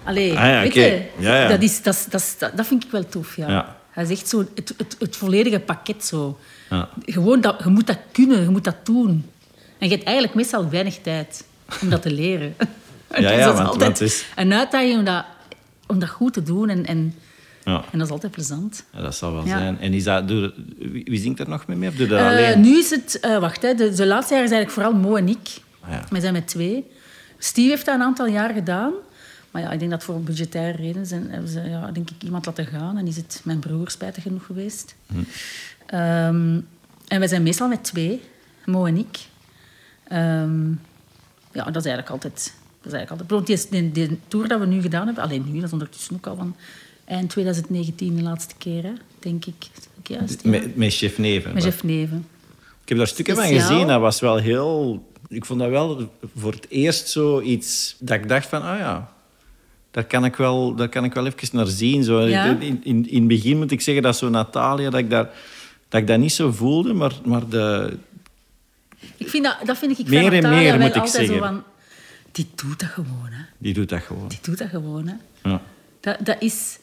Allee, 0.05 0.30
Ah 0.38 0.44
ja, 0.46 0.61
weet 0.61 0.74
je, 0.74 1.09
Ja. 1.18 1.48
Dat, 1.48 1.62
is, 1.62 1.82
dat, 1.82 2.07
dat, 2.11 2.36
dat, 2.57 2.66
vind 2.66 2.84
ik 2.84 2.90
wel 2.90 3.07
tof, 3.09 3.36
ja. 3.36 3.76
Dat 3.94 4.11
is 4.11 4.18
echt 4.18 4.28
zo 4.28 4.38
het, 4.55 4.74
het, 4.76 4.96
het 4.98 5.16
volledige 5.16 5.61
pakket 5.61 6.05
zo. 6.05 6.38
Ja. 6.70 6.88
Gewoon 7.05 7.40
dat, 7.40 7.61
je 7.64 7.68
moet 7.70 7.86
dat 7.86 7.98
kunnen, 8.12 8.40
je 8.42 8.48
moet 8.48 8.64
dat 8.64 8.86
doen. 8.86 9.30
En 9.78 9.88
je 9.88 9.94
hebt 9.94 10.05
eigenlijk 10.05 10.34
meestal 10.36 10.68
weinig 10.68 10.98
tijd 11.03 11.44
om 11.82 11.90
dat 11.90 12.03
te 12.03 12.11
leren. 12.11 12.55
Ja, 12.59 12.66
Dus 13.20 13.30
ja, 13.30 13.30
dat 13.30 13.38
is 13.38 13.44
want- 13.44 13.59
altijd 13.59 13.82
want 13.82 14.00
is- 14.00 14.24
een 14.36 14.53
uitdaging 14.53 14.98
om 14.98 15.05
dat, 15.05 15.24
om 15.86 15.98
dat 15.98 16.09
goed 16.09 16.32
te 16.32 16.42
doen. 16.42 16.68
En, 16.68 16.86
en, 16.86 17.14
Ja. 17.64 17.84
en 17.92 17.98
dat 17.98 18.06
is 18.06 18.12
altijd 18.12 18.32
plezant. 18.32 18.84
Ja, 18.92 19.00
dat 19.00 19.14
zal 19.14 19.32
wel 19.32 19.44
Ja. 19.46 19.58
zijn. 19.58 19.80
En 19.80 19.92
is 19.92 20.04
dat, 20.04 20.28
doe, 20.28 20.52
wie, 20.78 21.04
wie 21.04 21.20
zingt 21.20 21.40
er 21.40 21.48
nog 21.48 21.66
mee? 21.66 21.88
Of 21.88 21.94
doe 21.94 22.04
je 22.06 22.10
dat 22.12 22.20
Eh, 22.20 22.26
alleen? 22.26 22.60
nu 22.60 22.78
is 22.78 22.90
het... 22.90 23.20
eh, 23.20 23.38
wacht, 23.38 23.62
hè, 23.62 23.74
de, 23.74 23.90
de 23.94 24.06
laatste 24.06 24.34
jaren 24.34 24.50
is 24.50 24.54
eigenlijk 24.56 24.70
vooral 24.70 25.02
Mo 25.10 25.16
en 25.16 25.28
ik. 25.28 25.60
Ah, 25.80 25.90
ja. 25.90 26.04
Wij 26.10 26.20
zijn 26.20 26.32
met 26.32 26.46
twee. 26.48 26.90
Steve 27.38 27.68
heeft 27.68 27.84
dat 27.86 27.94
een 27.94 28.02
aantal 28.02 28.26
jaar 28.26 28.52
gedaan. 28.54 28.92
Maar 29.50 29.62
ja, 29.62 29.70
ik 29.72 29.78
denk 29.78 29.90
dat 29.90 30.04
voor 30.04 30.20
budgettaire 30.22 30.76
redenen 30.82 31.06
zijn, 31.06 31.30
hebben 31.30 31.48
ze 31.50 31.60
ja, 31.60 31.90
denk 31.92 32.10
ik, 32.10 32.22
iemand 32.22 32.46
laten 32.46 32.66
gaan. 32.66 32.98
En 32.98 33.06
is 33.06 33.16
het 33.16 33.40
mijn 33.44 33.58
broer 33.58 33.90
spijtig 33.90 34.22
genoeg 34.22 34.46
geweest. 34.46 34.94
Hm. 35.06 35.18
Ehm, 35.86 36.60
en 37.08 37.18
wij 37.18 37.28
zijn 37.28 37.42
meestal 37.42 37.68
met 37.68 37.84
twee, 37.84 38.20
Mo 38.64 38.84
en 38.86 38.96
ik. 38.96 39.18
Ehm, 40.08 40.68
ja, 41.52 41.64
dat 41.64 41.76
is 41.84 41.90
eigenlijk 41.90 42.08
altijd... 42.10 42.52
Dat 42.82 42.92
is 42.92 42.98
eigenlijk 42.98 43.10
altijd 43.10 43.28
bijvoorbeeld 43.28 43.70
die, 43.70 43.92
die, 43.92 44.08
die 44.08 44.18
tour 44.28 44.48
dat 44.48 44.60
we 44.60 44.66
nu 44.66 44.80
gedaan 44.80 45.06
hebben... 45.06 45.24
Alleen 45.24 45.44
nu, 45.46 45.54
dat 45.54 45.64
is 45.66 45.72
ondertussen 45.72 46.14
ook 46.16 46.26
al 46.26 46.36
van 46.36 46.56
eind 47.05 47.30
2019 47.30 48.16
de 48.16 48.22
laatste 48.22 48.55
keer, 48.59 48.82
hè, 48.82 48.92
denk 49.18 49.44
ik. 49.44 49.55
Juist, 50.03 50.42
ja. 50.42 50.50
Met, 50.50 50.76
met 50.76 50.94
Chef 50.94 51.18
Neven. 51.18 51.55
Met 51.55 51.62
Jeff 51.62 51.82
Neven. 51.82 52.26
Ik 52.82 52.88
heb 52.88 52.98
daar 52.98 53.07
stukken 53.07 53.34
van 53.34 53.44
Speciaal. 53.44 53.68
gezien. 53.68 53.86
Dat 53.86 54.00
was 54.00 54.20
wel 54.20 54.36
heel... 54.36 55.03
Ik 55.28 55.44
vond 55.44 55.61
dat 55.61 55.70
wel 55.70 56.11
voor 56.36 56.53
het 56.53 56.66
eerst 56.68 57.09
zoiets... 57.09 57.96
Dat 57.98 58.16
ik 58.16 58.28
dacht 58.28 58.46
van, 58.46 58.62
ah 58.62 58.78
ja... 58.78 59.12
Daar 59.90 60.05
kan 60.05 60.24
ik 60.24 60.36
wel, 60.36 60.74
daar 60.74 60.88
kan 60.88 61.05
ik 61.05 61.14
wel 61.14 61.26
even 61.26 61.57
naar 61.57 61.66
zien. 61.66 62.05
Zo. 62.05 62.20
Ja. 62.20 62.44
In, 62.44 62.80
in, 62.84 63.09
in 63.09 63.18
het 63.18 63.28
begin 63.28 63.59
moet 63.59 63.70
ik 63.70 63.80
zeggen 63.80 64.03
dat 64.03 64.16
zo 64.16 64.28
Natalia... 64.28 64.90
Dat 64.90 65.00
ik, 65.00 65.11
daar, 65.11 65.30
dat 65.88 66.00
ik 66.00 66.07
dat 66.07 66.18
niet 66.18 66.32
zo 66.32 66.53
voelde, 66.53 66.92
maar, 66.92 67.12
maar 67.24 67.48
de... 67.48 67.96
Ik 69.16 69.28
vind 69.28 69.44
dat, 69.44 69.57
dat 69.64 69.78
vind 69.78 69.98
ik 69.98 70.09
Meer 70.09 70.22
van 70.22 70.32
en 70.32 70.42
Natalia 70.42 70.76
meer, 70.76 70.86
moet 70.86 70.96
ik 70.96 71.07
zeggen. 71.07 71.34
Zo 71.34 71.40
van, 71.40 71.62
die 72.32 72.46
doet 72.55 72.80
dat 72.80 72.88
gewoon, 72.88 73.28
hè. 73.30 73.44
Die 73.59 73.74
doet 73.74 73.88
dat 73.88 74.03
gewoon. 74.03 74.28
Die 74.28 74.38
doet 74.42 74.59
dat 74.59 74.68
gewoon, 74.68 75.07
hè. 75.07 75.14
Ja. 75.50 75.62
Dat, 76.00 76.16
dat 76.20 76.36
is... 76.42 76.78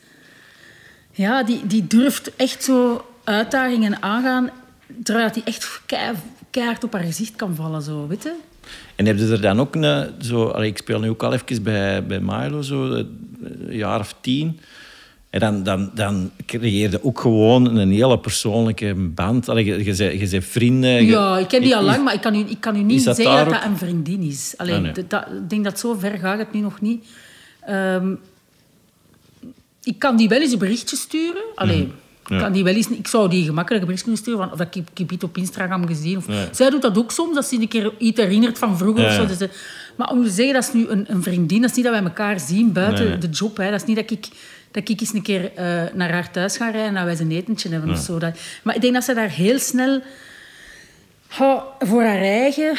Ja, 1.20 1.44
die, 1.44 1.60
die 1.68 1.88
durft 1.88 2.36
echt 2.36 2.64
zo 2.64 3.06
uitdagingen 3.24 4.02
aangaan, 4.02 4.50
terwijl 5.04 5.32
die 5.32 5.44
echt 5.44 5.82
kei, 5.86 6.16
keihard 6.50 6.84
op 6.84 6.94
haar 6.94 7.04
gezicht 7.04 7.36
kan 7.36 7.56
vallen, 7.56 7.82
zo, 7.82 8.08
weet 8.08 8.24
je? 8.24 8.34
En 8.96 9.06
heb 9.06 9.18
je 9.18 9.28
er 9.32 9.42
dan 9.42 9.60
ook 9.60 9.76
een... 9.76 10.10
Zo, 10.22 10.50
ik 10.62 10.78
speel 10.78 11.00
nu 11.00 11.10
ook 11.10 11.24
al 11.24 11.34
even 11.34 11.64
bij, 11.64 12.06
bij 12.06 12.20
Milo, 12.20 12.62
zo, 12.62 12.92
eh, 12.94 13.04
een 13.68 13.76
jaar 13.78 14.00
of 14.00 14.16
tien. 14.22 14.60
En 15.30 15.40
dan, 15.40 15.64
dan, 15.64 15.92
dan 15.94 16.32
creëer 16.46 16.90
je 16.92 17.04
ook 17.04 17.20
gewoon 17.20 17.78
een 17.78 17.92
hele 17.92 18.20
persoonlijke 18.20 18.94
band. 18.96 19.50
Allee, 19.50 19.66
je, 19.66 19.78
je, 19.78 19.96
bent- 19.96 20.20
je 20.22 20.28
bent 20.30 20.46
vrienden. 20.46 20.90
je- 20.90 21.04
Ja, 21.12 21.38
ik 21.38 21.48
ken 21.48 21.62
die 21.62 21.76
al 21.76 21.84
lang, 21.84 22.04
maar 22.04 22.14
ik 22.14 22.22
kan 22.22 22.36
u, 22.36 22.40
ik 22.48 22.60
kan 22.62 22.76
u 22.76 22.84
niet 22.84 23.04
dat 23.06 23.16
zeggen 23.16 23.46
dat 23.46 23.54
dat 23.54 23.64
een 23.66 23.78
vriendin 23.78 24.22
is. 24.22 24.54
Allee, 24.58 24.76
Ah, 24.76 24.82
nee. 24.82 24.92
dat- 24.92 25.10
dat- 25.10 25.26
ik 25.28 25.50
denk 25.50 25.64
dat 25.64 25.80
zo 25.80 25.94
ver 25.94 26.18
gaat 26.18 26.38
het 26.40 26.54
nu 26.54 26.60
nog 26.60 26.82
niet. 26.82 27.06
Ehm, 27.66 28.14
ik 29.90 30.00
kan 30.00 30.18
die 30.18 30.28
wel 30.30 30.42
eens 30.42 30.52
een 30.52 30.60
berichtje 30.60 30.96
sturen. 30.96 31.42
Allee, 31.56 31.78
Mhm. 31.84 32.34
Ja. 32.36 32.40
kan 32.42 32.52
die 32.52 32.64
wel 32.64 32.74
eens, 32.76 32.90
ik 32.90 33.08
zou 33.08 33.30
die 33.30 33.44
gemakkelijk 33.46 33.82
een 33.84 33.88
berichtje 33.90 34.04
kunnen 34.04 34.22
sturen. 34.24 34.40
Van, 34.40 34.52
of 34.52 34.68
ik, 34.68 34.74
heb- 34.74 34.90
ik 34.92 34.98
heb 34.98 35.12
iets 35.12 35.24
op 35.24 35.38
Instagram 35.38 35.88
gezien. 35.88 36.18
Of. 36.18 36.26
Zij 36.52 36.70
doet 36.70 36.82
dat 36.82 36.98
ook 36.98 37.12
soms, 37.12 37.36
als 37.38 37.50
ze 37.50 37.56
een 37.62 37.68
keer 37.68 37.94
iets 37.98 38.20
herinnert 38.20 38.58
van 38.58 38.78
vroeger. 38.78 39.04
Ja, 39.04 39.10
Of 39.10 39.30
zo. 39.30 39.38
Dus, 39.38 39.48
maar 39.98 40.10
om 40.12 40.24
te 40.24 40.30
zeggen, 40.30 40.54
dat 40.54 40.64
is 40.64 40.74
nu 40.74 40.88
een, 40.88 41.06
een 41.08 41.24
vriendin. 41.24 41.62
Dat 41.62 41.70
is 41.70 41.76
niet 41.76 41.86
dat 41.86 41.94
wij 41.94 42.04
elkaar 42.04 42.40
zien 42.40 42.72
buiten 42.74 43.10
Nee, 43.10 43.18
de 43.18 43.28
job. 43.30 43.58
Hè. 43.58 43.72
Dat 43.72 43.82
is 43.82 43.88
niet 43.88 43.96
dat 43.96 44.12
ik, 44.12 44.28
dat 44.72 44.90
ik 44.90 45.00
eens 45.02 45.14
een 45.14 45.22
keer 45.22 45.52
eh, 45.56 45.66
naar 45.94 46.12
haar 46.12 46.32
thuis 46.32 46.58
ga 46.58 46.70
rijden 46.70 46.88
en 46.88 46.94
dat 46.94 47.18
wij 47.18 47.26
een 47.26 47.32
etentje 47.32 47.70
hebben. 47.70 47.90
Of 47.90 48.00
zo. 48.00 48.18
Dat, 48.20 48.38
maar 48.64 48.76
ik 48.76 48.82
denk 48.82 48.94
dat 48.94 49.04
ze 49.04 49.14
daar 49.14 49.30
heel 49.30 49.60
snel 49.60 50.02
voor 51.80 52.04
haar 52.04 52.22
eigen 52.22 52.78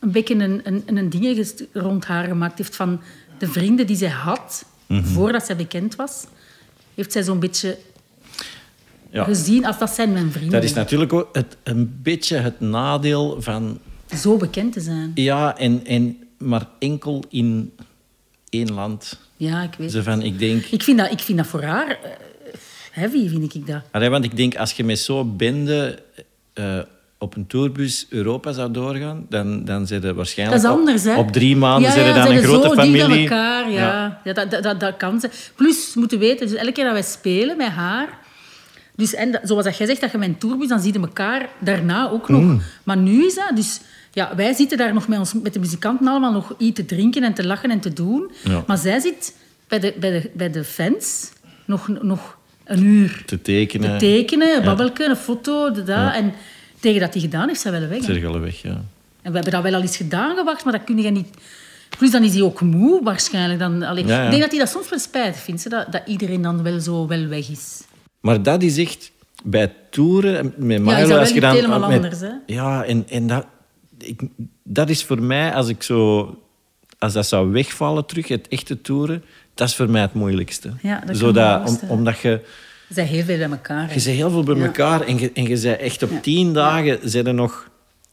een 0.00 0.10
beetje 0.12 0.34
een, 0.34 0.60
een, 0.64 0.82
een 0.86 1.10
ding 1.10 1.52
rond 1.72 2.04
haar 2.04 2.24
gemaakt 2.24 2.58
heeft 2.58 2.76
van 2.76 3.00
de 3.38 3.46
vrienden 3.48 3.86
die 3.86 3.96
zij 3.96 4.08
had 4.08 4.64
Mhm. 4.94 5.04
voordat 5.04 5.46
zij 5.46 5.56
bekend 5.56 5.96
was. 5.96 6.24
Heeft 6.94 7.12
zij 7.12 7.22
zo'n 7.22 7.38
beetje 7.40 7.78
Ja. 9.10 9.24
gezien 9.24 9.64
als 9.66 9.78
dat 9.78 9.90
zijn 9.90 10.12
mijn 10.12 10.30
vrienden. 10.30 10.52
Dat 10.52 10.62
is 10.62 10.72
natuurlijk 10.74 11.12
ook 11.12 11.28
het, 11.32 11.56
een 11.62 11.98
beetje 12.02 12.36
het 12.36 12.60
nadeel 12.60 13.42
van... 13.42 13.78
Zo 14.16 14.36
bekend 14.36 14.72
te 14.72 14.80
zijn. 14.80 15.10
Ja, 15.14 15.58
en, 15.58 15.86
en 15.86 16.18
maar 16.38 16.68
enkel 16.78 17.24
in 17.28 17.72
één 18.48 18.72
land. 18.72 19.18
Ja, 19.36 19.62
ik 19.62 19.74
weet 19.78 19.90
Zo 19.90 19.96
het. 19.96 20.06
van, 20.06 20.22
ik 20.22 20.38
denk... 20.38 20.64
Ik 20.64 20.82
vind 20.82 20.98
dat, 20.98 21.10
ik 21.12 21.20
vind 21.20 21.38
dat 21.38 21.46
voor 21.46 21.62
haar 21.62 21.88
eh, 21.88 22.10
heavy, 22.90 23.28
vind 23.28 23.54
ik 23.54 23.66
dat. 23.66 23.82
Allee, 23.90 24.08
want 24.08 24.24
ik 24.24 24.36
denk, 24.36 24.56
als 24.56 24.72
je 24.72 24.84
met 24.84 24.98
zo'n 24.98 25.36
bende 25.36 26.02
eh, 26.52 26.78
op 27.24 27.36
een 27.36 27.46
tourbus 27.46 28.06
Europa 28.08 28.52
zou 28.52 28.70
doorgaan, 28.70 29.26
dan, 29.28 29.64
dan 29.64 29.86
zijn 29.86 30.02
er 30.04 30.14
waarschijnlijk... 30.14 30.62
Dat 30.62 30.72
is 30.72 30.78
anders, 30.78 31.06
op, 31.06 31.16
op 31.16 31.32
drie 31.32 31.56
maanden 31.56 31.90
ja, 31.90 31.96
ja, 31.96 32.14
dan 32.14 32.22
zijn 32.22 32.36
een 32.36 32.42
grote 32.42 32.68
zo 32.68 32.74
dicht 32.74 32.86
familie. 32.86 33.04
aan 33.04 33.18
elkaar, 33.18 33.70
ja. 33.70 34.20
ja. 34.24 34.32
dat, 34.32 34.50
dat, 34.50 34.62
dat, 34.62 34.80
dat 34.80 34.96
kan 34.96 35.20
ze. 35.20 35.30
Plus, 35.54 35.94
we 35.94 36.00
moeten 36.00 36.18
weten, 36.18 36.46
dus 36.46 36.56
elke 36.56 36.72
keer 36.72 36.84
dat 36.84 36.92
wij 36.92 37.02
spelen 37.02 37.56
met 37.56 37.68
haar... 37.68 38.18
Dus, 38.96 39.14
en 39.14 39.40
zoals 39.42 39.64
dat 39.64 39.76
jij 39.76 39.86
zegt, 39.86 40.00
dat 40.00 40.10
je 40.10 40.18
met 40.18 40.28
een 40.28 40.38
tourbus, 40.38 40.68
dan 40.68 40.80
zie 40.80 40.92
je 40.92 40.98
elkaar 40.98 41.48
daarna 41.58 42.10
ook 42.10 42.28
nog. 42.28 42.40
Mm. 42.40 42.62
Maar 42.82 42.96
nu 42.96 43.26
is 43.26 43.34
dat... 43.34 43.50
Dus, 43.54 43.80
ja, 44.12 44.36
wij 44.36 44.52
zitten 44.52 44.78
daar 44.78 44.94
nog 44.94 45.08
met, 45.08 45.18
ons, 45.18 45.32
met 45.32 45.52
de 45.52 45.58
muzikanten 45.58 46.06
allemaal 46.06 46.32
nog 46.32 46.54
iets 46.58 46.76
te 46.76 46.84
drinken 46.84 47.22
en 47.22 47.34
te 47.34 47.46
lachen 47.46 47.70
en 47.70 47.80
te 47.80 47.92
doen. 47.92 48.30
Ja. 48.44 48.64
Maar 48.66 48.78
zij 48.78 49.00
zit 49.00 49.34
bij 49.68 49.80
de, 49.80 49.94
bij 50.00 50.10
de, 50.10 50.30
bij 50.34 50.50
de 50.50 50.64
fans 50.64 51.32
nog, 51.64 51.88
nog 51.88 52.36
een 52.64 52.84
uur 52.84 53.22
Te 53.26 53.42
tekenen. 53.42 53.98
te 53.98 54.06
tekenen, 54.06 54.56
een 54.56 54.64
babbelken, 54.64 55.10
een 55.10 55.16
foto, 55.16 55.70
de. 55.72 55.92
En 55.92 56.32
tegen 56.84 57.00
dat 57.00 57.12
hij 57.12 57.22
gedaan 57.22 57.48
heeft, 57.48 57.60
zijn 57.60 57.74
we 57.74 57.80
wel 57.80 57.88
weg. 57.88 58.04
Zeg 58.04 58.24
alle 58.24 58.38
weg, 58.38 58.62
ja. 58.62 58.70
En 59.22 59.30
we 59.30 59.34
hebben 59.34 59.52
dat 59.52 59.62
wel 59.62 59.74
al 59.74 59.80
eens 59.80 59.96
gedaan 59.96 60.36
gewacht, 60.36 60.64
maar 60.64 60.72
dat 60.72 60.84
kun 60.84 60.98
je 61.02 61.10
niet... 61.10 61.28
Plus 61.98 62.10
dan 62.10 62.22
is 62.22 62.32
hij 62.34 62.42
ook 62.42 62.60
moe 62.60 63.02
waarschijnlijk. 63.02 63.60
Dan, 63.60 63.82
allee, 63.82 64.06
Ja, 64.06 64.16
ja. 64.16 64.24
Ik 64.24 64.30
denk 64.30 64.42
dat 64.42 64.50
hij 64.50 64.60
dat 64.60 64.68
soms 64.68 64.88
wel 64.88 64.98
spijtig 64.98 65.40
vindt, 65.40 65.64
hè, 65.64 65.70
dat, 65.70 65.92
dat 65.92 66.02
iedereen 66.06 66.42
dan 66.42 66.62
wel 66.62 66.80
zo 66.80 67.06
wel 67.06 67.26
weg 67.26 67.48
is. 67.50 67.82
Maar 68.20 68.42
dat 68.42 68.62
is 68.62 68.78
echt... 68.78 69.12
Bij 69.44 69.72
toeren 69.90 70.44
met 70.56 70.80
Milo... 70.82 70.96
is 70.96 71.08
wel 71.08 71.20
je 71.20 71.30
iets 71.30 71.40
dan 71.40 71.54
helemaal 71.54 71.78
met- 71.80 72.02
anders, 72.02 72.20
hè? 72.20 72.30
Ja, 72.46 72.84
en, 72.84 73.04
en 73.08 73.26
dat, 73.26 73.46
ik, 73.98 74.20
dat 74.62 74.88
is 74.88 75.04
voor 75.04 75.22
mij, 75.22 75.52
als 75.54 75.68
ik 75.68 75.82
zo... 75.82 76.28
Als 76.98 77.12
dat 77.12 77.26
zou 77.26 77.52
wegvallen 77.52 78.06
terug, 78.06 78.28
het 78.28 78.48
echte 78.48 78.80
toeren, 78.80 79.24
dat 79.54 79.68
is 79.68 79.74
voor 79.74 79.90
mij 79.90 80.00
het 80.00 80.14
moeilijkste. 80.14 80.70
Ja, 80.82 81.02
dat 81.06 81.16
Zodat, 81.16 81.68
om, 81.82 81.88
omdat 81.88 82.18
je... 82.18 82.40
Ze 82.88 82.94
zijn 82.94 83.06
heel 83.06 83.24
veel 83.24 83.36
bij 83.38 83.50
elkaar. 83.50 83.76
hè. 83.88 83.94
Je 83.94 84.02
bent 84.02 84.16
heel 84.16 84.30
veel 84.30 84.42
bij 84.42 84.56
Ja. 84.56 84.64
elkaar 84.64 85.00
en 85.00 85.18
je, 85.18 85.30
en 85.34 85.42
je 85.42 85.60
bent 85.60 85.78
echt 85.80 86.02
op 86.02 86.10
tien 86.22 86.52
dagen 86.52 86.98
zijn 87.02 87.26
er 87.26 87.34
nog 87.34 87.68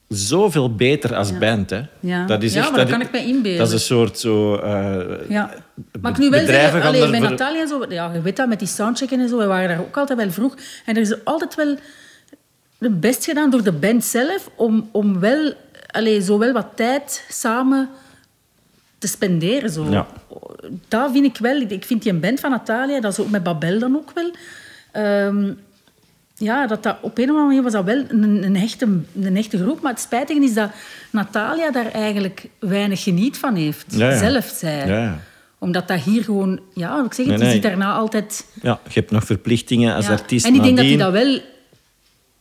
zoveel 0.07 0.76
beter 0.76 1.15
als 1.15 1.38
band. 1.38 1.69
Hè. 1.69 1.82
Ja. 1.99 2.26
Dat 2.26 2.43
is 2.43 2.53
Ja, 2.53 2.59
echt, 2.59 2.69
maar 2.69 2.80
dat 2.80 2.89
dat 2.89 2.97
kan 2.97 3.07
ik 3.07 3.11
me 3.13 3.28
inbeelden. 3.28 3.57
Dat 3.59 3.67
is 3.67 3.74
een 3.74 3.80
soort 3.80 4.19
zo... 4.19 4.55
eh, 4.55 5.30
Ja. 5.30 5.53
Maar 6.01 6.11
ik 6.11 6.17
nu 6.17 6.30
wel 6.30 6.45
zeggen, 6.45 6.82
gaan 6.82 6.88
allee, 6.88 7.07
met 7.07 7.19
voor- 7.19 7.30
Natalia 7.30 7.61
en 7.61 7.67
zo, 7.67 7.86
ja, 7.89 8.11
je 8.13 8.22
weet 8.22 8.36
dat, 8.36 8.47
met 8.47 8.59
die 8.59 8.67
soundchecken 8.67 9.19
en 9.19 9.30
zo, 9.30 9.38
we 9.38 9.45
waren 9.45 9.69
daar 9.69 9.80
ook 9.80 9.97
altijd 9.97 10.19
wel 10.19 10.32
vroeg. 10.32 10.55
En 10.86 10.95
er 10.95 11.01
is 11.01 11.24
altijd 11.26 11.55
wel 11.55 11.76
het 12.80 12.99
best 12.99 13.26
gedaan 13.26 13.49
door 13.49 13.63
de 13.63 13.72
band 13.72 14.03
zelf 14.05 14.49
om, 14.55 14.89
om 14.91 15.19
wel, 15.19 15.53
allee, 15.88 16.22
zo 16.22 16.38
wel 16.38 16.51
wat 16.51 16.67
tijd 16.76 17.26
samen 17.30 17.89
te 18.97 19.07
spenderen. 19.07 19.69
Zo. 19.69 19.86
Ja. 19.89 20.07
Dat 20.88 21.11
vind 21.11 21.26
ik 21.26 21.38
wel. 21.38 21.55
Ik 21.61 21.84
vind 21.86 22.03
die 22.03 22.13
band 22.13 22.39
van 22.39 22.49
Natalia, 22.51 22.99
dat 23.01 23.11
is 23.11 23.19
ook 23.19 23.30
met 23.30 23.43
Babel 23.43 23.80
dan 23.80 23.95
ook 23.95 24.11
wel. 24.13 24.32
Ehm, 24.91 25.51
ja, 26.41 26.67
dat 26.67 26.83
dat, 26.83 26.97
op 27.01 27.17
een 27.17 27.23
of 27.23 27.29
andere 27.29 27.45
manier 27.45 27.63
was 27.63 27.71
dat 27.71 27.85
wel 27.85 28.03
een, 28.07 28.43
een, 28.43 28.55
echte, 28.55 28.87
een 29.21 29.37
echte 29.37 29.57
groep. 29.57 29.81
Maar 29.81 29.91
het 29.91 30.01
spijtige 30.01 30.43
is 30.43 30.53
dat 30.53 30.69
Natalia 31.09 31.71
daar 31.71 31.91
eigenlijk 31.91 32.49
weinig 32.59 33.03
geniet 33.03 33.37
van 33.37 33.55
heeft. 33.55 33.85
Ja, 33.87 34.09
ja. 34.09 34.17
Zelf 34.17 34.53
zei. 34.55 34.91
Ja. 34.91 35.19
Omdat 35.59 35.87
dat 35.87 35.99
hier 35.99 36.23
gewoon... 36.23 36.59
Ja, 36.73 37.03
ik 37.05 37.13
zeg 37.13 37.25
het, 37.25 37.27
Nee, 37.27 37.37
je 37.37 37.43
nee. 37.43 37.51
ziet 37.53 37.63
daarna 37.63 37.93
altijd... 37.93 38.45
Ja, 38.61 38.79
je 38.83 38.99
hebt 38.99 39.11
nog 39.11 39.23
verplichtingen 39.23 39.95
als 39.95 40.05
ja. 40.05 40.11
artiest 40.11 40.45
En 40.45 40.55
ik 40.55 40.63
denk 40.63 40.77
dat 40.77 40.85
hij 40.85 40.97
dat 40.97 41.11
wel 41.11 41.39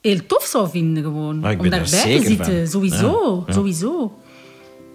heel 0.00 0.26
tof 0.26 0.44
zou 0.44 0.70
vinden, 0.70 1.02
gewoon. 1.02 1.34
Om 1.34 1.42
daarbij 1.42 1.80
te 1.80 1.86
zitten. 1.86 2.44
van. 2.44 2.66
Sowieso, 2.66 3.44
sowieso. 3.48 4.18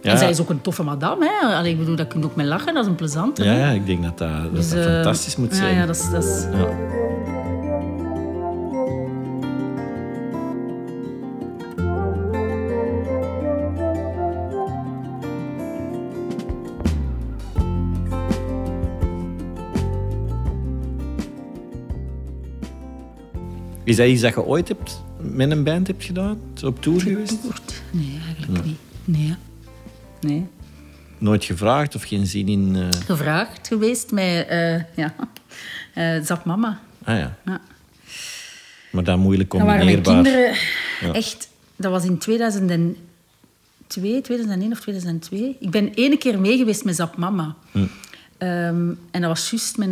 Ja. 0.02 0.12
En 0.12 0.18
zij 0.18 0.30
is 0.30 0.40
ook 0.40 0.50
een 0.50 0.62
toffe 0.62 0.84
madame, 0.84 1.26
hè. 1.26 1.56
Allee, 1.56 1.72
ik 1.72 1.78
bedoel, 1.78 1.96
daar 1.96 2.06
kun 2.06 2.20
je 2.20 2.26
ook 2.26 2.36
mee 2.36 2.46
lachen, 2.46 2.74
dat 2.74 2.84
is 2.84 2.90
een 2.90 2.96
plezante. 2.96 3.44
Ja, 3.44 3.70
ik 3.70 3.86
denk 3.86 4.04
dat 4.04 4.18
dat, 4.18 4.44
dat, 4.44 4.56
Dus, 4.56 4.70
dat 4.70 4.86
eh, 4.86 4.94
fantastisch 4.94 5.36
moet 5.36 5.56
zijn. 5.56 5.76
Ja, 5.76 5.86
dat 5.86 5.96
is... 5.96 6.10
Dat 6.10 6.24
is 6.24 6.46
Is 23.86 23.96
dat 23.96 24.08
iets 24.08 24.22
dat 24.22 24.34
je 24.34 24.44
ooit 24.46 24.68
hebt 24.68 25.02
met 25.18 25.52
een 25.52 25.64
band 25.64 25.88
hebt 25.88 26.04
gedaan? 26.04 26.40
Op 26.64 26.82
tour 26.82 27.02
geweest? 27.02 27.32
Getoerd? 27.42 27.82
Nee, 27.92 28.20
eigenlijk 28.26 28.66
niet. 28.66 28.78
Nee. 29.06 29.36
Nee. 30.22 30.48
Nooit 31.18 31.44
gevraagd 31.44 31.96
of 31.96 32.04
geen 32.04 32.26
zin 32.26 32.48
in... 32.48 32.76
eh, 32.76 32.88
Gevraagd 33.06 33.68
geweest 33.68 34.12
met, 34.12 34.48
eh 34.48 34.82
ja, 34.96 35.14
Zap 36.28 36.46
Mama. 36.46 36.80
Ah 37.04 37.18
ja, 37.18 37.38
Ja. 37.46 37.62
maar 38.92 39.04
dat 39.04 39.18
moeilijk 39.18 39.52
Dat 39.52 39.62
waren 39.62 39.86
mijn 39.86 40.04
combineerbaar. 40.04 40.58
kinderen 41.02 41.14
echt... 41.16 41.50
Dat 41.76 41.92
was 41.92 42.06
in 42.06 42.18
2002, 42.18 44.22
2001 44.22 44.72
of 44.72 44.80
2002. 44.80 45.56
Ik 45.60 45.72
ben 45.72 45.94
ene 45.94 46.18
keer 46.18 46.40
mee 46.40 46.58
geweest 46.58 46.84
met 46.84 46.96
Zap 46.96 47.18
Mama. 47.18 47.56
Hm. 47.72 47.80
Ehm, 48.38 48.90
en 49.12 49.22
dat 49.22 49.24
was 49.24 49.50
juist 49.50 49.78
met 49.78 49.90
9-11. 49.90 49.92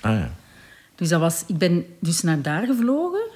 Ah 0.00 0.12
ja. 0.12 0.34
Dus 0.98 1.08
dat 1.08 1.20
was, 1.20 1.44
ik 1.46 1.58
ben 1.58 1.96
dus 1.98 2.22
naar 2.22 2.42
daar 2.42 2.66
gevlogen. 2.66 3.26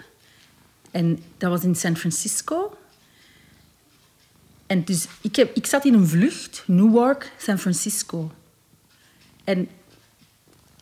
En 0.90 1.22
dat 1.38 1.50
was 1.50 1.62
in 1.62 1.76
San 1.76 1.96
Francisco. 1.96 2.76
En 4.66 4.84
dus 4.84 5.06
ik, 5.20 5.36
heb, 5.36 5.56
ik 5.56 5.66
zat 5.66 5.84
in 5.84 5.94
een 5.94 6.08
vlucht, 6.08 6.62
Newark, 6.66 7.32
San 7.38 7.58
Francisco. 7.58 8.32
En 9.44 9.68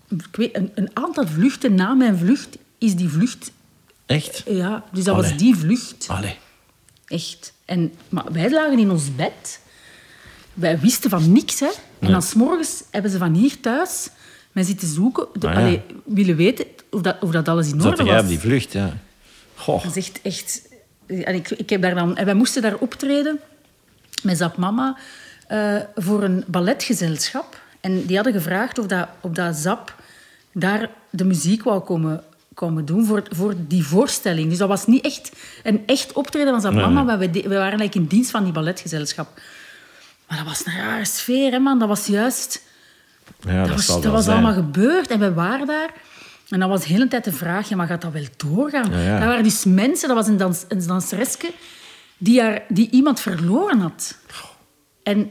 ik 0.08 0.36
weet, 0.36 0.56
een, 0.56 0.70
een 0.74 0.90
aantal 0.92 1.26
vluchten 1.26 1.74
na 1.74 1.94
mijn 1.94 2.18
vlucht 2.18 2.58
is 2.78 2.96
die 2.96 3.08
vlucht... 3.08 3.50
Echt? 4.06 4.42
Ja, 4.46 4.84
dus 4.92 5.04
dat 5.04 5.14
Allee. 5.14 5.30
was 5.30 5.38
die 5.38 5.56
vlucht. 5.56 6.06
Allee. 6.08 6.38
Echt. 7.06 7.52
En, 7.64 7.94
maar 8.08 8.32
wij 8.32 8.50
lagen 8.50 8.78
in 8.78 8.90
ons 8.90 9.14
bed. 9.14 9.60
Wij 10.54 10.80
wisten 10.80 11.10
van 11.10 11.32
niks. 11.32 11.60
Hè. 11.60 11.70
En 11.98 12.10
dan 12.10 12.22
's 12.22 12.34
morgens 12.34 12.82
hebben 12.90 13.10
ze 13.10 13.18
van 13.18 13.34
hier 13.34 13.60
thuis 13.60 14.08
mij 14.52 14.62
zitten 14.64 14.88
zoeken. 14.88 15.26
De, 15.32 15.46
Ah, 15.48 15.54
ja. 15.54 15.60
allee, 15.60 15.82
willen 16.04 16.36
weten 16.36 16.64
of 16.90 17.00
dat, 17.00 17.16
of 17.20 17.30
dat 17.30 17.48
alles 17.48 17.66
in 17.66 17.74
orde 17.82 17.96
Zat 17.96 18.06
jij 18.06 18.14
was. 18.14 18.22
op 18.22 18.28
die 18.28 18.38
vlucht, 18.38 18.72
ja. 18.72 18.96
Goh. 19.54 19.82
Dat 19.84 19.96
is 19.96 20.06
echt... 20.08 20.20
echt 20.22 20.68
en 21.06 21.34
ik, 21.34 21.50
ik 21.50 21.70
heb 21.70 21.82
daar 21.82 21.94
dan, 21.94 22.16
en 22.16 22.24
wij 22.24 22.34
moesten 22.34 22.62
daar 22.62 22.76
optreden 22.76 23.40
met 24.22 24.36
Zap 24.38 24.56
Mama 24.56 24.96
eh, 25.46 25.76
voor 25.96 26.22
een 26.22 26.44
balletgezelschap. 26.46 27.60
En 27.80 28.06
die 28.06 28.14
hadden 28.16 28.32
gevraagd 28.34 28.78
of 28.78 28.86
dat, 28.86 29.08
of 29.20 29.32
dat 29.32 29.56
Zap 29.56 29.94
daar 30.52 30.90
de 31.10 31.24
muziek 31.24 31.62
wou 31.62 31.80
komen, 31.80 32.22
komen 32.54 32.84
doen 32.84 33.06
voor, 33.06 33.22
voor 33.30 33.54
die 33.58 33.84
voorstelling. 33.86 34.48
Dus 34.48 34.58
dat 34.58 34.68
was 34.68 34.86
niet 34.86 35.04
echt 35.04 35.30
een 35.62 35.82
echt 35.86 36.12
optreden 36.12 36.50
van 36.52 36.60
Zap 36.60 36.72
Nee, 36.72 36.82
Mama, 36.82 37.02
maar 37.02 37.18
we, 37.18 37.30
we 37.30 37.40
waren 37.42 37.60
eigenlijk 37.60 37.94
in 37.94 38.04
dienst 38.06 38.30
van 38.30 38.44
die 38.44 38.52
balletgezelschap. 38.52 39.40
Maar 40.28 40.38
dat 40.38 40.46
was 40.46 40.66
een 40.66 40.76
rare 40.76 41.04
sfeer, 41.04 41.52
hè, 41.52 41.58
man. 41.58 41.78
Dat 41.78 41.88
was 41.88 42.06
juist... 42.06 42.62
Ja, 43.40 43.58
dat, 43.60 43.66
dat 43.68 43.86
was, 43.86 43.86
dat 44.02 44.12
was 44.12 44.28
allemaal 44.28 44.52
gebeurd 44.52 45.10
en 45.10 45.18
we 45.20 45.32
waren 45.34 45.66
daar. 45.66 45.90
En 46.48 46.60
dan 46.60 46.68
was 46.68 46.80
de 46.82 46.88
hele 46.92 47.08
tijd 47.08 47.24
de 47.24 47.32
vraag, 47.32 47.68
ja, 47.68 47.76
maar 47.76 47.86
gaat 47.86 48.00
dat 48.02 48.12
wel 48.12 48.24
doorgaan? 48.36 48.90
Ja, 48.90 48.98
ja. 48.98 49.18
Daar 49.18 49.28
waren 49.28 49.44
dus 49.44 49.64
mensen, 49.64 50.08
dat 50.08 50.16
was 50.16 50.26
een, 50.26 50.36
dans, 50.36 50.64
een 50.68 50.86
dansereske, 50.86 51.50
die, 52.18 52.40
haar, 52.40 52.62
die 52.68 52.90
iemand 52.90 53.20
verloren 53.20 53.78
had. 53.78 54.16
En 55.02 55.30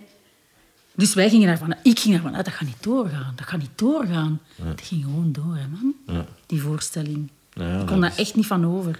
dus 0.95 1.13
wij 1.13 1.29
gingen 1.29 1.47
daarvan 1.47 1.75
ik 1.83 1.99
ging 1.99 2.13
daarvan 2.13 2.35
uit, 2.35 2.45
dat 2.45 2.53
gaat 2.53 2.67
niet 2.67 2.83
doorgaan, 2.83 3.33
dat 3.35 3.47
gaat 3.47 3.59
niet 3.59 3.77
doorgaan. 3.77 4.39
Het 4.61 4.81
ging 4.81 5.03
gewoon 5.03 5.31
door, 5.31 5.55
hè, 5.55 5.67
man, 5.67 6.23
die 6.45 6.61
voorstelling. 6.61 7.29
Ik 7.53 7.61
dat 7.77 7.85
kon 7.85 8.01
daar 8.01 8.11
is- 8.11 8.17
echt 8.17 8.35
niet 8.35 8.47
van 8.47 8.65
over. 8.65 8.99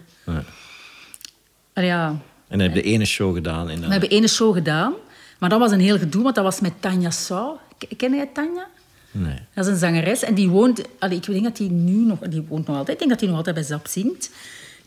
Ja. 1.73 2.07
En 2.47 2.57
dan 2.57 2.59
heb 2.59 2.75
je 2.75 2.81
de 2.81 2.87
ene 2.87 3.05
show 3.05 3.33
gedaan. 3.35 3.69
En 3.69 3.79
we 3.81 3.87
hebben 3.87 4.09
ene 4.09 4.27
show 4.27 4.53
gedaan, 4.53 4.93
maar 5.39 5.49
dat 5.49 5.59
was 5.59 5.71
een 5.71 5.79
heel 5.79 5.97
gedoe, 5.97 6.23
want 6.23 6.35
dat 6.35 6.43
was 6.43 6.59
met 6.59 6.73
Tanja 6.79 7.09
Sau. 7.09 7.55
Ken 7.97 8.15
jij 8.15 8.29
Tanja? 8.33 8.67
Nee. 9.11 9.39
Dat 9.53 9.65
is 9.65 9.71
een 9.71 9.77
zangeres 9.77 10.23
en 10.23 10.33
die 10.33 10.49
woont... 10.49 10.81
Allee, 10.99 11.17
ik 11.17 11.25
denk 11.25 11.43
dat 11.43 11.57
die 11.57 11.71
nu 11.71 12.05
nog... 12.05 12.19
Die 12.19 12.41
woont 12.41 12.67
nog 12.67 12.75
altijd. 12.77 12.89
Ik 12.93 12.97
denk 12.97 13.09
dat 13.09 13.19
die 13.19 13.27
nog 13.29 13.37
altijd 13.37 13.55
bij 13.55 13.63
Zap 13.63 13.87
zingt. 13.87 14.29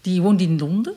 Die 0.01 0.23
woont 0.23 0.41
in 0.41 0.59
Londen. 0.59 0.95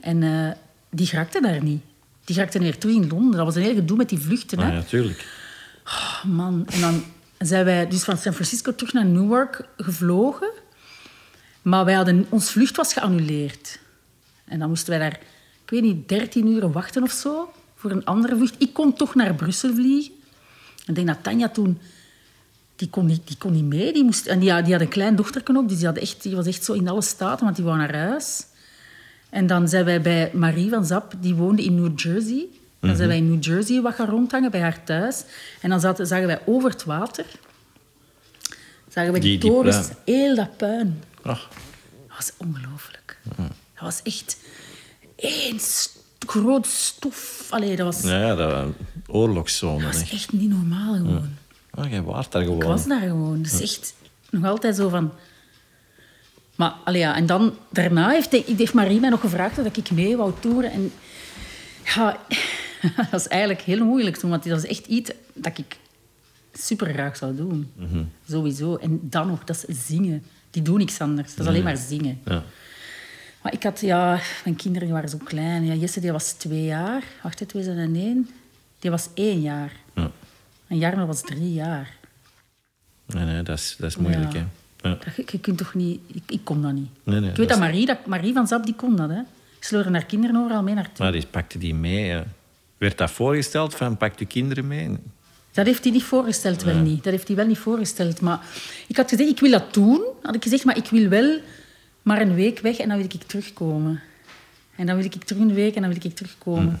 En 0.00 0.22
eh, 0.22 0.50
die 0.90 1.08
raakte 1.12 1.40
daar 1.40 1.62
niet. 1.62 1.82
Die 2.24 2.36
raakte 2.36 2.58
weer 2.58 2.78
terug 2.78 2.94
in 2.94 3.08
Londen. 3.08 3.36
Dat 3.36 3.46
was 3.46 3.54
een 3.56 3.62
heel 3.62 3.74
gedoe 3.74 3.96
met 3.96 4.08
die 4.08 4.18
vluchten. 4.18 4.58
Ah, 4.58 4.64
Hè? 4.64 4.72
ja, 4.74 4.82
tuurlijk. 4.82 5.26
Oh, 5.86 6.24
man. 6.24 6.66
En 6.70 6.80
dan 6.80 7.04
zijn 7.38 7.64
wij 7.64 7.88
dus 7.88 8.04
van 8.04 8.18
San 8.18 8.32
Francisco 8.32 8.74
terug 8.74 8.92
naar 8.92 9.04
Newark 9.04 9.68
gevlogen. 9.76 10.50
Maar 11.62 11.84
wij 11.84 11.94
hadden, 11.94 12.26
ons 12.28 12.50
vlucht 12.50 12.76
was 12.76 12.92
geannuleerd. 12.92 13.78
En 14.44 14.58
dan 14.58 14.68
moesten 14.68 14.90
wij 14.90 14.98
daar, 14.98 15.20
ik 15.64 15.70
weet 15.70 15.82
niet, 15.82 16.08
13 16.08 16.46
uur 16.46 16.72
wachten 16.72 17.02
of 17.02 17.10
zo 17.10 17.52
voor 17.76 17.90
een 17.90 18.04
andere 18.04 18.36
vlucht. 18.36 18.54
Ik 18.58 18.72
kon 18.72 18.92
toch 18.94 19.14
naar 19.14 19.34
Brussel 19.34 19.74
vliegen. 19.74 20.12
Ik 20.86 20.94
denk 20.94 21.06
dat 21.06 21.22
Tanja 21.22 21.48
toen... 21.48 21.78
Die 22.76 22.88
kon 22.88 23.06
niet, 23.06 23.20
die 23.24 23.36
kon 23.38 23.52
niet 23.52 23.64
mee. 23.64 23.92
Die, 23.92 24.04
moest, 24.04 24.26
en 24.26 24.38
die, 24.38 24.52
had- 24.52 24.64
die 24.64 24.72
had 24.72 24.82
een 24.82 24.88
klein 24.88 25.16
dochterken 25.16 25.56
ook, 25.56 25.68
dus 25.68 25.78
die, 25.78 25.86
had 25.86 25.96
echt, 25.96 26.22
die 26.22 26.36
was 26.36 26.46
echt 26.46 26.64
zo 26.64 26.72
in 26.72 26.88
alle 26.88 27.02
staten, 27.02 27.44
want 27.44 27.56
die 27.56 27.64
wou 27.64 27.76
naar 27.78 27.96
huis. 27.96 28.44
En 29.30 29.46
dan 29.46 29.68
zijn 29.68 29.84
wij 29.84 30.00
bij 30.00 30.30
Marie 30.34 30.70
van 30.70 30.86
Zap, 30.86 31.14
die 31.20 31.34
woonde 31.34 31.64
in 31.64 31.74
New 31.74 31.98
Jersey. 32.00 32.46
Dan 32.80 32.96
zijn 32.96 33.08
wij 33.08 33.16
in 33.16 33.30
New 33.30 33.44
Jersey 33.44 33.80
wat 33.80 33.94
gaan 33.94 34.06
rondhangen 34.08 34.50
bij 34.50 34.60
haar 34.60 34.84
thuis. 34.84 35.24
En 35.60 35.70
dan 35.70 35.80
zaten, 35.80 36.06
zagen 36.06 36.26
wij 36.26 36.40
over 36.46 36.70
het 36.70 36.84
water, 36.84 37.24
zagen 38.88 39.12
wij 39.12 39.20
die, 39.20 39.38
torens, 39.38 39.88
heel 40.04 40.34
dat 40.34 40.56
puin. 40.56 41.02
Ach, 41.22 41.48
Dat 42.08 42.16
was 42.16 42.32
ongelooflijk. 42.36 43.18
Dat 43.74 43.80
was 43.80 44.00
echt 44.02 44.36
één 45.16 45.58
groot 46.26 46.66
stof. 46.66 47.46
Allee, 47.50 47.76
dat 47.76 47.94
was, 47.94 48.02
ja, 48.10 48.20
ja, 48.20 48.34
dat 48.34 48.66
oorlogszone. 49.06 49.82
dat 49.82 49.92
was 49.92 50.02
echt. 50.02 50.12
echt 50.12 50.32
niet 50.32 50.48
normaal 50.50 50.94
gewoon. 50.94 51.34
Ah, 51.74 51.90
jij 51.90 52.02
waart 52.02 52.32
daar 52.32 52.42
gewoon. 52.42 52.60
Ik 52.60 52.66
was 52.66 52.86
daar 52.86 53.00
gewoon. 53.00 53.42
Dus 53.42 53.60
echt 53.60 53.94
nog 54.30 54.44
altijd 54.44 54.76
zo 54.76 54.88
van... 54.88 55.12
Maar, 56.54 56.74
allee, 56.84 57.00
ja, 57.00 57.16
en 57.16 57.26
dan, 57.26 57.54
daarna 57.70 58.10
heeft, 58.10 58.32
heeft 58.32 58.74
Marie 58.74 59.00
mij 59.00 59.10
nog 59.10 59.20
gevraagd 59.20 59.56
dat 59.56 59.76
ik 59.76 59.90
mee 59.90 60.16
wou 60.16 60.32
toeren. 60.40 60.70
En 60.70 60.92
ja, 61.84 62.18
dat 62.96 63.10
was 63.10 63.28
eigenlijk 63.28 63.60
heel 63.60 63.84
moeilijk 63.84 64.16
toen, 64.16 64.30
want 64.30 64.44
dat 64.44 64.64
is 64.64 64.70
echt 64.70 64.86
iets 64.86 65.10
dat 65.32 65.58
ik 65.58 65.76
super 66.52 66.92
graag 66.92 67.16
zou 67.16 67.36
doen. 67.36 67.72
Sowieso. 68.28 68.76
En 68.76 68.98
dan 69.02 69.26
nog, 69.26 69.44
dat 69.44 69.64
is 69.66 69.86
zingen. 69.86 70.22
Die 70.50 70.62
doen 70.62 70.78
niks 70.78 71.00
anders. 71.00 71.34
Dat 71.34 71.40
is 71.40 71.46
alleen 71.46 71.64
maar 71.64 71.76
zingen. 71.76 72.20
Ja. 72.24 72.42
Maar 73.42 73.52
ik 73.52 73.62
had, 73.62 73.80
ja, 73.80 74.20
mijn 74.44 74.56
kinderen 74.56 74.88
waren 74.88 75.08
zo 75.08 75.18
klein. 75.24 75.64
Ja, 75.64 75.74
Jesse 75.74 76.00
die 76.00 76.12
was 76.12 76.32
twee 76.32 76.64
jaar. 76.64 77.04
Wacht, 77.22 77.38
hè, 77.38 77.46
2001. 77.46 78.28
Die 78.78 78.90
was 78.90 79.08
één 79.14 79.40
jaar. 79.40 79.72
Ja. 79.94 80.10
En 80.74 80.80
Jarno 80.80 81.06
was 81.06 81.20
drie 81.20 81.52
jaar. 81.52 81.96
Nee, 83.06 83.24
nee, 83.24 83.42
dat 83.42 83.58
is, 83.58 83.76
dat 83.78 83.90
is 83.90 83.96
moeilijk, 83.96 84.32
Ja. 84.32 84.38
hè. 84.38 84.88
Ja. 84.88 84.98
Dat, 85.16 85.30
je, 85.30 85.38
kunt 85.38 85.58
toch 85.58 85.74
niet... 85.74 86.00
Ik, 86.06 86.22
ik 86.26 86.40
kon 86.44 86.62
dat 86.62 86.72
niet. 86.72 86.88
Nee, 87.02 87.20
nee, 87.20 87.30
ik 87.30 87.36
weet 87.36 87.48
dat 87.48 87.58
dat 87.58 87.66
Marie, 87.66 87.86
dat 87.86 88.06
Marie 88.06 88.32
van 88.32 88.46
Zap, 88.46 88.64
die 88.64 88.74
kon 88.74 88.96
dat. 88.96 89.08
Hè. 89.10 89.20
Sleuren 89.60 89.92
haar 89.92 90.04
kinderen 90.04 90.36
overal 90.36 90.62
mee 90.62 90.74
naartoe. 90.74 91.04
Maar 91.04 91.12
die 91.12 91.26
pakte 91.26 91.58
die 91.58 91.74
mee. 91.74 92.04
ja. 92.04 92.24
Werd 92.78 92.98
dat 92.98 93.10
voorgesteld 93.10 93.74
van 93.74 93.96
pak 93.96 94.18
je 94.18 94.24
kinderen 94.24 94.66
mee? 94.66 94.96
Dat 95.52 95.66
heeft 95.66 95.84
hij 95.84 95.92
niet 95.92 96.02
voorgesteld, 96.02 96.62
wel 96.62 96.76
niet. 96.76 97.04
Dat 97.04 97.12
heeft 97.12 97.26
hij 97.26 97.36
wel 97.36 97.46
niet 97.46 97.58
voorgesteld. 97.58 98.20
Maar 98.20 98.40
ik 98.86 98.96
had 98.96 99.08
gezegd, 99.08 99.30
ik 99.30 99.40
wil 99.40 99.50
dat 99.50 99.74
doen. 99.74 100.02
Had 100.22 100.34
ik 100.34 100.42
gezegd, 100.42 100.64
maar 100.64 100.76
ik 100.76 100.88
wil 100.88 101.08
wel 101.08 101.38
maar 102.02 102.20
een 102.20 102.34
week 102.34 102.60
weg 102.60 102.78
en 102.78 102.88
dan 102.88 102.96
wil 102.96 103.06
ik 103.06 103.22
terugkomen. 103.26 104.00
En 104.76 104.86
dan 104.86 104.96
wil 104.96 105.04
ik 105.04 105.24
terug 105.24 105.42
een 105.42 105.54
week 105.54 105.74
en 105.74 105.82
dan 105.82 105.92
wil 105.92 106.04
ik 106.04 106.14
terugkomen. 106.14 106.80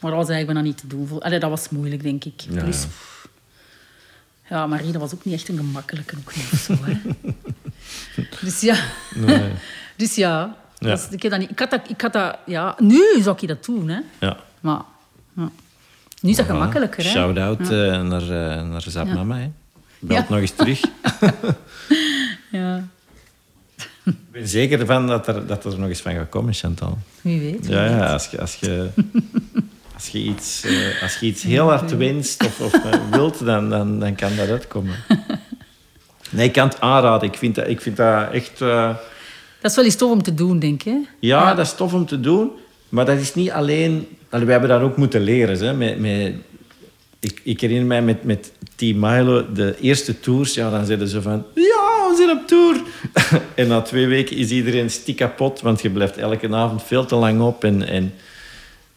Maar 0.00 0.10
dat 0.10 0.20
was 0.20 0.28
eigenlijk 0.28 0.46
bijna 0.46 0.60
niet 0.62 0.76
te 0.78 0.86
doen. 0.86 1.20
Allee, 1.22 1.38
dat 1.38 1.50
was 1.50 1.68
moeilijk, 1.68 2.02
denk 2.02 2.24
ik. 2.24 2.40
Ja, 2.50 2.62
Plus, 2.62 2.86
ja. 4.48 4.66
Marie, 4.66 4.92
dat 4.92 5.00
was 5.00 5.14
ook 5.14 5.24
niet 5.24 5.34
echt 5.34 5.48
een 5.48 5.56
gemakkelijke 5.56 6.16
ook 6.18 6.36
niet 6.36 6.48
of 6.52 6.58
zo. 6.58 6.74
Hè. 6.80 7.00
dus 8.46 8.60
ja. 8.60 8.76
dus 9.96 10.14
ja. 10.14 10.56
Ja. 10.78 10.88
Dat 10.88 10.98
is- 10.98 11.08
ik, 11.10 11.22
heb 11.22 11.30
dat 11.30 11.40
niet, 11.40 11.50
ik, 11.50 11.58
had 11.58 11.70
dat, 11.70 11.80
ik 11.88 12.00
had 12.00 12.12
dat... 12.12 12.36
Ja, 12.46 12.76
nu 12.78 13.02
zou 13.22 13.36
ik 13.40 13.48
dat 13.48 13.64
doen, 13.64 13.88
hè. 13.88 14.00
Ja. 14.20 14.36
Maar 14.60 14.80
ja. 15.36 15.50
nu 16.20 16.30
is 16.30 16.36
dat 16.36 16.46
gemakkelijker, 16.46 17.04
hè. 17.04 17.10
Shout-out 17.10 17.60
eh, 17.60 17.68
naar, 18.02 18.22
uh, 18.22 18.68
naar 18.70 18.82
Zap 18.86 19.06
Ja. 19.06 19.14
Mama. 19.14 19.36
Hè. 19.38 19.50
Belt 19.98 20.28
nog 20.28 20.38
eens 20.38 20.50
terug. 20.50 20.80
Ja, 22.50 22.84
Ik 24.04 24.30
ben 24.30 24.48
zeker 24.48 24.80
ervan 24.80 25.06
dat 25.06 25.28
er, 25.28 25.46
dat 25.46 25.64
er 25.64 25.78
nog 25.78 25.88
eens 25.88 26.00
van 26.00 26.14
gaat 26.14 26.28
komen, 26.28 26.54
Chantal. 26.54 26.98
wie 27.20 27.40
weet. 27.40 27.66
Ja, 27.66 27.84
ja 27.84 28.12
als, 28.12 28.26
je, 28.26 28.40
als, 28.40 28.54
je, 28.54 28.88
als, 30.00 30.08
je 30.08 30.18
iets, 30.18 30.64
eh, 30.64 31.02
als 31.02 31.16
je 31.18 31.26
iets 31.26 31.42
heel 31.42 31.68
hard 31.68 31.96
wenst 31.96 32.44
of, 32.44 32.60
of 32.60 32.72
eh, 32.74 32.92
wilt, 33.10 33.44
dan, 33.44 33.70
dan, 33.70 33.98
dan 33.98 34.14
kan 34.14 34.36
dat 34.36 34.48
uitkomen. 34.48 34.94
Nee, 36.32 36.46
ik 36.46 36.52
kan 36.52 36.68
het 36.68 36.80
aanraden. 36.80 37.28
Ik 37.28 37.36
vind 37.36 37.54
dat, 37.54 37.68
ik 37.68 37.80
vind 37.80 37.96
dat 37.96 38.30
echt... 38.32 38.60
eh, 38.60 38.94
Dat 39.60 39.70
is 39.70 39.76
wel 39.76 39.84
eens 39.84 39.96
tof 39.96 40.10
om 40.10 40.22
te 40.22 40.34
doen, 40.34 40.58
denk 40.58 40.82
ik. 40.82 40.92
hè? 40.92 40.98
ja, 41.20 41.54
dat 41.54 41.66
is 41.66 41.74
tof 41.74 41.92
om 41.92 42.06
te 42.06 42.20
doen. 42.20 42.50
Maar 42.88 43.04
dat 43.04 43.18
is 43.18 43.34
niet 43.34 43.50
alleen... 43.50 44.06
Allee, 44.30 44.44
we 44.46 44.50
hebben 44.52 44.70
dat 44.70 44.80
ook 44.80 44.96
moeten 44.96 45.20
leren. 45.20 45.58
Hè, 45.58 45.72
met, 45.74 45.98
met, 45.98 46.34
ik, 47.20 47.40
ik 47.44 47.60
herinner 47.60 47.86
mij 47.86 48.02
met, 48.02 48.24
met 48.24 48.52
Team 48.74 48.98
Milo, 48.98 49.52
de 49.52 49.76
eerste 49.80 50.20
tours, 50.20 50.54
ja, 50.54 50.70
dan 50.70 50.86
zeiden 50.86 51.08
ze 51.08 51.22
van... 51.22 51.44
Ja, 51.54 52.08
we 52.08 52.14
zijn 52.16 52.38
op 52.38 52.46
tour. 52.46 52.80
en 53.54 53.68
na 53.68 53.80
twee 53.80 54.06
weken 54.06 54.36
is 54.36 54.50
iedereen 54.50 54.90
stik 54.90 55.16
kapot, 55.16 55.60
want 55.60 55.82
je 55.82 55.90
blijft 55.90 56.16
elke 56.16 56.54
avond 56.54 56.82
veel 56.82 57.06
te 57.06 57.14
lang 57.14 57.40
op. 57.40 57.64
En, 57.64 57.88
en, 57.88 58.14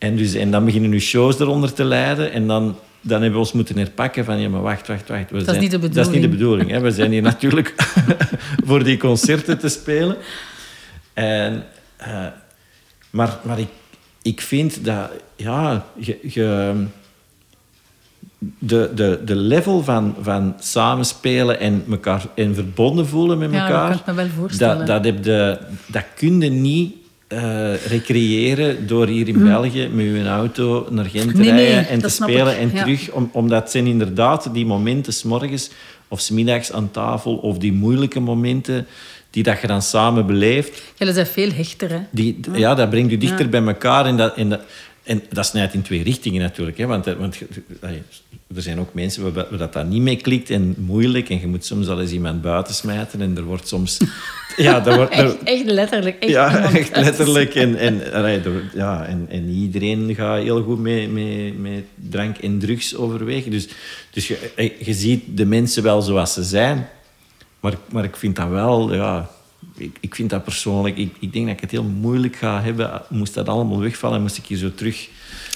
en, 0.03 0.15
dus, 0.15 0.33
en 0.33 0.51
dan 0.51 0.65
beginnen 0.65 0.89
nu 0.89 0.99
shows 0.99 1.39
eronder 1.39 1.73
te 1.73 1.83
leiden. 1.83 2.31
En 2.31 2.47
dan, 2.47 2.75
dan 3.01 3.11
hebben 3.21 3.31
we 3.31 3.37
ons 3.45 3.51
moeten 3.51 3.77
herpakken 3.77 4.25
van... 4.25 4.39
Ja, 4.39 4.49
maar 4.49 4.61
wacht, 4.61 4.87
wacht, 4.87 5.07
wacht. 5.07 5.31
We 5.31 5.37
is 5.37 5.43
zijn- 5.45 5.59
niet 5.59 5.71
de 5.71 5.79
Dat 5.79 5.95
is 6.07 6.13
niet 6.13 6.21
de 6.21 6.29
bedoeling. 6.29 6.67
bedoeling. 6.67 6.71
Hè. 6.71 6.79
We 6.79 6.91
zijn 6.91 7.11
hier 7.11 7.21
natuurlijk 7.33 7.73
voor 8.67 8.83
die 8.83 8.97
concerten 8.97 9.59
te 9.59 9.69
spelen. 9.69 10.15
En, 11.13 11.63
eh, 11.97 12.25
maar 13.09 13.39
maar 13.43 13.59
ik, 13.59 13.67
ik 14.21 14.41
vind 14.41 14.85
dat... 14.85 15.09
Ja, 15.35 15.85
je... 15.97 16.19
je 16.21 16.73
de, 18.59 18.91
de, 18.95 19.21
de 19.25 19.35
level 19.35 19.83
van, 19.83 20.15
van 20.21 20.55
samenspelen 20.59 21.59
en 21.59 21.83
elkaar 21.91 22.25
en 22.35 22.55
verbonden 22.55 23.07
voelen 23.07 23.37
met 23.37 23.51
Ja, 23.51 23.59
dat 23.59 23.67
elkaar... 23.69 23.89
kan 23.89 23.99
ik 23.99 24.05
me 24.05 24.13
wel 24.13 24.27
voorstellen. 24.37 24.77
Dat, 24.77 24.87
dat, 24.87 25.05
heb 25.05 25.23
de, 25.23 25.57
dat 25.87 26.03
kun 26.15 26.41
je 26.41 26.49
niet 26.49 26.95
eh, 27.35 27.85
recreëren 27.87 28.87
door 28.87 29.07
hier 29.07 29.27
in 29.27 29.43
België 29.43 29.87
met 29.87 30.05
je 30.05 30.27
auto 30.27 30.87
naar 30.89 31.05
Gent 31.05 31.35
te 31.35 31.41
nee, 31.41 31.51
rijden 31.51 31.87
en 31.87 31.99
te 31.99 32.09
spelen 32.09 32.53
ik, 32.53 32.57
en 32.57 32.71
ja. 32.73 32.83
terug. 32.83 33.11
Om, 33.11 33.29
omdat 33.31 33.71
zijn 33.71 33.87
inderdaad 33.87 34.49
die 34.53 34.65
momenten 34.65 35.13
s'morgens 35.13 35.69
of 36.07 36.19
smiddags 36.19 36.71
aan 36.71 36.91
tafel 36.91 37.35
of 37.35 37.57
die 37.57 37.73
moeilijke 37.73 38.19
momenten 38.19 38.87
die 39.29 39.43
dat 39.43 39.61
je 39.61 39.67
dan 39.67 39.81
samen 39.81 40.25
beleeft, 40.25 40.81
Jullie 40.97 41.13
zijn 41.13 41.25
veel 41.25 41.51
hechter, 41.51 41.89
hè? 41.89 41.99
die, 42.11 42.39
ja, 42.53 42.75
dat 42.75 42.89
brengt 42.89 43.11
je 43.11 43.17
dichter 43.17 43.49
bij 43.49 43.63
elkaar. 43.63 44.05
En 44.05 44.17
dat, 44.17 44.35
en, 44.35 44.49
dat, 44.49 44.61
en 45.03 45.21
dat 45.29 45.45
snijdt 45.45 45.73
in 45.73 45.81
twee 45.81 46.03
richtingen 46.03 46.41
natuurlijk. 46.41 46.77
Hè, 46.77 46.85
want 46.85 47.05
want 47.05 47.35
je- 47.35 47.47
allee, 47.81 48.01
er 48.55 48.61
zijn 48.61 48.79
ook 48.79 48.93
mensen 48.93 49.33
waar, 49.33 49.57
dat, 49.57 49.73
dat 49.73 49.87
niet 49.87 50.01
mee 50.01 50.15
klikt 50.15 50.49
en 50.49 50.75
moeilijk. 50.77 51.29
En 51.29 51.39
je 51.39 51.47
moet 51.47 51.65
soms 51.65 51.87
al 51.87 52.01
eens 52.01 52.11
iemand 52.11 52.41
buiten 52.41 52.73
smijten. 52.73 53.21
En 53.21 53.37
er 53.37 53.43
wordt 53.43 53.67
soms... 53.67 53.97
Ja, 54.57 54.79
dat 54.79 54.95
wordt, 54.95 55.13
er- 55.13 55.25
Echt, 55.25 55.43
echt 55.43 55.65
letterlijk. 55.65 56.19
Echt 56.19 56.31
ja, 56.31 56.73
echt 56.73 56.95
letterlijk. 56.97 57.55
En, 57.55 57.75
en, 57.77 58.13
er- 58.13 58.69
ja, 58.75 59.05
en, 59.05 59.25
en 59.29 59.49
iedereen 59.49 60.15
gaat 60.15 60.41
heel 60.41 60.63
goed 60.63 60.79
met, 60.79 61.11
met, 61.11 61.59
met 61.61 61.83
drank 62.09 62.37
en 62.37 62.59
drugs 62.59 62.95
overwegen. 62.95 63.51
Dus, 63.51 63.67
dus 64.11 64.27
je, 64.27 64.51
eh, 64.55 64.71
je 64.85 64.93
ziet 64.93 65.23
de 65.37 65.45
mensen 65.45 65.83
wel 65.83 66.01
zoals 66.01 66.33
ze 66.33 66.43
zijn. 66.43 66.87
Maar, 67.59 67.73
maar 67.91 68.03
ik 68.03 68.15
vind 68.15 68.35
dat 68.35 68.49
wel... 68.49 68.93
Ja, 68.93 69.29
ik, 69.75 69.97
ik 69.99 70.15
vind 70.15 70.29
dat 70.29 70.43
persoonlijk... 70.43 70.97
Ik, 70.97 71.15
ik 71.19 71.33
denk 71.33 71.45
dat 71.45 71.55
ik 71.55 71.61
het 71.61 71.71
heel 71.71 71.83
moeilijk 71.83 72.35
ga 72.35 72.61
hebben. 72.61 73.01
Moest 73.09 73.33
dat 73.33 73.49
allemaal 73.49 73.79
wegvallen, 73.79 74.21
moest 74.21 74.37
ik 74.37 74.45
hier 74.45 74.57
zo 74.57 74.73
terug... 74.75 75.07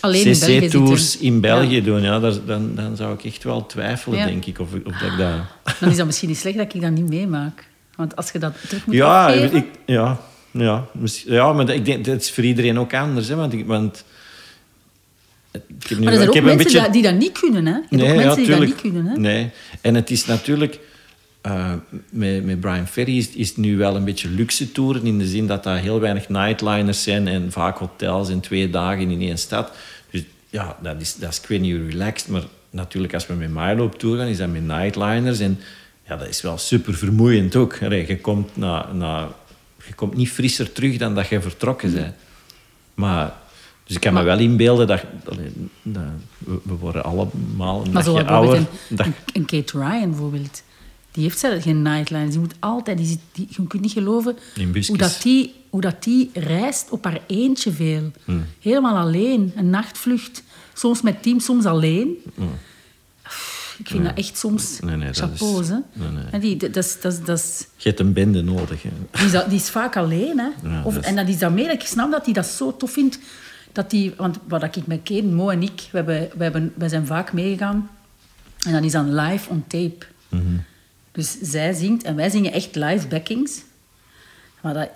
CC-tours 0.02 1.18
in 1.18 1.42
België 1.42 1.76
Ja. 1.76 1.82
doen. 1.82 2.02
Ja, 2.02 2.20
dan, 2.20 2.76
dan 2.76 2.96
zou 2.96 3.14
ik 3.14 3.24
echt 3.24 3.44
wel 3.44 3.66
twijfelen, 3.66 4.20
Ja. 4.20 4.26
denk 4.26 4.46
ik. 4.46 4.60
Of, 4.60 4.68
of 4.86 4.94
dat 4.98 5.12
ik 5.12 5.18
dat... 5.18 5.32
Dan 5.80 5.90
is 5.90 5.98
dat 5.98 6.06
misschien 6.06 6.28
niet 6.30 6.38
slecht 6.38 6.58
dat 6.58 6.74
ik 6.74 6.82
dat 6.82 6.92
niet 6.92 7.10
meemaak. 7.10 7.68
Want 7.96 8.16
als 8.16 8.32
je 8.32 8.40
dat 8.40 8.54
terug 8.68 8.86
moet 8.86 8.96
Ja, 8.96 9.30
ik, 9.30 9.66
ja, 9.86 10.20
ja, 10.52 10.86
ja, 11.26 11.54
maar 11.54 11.66
dat- 11.66 11.76
ik 11.76 11.86
denk, 11.86 12.06
dat 12.06 12.22
is 12.22 12.32
voor 12.32 12.44
iedereen 12.44 12.80
ook 12.80 12.94
anders. 12.94 13.28
Hè, 13.28 13.36
want 13.36 13.54
ik, 13.54 13.66
want, 13.66 14.04
ik 15.52 15.62
heb, 15.88 15.98
nu 15.98 16.04
Maar 16.04 16.14
er 16.14 16.20
zijn 16.20 16.30
ook 16.30 16.56
mensen 16.56 16.92
die 16.92 17.02
dat 17.02 17.16
niet 17.16 17.40
kunnen, 17.40 17.66
hè? 17.66 17.72
Je 17.90 18.04
hebt 18.04 18.10
ook 18.10 18.16
mensen 18.26 18.36
die 18.44 18.48
dat 18.48 18.60
niet 18.60 18.76
kunnen, 18.82 19.06
hè? 19.06 19.18
Nee. 19.20 19.50
En 19.82 19.96
het 19.96 20.10
is 20.10 20.26
natuurlijk... 20.26 20.80
eh, 21.48 21.74
met, 22.10 22.46
met 22.46 22.60
Brian 22.60 22.88
Ferry 22.88 23.18
is, 23.18 23.30
is 23.30 23.48
het 23.48 23.58
nu 23.58 23.78
wel 23.78 23.96
een 23.96 24.04
beetje 24.04 24.30
luxe 24.30 24.72
toeren. 24.72 25.06
In 25.06 25.18
de 25.18 25.28
zin 25.28 25.48
dat 25.48 25.64
daar 25.64 25.78
heel 25.78 26.00
weinig 26.00 26.30
nightliners 26.30 27.04
zijn. 27.04 27.28
En 27.28 27.52
vaak 27.52 27.78
hotels 27.78 28.30
in 28.30 28.40
twee 28.40 28.70
dagen 28.70 29.10
in 29.10 29.22
één 29.22 29.38
stad. 29.38 29.72
Dus 30.12 30.24
ja, 30.50 30.78
dat 30.82 31.02
is, 31.02 31.16
dat 31.16 31.32
is 31.32 31.40
ik 31.40 31.48
weet 31.48 31.62
niet 31.62 31.92
relaxed. 31.92 32.28
Maar 32.28 32.44
natuurlijk, 32.70 33.14
als 33.14 33.28
we 33.28 33.34
met 33.34 33.50
Milo 33.54 33.84
op 33.86 34.00
tour 34.00 34.18
gaan, 34.18 34.28
is 34.28 34.38
dat 34.38 34.50
met 34.52 34.68
nightliners. 34.68 35.40
En 35.40 35.60
ja, 36.08 36.16
dat 36.18 36.28
is 36.28 36.42
wel 36.42 36.58
super 36.58 36.94
vermoeiend 36.94 37.56
ook. 37.56 37.76
Je, 37.76 38.18
komt 38.22 38.58
na, 38.58 38.94
na, 38.94 39.32
je 39.88 39.94
komt 39.94 40.16
niet 40.16 40.30
frisser 40.30 40.72
terug 40.72 40.98
dan 40.98 41.16
dat 41.16 41.28
je 41.28 41.42
vertrokken 41.42 41.94
bent. 41.94 42.14
Maar... 42.94 43.34
Dus 43.84 43.96
ik 43.96 44.02
kan 44.02 44.14
me 44.14 44.24
wel 44.24 44.38
inbeelden 44.40 44.88
dat, 44.88 45.04
allee, 45.26 45.52
dat 45.82 46.04
we, 46.38 46.60
we 46.64 46.74
worden 46.74 47.04
allemaal 47.04 47.86
een 47.86 47.92
Maar 47.92 48.04
dagje 48.04 48.26
ouder. 48.26 48.58
een, 48.58 48.68
dag- 48.90 49.06
een, 49.06 49.14
een 49.34 49.46
Kate 49.46 49.78
Ryan 49.78 50.10
bijvoorbeeld. 50.10 50.64
Die 51.18 51.26
heeft 51.26 51.40
zelf 51.40 51.64
geen 51.64 51.82
nightlines. 51.82 52.30
Die 52.30 52.40
moet 52.40 52.54
altijd... 52.60 52.98
Die, 52.98 53.20
je 53.50 53.68
kunt 53.68 53.82
niet 53.82 53.92
geloven 53.92 54.38
hoe 54.88 54.98
dat, 54.98 55.20
die, 55.24 55.54
hoe 55.70 55.82
dat 55.82 56.04
die 56.04 56.30
reist 56.34 56.90
op 56.90 57.04
haar 57.04 57.22
eentje 57.28 57.72
veel. 57.72 58.12
Hmm. 58.26 58.46
Helemaal 58.60 58.98
alleen. 58.98 59.52
Een 59.56 59.70
nachtvlucht. 59.70 60.44
Soms 60.74 61.02
met 61.02 61.24
team, 61.24 61.40
soms 61.40 61.66
alleen. 61.66 62.16
Ik 63.78 63.88
vind 63.88 64.04
dat 64.04 64.18
echt 64.18 64.38
soms 64.38 64.78
Hmm. 64.80 64.88
Nee, 64.90 64.98
nee, 64.98 65.08
dat 65.08 65.18
chapeaus, 65.18 65.70
is-. 65.70 65.76
En 66.32 66.40
die, 66.40 66.58
dat, 66.58 66.98
dat, 67.02 67.22
dat 67.26 67.38
is, 67.40 67.68
Je 67.78 67.88
hebt 67.88 68.00
een 68.00 68.14
bende 68.14 68.42
nodig. 68.44 68.84
Hè. 68.84 68.90
die, 69.12 69.26
is, 69.26 69.32
dat- 69.32 69.50
die 69.50 69.60
is 69.60 69.70
vaak 69.70 69.96
alleen, 69.98 70.40
hè. 70.40 70.70
Ja, 70.70 70.84
of, 70.84 70.94
dat 70.94 71.04
is- 71.04 71.10
En 71.10 71.16
dat 71.16 71.28
is 71.28 71.38
dat 71.38 71.58
ik 71.58 71.82
snap 71.82 72.12
dat 72.12 72.26
hij 72.26 72.34
dat 72.34 72.46
zo 72.46 72.78
tof 72.78 72.92
vindt. 72.92 73.20
Dat 73.72 73.90
die, 73.90 74.14
want 74.18 74.38
wat 74.48 74.64
ik 74.64 74.88
met 74.88 75.00
Kane, 75.04 75.22
Mo 75.22 75.50
en 75.50 75.62
ik, 75.64 75.82
we, 75.92 75.98
hebben, 75.98 76.30
we, 76.38 76.44
hebben, 76.44 76.74
wij 76.76 76.90
zijn 76.90 77.06
vaak 77.06 77.34
meegegaan. 77.34 77.90
En 78.66 78.72
dan 78.72 78.84
is 78.84 78.92
dan 78.92 79.14
live 79.16 79.50
on 79.50 79.64
tape. 79.68 80.06
Mhm. 80.30 80.44
Dus 81.18 81.38
zij 81.42 81.74
zingt 81.74 82.04
en 82.04 82.16
wij 82.16 82.30
zingen 82.30 82.52
echt 82.52 82.76
live 82.76 83.08
backings. 83.08 83.62
Maar 84.62 84.74
dat, 84.74 84.90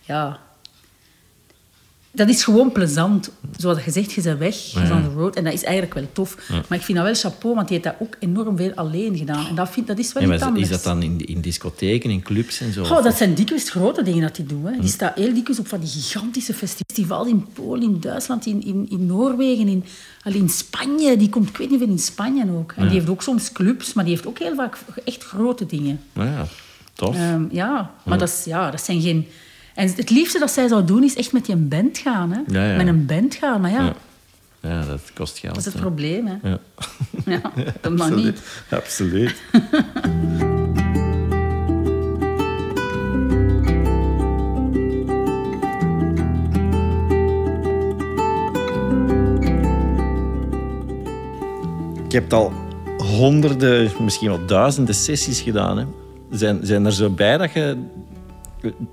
ja... 0.00 0.41
Dat 2.14 2.28
is 2.28 2.44
gewoon 2.44 2.72
plezant. 2.72 3.30
Zoals 3.56 3.84
je 3.84 3.90
zegt, 3.90 4.12
je 4.12 4.22
bent 4.22 4.38
weg, 4.38 4.56
je 4.56 4.80
bent 4.80 4.90
on 4.90 5.02
the 5.02 5.08
road. 5.08 5.36
En 5.36 5.44
dat 5.44 5.52
is 5.52 5.62
eigenlijk 5.62 5.94
wel 5.94 6.06
tof. 6.12 6.36
Maar 6.68 6.78
ik 6.78 6.84
vind 6.84 6.98
dat 6.98 7.06
wel 7.06 7.14
chapeau, 7.14 7.54
want 7.54 7.68
die 7.68 7.80
heeft 7.80 7.98
dat 7.98 8.08
ook 8.08 8.16
enorm 8.18 8.56
veel 8.56 8.72
alleen 8.74 9.16
gedaan. 9.16 9.46
En 9.46 9.54
dat, 9.54 9.70
vind, 9.70 9.86
dat 9.86 9.98
is 9.98 10.12
wel 10.12 10.22
Ja, 10.22 10.34
iets 10.34 10.42
anders. 10.42 10.62
is 10.64 10.70
dat 10.70 10.82
dan 10.82 11.02
in, 11.02 11.26
in 11.26 11.40
discotheken, 11.40 12.10
in 12.10 12.22
clubs 12.22 12.60
en 12.60 12.72
zo? 12.72 12.82
Oh, 12.82 13.02
dat 13.02 13.14
zijn 13.14 13.34
dikwijls 13.34 13.70
grote 13.70 14.02
dingen 14.02 14.20
dat 14.22 14.36
hij 14.36 14.46
doet. 14.46 14.64
Hè. 14.64 14.80
Die 14.80 14.88
staat 14.90 15.14
heel 15.16 15.34
dikwijls 15.34 15.58
op 15.58 15.68
van 15.68 15.80
die 15.80 15.88
gigantische 15.88 16.54
festivals 16.54 17.28
in 17.28 17.46
Polen, 17.52 17.82
in 17.82 18.00
Duitsland, 18.00 18.46
in, 18.46 18.64
in, 18.64 18.86
in 18.90 19.06
Noorwegen, 19.06 19.68
in, 19.68 19.84
in 20.24 20.48
Spanje. 20.48 21.16
Die 21.16 21.28
komt, 21.28 21.48
ik 21.48 21.56
weet 21.56 21.70
niet 21.70 21.78
veel, 21.78 21.88
in 21.88 21.98
Spanje 21.98 22.44
ook. 22.52 22.72
En 22.76 22.86
die 22.86 22.94
heeft 22.94 23.08
ook 23.08 23.22
soms 23.22 23.52
clubs, 23.52 23.92
maar 23.92 24.04
die 24.04 24.14
heeft 24.14 24.26
ook 24.26 24.38
heel 24.38 24.54
vaak 24.54 24.78
echt 25.04 25.24
grote 25.24 25.66
dingen. 25.66 26.00
Ja, 26.14 26.46
tof. 26.94 27.16
Ehm, 27.16 27.44
ja, 27.50 27.90
maar 28.04 28.18
dat, 28.18 28.28
is, 28.28 28.44
ja, 28.44 28.70
dat 28.70 28.80
zijn 28.80 29.00
geen... 29.00 29.26
En 29.74 29.92
het 29.96 30.10
liefste 30.10 30.38
dat 30.38 30.50
zij 30.50 30.68
zou 30.68 30.84
doen, 30.84 31.04
is 31.04 31.16
echt 31.16 31.32
met 31.32 31.48
een 31.48 31.68
band 31.68 31.98
gaan. 31.98 32.32
Hè. 32.32 32.40
Ja, 32.46 32.70
ja. 32.70 32.76
Met 32.76 32.86
een 32.86 33.06
band 33.06 33.34
gaan, 33.34 33.60
maar 33.60 33.70
ja, 33.70 33.82
ja. 33.82 33.94
ja, 34.68 34.84
dat 34.84 35.00
kost 35.14 35.38
geld. 35.38 35.54
dat 35.54 35.66
is 35.66 35.72
het 35.72 35.74
hè. 35.74 35.80
probleem. 35.80 36.26
Hè. 36.26 36.48
Ja. 36.48 36.58
Ja, 37.24 37.40
dat 37.80 37.96
mag 37.96 38.10
niet. 38.10 38.40
Absoluut. 38.70 39.34
Ik 52.12 52.18
heb 52.18 52.32
al 52.32 52.52
honderden, 52.98 53.90
misschien 54.00 54.28
wel 54.28 54.46
duizenden 54.46 54.94
sessies 54.94 55.40
gedaan. 55.40 55.78
Hè. 55.78 55.84
Zijn, 56.30 56.58
zijn 56.62 56.84
er 56.84 56.92
zo 56.92 57.10
bij 57.10 57.38
dat 57.38 57.52
je, 57.52 57.76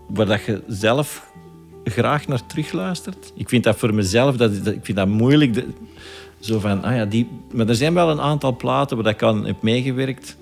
waar 0.07 0.25
dat 0.25 0.43
je 0.43 0.61
zelf 0.67 1.27
graag 1.83 2.27
naar 2.27 2.45
terugluistert? 2.45 3.31
Ik 3.35 3.49
vind 3.49 3.63
dat 3.63 3.77
voor 3.77 3.93
mezelf 3.93 4.35
dat, 4.37 4.51
ik 4.65 4.79
vind 4.85 4.97
dat 4.97 5.07
moeilijk. 5.07 5.53
de- 5.53 5.65
zo 6.39 6.59
van, 6.59 6.83
ah 6.83 6.95
ja, 6.95 7.05
die, 7.05 7.27
maar 7.53 7.67
er 7.67 7.75
zijn 7.75 7.93
wel 7.93 8.09
een 8.09 8.21
aantal 8.21 8.55
platen 8.55 8.97
waar 8.97 9.13
ik 9.13 9.23
aan 9.23 9.45
heb 9.45 9.61
meegewerkt 9.61 10.35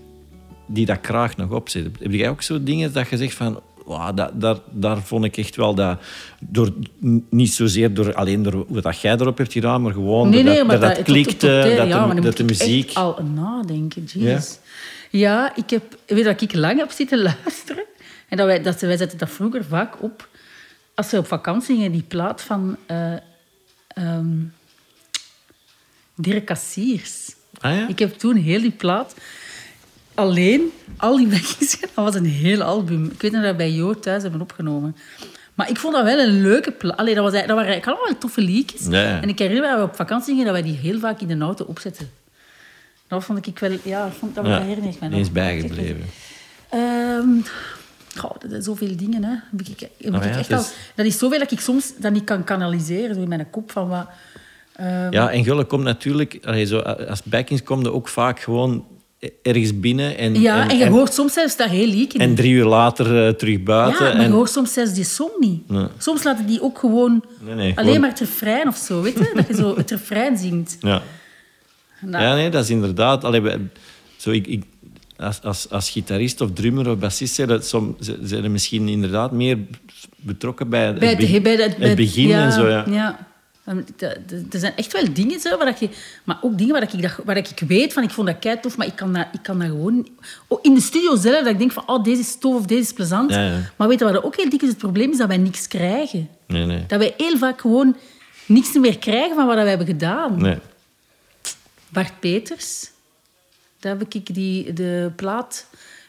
die 0.66 0.86
dat 0.86 0.99
graag 1.02 1.38
nog 1.38 1.52
opzet. 1.52 1.88
Heb 1.99 2.12
jij 2.12 2.30
ook 2.30 2.41
zo 2.41 2.64
dingen 2.64 2.94
dat 2.94 3.10
je 3.10 3.18
zegt 3.18 3.34
van... 3.34 3.60
Wow, 3.86 4.18
dat, 4.18 4.41
daar, 4.41 4.56
daar 4.72 5.02
vond 5.02 5.24
ik 5.26 5.38
echt 5.38 5.56
wel 5.56 5.76
dat... 5.76 5.99
Door, 6.40 6.74
niet 7.30 7.54
zozeer 7.54 7.94
door, 7.94 8.14
alleen 8.14 8.44
door 8.44 8.66
wat 8.68 8.84
dat 8.84 9.02
jij 9.02 9.14
erop 9.14 9.38
hebt 9.38 9.52
gedaan, 9.52 9.82
maar 9.82 9.94
gewoon 9.94 10.30
Nee, 10.30 10.44
dat, 10.44 10.68
maar 10.68 10.80
dat, 10.80 11.02
klikte, 11.04 11.74
dat, 11.78 11.88
ja, 11.88 12.08
de, 12.14 12.22
dat 12.22 12.38
de 12.38 12.44
muziek... 12.44 12.91
al 12.94 13.20
nadenken, 13.34 14.04
jezus. 14.04 14.60
Ja, 15.10 15.56
ik 15.56 15.70
heb... 15.70 15.84
Weet 16.08 16.24
dat 16.24 16.41
ik 16.41 16.54
lang 16.54 16.80
heb 16.80 16.91
zitten 16.91 17.22
luisteren? 17.22 17.84
En 18.28 18.38
dat 18.38 18.45
wij, 18.45 18.62
dat, 18.62 18.80
wij 18.82 18.98
zetten 18.98 19.18
dat 19.18 19.30
vroeger 19.30 19.66
vaak 19.66 20.04
op. 20.04 20.28
Als 20.95 21.12
we 21.12 21.18
op 21.18 21.28
vakantie 21.28 21.76
gingen, 21.76 21.91
die 21.91 22.04
plaat 22.08 22.41
van... 22.41 22.78
eh 22.86 23.14
ehm, 23.88 24.28
Dirk 26.16 26.45
Cassiers. 26.45 27.36
Ah 27.60 27.76
ja? 27.76 27.88
Ik 27.88 27.99
heb 27.99 28.18
toen 28.18 28.36
heel 28.36 28.62
die 28.62 28.72
plaat 28.72 29.16
alleen, 30.14 30.72
al 30.98 31.18
die 31.18 31.28
wegjes, 31.28 31.80
dat 31.80 31.90
was 31.94 32.16
een 32.16 32.26
heel 32.26 32.62
album. 32.62 33.06
Ik 33.06 33.22
weet 33.22 33.32
nog 33.32 33.41
dat 33.41 33.52
we 33.52 33.58
bij 33.58 33.72
Jo 33.72 33.99
thuis 33.99 34.22
hebben 34.24 34.41
opgenomen. 34.41 34.95
Maar 35.54 35.70
ik 35.70 35.78
vond 35.78 35.94
dat 35.94 36.04
wel 36.04 36.20
een 36.20 36.41
leuke 36.41 36.72
plaat. 36.72 36.98
Allee, 36.98 37.16
dat, 37.16 37.24
was, 37.24 37.34
dat 37.34 37.48
waren 37.48 37.66
eigenlijk 37.66 37.98
allemaal 37.99 38.20
toffe 38.20 38.41
liedjes. 38.41 38.88
Ja. 38.90 39.22
En 39.22 39.30
ik 39.30 39.40
herinner 39.40 39.64
me 39.64 39.70
dat 39.70 39.78
we 39.80 39.86
op 39.91 39.95
vakantie 39.95 40.28
gingen, 40.30 40.45
dat 40.45 40.54
wij 40.54 40.64
die 40.64 40.78
heel 40.78 40.99
vaak 40.99 41.22
in 41.22 41.28
de 41.28 41.38
auto 41.45 41.66
opzetten. 41.66 42.10
Dat 43.08 43.24
vond 43.24 43.48
ik 43.48 43.60
wel... 43.60 43.78
Ja, 43.84 44.12
vond, 44.12 44.36
dat 44.36 44.45
Ja, 44.45 44.62
herinner 44.62 44.94
ik 44.94 44.99
me 44.99 45.08
nog. 45.10 45.20
eens 45.20 45.32
bijgebleven. 45.32 46.06
Ehm, 46.70 47.30
goh, 48.18 48.31
dat 48.39 48.49
zijn 48.49 48.61
zoveel 48.64 48.95
dingen, 48.95 49.23
hè. 49.23 49.30
Heb 49.52 49.61
ik, 49.61 49.80
heb 49.80 50.15
ik 50.15 50.23
ja, 50.23 50.30
echt 50.38 50.49
dus- 50.49 50.57
al, 50.57 50.64
dat 50.95 51.06
is 51.06 51.18
zoveel 51.18 51.39
dat 51.39 51.52
ik 51.52 51.60
soms 51.60 51.94
dat 51.98 52.11
niet 52.11 52.23
kan 52.23 52.44
kanaliseren, 52.44 53.18
in 53.18 53.27
mijn 53.27 53.49
kop, 53.49 53.72
van 53.72 53.88
wat... 53.88 54.07
ehm, 54.76 55.11
Ja, 55.14 55.30
en 55.31 55.44
Gulle 55.44 55.64
komt 55.65 55.84
natuurlijk... 55.84 56.39
als 57.10 57.23
backings 57.23 57.64
komt 57.64 57.85
er 57.85 57.94
ook 57.94 58.07
vaak 58.07 58.39
gewoon 58.39 58.85
ergens 59.41 59.80
binnen 59.80 60.18
en, 60.18 60.41
ja, 60.41 60.69
en, 60.69 60.77
je 60.77 60.84
en, 60.84 60.91
hoort 60.91 61.14
soms 61.14 61.34
zelfs 61.34 61.57
dat 61.57 61.69
heel 61.69 61.88
liedje 61.88 62.19
en 62.19 62.35
drie 62.35 62.52
uur 62.52 62.65
later 62.65 63.27
eh, 63.27 63.34
terug 63.34 63.64
buiten. 63.64 64.06
Ja, 64.06 64.11
maar 64.14 64.22
en, 64.22 64.27
je 64.27 64.34
hoort 64.35 64.49
soms 64.49 64.73
zelfs 64.73 64.94
die 64.94 65.03
song 65.03 65.31
niet. 65.39 65.69
Nee. 65.69 65.88
Soms 65.98 66.23
laten 66.23 66.45
die 66.45 66.61
ook 66.61 66.77
gewoon 66.80 67.23
Nee, 67.39 67.56
nee, 67.56 67.64
alleen 67.64 67.76
gewoon- 67.85 67.99
maar 67.99 68.10
het 68.10 68.19
refrein 68.19 68.68
of 68.68 68.76
zo, 68.77 69.02
weet 69.02 69.14
je? 69.18 69.31
Dat 69.35 69.48
je 69.48 69.53
zo 69.56 69.76
het 69.77 69.91
refrein 69.91 70.38
zingt. 70.38 70.77
ja. 70.80 71.02
Dat- 72.02 72.22
Ja, 72.22 72.34
nee, 72.34 72.49
dat 72.49 72.64
is 72.64 72.69
inderdaad... 72.69 73.23
Allee, 73.23 73.41
zo, 74.18 74.30
ik, 74.31 74.48
ik, 74.48 74.64
als, 75.18 75.41
als, 75.41 75.69
als 75.69 75.89
gitarist 75.89 76.41
of 76.41 76.52
drummer 76.53 76.89
of 76.89 76.98
bassist 76.98 77.35
zijn, 77.35 77.48
dat 77.48 77.65
som, 77.65 77.95
ze- 77.99 78.19
zijn 78.23 78.44
er 78.44 78.52
misschien 78.52 78.88
inderdaad 78.88 79.31
meer 79.31 79.57
betrokken 80.15 80.69
bij, 80.69 80.85
het, 80.85 80.99
bij 80.99 81.07
het, 81.10 81.18
be- 81.18 81.41
bij 81.41 81.56
het, 81.56 81.77
bij 81.77 81.88
het 81.88 81.98
begin 81.98 82.27
ja, 82.27 82.45
en 82.45 82.52
zo. 82.52 82.68
Ja. 82.68 82.85
ja. 82.89 83.26
Dat- 83.95 84.18
Er 84.52 84.60
zijn 84.60 84.76
echt 84.76 84.94
wel 84.94 85.14
dingen, 85.14 85.39
zo, 85.39 85.57
waar 85.57 85.65
dat 85.65 85.80
je, 85.80 85.89
maar 86.23 86.38
ook 86.41 86.57
dingen 86.57 86.72
waar, 86.72 86.81
dat 86.81 86.94
ik, 86.94 87.02
dat, 87.02 87.11
waar 87.26 87.38
ik 87.38 87.64
weet 87.68 87.94
van 87.94 88.03
ik 88.03 88.10
vond 88.10 88.27
dat 88.27 88.39
kei 88.39 88.60
tof, 88.60 88.77
maar 88.77 88.88
ik 88.88 88.95
kan 88.95 89.14
dat, 89.14 89.27
ik 89.31 89.39
kan 89.44 89.60
dat 89.60 89.68
gewoon... 89.68 90.07
Oh, 90.48 90.60
in 90.61 90.73
de 90.73 90.81
studio 90.81 91.15
zelf, 91.15 91.38
dat 91.44 91.48
ik 91.48 91.57
denk 91.60 91.72
van 91.72 91.84
oh, 91.88 92.03
deze 92.03 92.19
is 92.22 92.38
tof 92.39 92.56
of 92.56 92.65
deze 92.65 92.81
is 92.81 92.94
plezant. 92.94 93.31
Ja, 93.31 93.45
ja. 93.45 93.60
Maar 93.76 93.88
weet 93.88 93.99
je 93.99 94.06
wat 94.06 94.23
ook 94.23 94.35
heel 94.35 94.49
dik 94.49 94.61
is? 94.61 94.68
Het 94.69 94.77
probleem 94.77 95.11
is 95.11 95.18
dat 95.18 95.27
wij 95.27 95.38
niks 95.38 95.68
krijgen. 95.68 96.30
Nee, 96.48 96.65
nee. 96.65 96.84
Dat 96.88 96.99
wij 96.99 97.14
heel 97.18 97.38
vaak 97.38 97.61
gewoon 97.61 97.95
niks 98.45 98.73
meer 98.73 98.98
krijgen 98.98 99.35
van 99.35 99.45
wat 99.48 99.56
we 99.56 99.61
hebben 99.69 99.88
gedaan. 99.88 100.41
nee. 100.41 100.57
Bart 101.89 102.19
Peters, 102.19 102.89
daar 103.88 103.97
heb 103.97 104.14
ik 104.14 104.34
die, 104.34 104.73
de 104.73 105.11
plaat 105.15 105.65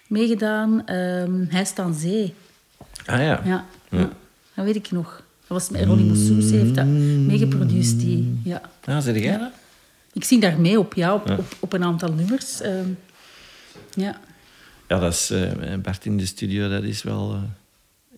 meegedaan. 0.07 0.87
Ehm, 0.87 1.45
Hij 1.49 1.61
is 1.61 1.75
aan 1.75 1.95
zee. 1.95 2.35
Ah 3.07 3.19
ja. 3.21 3.43
Ja, 3.45 3.65
ja. 3.91 4.11
dat 4.55 4.65
weet 4.65 4.77
ik 4.77 4.91
nog. 4.91 5.23
Dat 5.47 5.59
was 5.59 5.69
met 5.71 5.85
Ronnie 5.85 6.07
Moussous, 6.07 6.51
heeft 6.51 6.75
dat 6.75 6.87
meegeproduceerd. 6.87 8.01
Die, 8.01 8.41
ja. 8.45 8.61
Ah, 8.85 8.99
zeg 9.03 9.15
jij 9.15 9.23
Ja. 9.33 9.39
dat? 9.39 9.51
Ik 10.13 10.25
zie 10.25 10.41
daar 10.41 10.61
mee 10.61 10.79
op, 10.79 10.95
ja, 10.95 11.15
op, 11.15 11.31
op, 11.31 11.57
op 11.61 11.73
een 11.73 11.85
aantal 11.85 12.13
nummers. 12.13 12.61
Ehm, 12.61 12.89
ja. 13.95 14.21
Ja, 14.89 14.99
dat 14.99 15.13
is 15.13 15.31
eh, 15.31 15.75
Bart 15.83 16.05
in 16.05 16.17
de 16.17 16.27
studio, 16.27 16.69
dat 16.69 16.83
is 16.83 17.03
wel 17.03 17.33
eh, 17.33 17.43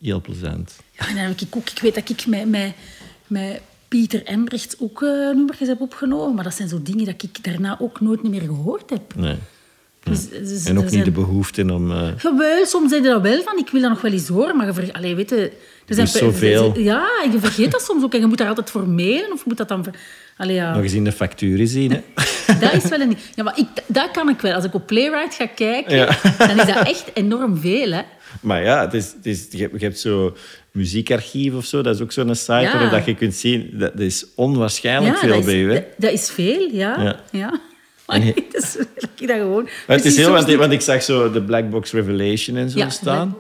heel 0.02 0.20
plezant. 0.20 0.76
ja, 0.90 1.08
en 1.08 1.14
dan 1.14 1.24
heb 1.24 1.40
ik 1.40 1.56
ook... 1.56 1.70
Ik 1.70 1.78
weet 1.78 1.94
dat 1.94 2.08
ik 2.08 2.26
met, 2.26 2.48
met, 2.48 2.72
met 3.26 3.60
Pieter 3.90 4.24
Embrecht 4.24 4.76
ook 4.78 5.00
nummertjes 5.34 5.68
heb 5.68 5.80
opgenomen, 5.80 6.34
maar 6.34 6.44
dat 6.44 6.54
zijn 6.54 6.68
zo 6.68 6.82
dingen 6.82 7.04
dat 7.04 7.22
ik 7.22 7.44
daarna 7.44 7.76
ook 7.80 8.00
nooit 8.00 8.22
meer 8.22 8.40
gehoord 8.40 8.90
heb. 8.90 9.14
Nee. 9.14 9.36
Dus, 10.02 10.28
dus 10.28 10.64
En 10.64 10.78
ook 10.78 10.84
er 10.84 10.90
niet 10.90 10.90
de 10.90 10.98
zijn- 10.98 11.12
behoefte 11.12 11.74
om... 11.74 11.92
Jawel, 12.22 12.66
soms 12.66 12.90
zeg 12.90 13.02
je 13.02 13.08
dat 13.08 13.22
wel 13.22 13.42
van, 13.42 13.58
ik 13.58 13.68
wil 13.70 13.80
dat 13.80 13.90
nog 13.90 14.00
wel 14.00 14.12
eens 14.12 14.28
horen, 14.28 14.56
maar 14.56 14.66
je 14.66 14.72
ver... 14.72 14.92
Allee, 14.92 15.14
weet 15.14 15.30
je... 15.30 15.52
Er 15.86 15.94
zijn 15.94 16.06
is 16.06 16.12
zoveel. 16.12 16.78
Ja, 16.78 17.08
je 17.32 17.38
vergeet 17.40 17.70
dat 17.70 17.82
soms 17.82 18.04
ook. 18.04 18.14
En 18.14 18.20
je 18.20 18.26
moet 18.26 18.38
daar 18.38 18.48
altijd 18.48 18.70
voor 18.70 18.88
mailen, 18.88 19.32
of 19.32 19.38
je 19.38 19.44
moet 19.44 19.56
dat 19.56 19.68
dan... 19.68 19.84
Ver... 19.84 19.92
Allee, 20.36 20.54
ja. 20.54 20.74
nog 20.74 20.82
eens 20.82 20.92
in 20.92 21.04
de 21.04 21.12
facturen 21.12 21.66
zien. 21.68 21.90
Hè. 21.90 22.00
Dat 22.60 22.72
is 22.72 22.88
wel 22.88 23.00
een... 23.00 23.16
Ja, 23.34 23.42
maar 23.42 23.58
ik, 23.58 23.66
dat 23.86 24.10
kan 24.10 24.28
ik 24.28 24.40
wel. 24.40 24.54
Als 24.54 24.64
ik 24.64 24.74
op 24.74 24.86
Playwright 24.86 25.34
ga 25.34 25.46
kijken, 25.46 25.96
Ja. 25.96 26.16
dan 26.38 26.60
is 26.60 26.66
dat 26.66 26.88
echt 26.88 27.10
enorm 27.14 27.56
veel, 27.58 27.90
hè. 27.92 28.02
Maar 28.40 28.62
ja, 28.62 28.80
het 28.80 28.94
is, 28.94 29.12
het 29.16 29.26
is, 29.26 29.46
je, 29.50 29.58
hebt, 29.58 29.80
je 29.80 29.84
hebt 29.86 29.98
zo 29.98 30.36
muziekarchief 30.72 31.54
of 31.54 31.64
zo. 31.64 31.82
Dat 31.82 31.94
is 31.94 32.00
ook 32.00 32.12
zo'n 32.12 32.34
site 32.34 32.52
Ja. 32.52 32.72
waarop 32.72 32.90
dat 32.90 33.04
je 33.04 33.14
kunt 33.14 33.34
zien. 33.34 33.70
Dat, 33.72 33.92
dat 33.92 34.00
is 34.00 34.26
onwaarschijnlijk 34.34 35.16
veel 35.18 35.38
is, 35.38 35.44
bij 35.44 35.60
u. 35.60 35.68
Hè? 35.68 35.74
Dat, 35.74 35.84
dat 35.96 36.12
is 36.12 36.30
veel, 36.30 36.68
ja. 36.72 37.00
Ja. 37.02 37.20
ja. 37.32 37.60
Je- 38.14 38.44
dat 38.52 38.62
is, 38.62 38.72
dat 38.72 39.10
ik 39.18 39.28
dat 39.28 39.36
gewoon... 39.36 39.64
Maar 39.86 39.96
het 39.96 40.04
is 40.04 40.16
heel, 40.16 40.30
want, 40.58 40.72
ik 40.72 40.80
zag 40.80 41.02
zo 41.02 41.30
de 41.32 41.42
Black 41.42 41.70
Box 41.70 41.92
Revelation 41.92 42.56
en 42.56 42.70
zo 42.70 42.78
Ja, 42.78 42.90
staan. 42.90 43.36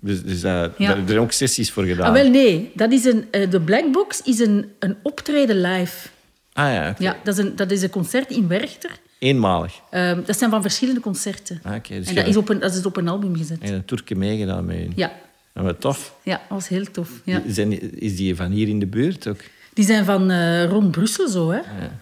Dus, 0.00 0.22
dus 0.22 0.40
dat- 0.40 0.72
Ja. 0.78 0.94
daar 0.94 1.02
zijn 1.06 1.18
ook 1.20 1.32
sessies 1.32 1.70
voor 1.70 1.84
gedaan. 1.84 2.06
Ah, 2.06 2.12
wel, 2.12 2.30
nee. 2.30 2.70
Dat 2.74 2.92
is 2.92 3.04
een, 3.04 3.24
eh, 3.30 3.50
de 3.50 3.60
Black 3.60 3.92
Box 3.92 4.22
is 4.22 4.38
een, 4.38 4.66
een 4.78 4.96
optreden 5.02 5.60
live. 5.60 6.08
Ah 6.52 6.72
ja. 6.72 6.94
Ja, 6.98 7.16
dat 7.24 7.38
is 7.38 7.44
een, 7.44 7.56
dat 7.56 7.70
is 7.70 7.82
een 7.82 7.90
concert 7.90 8.30
in 8.30 8.48
Werchter. 8.48 8.90
eenmalig. 9.18 9.72
Ehm, 9.90 10.20
dat 10.24 10.38
zijn 10.38 10.50
van 10.50 10.62
verschillende 10.62 11.00
concerten. 11.00 11.60
Ah, 11.62 11.74
oké, 11.74 11.94
dus 11.94 12.06
en 12.06 12.14
je- 12.14 12.20
dat 12.20 12.28
is, 12.28 12.36
op 12.36 12.48
een, 12.48 12.58
dat 12.58 12.74
is 12.74 12.86
op 12.86 12.96
een 12.96 13.08
album 13.08 13.36
gezet. 13.36 13.58
En 13.60 13.72
een 13.74 13.84
Turkje 13.84 14.14
meegedaan 14.16 14.64
met 14.64 14.76
u. 14.76 14.88
Ja, 14.96 15.12
wat 15.52 15.80
tof. 15.80 16.14
ja 16.22 16.32
dat 16.48 16.48
was 16.58 16.68
heel 16.68 16.84
tof. 16.90 17.10
Ja. 17.24 17.42
Zijn, 17.48 18.00
is 18.00 18.16
die 18.16 18.36
van 18.36 18.50
hier 18.50 18.68
in 18.68 18.78
de 18.78 18.86
buurt 18.86 19.28
ook? 19.28 19.40
Die 19.74 19.84
zijn 19.84 20.04
van 20.04 20.30
eh, 20.30 20.64
rond 20.64 20.90
Brussel 20.90 21.28
zo, 21.28 21.50
hè? 21.50 21.60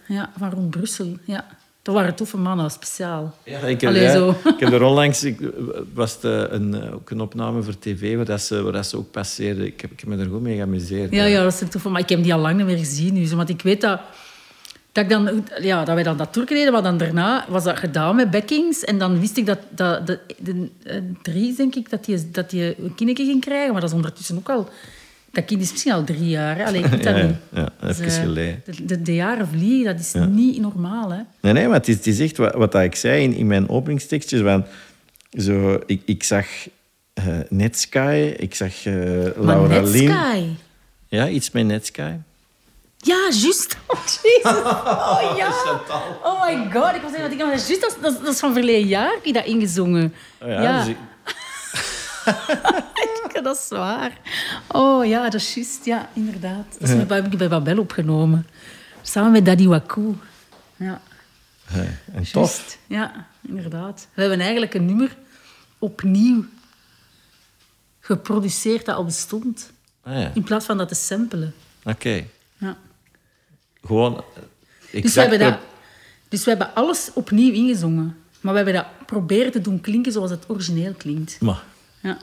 Ja. 0.09 0.33
van 0.39 0.51
rond 0.51 0.71
Brussel. 0.71 1.17
Ja. 1.25 1.47
Dat 1.87 1.95
waren 1.95 2.15
toffe 2.15 2.37
mannen, 2.37 2.71
speciaal. 2.71 3.35
Ja, 3.45 3.59
ik 3.59 3.81
heb, 3.81 3.91
Allee, 3.91 4.03
ja, 4.03 4.13
zo. 4.13 4.29
ik 4.55 4.61
heb 4.61 4.73
er 4.73 4.83
onlangs 4.83 5.25
ik, 5.25 5.39
was 5.95 6.13
het 6.13 6.25
eh, 6.25 6.43
een, 6.49 6.83
eh, 6.83 6.95
ook 6.95 7.11
een 7.11 7.21
opname 7.21 7.63
voor 7.63 7.79
tv 7.79 8.17
waar, 8.17 8.25
dat 8.25 8.41
ze, 8.41 8.63
waar 8.63 8.73
dat 8.73 8.87
ze 8.87 8.97
ook 8.97 9.11
passeerden. 9.11 9.67
Ik 9.67 9.81
heb, 9.81 9.93
ik 9.93 10.01
heb 10.01 10.09
me 10.09 10.17
er 10.17 10.31
goed 10.31 10.43
mee 10.43 10.57
geamuseerd. 10.57 11.13
Ja, 11.13 11.25
ja, 11.25 11.43
dat 11.43 11.63
is 11.63 11.69
tof. 11.69 11.85
Maar 11.85 12.01
ik 12.01 12.09
heb 12.09 12.23
die 12.23 12.35
al 12.35 12.41
lang 12.41 12.57
niet 12.57 12.67
meer 12.67 12.79
gezien 12.79 13.15
nu. 13.15 13.29
Want 13.29 13.49
ik 13.49 13.63
weet 13.63 13.81
dat, 13.81 14.01
dat, 14.93 15.05
ik 15.05 15.11
dan, 15.11 15.45
ja, 15.61 15.85
dat 15.85 15.95
wij 15.95 16.05
dan 16.05 16.17
dat 16.17 16.33
tour 16.33 16.49
deden, 16.49 16.73
maar 16.73 16.83
dan 16.83 16.99
daarna 16.99 17.45
was 17.49 17.65
dat 17.65 17.79
gedaan 17.79 18.17
met 18.17 18.31
backings. 18.31 18.85
En 18.85 18.99
dan 18.99 19.21
wist 19.21 19.37
ik 19.37 19.47
dat, 19.47 19.59
dat 19.71 20.07
de, 20.07 20.19
de, 20.39 20.71
eh, 20.83 20.97
drie, 21.23 21.55
denk 21.57 21.75
ik, 21.75 21.91
dat 21.91 22.05
die, 22.05 22.31
dat 22.31 22.51
die 22.51 22.83
een 22.83 22.95
kindje 22.95 23.25
ging 23.25 23.41
krijgen. 23.41 23.73
Maar 23.73 23.81
dat 23.81 23.91
is 23.91 23.97
ondertussen 23.97 24.37
ook 24.37 24.49
al... 24.49 24.69
Dat 25.37 25.45
kind 25.45 25.63
is 25.63 25.71
misschien 25.71 25.93
al 25.93 26.05
drie 26.05 26.29
jaar. 26.29 26.57
Hè? 26.57 26.65
Allee, 26.65 26.83
ik 26.83 26.87
weet 26.91 27.03
dat 27.11 27.17
Ja, 27.17 27.23
niet. 27.27 27.37
ja, 27.53 27.69
even 27.83 28.05
Dus, 28.05 28.17
eh, 28.17 28.23
geleden. 28.23 28.63
De, 28.65 28.85
de, 28.85 29.03
de 29.03 29.15
jaren 29.15 29.49
vliegen, 29.49 29.85
dat 29.97 30.01
is 30.01 30.13
niet 30.31 30.61
normaal. 30.61 31.11
Hè? 31.11 31.21
Nee, 31.41 31.53
nee, 31.53 31.67
maar 31.67 31.77
het 31.77 31.89
is, 31.89 31.95
het 31.97 32.07
is 32.07 32.21
echt 32.21 32.37
wat, 32.37 32.75
ik 32.75 32.95
zei 32.95 33.23
in, 33.23 33.35
in 33.35 33.47
mijn 33.47 33.69
openingstekstjes. 33.69 34.41
Want 34.41 34.67
zo, 35.31 35.81
ik, 35.87 36.03
ik 36.05 36.23
zag 36.23 36.47
eh 37.15 37.25
Netsky, 37.49 38.35
ik 38.37 38.55
zag 38.55 38.87
eh, 38.87 38.95
Laura 39.37 39.57
maar. 39.69 39.83
Netsky... 39.83 40.47
Ja, 41.09 41.29
iets 41.29 41.51
met 41.51 41.65
Netsky. 41.67 42.03
Ja, 42.99 43.29
juist. 43.31 43.77
Oh. 44.43 44.53
Oh, 44.57 45.37
ja. 45.39 45.49
Oh 46.25 46.47
my 46.47 46.71
god. 46.73 46.95
Ik 46.95 47.03
was 47.03 47.11
zeggen, 47.11 47.23
dat 47.23 47.33
ik 47.33 47.39
juist, 47.39 47.81
dat, 47.81 47.97
dat, 48.03 48.25
dat 48.25 48.33
is 48.35 48.39
van 48.39 48.53
verleden 48.53 48.89
jaar, 48.89 49.11
heb 49.15 49.25
je 49.25 49.33
dat 49.33 49.45
ingezongen. 49.47 50.15
Oh 50.43 50.49
ja, 50.49 50.79
dus 50.79 50.89
ik- 50.89 50.97
dat 53.43 53.57
is 53.57 53.69
waar. 53.69 54.21
Oh 54.69 55.07
ja, 55.07 55.23
dat 55.23 55.35
is 55.35 55.55
juist. 55.55 55.85
Ja, 55.85 56.09
inderdaad. 56.13 56.77
Dat 56.79 56.89
is 56.89 57.25
ik 57.27 57.39
bij 57.39 57.49
Babel 57.49 57.79
opgenomen. 57.79 58.47
Samen 59.03 59.33
met 59.33 59.45
Daddy 59.45 59.67
Waku. 59.67 60.15
Ja, 60.77 61.01
en 62.13 62.25
tof. 62.33 62.33
juist. 62.33 62.79
Ja, 62.87 63.27
inderdaad. 63.41 64.09
We 64.15 64.21
hebben 64.21 64.41
eigenlijk 64.41 64.75
een 64.75 64.87
nummer 64.87 65.17
opnieuw 65.79 66.45
geproduceerd 68.01 68.85
dat 68.85 68.97
al 68.97 69.05
bestond. 69.05 69.71
Ah, 70.03 70.21
ja. 70.21 70.31
In 70.35 70.43
plaats 70.43 70.67
van 70.67 70.77
dat 70.77 70.89
te 70.89 70.95
samplen. 70.95 71.55
Oké. 71.85 72.25
Ja. 72.59 72.77
Gewoon 73.85 74.17
eh, 74.17 74.23
Dus 74.35 74.91
we, 74.91 74.99
exact 74.99 75.31
hebben 75.31 75.51
dat, 75.51 75.59
dus 76.29 76.45
we 76.45 76.51
hebben 76.51 76.75
alles 76.75 77.11
opnieuw 77.15 77.53
ingezongen. 77.53 78.17
Maar 78.41 78.53
we 78.53 78.61
hebben 78.61 78.75
dat 78.75 79.07
proberen 79.07 79.53
te 79.53 79.61
doen 79.61 79.81
klinken 79.81 80.13
zoals 80.13 80.31
het 80.31 80.45
origineel 80.49 80.93
klinkt. 80.93 81.41
Maar, 81.41 81.63
Ja. 82.07 82.17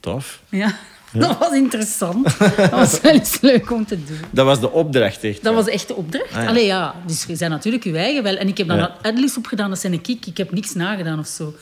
tof. 0.00 0.42
Ja, 0.48 0.76
dat 1.12 1.38
was 1.38 1.52
interessant. 1.52 2.38
Dat 2.56 2.70
was 2.70 3.00
wel 3.00 3.12
eens 3.12 3.40
leuk 3.40 3.70
om 3.70 3.86
te 3.86 4.04
doen. 4.04 4.18
Dat 4.30 4.46
was 4.46 4.60
de 4.60 4.70
opdracht, 4.70 5.24
echt. 5.24 5.42
Dat 5.42 5.54
was 5.54 5.66
echt 5.68 5.88
de 5.88 5.94
opdracht. 5.94 6.32
Ah, 6.34 6.42
ja. 6.42 6.48
Allee, 6.48 6.66
ja. 6.66 6.94
Dus 7.06 7.24
je 7.24 7.36
bent 7.36 7.50
natuurlijk 7.50 7.84
je 7.84 7.96
eigen 7.96 8.22
wel. 8.22 8.36
En 8.36 8.48
ik 8.48 8.58
heb 8.58 8.68
dan 8.68 8.76
Ja. 8.76 8.96
adlibs 9.02 9.36
opgedaan, 9.36 9.70
dat 9.70 9.78
zijn 9.78 9.92
ik. 9.92 10.26
Ik 10.26 10.36
heb 10.36 10.52
niks 10.52 10.72
nagedaan 10.74 11.18
of 11.18 11.26
zo. 11.26 11.54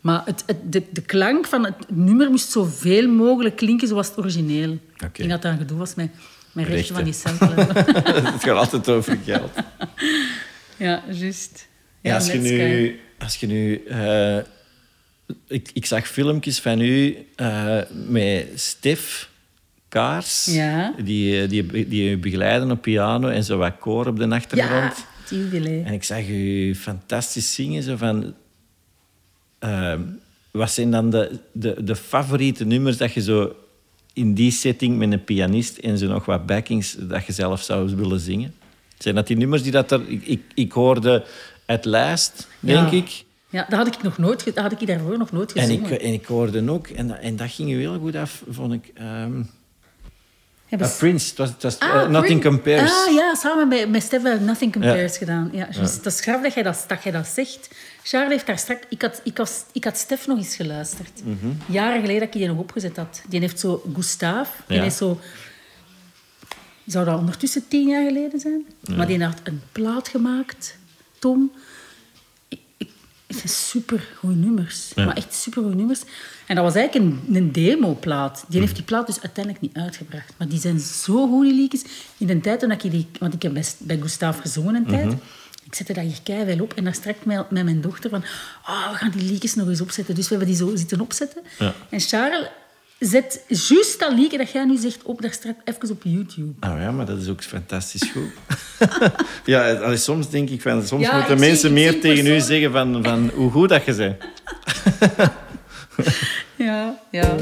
Maar 0.00 0.22
het, 0.24 0.42
het, 0.46 0.56
de, 0.72 0.82
de 0.92 1.00
klank 1.02 1.46
van 1.46 1.64
het 1.64 1.74
nummer 1.88 2.30
moest 2.30 2.50
zoveel 2.50 3.08
mogelijk 3.08 3.56
klinken 3.56 3.88
zoals 3.88 4.08
het 4.08 4.18
origineel. 4.18 4.72
Ik 4.98 5.14
denk 5.16 5.30
dat 5.30 5.42
dat 5.42 5.52
een 5.52 5.58
gedoe 5.58 5.78
was 5.78 5.94
met, 5.94 6.08
met 6.52 6.66
rechten 6.66 6.94
van 6.94 7.04
die 7.04 7.12
samplen. 7.12 7.54
het 8.34 8.42
gaat 8.44 8.56
altijd 8.56 8.88
over 8.88 9.18
geld. 9.24 9.50
ja, 10.76 11.02
juist. 11.10 11.68
Ja, 12.00 12.14
als, 12.14 12.26
je 12.32 12.38
nu, 12.38 13.00
als 13.18 13.36
je 13.36 13.46
nu... 13.46 13.82
ik, 15.46 15.70
ik 15.72 15.86
zag 15.86 16.08
filmpjes 16.08 16.58
van 16.60 16.80
u 16.80 17.16
eh, 17.36 17.78
met 18.08 18.46
Stef 18.54 19.30
Kaars. 19.88 20.44
Ja. 20.44 20.94
Die, 21.04 21.42
eh, 21.42 21.48
die, 21.48 21.88
die 21.88 22.10
u 22.10 22.18
begeleiden 22.18 22.70
op 22.70 22.82
piano 22.82 23.28
en 23.28 23.44
zo 23.44 23.56
wat 23.56 23.72
koor 23.78 24.06
op 24.06 24.16
de 24.18 24.26
Ja, 24.26 24.34
achtergrond. 24.34 25.06
tuurlijk. 25.26 25.86
En 25.86 25.92
ik 25.92 26.04
zag 26.04 26.28
u 26.28 26.74
fantastisch 26.74 27.54
zingen. 27.54 27.82
Zo 27.82 27.96
van, 27.96 28.34
ehm, 29.58 30.00
wat 30.50 30.70
zijn 30.70 30.90
dan 30.90 31.10
de, 31.10 31.38
de, 31.52 31.84
de 31.84 31.96
favoriete 31.96 32.64
nummers 32.64 32.96
dat 32.96 33.12
je 33.12 33.22
zo 33.22 33.54
in 34.12 34.34
die 34.34 34.50
setting 34.50 34.98
met 34.98 35.12
een 35.12 35.24
pianist 35.24 35.76
en 35.78 35.98
zo 35.98 36.06
nog 36.06 36.24
wat 36.24 36.46
backings 36.46 36.96
dat 36.98 37.26
je 37.26 37.32
zelf 37.32 37.62
zou 37.62 37.96
willen 37.96 38.20
zingen? 38.20 38.54
Zijn 38.98 39.14
dat 39.14 39.26
die 39.26 39.36
nummers 39.36 39.62
die 39.62 39.72
dat 39.72 39.90
er... 39.92 40.08
Ik, 40.08 40.26
ik, 40.26 40.40
ik 40.54 40.72
hoorde 40.72 41.24
At 41.66 41.84
Last, 41.84 42.48
denk 42.60 42.90
Ja. 42.90 42.96
ik. 42.96 43.24
Ja, 43.48 43.66
dat 43.68 43.78
had 43.78 43.86
ik, 43.86 44.02
nog 44.02 44.18
nooit, 44.18 44.44
dat 44.44 44.58
had 44.58 44.80
ik 44.80 44.86
daarvoor 44.86 45.18
nog 45.18 45.32
nooit 45.32 45.52
En 45.52 45.66
gezongen. 45.66 45.92
ik, 45.92 46.00
en 46.02 46.12
ik 46.12 46.26
hoorde 46.26 46.70
ook, 46.70 46.86
en, 46.88 47.08
dat- 47.08 47.18
en 47.18 47.36
dat 47.36 47.50
ging 47.50 47.70
u 47.70 47.78
heel 47.78 47.98
goed 47.98 48.14
af, 48.14 48.42
vond 48.50 48.72
ik. 48.72 48.90
ehm 48.94 49.42
Ja, 50.68 50.76
Prince, 50.98 51.28
het 51.28 51.38
was, 51.38 51.48
het 51.48 51.62
was 51.62 51.78
Ah, 51.78 51.88
eh, 52.02 52.08
Nothing 52.08 52.40
Prince. 52.40 52.48
Compares. 52.48 52.90
Ah 53.06 53.14
ja, 53.14 53.34
samen 53.34 53.68
met, 53.68 53.90
met 53.90 54.02
Stef 54.02 54.22
hebben 54.22 54.44
Nothing 54.44 54.72
Compares 54.72 55.16
gedaan. 55.18 55.48
Ja. 55.52 55.68
Dat 56.02 56.06
is 56.06 56.20
grappig 56.20 56.42
dat 56.44 56.54
jij 56.54 56.62
dat, 56.62 56.84
dat 56.88 57.02
jij 57.02 57.12
dat 57.12 57.26
zegt. 57.26 57.70
Charles 58.02 58.30
heeft 58.32 58.46
daar 58.46 58.58
straks... 58.58 58.80
Ik 58.88 59.02
had, 59.02 59.20
ik, 59.24 59.36
was, 59.36 59.64
ik 59.72 59.84
had 59.84 59.96
Stef 59.98 60.26
nog 60.26 60.38
eens 60.38 60.56
geluisterd. 60.56 61.22
Jaren 61.66 62.00
geleden 62.00 62.18
dat 62.20 62.34
ik 62.34 62.40
die 62.40 62.46
nog 62.48 62.58
opgezet 62.58 62.96
had. 62.96 63.22
Die 63.28 63.40
heeft 63.40 63.60
zo... 63.60 63.82
Gustave, 63.94 64.50
die 64.66 64.84
is 64.84 64.96
zo... 64.96 65.18
Zou 66.86 67.04
dat 67.04 67.18
ondertussen 67.18 67.68
tien 67.68 67.88
jaar 67.88 68.06
geleden 68.06 68.40
zijn? 68.40 68.64
Maar 68.96 69.06
die 69.06 69.24
had 69.24 69.40
een 69.44 69.62
plaat 69.72 70.08
gemaakt, 70.08 70.78
Tom. 71.18 71.52
Het 73.26 73.36
zijn 73.36 73.48
supergoeie 73.48 74.36
nummers. 74.36 74.92
Ja. 74.94 75.04
Maar 75.04 75.16
echt 75.16 75.34
supergoeie 75.34 75.76
nummers. 75.76 76.02
En 76.46 76.54
dat 76.54 76.64
was 76.64 76.74
eigenlijk 76.74 77.04
een, 77.04 77.34
een 77.34 77.52
demoplaat. 77.52 78.44
Die 78.48 78.60
heeft 78.60 78.74
die 78.74 78.84
plaat 78.84 79.06
dus 79.06 79.20
uiteindelijk 79.20 79.64
niet 79.64 79.76
uitgebracht. 79.76 80.34
Maar 80.36 80.48
die 80.48 80.60
zijn 80.60 80.80
zo 80.80 81.28
goed, 81.28 81.44
die 81.44 81.54
liedjes. 81.54 81.84
In 82.16 82.26
de 82.26 82.40
tijd 82.40 82.60
toen 82.60 82.70
ik 82.70 82.80
die... 82.80 83.06
Want 83.18 83.34
ik 83.34 83.42
heb 83.42 83.52
bij, 83.52 83.64
bij 83.78 83.98
Gustave 84.00 84.40
gezongen 84.40 84.74
een 84.74 84.86
tijd. 84.86 85.12
Ik 85.64 85.74
zette 85.74 85.92
dat 85.92 86.04
hier 86.04 86.22
keihard 86.22 86.60
op 86.60 86.72
en 86.72 86.84
daar 86.84 86.94
strak 86.94 87.24
met, 87.24 87.50
met 87.50 87.64
mijn 87.64 87.80
dochter 87.80 88.10
van... 88.10 88.24
Oh, 88.66 88.90
we 88.90 88.96
gaan 88.96 89.10
die 89.10 89.30
liedjes 89.30 89.54
nog 89.54 89.68
eens 89.68 89.80
opzetten. 89.80 90.14
Dus 90.14 90.28
we 90.28 90.36
hebben 90.36 90.54
die 90.54 90.66
zo 90.66 90.76
zitten 90.76 91.00
opzetten. 91.00 91.42
Ja. 91.58 91.74
En 91.88 92.00
Charles 92.00 92.48
zet 92.98 93.44
juist 93.48 93.98
dat 94.00 94.12
liedje 94.12 94.38
dat 94.38 94.50
jij 94.50 94.64
nu 94.64 94.76
zegt 94.76 95.02
op 95.02 95.22
daar 95.22 95.32
straks 95.32 95.58
even 95.64 95.90
op 95.90 96.02
YouTube. 96.04 96.52
Ah 96.60 96.80
ja, 96.80 96.90
maar 96.90 97.06
dat 97.06 97.18
is 97.20 97.28
ook 97.28 97.42
fantastisch 97.42 98.10
goed. 98.12 98.30
ja, 99.44 99.72
allee, 99.72 99.96
soms 99.96 100.30
denk 100.30 100.50
ik 100.50 100.62
van... 100.62 100.86
Soms 100.86 101.02
Ja, 101.02 101.18
moeten 101.18 101.38
mensen 101.38 101.72
meer 101.72 102.00
tegen 102.00 102.26
u 102.26 102.30
persoon- 102.30 102.48
zeggen 102.48 102.72
van, 102.72 103.04
van 103.04 103.30
hoe 103.34 103.50
goed 103.50 103.68
dat 103.68 103.84
je 103.84 103.94
bent. 103.94 104.16
Ja, 106.56 106.98
ja. 107.10 107.36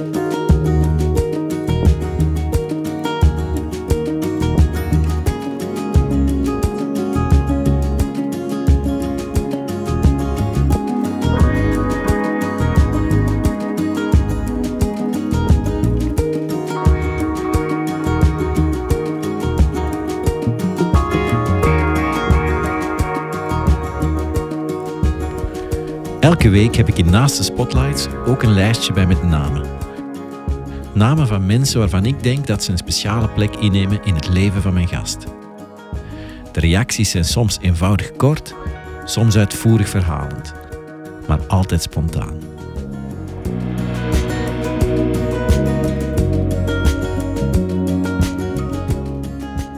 Elke 26.24 26.48
week 26.48 26.76
heb 26.76 26.88
ik 26.88 26.98
in 26.98 27.10
Naast 27.10 27.36
de 27.36 27.42
Spotlights 27.42 28.06
ook 28.26 28.42
een 28.42 28.54
lijstje 28.54 28.92
bij 28.92 29.06
met 29.06 29.22
namen. 29.22 29.66
Namen 30.94 31.26
van 31.26 31.46
mensen 31.46 31.78
waarvan 31.78 32.04
ik 32.04 32.22
denk 32.22 32.46
dat 32.46 32.64
ze 32.64 32.70
een 32.70 32.78
speciale 32.78 33.28
plek 33.28 33.56
innemen 33.56 34.04
in 34.04 34.14
het 34.14 34.28
leven 34.28 34.62
van 34.62 34.74
mijn 34.74 34.88
gast. 34.88 35.24
De 36.52 36.60
reacties 36.60 37.10
zijn 37.10 37.24
soms 37.24 37.58
eenvoudig 37.60 38.12
kort, 38.12 38.54
soms 39.04 39.36
uitvoerig 39.36 39.88
verhalend, 39.88 40.52
maar 41.26 41.46
altijd 41.46 41.82
spontaan. 41.82 42.38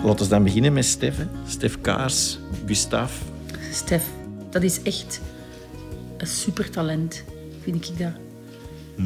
Laten 0.04 0.24
we 0.24 0.28
dan 0.28 0.42
beginnen 0.42 0.72
met 0.72 0.84
Stef. 0.84 1.16
hè. 1.16 1.24
Stef 1.46 1.80
Kaars, 1.80 2.38
Gustav. 2.66 3.12
Stef, 3.72 4.04
dat 4.50 4.62
is 4.62 4.82
echt 4.82 5.20
een 6.16 6.26
supertalent, 6.26 7.24
vind 7.62 7.88
ik 7.88 7.98
dat. 7.98 8.12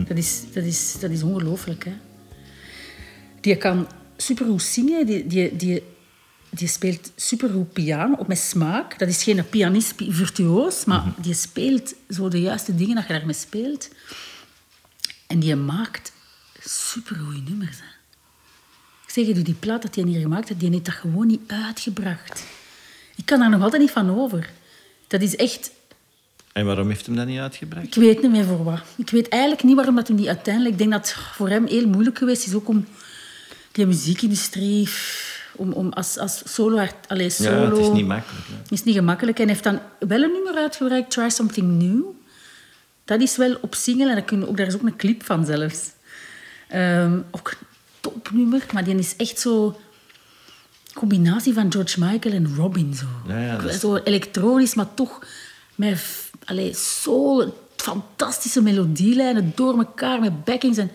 Dat 0.08 0.16
is, 0.16 0.42
dat 0.52 0.64
is, 0.64 0.98
dat 1.00 1.10
is 1.10 1.22
ongelooflijk, 1.22 1.84
hè. 1.84 1.92
Die 3.40 3.56
kan 3.56 3.88
supergoed 4.16 4.62
zingen, 4.62 5.06
die, 5.06 5.26
die, 5.26 5.56
die, 5.56 5.82
die 6.50 6.68
speelt 6.68 7.12
supergoed 7.16 7.72
piano, 7.72 8.16
ook 8.18 8.26
met 8.26 8.38
smaak. 8.38 8.98
Dat 8.98 9.08
is 9.08 9.22
geen 9.22 9.48
pianist 9.48 9.96
pi- 9.96 10.12
virtuoos, 10.12 10.84
maar 10.84 11.14
die 11.16 11.34
speelt 11.34 11.94
zo 12.08 12.28
de 12.28 12.40
juiste 12.40 12.74
dingen 12.74 12.94
dat 12.94 13.06
je 13.06 13.12
daarmee 13.12 13.34
speelt. 13.34 13.88
En 15.26 15.38
die 15.38 15.56
maakt 15.56 16.12
supergoeie 16.64 17.42
nummers, 17.42 17.76
hè. 17.78 17.86
Ik 19.06 19.10
zeg 19.16 19.26
je, 19.26 19.42
die 19.42 19.54
plaat 19.54 19.82
dat 19.82 19.94
hij 19.94 20.04
hier 20.04 20.20
gemaakt 20.20 20.48
heeft, 20.48 20.60
die 20.60 20.70
heeft 20.70 20.84
dat 20.84 20.94
gewoon 20.94 21.26
niet 21.26 21.40
uitgebracht. 21.46 22.44
Ik 23.16 23.26
kan 23.26 23.38
daar 23.38 23.50
nog 23.50 23.62
altijd 23.62 23.82
niet 23.82 23.90
van 23.90 24.10
over. 24.18 24.50
Dat 25.06 25.20
is 25.20 25.36
echt... 25.36 25.70
En 26.52 26.66
waarom 26.66 26.88
heeft 26.88 27.06
hem 27.06 27.16
dat 27.16 27.26
niet 27.26 27.38
uitgebracht? 27.38 27.86
Ik 27.86 27.94
weet 27.94 28.22
niet 28.22 28.30
meer 28.30 28.44
voor 28.44 28.64
wat. 28.64 28.80
Ik 28.96 29.10
weet 29.10 29.28
eigenlijk 29.28 29.62
niet 29.62 29.74
waarom 29.76 29.94
dat 29.96 30.08
hem 30.08 30.16
die 30.16 30.28
uiteindelijk... 30.28 30.72
Ik 30.72 30.78
denk 30.78 30.90
dat 30.92 31.08
het 31.08 31.16
voor 31.32 31.48
hem 31.48 31.66
heel 31.66 31.88
moeilijk 31.88 32.18
geweest 32.18 32.46
is, 32.46 32.54
ook 32.54 32.68
om 32.68 32.86
die 33.72 33.86
muziekindustrie... 33.86 34.88
Om, 35.56 35.72
om 35.72 35.92
als, 35.92 36.18
als 36.18 36.42
solo... 36.44 36.78
art- 36.78 37.08
Allee, 37.08 37.30
solo 37.30 37.50
Ja, 37.62 37.68
het 37.70 37.78
is 37.78 37.88
niet 37.92 38.06
makkelijk. 38.06 38.44
hè. 38.48 38.54
is 38.74 38.84
niet 38.84 38.94
gemakkelijk. 38.94 39.38
En 39.38 39.44
hij 39.44 39.52
heeft 39.52 39.64
dan 39.64 39.80
wel 40.08 40.22
een 40.22 40.32
nummer 40.32 40.54
uitgebracht, 40.54 41.10
Try 41.10 41.28
Something 41.28 41.82
New. 41.82 42.02
Dat 43.04 43.20
is 43.20 43.36
wel 43.36 43.56
op 43.60 43.74
single 43.74 44.08
en 44.08 44.14
dat 44.14 44.24
kun 44.24 44.38
je 44.40 44.48
ook, 44.48 44.56
daar 44.56 44.66
is 44.66 44.74
ook 44.74 44.82
een 44.82 44.96
clip 44.96 45.24
van 45.24 45.46
zelfs. 45.46 45.78
Ehm, 46.68 47.18
ook 47.30 47.50
een 47.50 47.66
topnummer, 48.00 48.66
maar 48.72 48.84
die 48.84 48.94
is 48.98 49.16
echt 49.16 49.38
zo... 49.40 49.80
combinatie 50.94 51.52
van 51.54 51.72
George 51.72 52.00
Michael 52.04 52.34
en 52.34 52.54
Robin. 52.56 52.94
Zo, 52.94 53.06
Ja, 53.28 53.38
ja, 53.40 53.56
dat 53.56 53.70
is- 53.74 53.80
zo 53.80 53.96
elektronisch, 53.96 54.74
maar 54.74 54.94
toch 54.94 55.18
met 55.74 56.29
allee, 56.44 56.74
soul, 56.74 57.54
fantastische 57.76 58.62
melodielijnen 58.62 59.52
door 59.54 59.78
elkaar 59.78 60.20
met 60.20 60.44
backings. 60.44 60.78
En, 60.78 60.90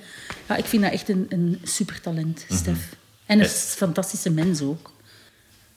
ja, 0.48 0.56
ik 0.56 0.66
vind 0.66 0.84
dat 0.84 0.92
echt 0.92 1.10
een, 1.10 1.26
een 1.30 1.60
supertalent, 1.64 2.46
Mhm. 2.50 2.58
Stef. 2.60 2.96
En 3.26 3.40
een 3.40 3.46
fantastische 3.50 4.30
mens 4.30 4.62
ook. 4.62 4.92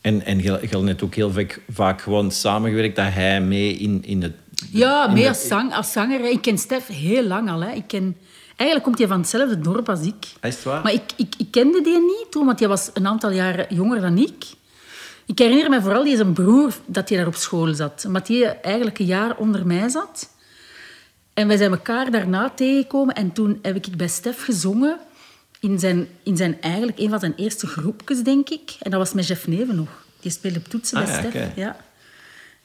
En, 0.00 0.24
en 0.24 0.38
je, 0.42 0.58
je 0.70 0.76
net 0.78 1.02
ook 1.02 1.14
heel 1.14 1.32
vaak, 1.32 1.60
vaak 1.72 2.00
gewoon 2.00 2.30
samengewerkt 2.30 2.96
dat 2.96 3.12
hij 3.12 3.40
mee 3.40 3.72
in, 3.76 4.04
in 4.04 4.22
het... 4.22 4.32
Ja, 4.70 5.06
in 5.06 5.12
mee 5.12 5.22
de- 5.22 5.28
als, 5.28 5.46
zang, 5.46 5.74
als 5.74 5.92
zanger. 5.92 6.24
Ik 6.30 6.42
ken 6.42 6.58
Stef 6.58 6.86
heel 6.86 7.22
lang 7.22 7.50
al. 7.50 7.60
Hè. 7.60 7.70
Ik 7.72 7.84
ken, 7.86 8.16
eigenlijk 8.56 8.82
komt 8.82 8.98
hij 8.98 9.06
van 9.08 9.18
hetzelfde 9.20 9.60
dorp 9.60 9.88
als 9.88 10.00
ik. 10.00 10.14
Is 10.42 10.54
het 10.54 10.62
waar? 10.62 10.82
Maar 10.82 10.92
ik, 10.92 11.02
ik, 11.16 11.34
ik 11.38 11.50
kende 11.50 11.80
die 11.82 11.98
niet 12.00 12.26
toen, 12.30 12.46
want 12.46 12.58
hij 12.58 12.68
was 12.68 12.90
een 12.94 13.06
aantal 13.06 13.30
jaren 13.30 13.66
jonger 13.74 14.00
dan 14.00 14.18
ik. 14.18 14.44
Ik 15.28 15.38
herinner 15.38 15.70
me 15.70 15.80
vooral 15.80 16.04
die 16.04 16.16
zijn 16.16 16.32
broer 16.32 16.74
dat 16.86 17.08
hij 17.08 17.18
daar 17.18 17.26
op 17.26 17.34
school 17.34 17.74
zat. 17.74 18.04
Omdat 18.06 18.28
hij 18.28 18.60
eigenlijk 18.60 18.98
een 18.98 19.06
jaar 19.06 19.36
onder 19.36 19.66
mij 19.66 19.88
zat. 19.88 20.28
En 21.34 21.48
wij 21.48 21.56
zijn 21.56 21.70
elkaar 21.70 22.10
daarna 22.10 22.50
tegengekomen. 22.50 23.14
En 23.14 23.32
toen 23.32 23.58
heb 23.62 23.76
ik 23.76 23.96
bij 23.96 24.08
Stef 24.08 24.44
gezongen 24.44 24.98
in 25.60 25.78
zijn, 25.78 26.08
in 26.22 26.36
zijn 26.36 26.60
eigenlijk 26.60 26.98
een 26.98 27.08
van 27.10 27.20
zijn 27.20 27.34
eerste 27.36 27.66
groepjes, 27.66 28.22
denk 28.22 28.48
ik. 28.48 28.76
En 28.80 28.90
dat 28.90 29.00
was 29.00 29.12
met 29.12 29.26
Jeff 29.26 29.46
Neven 29.46 29.76
nog. 29.76 30.04
Die 30.20 30.30
speelde 30.30 30.58
op 30.58 30.68
toetsen 30.68 30.98
Ah, 30.98 31.04
bij 31.04 31.22
ja, 31.22 31.30
Stef. 31.30 31.56
Ja. 31.56 31.76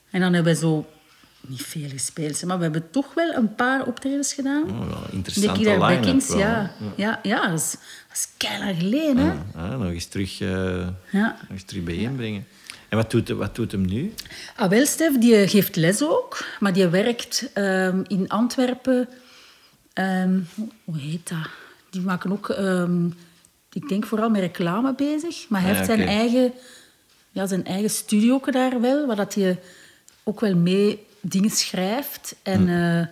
En 0.10 0.20
dan 0.22 0.34
hebben 0.34 0.54
we 0.54 0.60
zo 0.60 0.86
niet 1.48 1.62
veel 1.62 1.90
gespeeld, 1.90 2.46
maar 2.46 2.58
we 2.58 2.64
hebben 2.64 2.90
toch 2.92 3.14
wel 3.14 3.34
een 3.34 3.56
paar 3.56 3.86
optredens 3.86 4.34
gedaan. 4.34 4.64
Oh, 4.64 4.80
wel 4.90 5.24
de 5.34 5.52
Killer 5.52 5.78
Backings, 5.80 6.28
ja. 6.34 6.72
Ja, 6.96 7.20
ja, 7.24 7.48
dat 7.50 7.60
is, 7.60 7.72
dat 8.08 8.18
is 8.18 8.78
geleden, 8.80 9.18
hè. 9.18 9.34
Ah, 9.56 9.80
nog 9.80 9.92
eens 9.92 10.06
terug, 10.06 10.42
eh, 10.42 10.88
Ja. 11.12 11.38
nog 11.42 11.50
eens 11.50 11.64
terug 11.64 11.84
bijeenbrengen. 11.84 12.46
En 12.94 13.00
wat 13.00 13.12
doet, 13.12 13.30
wat 13.30 13.56
doet 13.56 13.72
hem 13.72 13.86
nu? 13.86 14.14
Ah, 14.56 14.70
wel, 14.70 14.86
Stef, 14.86 15.18
die 15.18 15.48
geeft 15.48 15.76
les 15.76 16.04
ook, 16.04 16.46
maar 16.60 16.74
die 16.74 16.88
werkt 16.88 17.50
ehm, 17.54 18.02
in 18.08 18.30
Antwerpen. 18.30 19.08
ehm, 19.94 20.40
hoe 20.84 20.98
heet 20.98 21.30
dat? 21.30 21.48
Die 21.90 22.02
maken 22.02 22.32
ook, 22.32 22.50
ehm, 22.50 23.06
ik 23.74 23.88
denk 23.90 24.06
vooral 24.06 24.30
met 24.30 24.42
reclame 24.42 24.94
bezig, 24.96 25.46
maar 25.50 25.62
hij 25.62 25.70
Ah, 25.72 25.76
heeft 25.76 25.90
zijn, 25.90 26.08
eigen, 26.08 26.54
ja, 27.32 27.46
zijn 27.48 27.66
eigen 27.66 27.90
studio 27.90 28.40
daar 28.52 28.82
wel, 28.82 29.08
waar 29.08 29.16
dat 29.16 29.34
hij 29.34 29.60
ook 30.24 30.40
wel 30.40 30.56
mee 30.56 31.06
dingen 31.22 31.50
schrijft. 31.50 32.36
En, 32.44 32.62
Hm. 32.62 32.70
eh, 33.00 33.08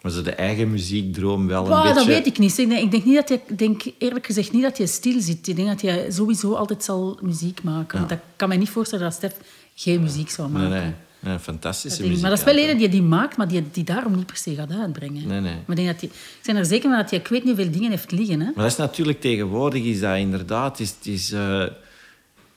Was 0.00 0.14
het 0.14 0.24
de 0.24 0.32
eigen 0.32 0.70
muziekdroom 0.70 1.46
wel 1.46 1.62
een 1.62 1.68
Wauw, 1.68 1.82
beetje... 1.82 1.94
Dat 1.94 2.06
weet 2.06 2.26
ik 2.26 2.38
niet. 2.38 2.58
Ik 2.58 2.68
denk, 2.68 2.82
ik 2.82 2.90
denk, 2.90 3.04
niet 3.04 3.14
dat 3.14 3.30
ik 3.30 3.58
denk 3.58 3.82
eerlijk 3.98 4.26
gezegd 4.26 4.52
niet 4.52 4.62
dat 4.62 4.78
hij 4.78 4.86
stil 4.86 5.20
zit. 5.20 5.48
Ik 5.48 5.56
denk 5.56 5.68
dat 5.68 5.80
hij 5.80 6.10
sowieso 6.10 6.54
altijd 6.54 6.84
zal 6.84 7.18
muziek 7.22 7.62
maken. 7.62 7.98
Want 7.98 8.10
ik 8.10 8.18
kan 8.36 8.48
me 8.48 8.54
niet 8.54 8.68
voorstellen 8.68 9.04
dat 9.04 9.14
Stef 9.14 9.34
geen 9.74 10.02
muziek 10.02 10.30
zou 10.30 10.48
maken. 10.48 10.70
Nee, 10.70 10.80
nee. 10.80 10.92
nee 11.20 11.38
fantastische 11.38 12.02
muziek. 12.02 12.20
maar 12.20 12.30
dat 12.30 12.38
is 12.38 12.44
wel 12.44 12.56
een 12.56 12.78
die 12.78 12.88
die 12.88 13.02
maakt, 13.02 13.36
maar 13.36 13.48
die, 13.48 13.64
die 13.72 13.84
daarom 13.84 14.16
niet 14.16 14.26
per 14.26 14.36
se 14.36 14.54
gaat 14.54 14.72
uitbrengen. 14.72 15.26
Nee, 15.26 15.40
nee. 15.40 15.54
Maar 15.66 15.76
ik, 15.78 15.84
denk 15.84 15.88
dat 15.88 16.00
die, 16.00 16.08
ik 16.08 16.42
ben 16.44 16.56
er 16.56 16.64
zeker 16.64 16.88
van 16.88 16.98
dat 16.98 17.10
hij, 17.10 17.18
ik 17.18 17.28
weet 17.28 17.44
niet 17.44 17.56
hoeveel 17.56 17.72
dingen 17.72 17.90
heeft 17.90 18.10
liggen. 18.10 18.40
Hè? 18.40 18.44
Maar 18.46 18.54
dat 18.62 18.72
is 18.72 18.76
natuurlijk 18.76 19.20
tegenwoordig, 19.20 19.84
is 19.84 20.00
dat 20.00 20.16
inderdaad... 20.16 20.80
Is, 20.80 20.94
is, 21.02 21.32
eh, 21.32 21.64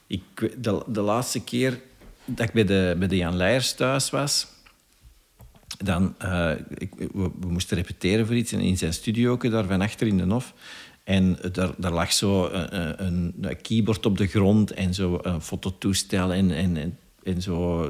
ik, 0.08 0.54
de, 0.64 0.84
de 0.88 1.02
laatste 1.02 1.44
keer 1.44 1.80
dat 2.26 2.48
ik 2.48 2.54
bij 2.54 2.66
de, 2.66 2.96
bij 3.00 3.08
de 3.08 3.16
Jan 3.16 3.36
Leijers 3.36 3.74
thuis 3.74 4.10
was... 4.10 4.48
Dan, 5.84 6.16
eh, 6.18 6.52
ik, 6.78 6.90
we, 6.96 7.32
we 7.40 7.48
moesten 7.48 7.78
repeteren 7.78 8.26
voor 8.26 8.36
iets 8.36 8.54
in, 8.54 8.60
in 8.60 8.78
zijn 8.78 8.94
studio, 8.94 9.38
daar 9.38 9.66
van 9.66 9.82
achter 9.82 10.08
in 10.08 10.18
de 10.18 10.24
Hof. 10.24 10.54
En 11.04 11.38
daar, 11.52 11.72
daar 11.78 11.92
lag 11.92 12.14
zo 12.14 12.48
een, 12.48 13.06
een, 13.06 13.34
een 13.42 13.62
keyboard 13.62 14.06
op 14.06 14.18
de 14.18 14.28
grond 14.28 14.72
en 14.72 14.94
zo 14.94 15.20
een 15.22 15.42
fototoestel 15.42 16.34
en, 16.34 16.52
en, 16.52 16.78
en, 16.78 16.98
en 17.24 17.42
zo... 17.42 17.84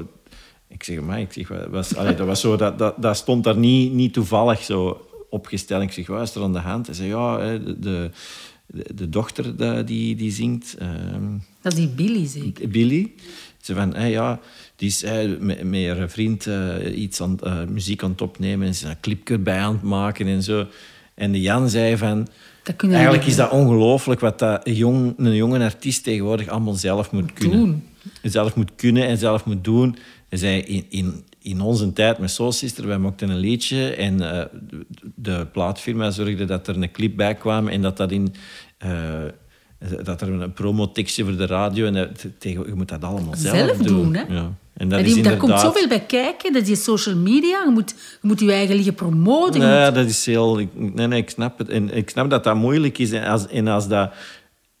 Ik 0.68 0.82
zeg, 0.82 1.00
maar, 1.00 1.20
ik 1.20 1.32
zeg, 1.32 1.48
was, 1.70 1.96
allee, 1.96 2.14
dat, 2.14 2.26
was 2.26 2.40
zo, 2.40 2.56
dat, 2.56 2.78
dat, 2.78 3.02
dat 3.02 3.16
stond 3.16 3.44
daar 3.44 3.56
niet, 3.56 3.92
niet 3.92 4.12
toevallig 4.12 4.62
zo 4.62 5.06
opgesteld. 5.30 5.82
Ik 5.82 5.92
zeg, 5.92 6.06
wat 6.06 6.28
is 6.28 6.34
er 6.34 6.42
aan 6.42 6.52
de 6.52 6.58
hand? 6.58 6.86
Hij 6.86 6.94
zei, 6.94 7.08
ja, 7.08 7.58
de, 7.58 7.76
de, 7.80 8.10
de 8.94 9.08
dochter 9.08 9.56
die, 9.56 9.84
die, 9.84 10.16
die 10.16 10.30
zingt... 10.30 10.74
ehm, 10.78 11.38
Dat 11.60 11.72
is 11.72 11.78
die 11.78 11.88
Billy 11.88 12.26
zeker. 12.26 12.68
Billy. 12.68 13.12
Ze 13.62 13.74
van, 13.74 13.94
hé, 13.94 14.06
ja, 14.06 14.40
die 14.76 14.88
is 14.88 15.04
met, 15.38 15.62
met 15.62 15.96
haar 15.96 16.10
vriend 16.10 16.46
eh, 16.46 17.02
iets 17.02 17.20
aan, 17.20 17.38
eh, 17.42 17.64
muziek 17.64 18.02
aan 18.02 18.10
het 18.10 18.20
opnemen 18.20 18.66
en 18.66 18.74
ze 18.74 18.88
een 18.88 19.00
clipje 19.00 19.38
bij 19.38 19.58
aan 19.58 19.72
het 19.72 19.82
maken 19.82 20.26
en 20.26 20.42
zo. 20.42 20.66
En 21.14 21.32
de 21.32 21.40
Jan 21.40 21.68
zei 21.68 21.96
van, 21.96 22.28
eigenlijk 22.80 23.24
is 23.24 23.36
dat 23.36 23.50
ongelooflijk 23.50 24.20
wat 24.20 24.38
dat 24.38 24.66
een, 24.66 24.74
jong, 24.74 25.14
een 25.16 25.34
jonge 25.34 25.58
artiest 25.58 26.04
tegenwoordig 26.04 26.48
allemaal 26.48 26.74
zelf 26.74 27.10
moet 27.12 27.32
kunnen. 27.32 27.58
doen. 27.58 27.84
Zelf 28.22 28.54
moet 28.54 28.74
kunnen 28.76 29.06
en 29.06 29.18
zelf 29.18 29.44
moet 29.44 29.64
doen. 29.64 29.96
Hij 30.28 30.38
zei, 30.38 30.60
in, 30.60 30.86
in, 30.88 31.24
in 31.38 31.60
onze 31.60 31.92
tijd 31.92 32.18
met 32.18 32.30
Soul 32.30 32.52
Sister, 32.52 32.86
wij 32.86 32.98
maakten 32.98 33.28
een 33.28 33.38
liedje 33.38 33.94
en 33.94 34.32
eh, 34.32 34.44
de, 34.68 34.86
de 35.14 35.46
plaatfirma 35.52 36.10
zorgde 36.10 36.44
dat 36.44 36.68
er 36.68 36.76
een 36.82 36.90
clip 36.90 37.16
bij 37.16 37.34
kwam 37.34 37.68
en 37.68 37.82
dat 37.82 37.96
dat 37.96 38.10
in... 38.10 38.34
Dat 40.02 40.20
er 40.20 40.28
een 40.28 40.52
promotekstje 40.52 41.24
voor 41.24 41.36
de 41.36 41.46
radio... 41.46 41.86
En 41.86 41.92
dat- 41.94 42.24
tegen, 42.38 42.66
je 42.66 42.74
moet 42.74 42.88
dat 42.88 43.02
allemaal 43.04 43.34
zelf, 43.36 43.56
Zelf 43.56 43.76
doen, 43.76 44.14
hè? 44.14 44.22
Ja. 44.34 44.52
En 44.76 44.88
dat 44.88 44.98
En 44.98 45.04
is 45.04 45.14
die, 45.14 45.22
daar 45.22 45.32
inderdaad... 45.32 45.60
komt 45.62 45.74
zoveel 45.74 45.88
bij 45.88 46.00
kijken. 46.06 46.52
Dat 46.52 46.62
is 46.62 46.68
je 46.68 46.76
social 46.76 47.16
media. 47.16 47.62
Je 47.64 47.70
moet 47.70 47.90
je, 47.96 48.18
moet 48.28 48.40
je 48.40 48.52
eigen 48.52 48.74
liggen 48.74 48.94
promoten. 48.94 49.60
Nee, 49.60 49.84
moet- 49.84 49.94
dat 49.94 50.06
is 50.06 50.26
heel... 50.26 50.58
ik- 50.58 50.68
Nee, 50.94 51.06
nee, 51.06 51.20
ik 51.20 51.30
snap 51.30 51.58
het. 51.58 51.68
En 51.68 51.96
ik 51.96 52.10
snap 52.10 52.30
dat 52.30 52.44
dat 52.44 52.54
moeilijk 52.56 52.98
is. 52.98 53.12
En 53.12 53.24
als, 53.24 53.46
en 53.48 53.66
als, 53.68 53.88
dat, 53.88 54.12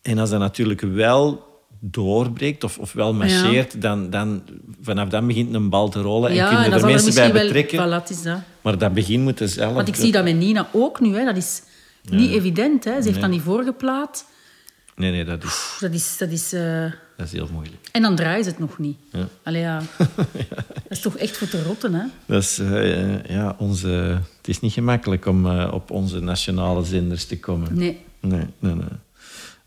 en 0.02 0.18
als 0.18 0.30
dat 0.30 0.38
natuurlijk 0.40 0.80
wel 0.80 1.50
doorbreekt 1.80 2.64
of, 2.64 2.78
of 2.78 2.92
wel 2.92 3.14
marcheert, 3.14 3.82
dan, 3.82 4.10
dan 4.10 4.42
vanaf 4.82 5.08
dan 5.08 5.26
begint 5.26 5.54
een 5.54 5.68
bal 5.68 5.88
te 5.88 6.00
rollen 6.00 6.28
en 6.30 6.34
ja, 6.36 6.48
kunnen 6.48 6.64
en 6.64 6.72
er 6.72 6.84
mensen 6.86 7.14
bij 7.14 7.32
betrekken. 7.32 7.88
wel... 7.88 8.00
Voilà, 8.00 8.08
is 8.08 8.22
dat. 8.22 8.38
Maar 8.60 8.78
dat 8.78 8.94
begin 8.94 9.20
moeten 9.22 9.48
zelf... 9.48 9.72
Want 9.74 9.88
ik 9.88 9.94
zie 9.94 10.12
dat 10.12 10.24
met 10.24 10.36
Nina 10.36 10.68
ook 10.72 11.00
nu. 11.00 11.16
Hè. 11.16 11.24
Dat 11.24 11.36
is 11.36 11.62
niet 12.10 12.30
evident. 12.30 12.84
Hè. 12.84 13.00
Ze 13.02 13.08
heeft 13.08 13.20
dat 13.20 13.30
niet 13.30 13.42
voorgeplaat. 13.42 14.24
Nee, 15.02 15.10
nee, 15.10 15.24
dat 15.24 15.44
is, 15.44 15.76
Dat 15.80 15.92
is... 15.92 16.16
Dat 16.16 16.30
is 16.30 16.52
eh, 16.52 16.82
dat 17.16 17.26
is 17.26 17.32
heel 17.32 17.48
moeilijk. 17.52 17.88
En 17.92 18.02
dan 18.02 18.16
draaien 18.16 18.44
ze 18.44 18.50
het 18.50 18.58
nog 18.58 18.78
niet. 18.78 18.96
Ja. 19.12 19.28
Allee, 19.42 19.60
ja. 19.60 19.82
Dat 20.88 20.98
is 20.98 21.00
toch 21.00 21.16
echt 21.16 21.36
voor 21.36 21.48
te 21.48 21.62
rotten, 21.62 21.94
hè? 21.94 22.04
Dat 22.26 22.42
is, 22.42 22.58
eh, 22.58 23.24
ja, 23.24 23.54
onze, 23.58 23.88
het 24.36 24.48
is 24.48 24.60
niet 24.60 24.72
gemakkelijk 24.72 25.26
om 25.26 25.46
eh, 25.46 25.72
op 25.72 25.90
onze 25.90 26.20
nationale 26.20 26.84
zenders 26.84 27.24
te 27.24 27.38
komen. 27.38 27.68
Nee. 27.74 28.00
Nee, 28.20 28.46
nee, 28.58 28.74
nee. 28.74 28.84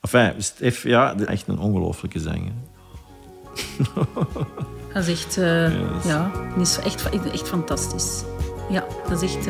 Enfin, 0.02 0.34
Stef, 0.44 0.84
ja, 0.84 1.16
echt 1.18 1.48
een 1.48 1.60
ongelooflijke 1.60 2.20
zanger. 2.20 2.52
Dat 4.94 5.08
is 5.08 5.10
echt... 5.24 5.36
Ja, 5.36 5.70
dat 5.70 6.04
is- 6.04 6.10
Ja, 6.10 6.32
dat 6.58 6.68
is 6.68 6.78
echt, 6.80 7.10
echt 7.32 7.48
fantastisch. 7.48 8.24
Ja, 8.70 8.86
dat 9.10 9.22
is 9.22 9.36
echt... 9.36 9.48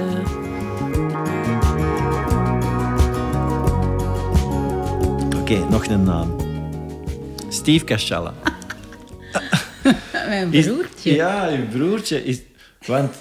Oké, 5.46 5.70
nog 5.70 5.86
een 5.88 6.04
naam. 6.04 6.36
Steve 7.50 7.86
Cascella. 7.86 8.34
Mijn 10.28 10.54
Is- 10.54 10.66
broertje. 10.66 11.14
Ja, 11.14 11.48
je 11.48 11.62
broertje. 11.62 12.24
Is, 12.24 12.42
want 12.86 13.16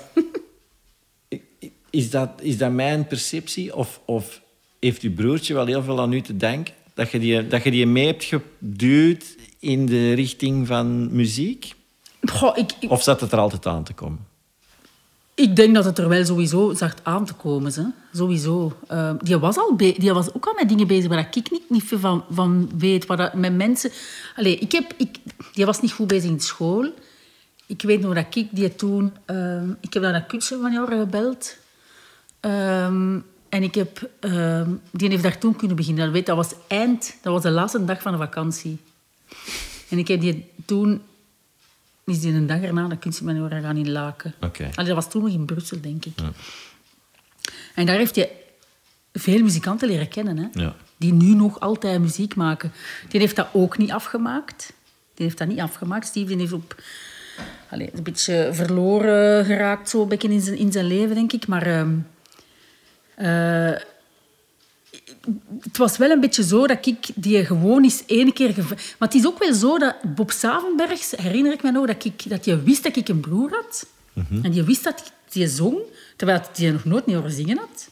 is 1.91 2.11
dat, 2.11 2.31
is 2.41 2.59
dat 2.59 2.73
mijn 2.73 3.07
perceptie? 3.07 3.77
Of, 3.77 4.01
of 4.05 4.41
heeft 4.81 5.03
je 5.03 5.11
broertje 5.11 5.55
wel 5.55 5.67
heel 5.67 5.83
veel 5.83 6.01
aan 6.01 6.13
u 6.13 6.21
te 6.21 6.37
danken? 6.37 6.75
Dat 6.95 7.11
je 7.11 7.19
die, 7.19 7.47
dat 7.47 7.65
je 7.65 7.71
die 7.71 7.87
mee 7.87 8.07
hebt 8.07 8.25
geduwd 8.25 9.25
in 9.59 9.87
de 9.87 10.13
richting 10.13 10.67
van 10.67 11.15
muziek? 11.15 11.73
Goh, 12.31 12.57
ik, 12.57 12.73
ik, 12.81 12.91
Of 12.91 13.03
zat 13.03 13.21
het 13.21 13.33
er 13.33 13.39
altijd 13.39 13.67
aan 13.67 13.85
te 13.85 13.93
komen? 13.93 14.27
Ik 15.35 15.57
denk 15.57 15.75
dat 15.75 15.85
het 15.85 15.99
er 15.99 16.09
wel 16.09 16.25
sowieso 16.25 16.75
zag 16.75 16.95
aan 17.03 17.25
te 17.25 17.35
komen. 17.35 17.73
Hè. 17.75 17.83
Sowieso. 18.13 18.73
Eh, 18.87 19.11
die, 19.23 19.39
was 19.39 19.57
al 19.57 19.77
die 19.77 20.13
was 20.13 20.35
ook 20.35 20.47
al 20.47 20.55
met 20.55 20.69
dingen 20.69 20.87
bezig 20.87 21.09
waar 21.09 21.29
ik 21.31 21.51
niet, 21.51 21.71
niet 21.71 21.85
veel 21.85 21.99
van, 21.99 22.25
van 22.31 22.71
weet. 22.79 23.07
Waar 23.07 23.17
dat, 23.17 23.35
met 23.35 23.57
mensen... 23.57 23.91
Allee, 24.37 24.57
ik 24.59 24.73
heb, 24.73 24.93
ik, 24.97 25.17
die 25.53 25.67
was 25.67 25.81
niet 25.81 25.93
goed 25.93 26.07
bezig 26.07 26.31
in 26.31 26.41
school. 26.41 26.93
Ik 27.67 27.83
weet 27.83 28.01
nog 28.01 28.15
dat 28.15 28.37
ik 28.37 28.49
die 28.51 28.75
toen... 28.75 29.13
ehm, 29.25 29.71
ik 29.81 29.93
heb 29.93 30.03
naar 30.03 30.13
dat 30.13 30.27
kunstje 30.27 30.59
van 30.61 30.73
jou 30.73 30.99
gebeld. 30.99 31.57
Ehm, 32.41 33.19
en 33.49 33.63
ik 33.63 33.75
heb... 33.75 34.09
ehm, 34.21 34.71
die 34.91 35.09
heeft 35.09 35.23
daar 35.23 35.39
toen 35.39 35.57
kunnen 35.57 35.77
beginnen. 35.77 36.05
Dat, 36.05 36.13
weet, 36.13 36.27
dat 36.27 36.37
was 36.37 36.55
eind... 36.67 37.17
Dat 37.23 37.33
was 37.33 37.43
de 37.43 37.51
laatste 37.51 37.85
dag 37.85 38.03
van 38.03 38.13
de 38.13 38.19
vakantie. 38.19 38.79
En 39.89 39.99
ik 39.99 40.09
heb 40.09 40.21
die 40.21 40.45
toen... 40.65 41.03
Is 42.07 42.21
die 42.21 42.33
een 42.33 42.47
dag 42.47 42.61
erna 42.63 42.89
dat 42.89 42.99
kunstmanior 42.99 43.51
gaan 43.51 43.77
in 43.77 43.91
Laken. 43.91 44.35
Allee, 44.75 44.89
dat 44.89 44.95
was 44.95 45.11
toen 45.11 45.23
nog 45.23 45.33
in 45.33 45.45
Brussel, 45.45 45.81
denk 45.81 46.05
ik. 46.05 46.19
En 47.75 47.87
daar 47.87 47.97
heeft 47.97 48.17
hij 48.17 48.31
veel 49.13 49.43
muzikanten 49.43 49.89
leren 49.89 50.09
kennen. 50.09 50.37
Hè? 50.37 50.47
Ja. 50.53 50.77
Die 50.97 51.13
nu 51.13 51.35
nog 51.35 51.61
altijd 51.61 52.01
muziek 52.01 52.35
maken. 52.35 52.73
Die 53.09 53.21
heeft 53.21 53.37
dat 53.37 53.49
ook 53.53 53.79
niet 53.79 53.91
afgemaakt. 53.91 54.73
Die 55.15 55.27
heeft 55.27 55.39
dat 55.39 55.49
niet 55.49 55.61
afgemaakt. 55.61 56.07
Steven 56.07 56.39
heeft 56.39 56.53
op... 56.53 56.83
Allee, 57.71 57.91
een 57.95 58.03
beetje 58.03 58.49
verloren 58.53 59.45
geraakt 59.45 59.89
zo 59.89 60.07
in 60.09 60.41
zijn, 60.41 60.57
in 60.57 60.73
zijn 60.73 60.87
leven, 60.87 61.15
denk 61.15 61.33
ik. 61.33 61.47
Maar... 61.47 61.67
ehm, 61.67 61.97
eh, 63.15 63.81
het 65.61 65.77
was 65.77 65.97
wel 65.97 66.11
een 66.11 66.21
beetje 66.21 66.45
zo 66.45 66.67
dat 66.67 66.87
ik 66.87 67.07
die 67.15 67.45
gewoon 67.45 67.83
eens 67.83 68.03
één 68.07 68.33
keer... 68.33 68.55
Maar 68.99 69.09
het 69.09 69.15
is 69.15 69.27
ook 69.27 69.39
wel 69.39 69.55
zo 69.55 69.79
dat 69.79 69.95
Bob 70.15 70.31
Savenbergs, 70.31 71.11
herinner 71.17 71.53
ik 71.53 71.63
me 71.63 71.71
nog, 71.71 71.87
dat, 71.87 72.05
ik, 72.05 72.29
dat 72.29 72.45
je 72.45 72.63
wist 72.63 72.83
dat 72.83 72.97
ik 72.97 73.09
een 73.09 73.21
broer 73.21 73.51
had. 73.51 73.87
En 74.43 74.51
die 74.51 74.63
wist 74.63 74.85
dat 74.85 75.13
hij 75.33 75.47
zong, 75.47 75.79
terwijl 76.17 76.41
hij 76.55 76.71
nog 76.71 76.85
nooit 76.85 77.07
niet 77.07 77.17
horen 77.17 77.31
zingen 77.31 77.59
had. 77.59 77.91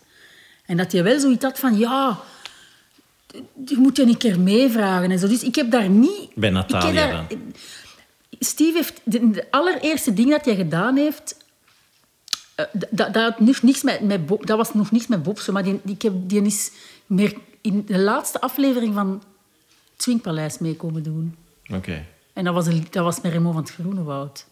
En 0.66 0.76
dat 0.76 0.92
hij 0.92 1.02
wel 1.02 1.20
zoiets 1.20 1.44
had 1.44 1.58
van, 1.58 1.78
ja, 1.78 2.20
je 3.66 3.76
moet 3.76 3.96
je 3.96 4.02
een 4.02 4.16
keer 4.16 4.40
meevragen. 4.40 5.10
En 5.10 5.18
zo. 5.18 5.28
Dus 5.28 5.42
ik 5.42 5.54
heb 5.54 5.70
daar 5.70 5.88
niet... 5.88 6.34
Bij 6.34 6.50
Natalia? 6.50 7.26
Steve 8.38 8.76
heeft... 8.76 9.00
De, 9.04 9.30
de 9.30 9.46
allereerste 9.50 10.12
ding 10.12 10.30
dat 10.30 10.44
hij 10.44 10.56
gedaan 10.56 10.96
heeft... 10.96 11.36
eh, 12.72 12.80
dat, 12.90 13.14
dat, 13.14 13.40
niks 13.40 13.82
met, 13.82 14.00
met 14.00 14.26
Bob, 14.26 14.46
dat 14.46 14.56
was 14.56 14.74
nog 14.74 14.90
niks 14.90 15.06
met 15.06 15.22
Bob, 15.22 15.38
zo, 15.38 15.52
maar 15.52 15.62
die, 15.62 15.80
die, 15.82 15.94
ik 15.94 16.02
heb, 16.02 16.12
die 16.16 16.42
is 16.42 16.70
meer 17.06 17.34
in 17.60 17.84
de 17.86 17.98
laatste 17.98 18.40
aflevering 18.40 18.94
van 18.94 19.22
Swingpaleis 19.96 20.58
mee 20.58 20.76
komen 20.76 21.02
doen. 21.02 21.36
Oké. 21.74 22.04
En 22.32 22.44
dat 22.44 22.54
was, 22.54 22.66
een, 22.66 22.86
dat 22.90 23.04
was 23.04 23.20
met 23.20 23.32
Remo 23.32 23.52
van 23.52 23.60
het 23.62 23.70
Groene 23.70 24.02
Woud. 24.02 24.46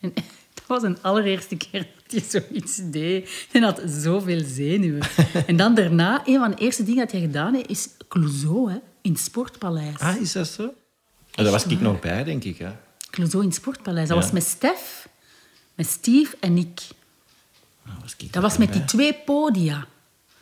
En 0.00 0.12
dat 0.54 0.64
was 0.66 0.82
een 0.82 0.98
allereerste 1.00 1.56
keer 1.56 1.86
dat 2.02 2.22
hij 2.30 2.42
zoiets 2.42 2.80
deed. 2.84 3.46
En 3.52 3.62
had 3.62 3.82
zoveel 3.86 4.42
zenuwen. 4.44 5.02
en 5.46 5.56
dan 5.56 5.74
daarna, 5.74 6.22
een 6.26 6.38
van 6.38 6.50
de 6.50 6.56
eerste 6.56 6.82
dingen 6.84 7.00
dat 7.04 7.12
hij 7.12 7.20
gedaan 7.20 7.54
heeft, 7.54 7.68
is 7.70 7.88
Clouseau 8.08 8.70
hè, 8.72 8.78
in 9.02 9.10
het 9.12 9.20
Sportpaleis. 9.20 9.98
Ah, 9.98 10.16
is 10.16 10.32
dat 10.32 10.46
zo? 10.48 10.62
Ah, 11.34 11.42
daar 11.44 11.50
was 11.52 11.66
ik 11.66 11.80
nog 11.80 12.00
bij, 12.00 12.24
denk 12.24 12.44
ik. 12.44 12.58
Hè? 12.58 12.70
Clouseau 13.10 13.42
in 13.42 13.48
het 13.48 13.58
Sportpaleis. 13.58 14.08
Dat 14.08 14.16
Ja. 14.16 14.22
was 14.22 14.32
met 14.32 14.42
Stef, 14.44 15.08
met 15.74 15.86
Steve 15.86 16.36
en 16.40 16.56
ik. 16.56 16.80
Ah, 17.86 17.92
was 18.02 18.14
Dat 18.30 18.42
was 18.42 18.56
met 18.56 18.68
bij? 18.70 18.76
die 18.78 18.86
twee 18.86 19.14
podia. 19.24 19.86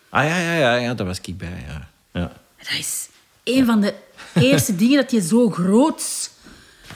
Ah, 0.09 0.25
ja, 0.25 0.37
ja, 0.39 0.53
ja, 0.55 0.75
ja, 0.75 0.95
daar 0.95 1.07
was 1.07 1.21
ik 1.23 1.39
bij, 1.39 1.65
ja. 1.69 1.89
ja. 2.21 2.33
Dat 2.59 2.79
is 2.79 3.09
een 3.45 3.67
van 3.67 3.81
de 3.81 3.95
eerste 4.35 4.77
dingen 4.77 4.97
dat 5.01 5.11
je 5.11 5.21
zo 5.21 5.51
groot 5.51 6.31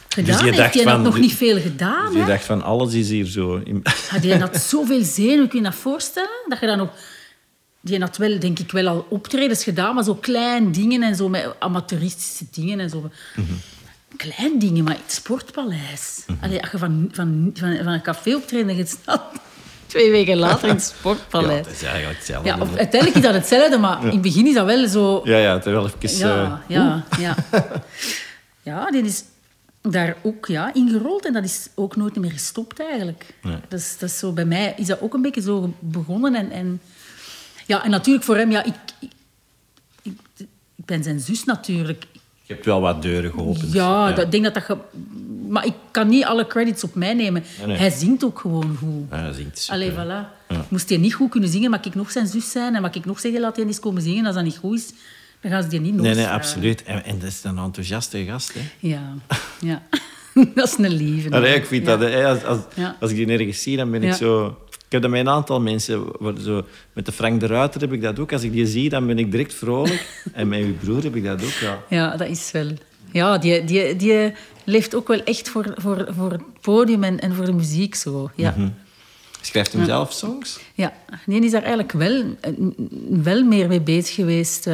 gedaan 0.09 0.27
Dus 0.45 0.45
je 0.55 0.63
heeft. 0.63 0.75
had 0.75 0.83
van- 0.83 1.03
nog 1.03 1.19
niet 1.19 1.33
veel 1.35 1.61
gedaan. 1.61 2.05
Dus 2.05 2.15
je 2.15 2.21
hè. 2.21 2.27
dacht 2.27 2.45
van, 2.45 2.63
alles 2.63 2.95
is 2.95 3.09
hier 3.09 3.27
zo. 3.27 3.57
in- 3.65 3.83
Ja, 4.11 4.19
die 4.19 4.37
had 4.39 4.57
zoveel 4.57 5.05
zenuwen, 5.05 5.49
kun 5.49 5.59
je 5.59 5.65
dat 5.65 5.75
voorstellen? 5.75 6.45
Dat 6.49 6.61
je 6.61 6.67
dan 6.67 6.79
nog... 6.79 6.89
Die 7.81 8.01
had 8.01 8.17
wel, 8.17 8.39
denk 8.39 8.59
ik, 8.59 8.71
wel 8.73 8.89
al 8.89 9.07
optredens 9.09 9.65
gedaan, 9.65 9.95
maar 9.95 10.05
zo 10.05 10.15
klein 10.15 10.73
dingen 10.73 11.03
en 11.03 11.17
zo 11.17 11.29
met 11.29 11.55
amateuristische 11.59 12.45
dingen 12.51 12.81
en 12.81 12.91
zo. 12.91 13.11
Klein 14.17 14.59
dingen, 14.59 14.85
maar 14.85 14.97
het 15.03 15.13
sportpaleis. 15.13 16.25
Allee, 16.41 16.61
als 16.63 16.71
je 16.71 16.79
van, 16.79 17.09
van, 17.13 17.51
van, 17.55 17.77
van 17.77 17.87
een 17.93 18.03
café 18.03 18.35
optreden 18.35 18.77
je 18.77 18.87
staat 18.87 19.23
twee 19.95 20.11
weken 20.11 20.37
later 20.37 20.69
in 20.69 20.75
het 20.75 20.85
Ja, 20.93 20.99
sportpaleis. 20.99 21.65
dat 21.65 21.73
is 21.73 21.83
eigenlijk 21.83 22.17
hetzelfde. 22.17 22.49
Ja, 22.49 22.59
of, 22.61 22.77
uiteindelijk 22.77 23.15
is 23.15 23.23
dat 23.23 23.35
hetzelfde, 23.35 23.79
maar 23.79 24.03
in 24.03 24.11
het 24.11 24.21
begin 24.21 24.47
is 24.47 24.55
dat 24.55 24.67
wel 24.67 24.89
zo... 24.89 25.21
ja, 25.25 25.39
ja, 25.39 25.53
het 25.53 25.67
is 25.67 25.73
wel 25.73 25.87
even... 25.87 26.19
Ja, 26.19 26.63
eh, 26.69 26.77
ja, 26.77 27.05
ja. 27.19 27.37
Ja, 28.63 28.91
die 28.91 29.03
is 29.03 29.25
daar 29.81 30.17
ook 30.23 30.47
ja, 30.47 30.75
ingerold 30.75 31.27
en 31.27 31.33
dat 31.33 31.45
is 31.45 31.69
ook 31.75 31.97
nooit 31.97 32.17
meer 32.17 32.31
gestopt 32.31 32.81
eigenlijk. 32.81 33.35
Nee. 33.43 33.57
Dat 33.69 33.79
is, 33.79 33.99
dat 33.99 34.09
is 34.09 34.19
zo, 34.19 34.33
bij 34.33 34.45
mij 34.45 34.75
is 34.77 34.87
dat 34.87 35.01
ook 35.01 35.15
een 35.15 35.23
beetje 35.23 35.41
zo 35.41 35.75
begonnen. 35.79 36.35
En, 36.35 36.51
en, 36.51 36.81
ja, 37.67 37.85
en 37.85 37.91
natuurlijk 37.91 38.25
voor 38.25 38.37
hem, 38.37 38.51
ja, 38.51 38.65
ik, 38.65 38.75
ik, 38.99 40.13
ik 40.37 40.47
ben 40.77 41.03
zijn 41.03 41.21
zus 41.21 41.45
natuurlijk. 41.45 42.05
Je 42.47 42.53
hebt 42.55 42.65
wel 42.67 42.81
wat 42.81 43.03
deuren 43.03 43.31
geopend. 43.31 43.73
Ja, 43.73 44.19
ik 44.19 44.31
denk 44.31 44.45
dat 44.45 44.55
dat... 44.55 44.63
ge- 44.63 44.77
maar 45.49 45.67
ik 45.67 45.73
kan 45.91 46.09
niet 46.09 46.25
alle 46.25 46.47
credits 46.47 46.85
op 46.85 46.95
mij 46.95 47.15
nemen. 47.15 47.43
Nee, 47.59 47.67
nee. 47.67 47.77
Hij 47.77 47.91
zingt 47.91 48.25
ook 48.25 48.39
gewoon 48.39 48.77
goed. 48.79 49.05
Ja, 49.11 49.27
dat 49.27 49.35
zingt. 49.35 49.67
Allee, 49.71 49.91
voilà. 49.93 50.43
Moest 50.69 50.89
hij 50.89 50.99
niet 50.99 51.15
goed 51.15 51.31
kunnen 51.31 51.49
zingen, 51.51 51.71
mag 51.71 51.85
ik 51.85 51.95
nog 51.95 52.11
zijn 52.11 52.27
zus 52.27 52.51
zijn 52.51 52.75
en 52.75 52.83
mag 52.83 52.95
ik 52.95 53.05
nog 53.05 53.21
zeggen, 53.21 53.41
laat 53.41 53.57
hij 53.57 53.65
eens 53.67 53.81
komen 53.81 54.03
zingen. 54.03 54.27
Als 54.27 54.35
dat 54.35 54.45
niet 54.45 54.57
goed 54.57 54.79
is, 54.79 54.93
dan 55.41 55.51
gaan 55.51 55.63
ze 55.63 55.69
die 55.69 55.81
niet 55.81 55.93
nog 55.95 56.03
Nee, 56.03 56.15
nee, 56.15 56.23
vragen. 56.25 56.41
absoluut. 56.41 56.83
En, 56.83 57.05
en 57.05 57.19
dat 57.19 57.29
is 57.29 57.41
een 57.45 57.59
enthousiaste 57.59 58.25
gast, 58.25 58.53
hè. 58.55 58.61
Ja, 58.79 59.15
ja. 59.71 59.83
dat 60.55 60.69
is 60.69 60.79
een 60.79 60.93
lieve. 60.93 61.31
Allee, 61.31 61.55
ik 61.55 61.67
vind 61.67 61.87
dat, 61.87 62.01
hè, 62.01 62.27
als, 62.27 62.45
als, 62.45 62.59
als 63.01 63.11
ik 63.11 63.17
die 63.17 63.27
nergens 63.27 63.63
zie, 63.63 63.77
dan 63.77 63.91
ben 63.91 64.03
ik 64.03 64.13
zo... 64.15 64.59
Ik 64.87 64.93
heb 64.93 65.03
dat 65.03 65.11
met 65.11 65.21
een 65.21 65.29
aantal 65.29 65.61
mensen. 65.61 66.07
Zo, 66.41 66.65
met 66.93 67.07
de 67.07 67.13
Frank 67.13 67.41
de 67.41 67.47
Ruiter 67.47 67.81
heb 67.81 67.93
ik 67.93 68.03
dat 68.03 68.19
ook. 68.19 68.33
Als 68.33 68.43
ik 68.43 68.53
die 68.53 68.67
zie, 68.67 68.89
dan 68.89 69.07
ben 69.07 69.19
ik 69.19 69.31
direct 69.31 69.55
vrolijk. 69.55 70.07
en 70.33 70.49
met 70.49 70.61
uw 70.61 70.75
broer 70.75 71.03
heb 71.03 71.17
ik 71.17 71.25
dat 71.25 71.45
ook, 71.45 71.51
ja. 71.51 71.83
Ja, 71.89 72.17
dat 72.17 72.29
is 72.29 72.51
wel... 72.51 72.67
Ja, 73.13 73.39
die, 73.39 73.65
die, 73.65 73.97
die 73.97 74.33
leeft 74.65 74.95
ook 74.95 75.09
wel 75.09 75.23
echt 75.23 75.49
voor, 75.49 75.75
voor, 75.77 76.09
voor 76.17 76.31
het 76.31 76.43
podium 76.61 77.03
en, 77.03 77.21
en 77.21 77.35
voor 77.35 77.45
de 77.45 77.53
muziek 77.53 77.95
zo. 77.95 78.31
Ja. 78.35 78.55
Mhm. 78.57 78.69
Schrijft 79.41 79.73
hem 79.73 79.85
zelf 79.85 80.13
songs? 80.13 80.61
Ja, 80.75 80.93
die 81.27 81.45
is 81.45 81.51
daar 81.51 81.63
eigenlijk 81.63 81.93
wel, 81.93 82.25
eh, 82.41 82.53
wel 83.09 83.43
meer 83.43 83.69
mee 83.69 83.81
bezig 83.81 84.15
geweest. 84.15 84.67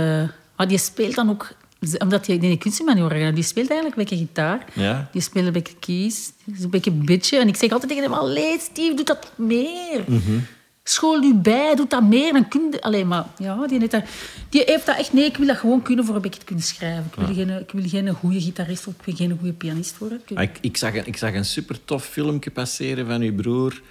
maar 0.57 0.69
die 0.69 0.79
speelt 0.79 1.15
dan 1.15 1.31
ook... 1.31 1.53
Omdat 1.99 2.27
hij 2.27 2.39
die 2.39 2.57
kunstmanior 2.57 3.35
die 3.35 3.43
speelt 3.45 3.71
eigenlijk 3.71 4.01
een 4.01 4.05
beetje 4.09 4.25
gitaar. 4.27 4.65
Ja. 4.75 5.09
Die 5.13 5.23
speelt 5.23 5.47
een 5.47 5.53
beetje 5.53 5.75
keys. 5.81 6.33
Die 6.45 6.65
een 6.65 6.71
beetje 6.71 6.91
bitje. 6.91 7.39
En 7.39 7.49
ik 7.49 7.57
zeg 7.57 7.71
altijd 7.71 7.89
tegen 7.91 8.05
hem, 8.05 8.13
allee, 8.13 8.59
Steve, 8.61 8.95
doe 8.95 9.05
dat 9.05 9.33
meer. 9.37 10.01
Mhm. 10.07 10.39
school 10.85 11.23
u 11.23 11.35
bij, 11.35 11.75
doe 11.75 11.87
dat 11.89 12.03
meer. 12.03 12.33
Dan 12.33 12.49
kun 12.49 12.69
je... 12.71 12.81
Allee, 12.83 13.05
maar 13.05 13.25
ja, 13.39 13.67
die 13.67 13.79
heeft, 13.79 13.91
dat, 13.91 14.05
die 14.49 14.63
heeft 14.67 14.87
dat 14.87 14.99
echt... 14.99 15.13
Nee, 15.13 15.25
ik 15.25 15.37
wil 15.37 15.47
dat 15.47 15.57
gewoon 15.57 15.83
kunnen 15.83 16.05
voor 16.05 16.15
een 16.15 16.21
beetje 16.23 16.41
te 16.41 16.47
kunnen 16.47 16.65
schrijven. 16.65 17.05
Ik 17.17 17.27
wil, 17.27 17.35
geen, 17.35 17.51
ik 17.61 17.71
wil 17.71 17.89
geen 17.89 18.09
goede 18.15 18.41
gitarist 18.41 18.87
of 18.87 18.95
ik 18.95 19.05
wil 19.05 19.15
geen 19.15 19.37
goede 19.39 19.53
pianist 19.55 19.99
worden. 19.99 20.21
Ah, 20.35 20.43
Ik, 20.43 20.59
ik, 20.61 20.77
zag, 20.77 20.95
een- 20.95 21.07
ik 21.07 21.17
zag 21.17 21.35
een 21.35 21.45
super 21.45 21.85
tof 21.85 22.05
filmpje 22.05 22.51
passeren 22.51 23.07
van 23.07 23.21
uw 23.21 23.35
broer. 23.35 23.83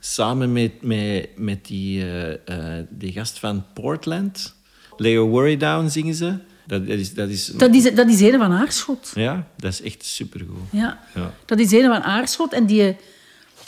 Samen 0.00 0.52
met, 0.52 0.72
met, 0.82 1.28
met 1.36 1.66
die, 1.66 2.02
eh, 2.02 2.32
eh, 2.78 2.84
die 2.90 3.12
gast 3.12 3.38
van 3.38 3.64
Portland. 3.74 4.54
Leo 4.96 5.26
Worry 5.28 5.56
Down 5.56 5.88
zingen 5.88 6.14
ze. 6.14 6.34
Dat, 6.68 6.86
dat 6.86 6.98
is, 6.98 7.14
dat 7.14 7.28
is, 7.28 7.46
Dat 7.46 7.74
is, 7.74 7.94
dat 7.94 8.08
is 8.08 8.20
een 8.20 8.38
van 8.38 8.52
Aarschot. 8.52 9.10
ja, 9.14 9.46
dat 9.56 9.72
is 9.72 9.82
echt 9.82 10.04
supergoed. 10.04 10.56
Ja. 10.70 10.98
Ja. 11.14 11.34
Dat 11.44 11.58
is 11.58 11.72
een 11.72 11.84
van 11.84 12.02
Aarschot. 12.02 12.52
En 12.52 12.66
die 12.66 12.96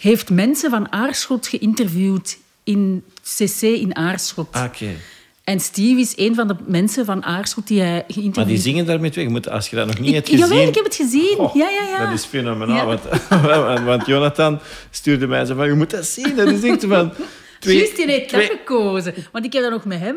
heeft 0.01 0.31
mensen 0.31 0.71
van 0.71 0.93
Aarschot 0.93 1.47
geïnterviewd 1.47 2.39
in 2.65 3.05
CC 3.37 3.61
in 3.63 3.97
Aarschot. 3.97 4.49
Ah, 4.53 4.65
Oké. 4.65 4.87
En 5.45 5.61
Steve 5.61 6.01
is 6.01 6.13
een 6.17 6.35
van 6.35 6.49
de 6.49 6.57
mensen 6.67 7.05
van 7.05 7.25
Aarschot 7.25 7.67
die 7.67 7.81
hij 7.81 7.91
geïnterviewd 7.93 8.37
Maar 8.37 8.47
die 8.47 8.59
zingen 8.59 8.87
daarmee 8.87 9.11
twee. 9.11 9.25
Je 9.25 9.31
moet, 9.31 9.49
als 9.49 9.69
je 9.71 9.77
dat 9.77 9.87
nog 9.87 9.99
niet 9.99 10.15
hebt 10.15 10.29
gezien... 10.29 10.47
jawel, 10.47 10.69
ik 10.69 10.75
heb 10.75 10.85
het 10.85 10.95
gezien. 10.95 11.35
Oh, 11.39 11.55
ja, 11.55 11.69
ja, 11.69 11.83
ja. 11.89 12.05
Dat 12.05 12.19
is 12.19 12.25
fenomenaal. 12.25 12.77
Ja. 12.77 12.85
Want, 12.85 13.01
want, 13.29 13.81
want 13.91 14.07
Jonathan 14.07 14.61
stuurde 14.91 15.27
mij 15.27 15.45
zo 15.45 15.55
van... 15.55 15.67
Je 15.67 15.75
moet 15.75 15.91
dat 15.91 16.07
zien. 16.07 16.37
Dat 16.37 16.49
is 16.49 16.63
echt 16.63 16.85
van... 16.85 17.13
Twee, 17.61 17.77
Juist, 17.79 17.97
die 17.97 18.07
heeft 18.07 18.31
dat 18.31 18.41
twee- 18.43 18.57
gekozen. 18.59 19.15
Want 19.33 19.45
ik 19.45 19.53
heb 19.53 19.63
dat 19.63 19.71
nog 19.71 19.85
met 19.85 19.99
hem... 19.99 20.17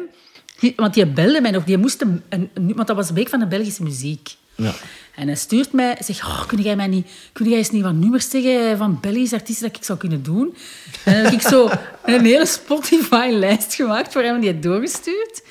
Want 0.75 0.93
die 0.93 1.05
belde 1.05 1.41
mij 1.41 1.51
nog. 1.51 1.63
Die 1.63 1.77
moest 1.77 2.01
een, 2.01 2.49
want 2.55 2.87
dat 2.87 2.95
was 2.95 3.09
een 3.09 3.15
week 3.15 3.29
van 3.29 3.39
de 3.39 3.47
Belgische 3.47 3.83
muziek. 3.83 4.35
Ja. 4.55 4.73
En 5.15 5.27
hij 5.27 5.35
stuurt 5.35 5.71
mij... 5.71 5.97
Zegt, 5.99 6.23
oh, 6.23 6.45
kun 6.47 6.61
jij 6.61 6.75
mij 6.75 6.87
niet... 6.87 7.07
Kun 7.31 7.49
jij 7.49 7.57
eens 7.57 7.69
niet 7.69 7.83
wat 7.83 7.93
nummers 7.93 8.29
zeggen 8.29 8.77
van 8.77 8.97
Belgische 9.01 9.35
artiesten 9.35 9.67
dat 9.67 9.77
ik 9.77 9.83
zou 9.83 9.99
kunnen 9.99 10.23
doen? 10.23 10.55
En 11.03 11.13
dan 11.13 11.23
heb 11.23 11.33
ik 11.33 11.41
zo 11.41 11.69
een 12.05 12.25
hele 12.25 12.45
Spotify-lijst 12.45 13.73
gemaakt 13.73 14.13
voor 14.13 14.21
hem 14.21 14.35
en 14.35 14.41
die 14.41 14.49
het 14.49 14.63
doorgestuurd. 14.63 15.43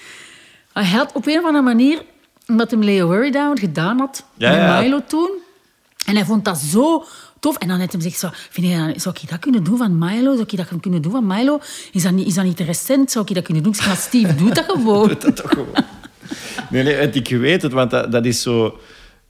Hij 0.72 0.84
had 0.84 1.12
op 1.12 1.26
een 1.26 1.38
of 1.38 1.44
andere 1.44 1.64
manier... 1.64 2.02
Omdat 2.46 2.70
hem 2.70 2.82
Leo 2.82 3.06
Worry 3.06 3.30
Down 3.30 3.58
gedaan 3.58 3.98
had 3.98 4.24
Ja, 4.36 4.50
met 4.50 4.60
ja. 4.60 4.80
Milo 4.80 5.00
toen... 5.06 5.30
En 6.06 6.16
hij 6.16 6.24
vond 6.24 6.44
dat 6.44 6.58
zo 6.58 7.04
tof. 7.42 7.56
En 7.56 7.68
dan 7.68 7.78
heeft 7.78 7.92
hij 7.92 8.00
gezegd, 8.02 8.20
zo, 8.20 8.28
vind 8.50 8.66
je, 8.66 8.86
dat- 8.92 9.02
zou 9.02 9.14
ik 9.22 9.30
dat 9.30 9.38
kunnen 9.38 9.64
doen 9.64 9.76
van 9.78 9.98
Milo? 9.98 10.30
Zou 10.36 10.46
ik 10.50 10.56
dat 10.56 10.80
kunnen 10.80 11.02
doen 11.02 11.12
van 11.12 11.26
Milo? 11.26 11.60
Is 11.92 12.02
dat 12.02 12.12
niet, 12.12 12.26
is 12.26 12.34
dat 12.34 12.44
niet 12.44 12.56
te 12.56 12.64
recent? 12.64 13.10
Zou 13.10 13.24
ik 13.28 13.34
dat 13.34 13.44
kunnen 13.44 13.62
doen? 13.62 13.72
Ik 13.72 13.80
zeg, 13.82 13.96
Steve, 14.00 14.34
doe 14.34 14.52
dat 14.54 14.64
gewoon. 14.68 15.08
dat 15.20 15.36
toch 15.36 15.50
gewoon. 15.50 15.74
Nee, 16.70 16.82
nee, 16.82 17.10
ik 17.10 17.28
weet 17.28 17.62
het, 17.62 17.72
want 17.72 17.90
dat, 17.90 18.12
dat 18.12 18.24
is 18.24 18.42
zo... 18.42 18.78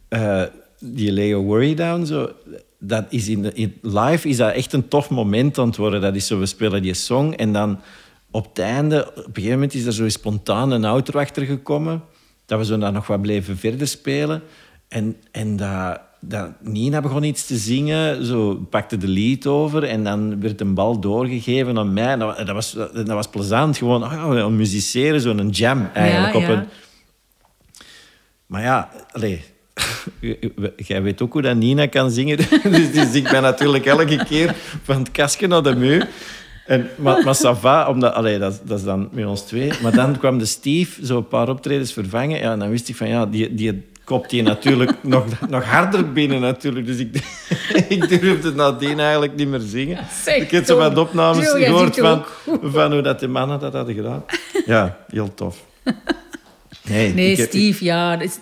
eh, 0.08 0.42
die 0.78 1.12
Leo 1.12 1.42
Worry 1.42 1.74
Down, 1.74 2.04
zo, 2.04 2.30
dat 2.78 3.04
is 3.08 3.28
in, 3.28 3.42
de, 3.42 3.52
in 3.52 3.74
live 3.82 4.28
is 4.28 4.36
dat 4.36 4.52
echt 4.54 4.72
een 4.72 4.88
tof 4.88 5.10
moment 5.10 5.58
aan 5.58 5.66
het 5.66 5.76
worden. 5.76 6.00
Dat 6.00 6.14
is 6.14 6.26
zo, 6.26 6.38
we 6.38 6.46
spelen 6.46 6.82
die 6.82 6.94
song 6.94 7.32
en 7.32 7.52
dan 7.52 7.80
op 8.30 8.48
het 8.48 8.58
einde... 8.58 9.06
Op 9.08 9.16
een 9.16 9.22
gegeven 9.32 9.50
moment 9.52 9.74
is 9.74 9.84
er 9.84 9.92
zo 9.92 10.08
spontaan 10.08 10.70
een 10.70 10.84
outro 10.84 11.20
achter 11.20 11.44
gekomen. 11.44 12.02
Dat 12.46 12.58
we 12.58 12.64
zo 12.64 12.78
dan 12.78 12.92
nog 12.92 13.06
wat 13.06 13.22
bleven 13.22 13.58
verder 13.58 13.86
spelen. 13.88 14.42
En, 14.88 15.16
en 15.30 15.56
dat, 15.56 16.00
dat 16.24 16.50
Nina 16.60 17.00
begon 17.00 17.22
iets 17.22 17.46
te 17.46 17.56
zingen, 17.56 18.24
zo 18.24 18.54
pakte 18.54 18.96
de 18.96 19.08
lead 19.08 19.46
over 19.46 19.84
en 19.84 20.04
dan 20.04 20.40
werd 20.40 20.60
een 20.60 20.74
bal 20.74 21.00
doorgegeven 21.00 21.78
aan 21.78 21.92
mij. 21.92 22.16
Dat, 22.16 22.36
dat, 22.36 22.48
was, 22.48 22.72
dat 22.92 23.06
was 23.06 23.28
plezant, 23.28 23.76
gewoon 23.76 24.02
oh 24.02 24.46
musiceren, 24.46 25.20
zo'n 25.20 25.48
jam 25.48 25.90
eigenlijk. 25.94 26.32
Ja, 26.32 26.38
op 26.38 26.46
ja. 26.46 26.50
een, 26.50 26.66
maar 28.46 28.62
ja, 28.62 28.90
allee, 29.12 29.42
jij 30.76 31.02
weet 31.02 31.22
ook 31.22 31.32
hoe 31.32 31.42
dat 31.42 31.56
Nina 31.56 31.86
kan 31.86 32.10
zingen. 32.10 32.36
Dus 32.70 32.92
die 32.92 33.06
zingt 33.06 33.30
mij 33.30 33.40
natuurlijk 33.40 33.86
elke 33.86 34.24
keer 34.24 34.54
van 34.82 34.98
het 34.98 35.10
kastje 35.10 35.46
naar 35.46 35.62
de 35.62 35.74
muur. 35.74 36.08
En, 36.66 36.88
maar, 36.96 37.24
maar 37.24 37.36
ça 37.36 37.60
va, 37.60 37.88
omdat, 37.88 38.14
allee, 38.14 38.38
dat, 38.38 38.60
dat 38.64 38.78
is 38.78 38.84
dan 38.84 39.08
met 39.12 39.26
ons 39.26 39.42
twee. 39.42 39.72
Maar 39.82 39.92
dan 39.92 40.18
kwam 40.18 40.38
de 40.38 40.44
Steve 40.44 41.06
zo 41.06 41.16
een 41.16 41.28
paar 41.28 41.48
optredens 41.48 41.92
vervangen. 41.92 42.38
Ja, 42.38 42.52
en 42.52 42.58
dan 42.58 42.70
wist 42.70 42.88
ik 42.88 42.96
van, 42.96 43.08
ja, 43.08 43.26
die, 43.26 43.54
die 43.54 43.84
kopt 44.04 44.30
die 44.30 44.42
natuurlijk 44.42 44.92
nog, 45.14 45.24
nog 45.48 45.64
harder 45.64 46.12
binnen 46.12 46.40
natuurlijk. 46.40 46.86
Dus 46.86 46.98
ik, 46.98 47.16
ik 47.94 48.08
durfde 48.20 48.52
nadien 48.54 49.00
eigenlijk 49.00 49.34
niet 49.34 49.48
meer 49.48 49.60
zingen. 49.60 49.98
Zeg, 50.24 50.36
ik 50.36 50.50
heb 50.50 50.64
zo 50.64 50.76
wat 50.76 50.98
opnames 50.98 51.48
gehoord 51.48 51.96
van, 51.98 52.24
van 52.62 52.92
hoe 52.92 53.02
dat 53.02 53.20
de 53.20 53.28
mannen 53.28 53.60
dat 53.60 53.72
hadden 53.72 53.94
gedaan. 53.94 54.24
Ja, 54.66 54.98
heel 55.10 55.34
tof. 55.34 55.64
Nee, 56.88 57.14
Nee, 57.14 57.36
heb- 57.36 57.48
Steve, 57.48 57.84
ja. 57.84 58.16
Dat 58.16 58.28
is, 58.28 58.38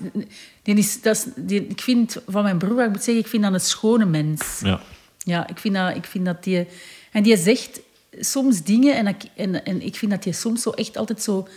die 0.63 0.77
is, 0.77 1.01
dat 1.03 1.17
is, 1.17 1.25
die, 1.37 1.67
ik 1.67 1.81
vind 1.81 2.17
van 2.27 2.43
mijn 2.43 2.59
broer, 2.59 2.85
ik 2.85 2.89
moet 2.91 3.03
zeggen, 3.03 3.25
ik 3.25 3.31
vind 3.31 3.43
dat 3.43 3.53
een 3.53 3.61
schone 3.61 4.05
mens. 4.05 4.61
Ja. 4.65 4.81
Ja, 5.19 5.49
ik 5.49 5.59
vind 5.59 5.75
dat, 5.75 5.97
ik 5.97 6.05
vind 6.05 6.25
dat 6.25 6.45
die... 6.45 6.67
En 7.13 7.23
die 7.23 7.37
zegt 7.37 7.81
soms 8.21 8.63
dingen 8.63 8.97
en, 8.97 9.07
ik- 9.07 9.25
en, 9.37 9.65
en 9.65 9.83
ik 9.83 9.97
vind 9.97 10.11
dat 10.11 10.23
die 10.23 10.33
soms 10.33 10.63
zo 10.63 10.71
echt 10.71 10.97
altijd 10.97 11.23
zo... 11.23 11.49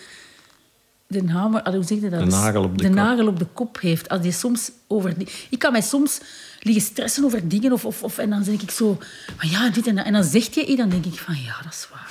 De, 1.13 1.31
hamer, 1.31 1.61
ah, 1.61 1.73
hoe 1.73 1.83
zeg 1.83 1.99
je 2.01 2.09
dat? 2.09 2.19
De 2.19 2.25
nagel 2.25 2.63
op 2.63 2.71
de 2.77 2.83
de 2.83 2.87
kop. 2.89 2.95
nagel 2.97 3.27
op 3.27 3.39
de 3.39 3.47
kop 3.53 3.79
heeft. 3.79 4.09
Als 4.09 4.21
die 4.21 4.31
soms 4.31 4.71
over... 4.87 5.17
die- 5.17 5.27
Ik 5.49 5.59
kan 5.59 5.71
mij 5.71 5.81
soms 5.81 6.19
liggen 6.59 6.83
stressen 6.83 7.23
over 7.23 7.47
dingen 7.47 7.71
of, 7.71 7.85
of, 7.85 8.03
of, 8.03 8.17
en 8.17 8.29
dan 8.29 8.43
denk 8.43 8.61
ik 8.61 8.71
zo... 8.71 8.97
Maar 9.37 9.47
ja, 9.47 9.69
dit 9.69 9.87
en 9.87 9.95
dat. 9.95 10.05
En 10.05 10.13
dan 10.13 10.23
zegt 10.23 10.55
je 10.55 10.65
iets, 10.65 10.77
dan 10.77 10.89
denk 10.89 11.05
ik 11.05 11.13
van... 11.13 11.35
Ja, 11.35 11.55
dat 11.63 11.73
is 11.73 11.87
waar. 11.91 12.09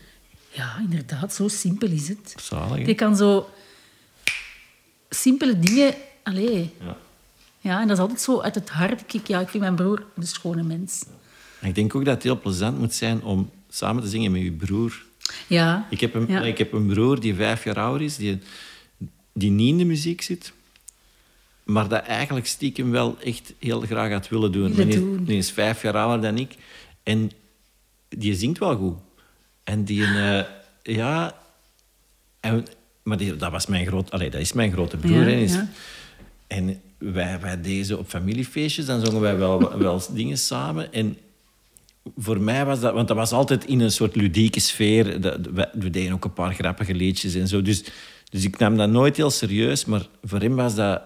ja, 0.60 0.78
inderdaad, 0.90 1.34
zo 1.34 1.48
simpel 1.48 1.88
is 1.88 2.08
het. 2.08 2.34
Zalig, 2.42 2.76
hè? 2.78 2.84
Je 2.84 2.94
kan 2.94 3.16
zo... 3.16 3.48
Simpele 5.08 5.58
dingen... 5.58 5.94
Allee. 6.22 6.74
Ja. 6.80 6.96
Ja, 7.60 7.80
en 7.80 7.86
dat 7.88 7.96
is 7.96 8.02
altijd 8.02 8.20
zo 8.20 8.40
uit 8.40 8.54
het 8.54 8.68
hart. 8.68 9.06
Kijk, 9.06 9.26
ja, 9.28 9.40
ik 9.40 9.48
vind 9.48 9.62
mijn 9.62 9.74
broer 9.74 10.04
een 10.16 10.26
schone 10.26 10.62
mens. 10.62 11.04
Ik 11.60 11.74
denk 11.74 11.94
ook 11.94 12.04
dat 12.04 12.14
het 12.14 12.22
heel 12.22 12.40
plezant 12.40 12.78
moet 12.78 12.94
zijn 12.94 13.22
om 13.22 13.50
samen 13.70 14.02
te 14.02 14.08
zingen 14.08 14.32
met 14.32 14.42
je 14.42 14.52
broer. 14.52 15.02
Ja. 15.46 15.86
Ik 15.90 16.00
heb 16.00 16.14
een, 16.14 16.26
Ja. 16.28 16.40
ik 16.42 16.58
heb 16.58 16.72
een 16.72 16.86
broer 16.86 17.20
die 17.20 17.34
vijf 17.34 17.64
jaar 17.64 17.78
ouder 17.78 18.02
is, 18.06 18.16
die, 18.16 18.38
die 19.32 19.50
niet 19.50 19.68
in 19.68 19.78
de 19.78 19.84
muziek 19.84 20.22
zit, 20.22 20.52
maar 21.64 21.88
dat 21.88 22.02
eigenlijk 22.02 22.46
stiekem 22.46 22.90
wel 22.90 23.16
echt 23.24 23.52
heel 23.58 23.80
graag 23.80 24.12
had 24.12 24.28
willen 24.28 24.52
doen. 24.52 24.74
Willen 24.74 24.90
die, 24.90 24.98
doen. 25.00 25.24
die 25.24 25.36
is 25.38 25.50
vijf 25.50 25.82
jaar 25.82 25.96
ouder 25.96 26.20
dan 26.20 26.38
ik 26.38 26.54
en 27.02 27.30
die 28.08 28.34
zingt 28.34 28.58
wel 28.58 28.76
goed. 28.76 28.96
En 29.64 29.84
die, 29.84 30.04
eh, 30.04 30.40
ja... 30.82 31.34
En, 32.40 32.66
maar 33.02 33.16
die, 33.16 33.36
dat, 33.36 33.50
was 33.50 33.66
mijn 33.66 33.86
groot, 33.86 34.10
allee, 34.10 34.30
dat 34.30 34.40
is 34.40 34.52
mijn 34.52 34.72
grote 34.72 34.96
broer. 34.96 35.16
Ja, 35.16 35.22
hè, 35.22 35.30
is- 35.30 35.52
ja. 35.52 35.68
En 36.46 36.80
wij, 36.98 37.40
wij 37.40 37.60
deden 37.60 37.84
zo 37.84 37.96
op 37.96 38.08
familiefeestjes, 38.08 38.86
dan 38.86 39.04
zongen 39.06 39.20
wij 39.20 39.36
wel, 39.38 39.78
wel 39.78 40.02
dingen 40.12 40.38
samen. 40.38 40.92
En 40.92 41.18
voor 42.16 42.40
mij 42.40 42.64
was 42.64 42.80
dat... 42.80 42.94
Want 42.94 43.08
dat 43.08 43.16
was 43.16 43.32
altijd 43.32 43.64
in 43.64 43.80
een 43.80 43.90
soort 43.92 44.16
ludieke 44.16 44.60
sfeer. 44.60 45.20
We, 45.20 45.68
we 45.72 45.90
deden 45.90 46.12
ook 46.12 46.24
een 46.24 46.32
paar 46.32 46.54
grappige 46.54 46.94
liedjes 46.94 47.34
en 47.34 47.48
zo. 47.48 47.62
Dus, 47.62 47.84
dus 48.30 48.44
ik 48.44 48.58
nam 48.58 48.76
dat 48.76 48.90
nooit 48.90 49.16
heel 49.16 49.30
serieus. 49.30 49.84
Maar 49.84 50.06
voor 50.22 50.40
hem 50.40 50.54
was 50.56 50.74
dat... 50.74 51.02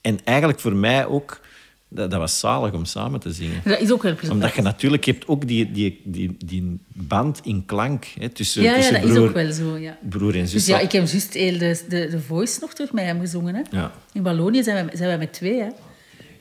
En 0.00 0.18
eigenlijk 0.24 0.60
voor 0.60 0.74
mij 0.76 1.06
ook... 1.06 1.40
Dat, 1.88 2.10
dat 2.10 2.20
was 2.20 2.38
zalig 2.40 2.72
om 2.72 2.84
samen 2.84 3.20
te 3.20 3.32
zingen. 3.32 3.60
Dat 3.64 3.80
is 3.80 3.92
ook 3.92 4.00
plezant. 4.00 4.30
Omdat 4.30 4.54
je 4.54 4.62
natuurlijk... 4.62 5.04
Hebt 5.04 5.28
ook 5.28 5.46
die, 5.48 5.72
die, 5.72 6.00
die, 6.04 6.36
die 6.44 6.78
band 6.88 7.40
in 7.44 7.64
klank 7.66 8.04
hè, 8.18 8.28
tussen, 8.28 8.62
Ja, 8.62 8.70
ja, 8.70 8.76
tussen 8.76 8.94
dat 8.94 9.04
is 9.04 9.10
broer, 9.10 9.28
ook 9.28 9.34
wel 9.34 9.52
zo, 9.52 9.76
ja. 9.78 9.98
broer 10.08 10.34
en 10.34 10.48
zus. 10.48 10.52
Dus 10.52 10.66
ja, 10.66 10.78
ik 10.78 10.92
heb 10.92 11.06
juist 11.06 11.34
heel 11.34 11.58
de, 11.58 11.82
de, 11.88 12.08
de 12.10 12.20
Voice 12.20 12.58
nog 12.60 12.72
terug 12.74 12.92
met 12.92 13.04
hem 13.04 13.20
gezongen. 13.20 13.54
Hè. 13.54 13.62
Ja. 13.70 13.92
In 14.12 14.22
Wallonië 14.22 14.62
zijn 14.62 14.86
wij, 14.86 14.96
zijn 14.96 15.08
wij 15.08 15.18
met 15.18 15.32
twee. 15.32 15.60
Hè. 15.60 15.68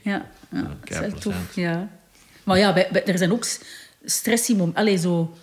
Ja, 0.01 0.29
ja, 0.51 0.77
dat 0.79 0.89
is 0.89 0.99
wel 0.99 1.11
tof. 1.19 1.55
Ja. 1.55 1.89
Maar 2.43 2.57
ja, 2.57 2.73
bij- 2.73 2.87
bij- 2.91 3.05
er 3.05 3.17
zijn 3.17 3.31
ook 3.31 3.45
stressie 4.03 4.55
momenten. 4.55 4.81
Allee, 4.81 4.97
zo 4.97 5.33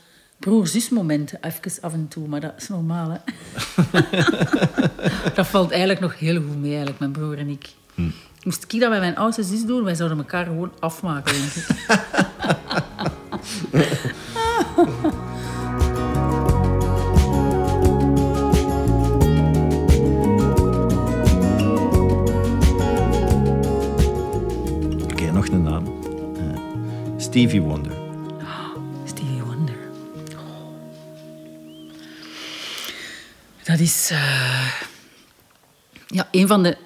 broer-zus-momenten, 0.41 1.39
even 1.41 1.83
af 1.83 1.93
en 1.93 2.09
toe. 2.09 2.29
Maar 2.29 2.41
dat 2.41 2.53
is 2.57 2.69
normaal, 2.69 3.11
hè. 3.11 3.19
dat 5.35 5.47
valt 5.47 5.71
eigenlijk 5.71 6.01
nog 6.01 6.19
heel 6.19 6.43
goed 6.43 6.61
mee, 6.61 6.71
eigenlijk, 6.71 6.99
mijn 6.99 7.13
broer 7.13 7.39
en 7.39 7.49
ik. 7.49 7.69
Hm. 7.95 8.03
Moest 8.45 8.73
ik 8.73 8.81
dat 8.81 8.91
bij 8.91 9.01
mijn 9.01 9.17
oudste 9.17 9.43
zus 9.43 9.65
doen, 9.65 9.85
wij 9.85 9.95
zouden 9.95 10.19
elkaar 10.19 10.45
gewoon 10.45 10.73
afmaken, 10.79 11.35
denk 11.35 11.53
ik. 11.53 11.67
Oké, 25.13 25.31
nog 25.33 25.49
een 25.49 25.63
naam. 25.63 25.87
Eh, 26.37 26.61
Stevie 27.17 27.61
Wonder. 27.61 27.90
Is 33.81 34.09
eh, 34.11 34.73
ja, 36.07 36.29
een 36.31 36.47
van 36.47 36.63
de 36.63 36.77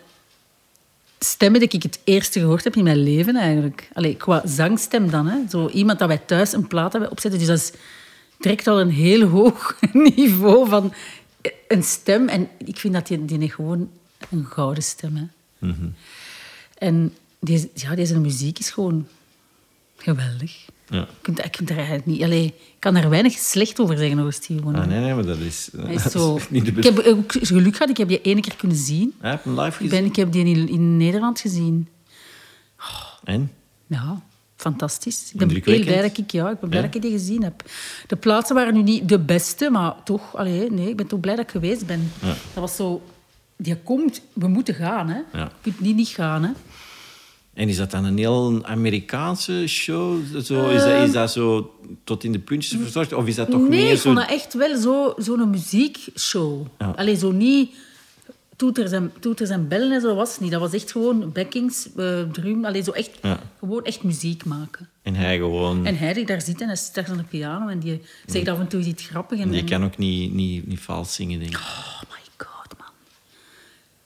stemmen 1.18 1.60
die 1.60 1.68
ik 1.68 1.82
het 1.82 2.00
eerste 2.04 2.40
gehoord 2.40 2.64
heb 2.64 2.76
in 2.76 2.84
mijn 2.84 3.02
leven 3.02 3.36
eigenlijk. 3.36 3.88
Allee, 3.92 4.16
qua 4.16 4.42
zangstem 4.46 5.10
dan. 5.10 5.26
Hè. 5.26 5.38
Zo 5.48 5.68
iemand 5.68 5.98
dat 5.98 6.08
wij 6.08 6.18
thuis 6.18 6.52
een 6.52 6.66
plaat 6.66 6.92
hebben 6.92 7.10
opzetten. 7.10 7.40
Dus 7.40 7.48
dat 7.48 7.58
is 7.58 7.72
direct 8.38 8.66
al 8.66 8.80
een 8.80 8.90
heel 8.90 9.28
hoog 9.28 9.78
niveau 10.16 10.68
van 10.68 10.94
een 11.68 11.82
stem. 11.82 12.28
En 12.28 12.48
ik 12.58 12.78
vind 12.78 12.94
dat 12.94 13.06
die, 13.06 13.24
die 13.24 13.50
gewoon 13.50 13.90
een 14.30 14.44
gouden 14.44 14.82
stem. 14.82 15.16
Hè. 15.16 15.26
En 16.78 17.14
die, 17.40 17.70
ja, 17.74 17.94
deze 17.94 18.18
muziek 18.18 18.58
is 18.58 18.70
gewoon 18.70 19.06
Geweldig. 20.04 20.66
Ja. 20.88 21.00
Ik, 21.02 21.08
kunt, 21.20 21.44
ik, 21.44 21.52
kunt 21.52 21.70
er 21.70 21.76
eigenlijk 21.76 22.06
niet, 22.06 22.22
allee, 22.22 22.44
ik 22.44 22.54
kan 22.78 22.96
er 22.96 23.08
weinig 23.10 23.32
slecht 23.32 23.80
over 23.80 23.98
zeggen 23.98 24.18
over 24.18 24.32
Stevie 24.32 24.62
Wonder. 24.62 24.82
Ah, 24.82 24.88
nee, 24.88 25.00
nee, 25.00 25.14
maar 25.14 25.24
dat 25.26 25.38
is, 25.38 25.70
is 25.88 26.02
zo... 26.02 26.36
echt 26.36 26.50
niet 26.50 26.64
de 26.64 26.72
ik 26.72 26.82
heb 26.84 26.98
ook 26.98 27.32
geluk 27.40 27.72
gehad, 27.76 27.88
ik 27.90 27.96
heb 27.96 28.08
die 28.08 28.20
ene 28.20 28.40
keer 28.40 28.56
kunnen 28.56 28.76
zien. 28.76 29.14
Heb 29.20 29.44
je 29.44 29.48
hem 29.50 29.60
live 29.60 29.68
Ik, 29.68 29.74
gezien? 29.74 29.88
ben, 29.90 30.04
ik 30.04 30.16
heb 30.16 30.32
die 30.32 30.44
in, 30.44 30.68
in 30.68 30.96
Nederland 30.96 31.40
gezien. 31.40 31.88
En? 33.24 33.52
Ja, 33.86 34.22
fantastisch. 34.56 35.30
Ik 35.32 35.38
ben 35.38 35.48
heel 35.50 35.60
blij 35.84 36.02
dat 36.02 36.18
ik, 36.18 36.30
ja, 36.30 36.50
ik 36.50 36.60
ben 36.60 36.68
blij 36.68 36.80
Ja. 36.82 36.86
dat 36.86 36.96
ik 36.96 37.02
die 37.02 37.10
gezien 37.10 37.42
heb. 37.42 37.62
De 38.06 38.16
plaatsen 38.16 38.54
waren 38.54 38.74
nu 38.74 38.82
niet 38.82 39.08
de 39.08 39.18
beste, 39.18 39.70
maar 39.70 39.94
toch, 40.04 40.36
allee, 40.36 40.70
nee, 40.70 40.88
ik 40.88 40.96
ben 40.96 41.06
toch 41.06 41.20
blij 41.20 41.34
dat 41.36 41.44
ik 41.44 41.50
geweest 41.50 41.86
ben. 41.86 42.10
Ja. 42.22 42.26
Dat 42.28 42.36
was 42.54 42.76
zo... 42.76 43.02
Die 43.56 43.76
komt, 43.76 44.20
we 44.32 44.48
moeten 44.48 44.74
gaan, 44.74 45.08
hè. 45.08 45.20
Ja. 45.32 45.42
Je 45.44 45.50
kunt 45.62 45.80
niet 45.80 45.96
niet 45.96 46.08
gaan, 46.08 46.42
hè. 46.42 46.50
En 47.54 47.68
is 47.68 47.76
dat 47.76 47.90
dan 47.90 48.04
een 48.04 48.18
heel 48.18 48.60
Amerikaanse 48.64 49.64
show? 49.66 50.18
Zo, 50.44 50.68
is, 50.68 50.82
dat, 50.82 51.02
is 51.02 51.12
dat 51.12 51.32
zo 51.32 51.74
tot 52.04 52.24
in 52.24 52.32
de 52.32 52.38
puntjes 52.38 52.80
verzorgd? 52.80 53.12
Of 53.12 53.26
is 53.26 53.34
dat 53.34 53.50
toch 53.50 53.60
nee, 53.60 53.68
meer 53.68 53.90
ik 53.90 53.96
zo... 53.96 54.02
vond 54.02 54.16
dat 54.16 54.30
echt 54.30 54.54
wel 54.54 54.76
zo- 54.78 55.14
zo'n 55.16 55.50
muziekshow. 55.50 56.66
Ja. 56.78 56.92
Allee, 56.96 57.16
zo 57.16 57.30
niet 57.32 57.70
toeters 58.56 58.90
en, 58.90 59.12
toeters 59.20 59.50
en 59.50 59.68
bellen 59.68 59.92
en 59.92 60.00
zo 60.00 60.14
was 60.14 60.30
het 60.32 60.40
niet. 60.40 60.50
Dat 60.50 60.60
was 60.60 60.72
echt 60.72 60.92
gewoon 60.92 61.32
backings, 61.32 61.88
eh, 61.96 62.22
drum, 62.32 62.64
allee, 62.64 62.82
zo 62.82 62.90
echt, 62.90 63.10
Ja. 63.22 63.40
gewoon 63.58 63.84
echt 63.84 64.02
muziek 64.02 64.44
maken. 64.44 64.88
En 65.02 65.14
hij 65.14 65.36
gewoon... 65.36 65.86
En 65.86 65.96
hij 65.98 66.12
die 66.12 66.26
daar 66.26 66.42
zit 66.42 66.60
en 66.60 66.66
hij 66.66 66.76
zit 66.76 66.94
daar 66.94 67.06
aan 67.08 67.16
de 67.16 67.22
piano 67.22 67.68
en 67.68 67.78
die 67.78 68.00
zegt 68.26 68.48
af 68.48 68.58
en 68.58 68.66
toe 68.68 68.80
iets 68.82 69.06
grappigs. 69.06 69.42
En, 69.42 69.50
Die 69.50 69.60
en- 69.60 69.66
kan 69.66 69.84
ook 69.84 69.98
niet, 69.98 70.32
niet, 70.34 70.66
niet 70.66 70.80
vals 70.80 71.14
zingen, 71.14 71.38
denk 71.38 71.50
ik. 71.52 71.56
Oh. 71.58 72.02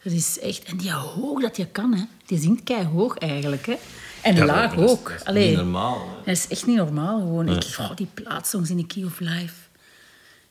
Dat 0.02 0.12
is 0.12 0.38
echt... 0.38 0.62
En 0.64 0.76
die 0.76 0.92
hoog 0.92 1.40
dat 1.42 1.56
je 1.56 1.66
kan, 1.66 1.94
hè. 1.94 2.04
Die 2.26 2.38
zingt 2.38 2.62
kei 2.64 2.84
hoog 2.86 3.18
eigenlijk, 3.18 3.66
hè. 3.66 3.74
En 4.22 4.34
Ja, 4.36 4.44
laag 4.44 4.74
dat 4.74 4.84
is- 4.84 4.90
ook. 4.90 5.08
dat 5.08 5.20
is 5.20 5.24
Allee, 5.26 5.48
niet 5.48 5.56
normaal, 5.56 6.08
hè. 6.08 6.14
Dat 6.24 6.26
is 6.36 6.48
echt 6.48 6.66
niet 6.66 6.76
normaal, 6.76 7.20
gewoon. 7.20 7.48
Ik, 7.48 7.76
oh, 7.78 7.96
die 7.96 8.08
plaatsongs 8.14 8.70
in 8.70 8.76
de 8.76 8.86
Key 8.86 9.04
of 9.04 9.20
Life. 9.20 9.54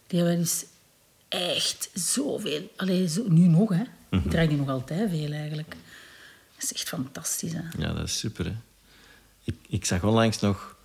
Die 0.08 0.20
hebben 0.20 0.38
dus 0.40 0.66
echt 1.30 1.90
zoveel... 1.94 2.72
Allee, 2.76 3.08
zo, 3.10 3.24
nu 3.28 3.48
nog, 3.48 3.70
hè. 3.70 3.84
Mhm. 4.10 4.24
Ik 4.26 4.32
draai 4.32 4.48
die 4.48 4.58
nog 4.58 4.70
altijd 4.70 5.10
veel, 5.10 5.32
eigenlijk. 5.32 5.70
Dat 6.56 6.64
is 6.64 6.74
echt 6.74 6.88
fantastisch, 6.88 7.54
hè. 7.54 7.62
Ja, 7.78 7.94
dat 7.94 8.04
is 8.08 8.18
super, 8.20 8.46
hè. 8.46 8.54
Ik, 9.44 9.56
ik 9.68 9.86
zag 9.86 10.04
onlangs 10.04 10.40
nog 10.40 10.76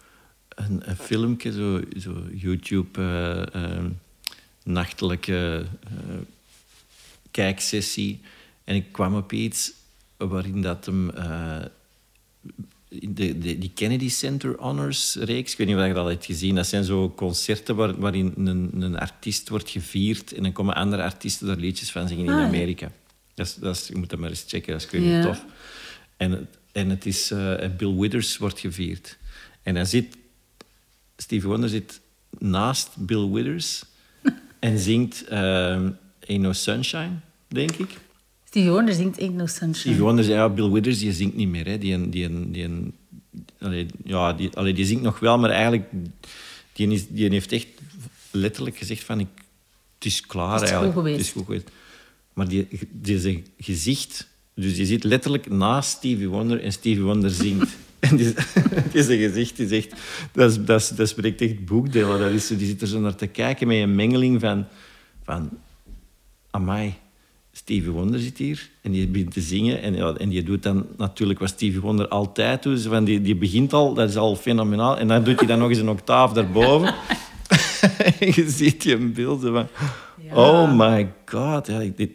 een, 0.48 0.82
een 0.90 0.96
filmpje, 0.96 1.52
zo, 1.52 1.80
zo 2.00 2.24
YouTube, 2.34 3.00
eh, 3.00 3.76
eh, 3.78 3.84
nachtelijke 4.64 5.64
eh, 5.84 6.14
kijksessie. 7.30 8.20
En 8.64 8.74
ik 8.74 8.92
kwam 8.92 9.14
op 9.16 9.32
iets 9.32 9.72
waarin 10.16 10.62
dat 10.62 10.86
hem... 10.86 11.10
eh, 11.10 11.56
de, 12.88 13.38
de, 13.38 13.58
die 13.58 13.70
Kennedy 13.74 14.08
Center 14.08 14.56
Honors 14.58 15.14
reeks, 15.14 15.52
ik 15.52 15.58
weet 15.58 15.66
niet 15.66 15.76
of 15.76 15.82
je 15.82 15.88
dat 15.88 15.96
al 16.02 16.06
hebt 16.08 16.24
gezien, 16.24 16.54
dat 16.54 16.66
zijn 16.66 16.84
zo 16.84 17.10
concerten 17.16 17.76
waar, 17.76 18.00
waarin 18.00 18.32
een, 18.36 18.70
een 18.82 18.98
artiest 18.98 19.48
wordt 19.48 19.70
gevierd 19.70 20.32
en 20.32 20.42
dan 20.42 20.52
komen 20.52 20.74
andere 20.74 21.02
artiesten 21.02 21.46
daar 21.46 21.56
liedjes 21.56 21.90
van 21.90 22.08
zingen 22.08 22.24
in 22.24 22.30
Ah. 22.32 22.42
Amerika. 22.44 22.92
Dat 23.34 23.46
is, 23.46 23.54
dat 23.54 23.76
is, 23.76 23.86
je 23.86 23.96
moet 23.96 24.10
dat 24.10 24.18
maar 24.18 24.30
eens 24.30 24.44
checken, 24.46 24.72
dat 24.72 24.82
is 24.82 24.90
niet 25.00 25.02
Ja. 25.10 25.22
tof. 25.22 25.44
En, 26.16 26.48
en 26.72 26.90
het 26.90 27.06
is... 27.06 27.30
eh, 27.30 27.68
Bill 27.76 27.94
Withers 27.94 28.36
wordt 28.38 28.60
gevierd. 28.60 29.18
En 29.62 29.74
dan 29.74 29.86
zit... 29.86 30.16
Stevie 31.16 31.48
Wonder 31.48 31.68
zit 31.68 32.00
naast 32.38 32.96
Bill 32.96 33.28
Withers 33.30 33.84
en 34.58 34.78
zingt 34.78 35.24
eh, 35.26 35.40
Ain't 36.28 36.40
No 36.42 36.52
Sunshine, 36.52 37.10
denk 37.48 37.70
ik. 37.72 37.90
Stevie 38.52 38.70
Wonder 38.70 38.94
zingt 38.94 39.20
Ain't 39.20 39.34
No 39.34 39.46
Sunshine. 39.46 39.74
Stevie 39.74 40.00
Wonder 40.00 40.24
zei, 40.24 40.36
ja, 40.36 40.48
Bill 40.48 40.70
Withers 40.70 40.98
die 40.98 41.12
zingt 41.12 41.36
niet 41.36 41.48
meer. 41.48 41.66
Hè. 41.66 41.78
Die, 41.78 42.08
die, 42.08 42.50
die, 42.50 42.68
allee, 43.58 43.86
ja, 44.04 44.32
die, 44.32 44.50
allee, 44.54 44.72
die 44.72 44.84
zingt 44.84 45.02
nog 45.02 45.18
wel, 45.18 45.38
maar 45.38 45.50
eigenlijk... 45.50 45.90
Die, 46.72 46.88
is, 46.88 47.08
die 47.08 47.30
heeft 47.30 47.52
echt 47.52 47.66
letterlijk 48.30 48.76
gezegd 48.76 49.04
van... 49.04 49.20
Ik, 49.20 49.28
het 49.94 50.04
is 50.04 50.20
klaar 50.20 50.52
Het 50.52 50.62
is 50.62 50.68
goed 50.68 50.78
eigenlijk. 50.78 50.94
geweest. 50.94 51.16
Het 51.16 51.26
is 51.26 51.32
goed 51.32 51.44
geweest. 51.44 51.70
Maar 52.32 52.48
die, 52.48 52.68
die 52.90 53.20
zijn 53.20 53.46
gezicht... 53.58 54.28
Dus 54.54 54.74
die 54.74 54.86
zit 54.86 55.04
letterlijk 55.04 55.50
naast 55.50 55.90
Stevie 55.90 56.28
Wonder 56.28 56.62
en 56.62 56.72
Stevie 56.72 57.02
Wonder 57.02 57.30
zingt. 57.30 57.76
en 58.00 58.16
die, 58.16 58.34
die 58.92 59.02
zijn 59.02 59.18
gezicht 59.18 59.58
is 59.58 59.70
echt... 59.70 59.94
Dat, 60.32 60.50
is, 60.50 60.64
dat, 60.64 60.80
is, 60.80 60.88
dat 60.88 61.08
spreekt 61.08 61.40
echt 61.40 61.64
boekdelen. 61.64 62.18
Dat 62.18 62.30
is, 62.30 62.46
die 62.46 62.66
zit 62.66 62.82
er 62.82 62.88
zo 62.88 63.00
naar 63.00 63.14
te 63.14 63.26
kijken 63.26 63.66
met 63.66 63.76
een 63.76 63.94
mengeling 63.94 64.40
van... 64.40 64.66
van 65.22 65.50
amai, 66.50 66.94
Stevie 67.52 67.90
Wonder 67.90 68.20
zit 68.20 68.38
hier 68.38 68.70
en 68.80 68.92
die 68.92 69.06
begint 69.06 69.32
te 69.32 69.40
zingen. 69.40 69.82
En, 69.82 69.94
ja, 69.94 70.14
en 70.14 70.28
die 70.28 70.42
doet 70.42 70.62
dan 70.62 70.86
natuurlijk 70.96 71.38
wat 71.38 71.48
Stevie 71.48 71.80
Wonder 71.80 72.08
altijd 72.08 72.62
doet. 72.62 72.82
Van 72.82 73.04
die, 73.04 73.20
die 73.20 73.36
begint 73.36 73.72
al, 73.72 73.94
dat 73.94 74.08
is 74.08 74.16
al 74.16 74.36
fenomenaal. 74.36 74.98
En 74.98 75.08
dan 75.08 75.24
doet 75.24 75.38
hij 75.38 75.48
dan 75.48 75.58
nog 75.58 75.68
eens 75.68 75.78
een 75.78 75.88
octaaf 75.88 76.32
daarboven. 76.32 76.94
en 78.20 78.32
je 78.34 78.50
ziet 78.50 78.82
die 78.82 78.96
in 78.96 79.12
beelden 79.12 79.52
van... 79.52 79.68
Ja. 80.20 80.34
Oh 80.34 80.78
my 80.78 81.12
god. 81.24 81.66
Ja, 81.66 81.80
ik, 81.80 81.96
dit, 81.96 82.10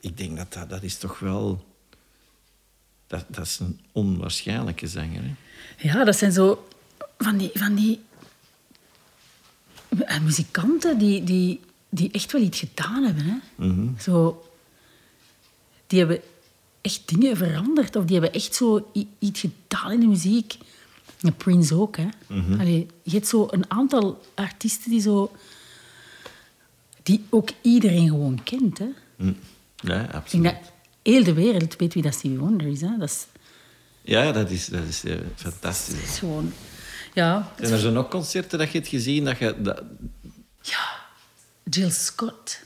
ik 0.00 0.16
denk 0.16 0.36
dat, 0.36 0.52
dat 0.52 0.70
dat 0.70 0.82
is 0.82 0.98
toch 0.98 1.18
wel... 1.18 1.64
Dat, 3.06 3.24
dat 3.28 3.44
is 3.44 3.58
een 3.58 3.80
onwaarschijnlijke 3.92 4.86
zanger. 4.86 5.22
Hè? 5.22 5.34
Ja, 5.88 6.04
dat 6.04 6.16
zijn 6.16 6.32
zo 6.32 6.68
van 7.18 7.36
die, 7.36 7.50
van 7.54 7.74
die 7.74 8.00
muzikanten 10.22 10.98
die, 10.98 11.24
die, 11.24 11.60
die 11.96 12.10
echt 12.10 12.32
wel 12.32 12.42
iets 12.42 12.58
gedaan 12.58 13.02
hebben. 13.04 13.24
Hè? 13.24 13.64
zo, 14.02 14.44
die 15.86 15.98
hebben 15.98 16.20
echt 16.80 17.02
dingen 17.08 17.36
veranderd. 17.36 17.96
Of 17.96 18.04
die 18.04 18.12
hebben 18.20 18.32
echt 18.34 18.54
zo 18.54 18.90
iets 19.18 19.40
gedaan 19.40 19.92
in 19.92 20.00
de 20.00 20.06
muziek. 20.06 20.56
En 21.20 21.34
Prince 21.36 21.74
ook. 21.74 21.96
Hè? 21.96 22.08
Allee, 22.58 22.86
je 23.02 23.10
hebt 23.10 23.26
zo 23.26 23.46
een 23.50 23.70
aantal 23.70 24.20
artiesten 24.34 24.90
die 24.90 25.00
zo... 25.00 25.32
Die 27.02 27.24
ook 27.30 27.48
iedereen 27.62 28.08
gewoon 28.08 28.42
kent. 28.44 28.78
Hè? 28.78 28.88
Hm. 29.16 29.24
Ja, 29.26 29.32
Ik 29.32 29.82
denk 29.82 30.12
absoluut. 30.12 30.44
dat 30.44 30.54
heel 31.02 31.24
de 31.24 31.32
wereld 31.32 31.76
weet 31.76 31.94
wie 31.94 32.02
dat 32.02 32.14
Stevie 32.14 32.38
Wonder 32.38 32.66
is. 32.66 32.80
Hè? 32.80 32.96
Dat 32.98 33.08
is, 33.08 33.26
Ja, 34.02 34.32
dat 34.32 34.50
is, 34.50 34.66
dat 34.66 34.84
is 34.88 35.04
eh, 35.04 35.14
dat 35.14 35.22
fantastisch. 35.34 36.02
is 36.02 36.18
gewoon... 36.18 36.52
Ja, 37.14 37.52
Zijn 37.58 37.72
er 37.72 37.78
zo 37.78 37.90
nog 37.90 38.08
concerten 38.08 38.58
dat 38.58 38.70
je 38.70 38.78
hebt 38.78 38.90
gezien 38.90 39.24
dat 39.24 39.38
je... 39.38 39.62
Dat, 39.62 39.82
Ja, 40.62 41.04
Jill 41.70 41.90
Scott 41.90 42.60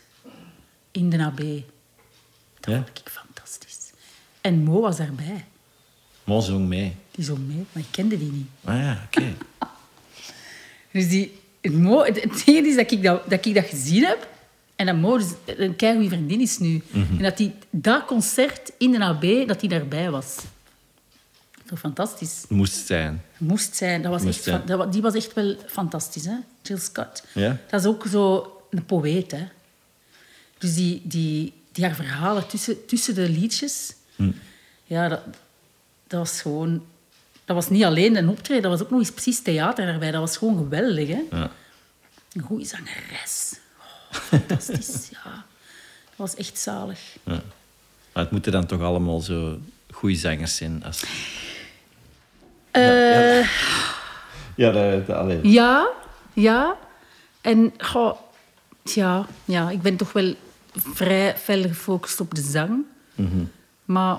in 0.91 1.11
de 1.11 1.25
AB. 1.25 1.39
Dat 2.61 2.75
Ja? 2.75 2.75
vond 2.85 2.99
ik 2.99 3.09
fantastisch. 3.09 3.79
En 4.41 4.63
Mo 4.63 4.81
was 4.81 4.97
daarbij. 4.97 5.45
Mon 6.25 6.43
zong 6.43 6.67
mee. 6.69 6.97
Die 7.11 7.25
zong 7.25 7.47
mee, 7.47 7.65
maar 7.73 7.83
ik 7.83 7.89
kende 7.91 8.19
die 8.19 8.33
niet. 8.33 8.47
Ah 8.65 8.77
ja, 8.77 9.03
oké. 9.07 9.25
Dus 10.93 11.09
die, 11.09 11.39
Mo, 11.63 12.05
het 12.05 12.43
ding 12.45 12.67
is 12.67 12.77
dat 12.77 12.91
ik 12.91 13.03
dat, 13.03 13.31
dat 13.31 13.45
ik 13.47 13.55
dat 13.55 13.65
gezien 13.65 14.05
heb. 14.05 14.29
En 14.77 14.87
dat 14.87 14.97
Mo 14.97 15.19
dus 15.19 15.27
een 15.45 15.77
keigoede 15.77 16.09
vriendin 16.09 16.41
is 16.41 16.59
nu. 16.59 16.83
Mhm. 16.91 17.17
En 17.17 17.23
dat 17.23 17.37
die 17.37 17.53
dat 17.71 18.05
concert 18.05 18.73
in 18.79 18.91
de 18.91 18.99
AB, 19.05 19.47
dat 19.49 19.61
die 19.61 19.69
daarbij 19.69 20.11
was. 20.11 20.37
Toch 21.67 21.79
fantastisch. 21.79 22.45
Moest 22.49 22.87
zijn. 22.87 23.23
Moest 23.39 23.77
zijn. 23.77 24.03
Dat 24.03 24.11
was 24.11 24.23
Moest 24.23 24.35
echt, 24.35 24.45
zijn. 24.45 24.67
dat, 24.67 24.93
die 24.93 25.03
was 25.03 25.15
echt 25.15 25.33
wel 25.33 25.57
fantastisch, 25.67 26.25
hè? 26.25 26.35
Jill 26.63 26.79
Scott. 26.79 27.25
Ja? 27.35 27.57
Dat 27.71 27.81
is 27.81 27.87
ook 27.87 28.07
zo 28.07 28.55
een 28.71 28.85
poëet, 28.87 29.31
hè? 29.31 29.47
Dus 30.59 30.75
die, 30.75 31.01
die, 31.05 31.53
die 31.73 31.85
haar 31.85 31.95
verhalen 31.95 32.47
tussen, 32.47 32.87
tussen 32.87 33.15
de 33.15 33.29
liedjes... 33.29 33.95
Hm. 34.17 34.31
Ja, 34.85 35.09
dat, 35.09 35.21
dat 36.07 36.19
was 36.19 36.41
gewoon... 36.41 36.85
Dat 37.45 37.57
was 37.57 37.69
niet 37.69 37.85
alleen 37.85 38.17
een 38.17 38.29
optreden, 38.29 38.63
dat 38.63 38.71
was 38.71 38.81
ook 38.83 38.91
nog 38.91 38.99
eens 38.99 39.11
precies 39.11 39.43
theater 39.43 39.87
daarbij. 39.87 40.11
Dat 40.11 40.21
was 40.21 40.37
gewoon 40.37 40.57
geweldig, 40.57 41.09
hè? 41.09 41.23
Ja. 41.31 41.51
Een 42.33 42.43
goede 42.43 42.65
zangeres. 42.65 43.55
Oh, 43.79 44.15
fantastisch, 44.33 45.09
ja. 45.11 45.45
Dat 46.05 46.17
was 46.17 46.35
echt 46.35 46.59
zalig. 46.59 47.01
ja. 47.25 47.43
Maar 48.13 48.23
het 48.23 48.33
moeten 48.33 48.53
dan 48.53 48.67
toch 48.67 48.81
allemaal 48.81 49.21
zo 49.21 49.59
goede 49.91 50.17
zangers 50.17 50.57
zijn. 50.57 50.85
Als... 50.85 51.05
Eh, 52.71 53.49
Ja, 54.57 54.71
dat, 54.71 55.07
dat 55.07 55.17
alleen. 55.17 55.41
Ja, 55.51 55.89
ja. 56.33 56.77
En 57.41 57.73
goh, 57.79 58.19
ja, 58.83 59.27
ja, 59.45 59.71
ik 59.71 59.83
ben 59.83 59.97
toch 59.97 60.13
wel 60.13 60.35
vrij 60.75 61.37
fel 61.37 61.63
gefocust 61.63 62.21
op 62.21 62.35
de 62.35 62.41
zang. 62.43 62.83
Maar 63.85 64.19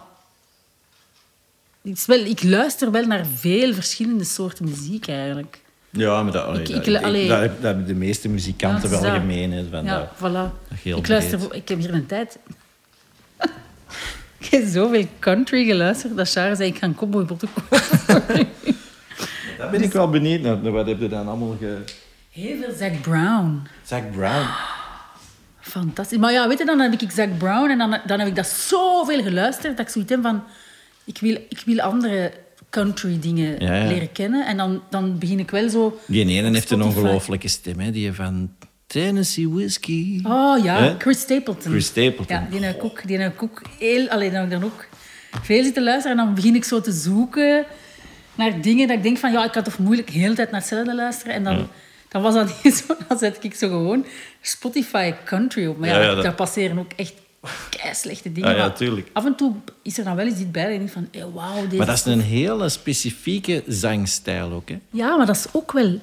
het 1.81 1.97
is 1.97 2.05
wel, 2.05 2.19
ik 2.19 2.43
luister 2.43 2.91
wel 2.91 3.05
naar 3.05 3.25
veel 3.25 3.73
verschillende 3.73 4.23
soorten 4.23 4.65
muziek 4.65 5.07
eigenlijk. 5.07 5.61
Ja, 5.89 6.23
maar 6.23 6.31
dat, 6.31 6.45
allee, 6.45 6.61
Ik- 6.61 6.67
dat, 6.67 6.75
ik- 6.77 6.85
ik 6.85 6.91
denk- 6.93 7.05
allee. 7.05 7.27
dat, 7.27 7.39
dat 7.41 7.61
hebben 7.61 7.85
de 7.85 7.93
meeste 7.93 8.29
muzikanten 8.29 8.89
Ja, 8.91 9.01
wel 9.01 9.11
gemeen. 9.13 9.51
Hè, 9.51 9.65
van 9.69 9.83
ja, 9.83 9.97
dat- 9.99 10.09
voilà. 10.17 10.73
Ik, 10.83 11.07
luister, 11.07 11.37
breed. 11.37 11.53
ik 11.61 11.67
heb 11.69 11.79
hier 11.79 11.93
een 11.93 12.05
tijd... 12.05 12.37
ik 14.39 14.45
heb 14.45 14.63
zoveel 14.67 15.05
country 15.19 15.65
geluisterd 15.65 16.17
dat 16.17 16.29
Charles 16.31 16.57
zei, 16.57 16.69
ik 16.69 16.77
ga 16.77 16.85
een 16.85 16.95
cowboy 16.95 17.25
kopen. 17.25 17.49
Daar 19.57 19.69
ben 19.71 19.81
ik 19.81 19.91
wel 19.91 20.09
benieuwd 20.09 20.41
naar. 20.41 20.71
Wat 20.71 20.87
heb 20.87 20.99
je 20.99 21.07
dan 21.07 21.27
allemaal 21.27 21.55
ge... 21.59 21.77
Heel 22.31 22.57
veel 22.57 22.73
Zac 22.77 23.01
Brown. 23.01 23.61
Zac 23.83 24.11
Brown. 24.11 24.47
Fantastisch. 25.59 26.17
Maar 26.17 26.31
ja, 26.31 26.47
weet 26.47 26.57
je, 26.57 26.65
dan 26.65 26.79
heb 26.79 27.01
ik 27.01 27.11
Zac 27.11 27.37
Brown 27.37 27.69
en 27.69 27.77
dan, 27.77 27.99
dan 28.05 28.19
heb 28.19 28.27
ik 28.27 28.35
dat 28.35 28.47
zoveel 28.47 29.23
geluisterd 29.23 29.77
dat 29.77 29.85
ik 29.85 29.91
zoiets 29.91 30.11
heb 30.11 30.21
van... 30.21 30.43
Ik 31.05 31.17
wil, 31.19 31.35
ik 31.49 31.61
wil 31.65 31.79
andere 31.79 32.31
country 32.69 33.19
dingen 33.19 33.59
Ja, 33.59 33.75
ja. 33.75 33.87
leren 33.87 34.11
kennen. 34.11 34.45
En 34.45 34.57
dan, 34.57 34.81
dan 34.89 35.17
begin 35.17 35.39
ik 35.39 35.51
wel 35.51 35.69
zo... 35.69 35.99
Die 36.05 36.25
ene 36.25 36.51
heeft 36.51 36.71
een 36.71 36.81
ongelooflijke 36.81 37.47
stem, 37.47 37.79
hè? 37.79 37.91
die 37.91 38.13
van 38.13 38.55
Tennessee 38.87 39.49
Whiskey. 39.49 40.19
Oh 40.23 40.63
ja? 40.63 40.95
Chris 40.97 41.19
Stapleton. 41.19 41.71
Chris 41.71 41.85
Stapleton. 41.85 42.25
Ja, 42.27 42.47
die 42.49 42.63
heb 42.63 42.75
ik 42.75 42.83
ook, 42.83 43.07
die 43.07 43.17
heb 43.17 43.33
ik 43.33 43.43
ook 43.43 43.61
heel... 43.79 44.09
Allee, 44.09 44.31
dan 44.31 44.39
heb 44.39 44.51
ik 44.51 44.59
dan 44.59 44.63
ook 44.63 44.87
veel 45.41 45.63
zitten 45.63 45.83
luisteren. 45.83 46.17
En 46.17 46.25
dan 46.25 46.35
begin 46.35 46.55
ik 46.55 46.63
zo 46.63 46.81
te 46.81 46.91
zoeken 46.91 47.65
naar 48.35 48.61
dingen 48.61 48.87
dat 48.87 48.97
ik 48.97 49.03
denk 49.03 49.17
van... 49.17 49.31
Ja, 49.31 49.43
ik 49.45 49.53
had 49.53 49.65
toch 49.65 49.77
moeilijk 49.77 50.11
de 50.11 50.19
hele 50.19 50.35
tijd 50.35 50.51
naar 50.51 50.59
hetzelfde 50.59 50.95
luisteren. 50.95 51.33
En 51.33 51.43
dan, 51.43 51.67
dan 52.11 52.21
was 52.21 52.33
dat 52.33 52.53
niet 52.63 52.73
zo. 52.75 52.95
Dan 53.07 53.17
zet 53.17 53.37
ik 53.41 53.53
zo 53.55 53.67
gewoon 53.67 54.05
Spotify 54.41 55.13
Country 55.25 55.65
op. 55.67 55.77
Maar 55.77 55.89
ja, 55.89 55.95
Ja, 55.95 56.01
ja, 56.03 56.13
dat- 56.15 56.23
daar 56.23 56.33
passeren 56.33 56.79
ook 56.79 56.91
echt 56.95 57.13
kei 57.69 57.93
slechte 57.95 58.31
dingen. 58.31 58.49
Ah, 58.49 58.55
ja, 58.57 58.69
tuurlijk. 58.71 59.07
Af 59.13 59.25
en 59.25 59.35
toe 59.35 59.53
is 59.81 59.97
er 59.97 60.03
dan 60.03 60.15
wel 60.15 60.25
eens 60.25 60.39
iets 60.39 60.51
bij 60.51 60.77
dat 60.79 60.89
van... 60.89 61.07
Hey, 61.11 61.25
wauw, 61.33 61.63
deze... 61.63 61.75
Maar 61.75 61.85
dat 61.85 61.95
is 61.95 62.05
een 62.05 62.21
hele 62.21 62.69
specifieke 62.69 63.63
zangstijl 63.67 64.51
ook. 64.51 64.69
Hè? 64.69 64.77
Ja, 64.89 65.15
maar 65.17 65.25
dat 65.25 65.35
is 65.35 65.45
ook 65.51 65.71
wel 65.71 65.99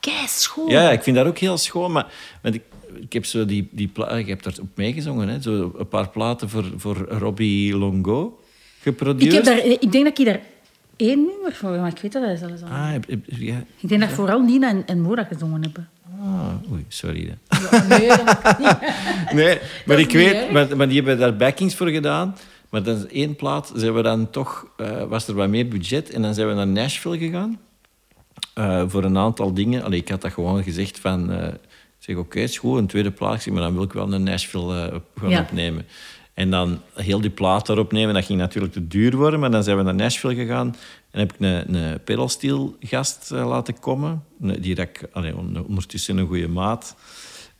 kei 0.00 0.26
schoon. 0.26 0.68
Ja, 0.70 0.82
ja, 0.82 0.90
ik 0.90 1.02
vind 1.02 1.16
dat 1.16 1.26
ook 1.26 1.38
heel 1.38 1.58
schoon. 1.58 1.92
Maar 1.92 2.06
want 2.42 2.54
ik, 2.54 2.62
ik 3.00 3.12
heb 3.12 3.24
zo 3.24 3.44
die, 3.44 3.68
die 3.70 3.88
ik 4.18 4.26
heb 4.26 4.42
daar 4.42 4.54
op 4.60 4.68
meegezongen. 4.74 5.28
Hè? 5.28 5.40
Zo 5.42 5.74
een 5.78 5.88
paar 5.88 6.08
platen 6.08 6.48
voor, 6.48 6.64
voor 6.76 6.96
Robbie 7.08 7.76
Longo 7.76 8.40
geproduceerd. 8.82 9.46
Ik, 9.48 9.54
heb 9.54 9.56
daar, 9.64 9.72
ik 9.80 9.92
denk 9.92 10.04
dat 10.04 10.18
ik 10.18 10.24
daar 10.24 10.40
één 11.00 11.26
nummer 11.26 11.52
voor, 11.52 11.70
maar 11.70 11.90
ik 11.90 11.98
weet 11.98 12.12
dat 12.12 12.22
hij 12.24 12.36
zelfs 12.36 12.62
al. 12.62 12.68
Ah, 12.68 12.90
heb- 12.90 13.08
heb- 13.08 13.24
ja. 13.26 13.62
Ik 13.80 13.88
denk 13.88 14.00
dat 14.00 14.10
vooral 14.10 14.40
Nina 14.42 14.68
en, 14.68 14.86
en 14.86 15.00
Mora 15.00 15.24
gezongen 15.24 15.62
hebben. 15.62 15.88
ah, 16.22 16.72
oei, 16.72 16.84
sorry. 16.88 17.36
Ja, 17.50 17.86
nee, 17.88 18.08
dat 18.08 18.58
niet. 18.58 18.76
Nee, 19.40 19.58
maar 19.86 19.98
ik 19.98 20.10
weet, 20.12 20.50
maar, 20.52 20.76
maar 20.76 20.86
die 20.88 20.96
hebben 20.96 21.18
daar 21.18 21.36
backings 21.36 21.74
voor 21.74 21.88
gedaan. 21.88 22.36
Maar 22.70 22.82
dat 22.82 22.96
is 22.96 23.06
één 23.06 23.36
plaat. 23.36 23.72
Ze 23.76 23.84
hebben 23.84 24.02
dan 24.04 24.30
toch, 24.30 24.66
eh, 24.76 25.02
was 25.04 25.28
er 25.28 25.34
wat 25.34 25.48
meer 25.48 25.68
budget. 25.68 26.10
En 26.10 26.22
dan 26.22 26.34
zijn 26.34 26.48
we 26.48 26.54
naar 26.54 26.66
Nashville 26.66 27.18
gegaan. 27.18 27.58
eh, 28.54 28.82
voor 28.86 29.04
een 29.04 29.18
aantal 29.18 29.54
dingen. 29.54 29.82
Allee, 29.82 29.98
ik 30.00 30.08
had 30.08 30.20
dat 30.20 30.32
gewoon 30.32 30.62
gezegd 30.62 30.98
van... 30.98 31.30
eh, 31.32 31.46
ik 31.48 32.06
zeg, 32.06 32.16
oké, 32.16 32.40
is 32.40 32.58
goed, 32.58 32.78
een 32.78 32.86
tweede 32.86 33.10
plaat. 33.10 33.34
Ik 33.34 33.40
zeg, 33.40 33.52
maar 33.54 33.62
dan 33.62 33.74
wil 33.74 33.82
ik 33.82 33.92
wel 33.92 34.08
naar 34.08 34.20
Nashville 34.20 35.02
gaan 35.16 35.28
Ja. 35.30 35.40
opnemen. 35.40 35.86
En 36.34 36.50
dan 36.50 36.80
heel 36.94 37.20
die 37.20 37.30
plaat 37.30 37.66
daarop 37.66 37.92
nemen, 37.92 38.14
dat 38.14 38.24
ging 38.24 38.38
natuurlijk 38.38 38.72
te 38.72 38.86
duur 38.86 39.16
worden. 39.16 39.40
Maar 39.40 39.50
dan 39.50 39.62
zijn 39.62 39.76
we 39.76 39.82
naar 39.82 39.94
Nashville 39.94 40.34
gegaan. 40.34 40.76
En 41.10 41.18
heb 41.20 41.32
ik 41.32 41.40
een, 41.40 41.74
een 41.74 42.02
pedalsteel 42.04 42.76
gast 42.80 43.30
eh, 43.32 43.48
laten 43.48 43.78
komen. 43.80 44.24
Die 44.38 44.74
dat 44.74 44.88
ik, 44.88 45.08
allee, 45.12 45.36
on- 45.36 45.64
ondertussen 45.68 46.16
een 46.18 46.26
goede 46.26 46.48
maat. 46.48 46.96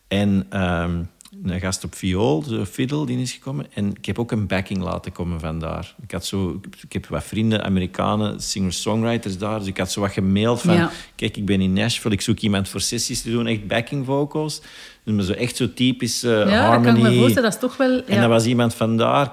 En 0.09 0.47
ehm, 0.51 1.03
een 1.45 1.61
gast 1.61 1.85
op 1.85 1.95
viool, 1.95 2.43
zo 2.43 2.65
fiddle, 2.65 3.07
die 3.07 3.19
is 3.21 3.33
gekomen. 3.33 3.67
En 3.75 3.91
ik 3.97 4.05
heb 4.07 4.19
ook 4.19 4.33
een 4.33 4.47
backing 4.47 4.83
laten 4.83 5.13
komen 5.13 5.41
vandaar. 5.41 5.95
Ik, 6.03 6.11
had 6.11 6.27
zo, 6.27 6.49
ik 6.51 6.65
heb- 6.65 6.77
ik 6.83 6.93
heb 6.93 7.07
wat 7.07 7.25
vrienden, 7.25 7.65
Amerikanen, 7.65 8.41
singer-songwriters 8.41 9.39
daar. 9.39 9.59
Dus 9.59 9.69
ik 9.69 9.79
had 9.79 9.93
zo 9.93 10.01
wat 10.01 10.13
gemaild 10.13 10.61
van... 10.61 10.75
Ja. 10.75 10.91
Kijk, 11.15 11.37
ik 11.37 11.47
ben 11.47 11.61
in 11.61 11.73
Nashville, 11.73 12.15
ik 12.15 12.21
zoek 12.21 12.39
iemand 12.39 12.69
voor 12.69 12.81
sessies 12.81 13.23
te 13.23 13.31
doen. 13.31 13.47
Echt 13.47 13.67
backing 13.67 14.07
vocals. 14.07 14.61
Maar 15.05 15.25
zo 15.25 15.33
echt 15.33 15.57
zo 15.57 15.73
typisch 15.73 16.23
eh, 16.23 16.31
Ja, 16.31 16.45
dat 16.45 16.53
harmony. 16.55 16.85
kan 16.85 16.97
ik 16.97 17.03
me 17.03 17.19
voorstellen. 17.19 17.43
Dat 17.51 17.53
is 17.53 17.59
toch 17.69 17.77
wel... 17.77 17.91
En 18.07 18.15
ja. 18.15 18.21
dat 18.21 18.29
was 18.29 18.45
iemand 18.45 18.75
vandaar... 18.75 19.33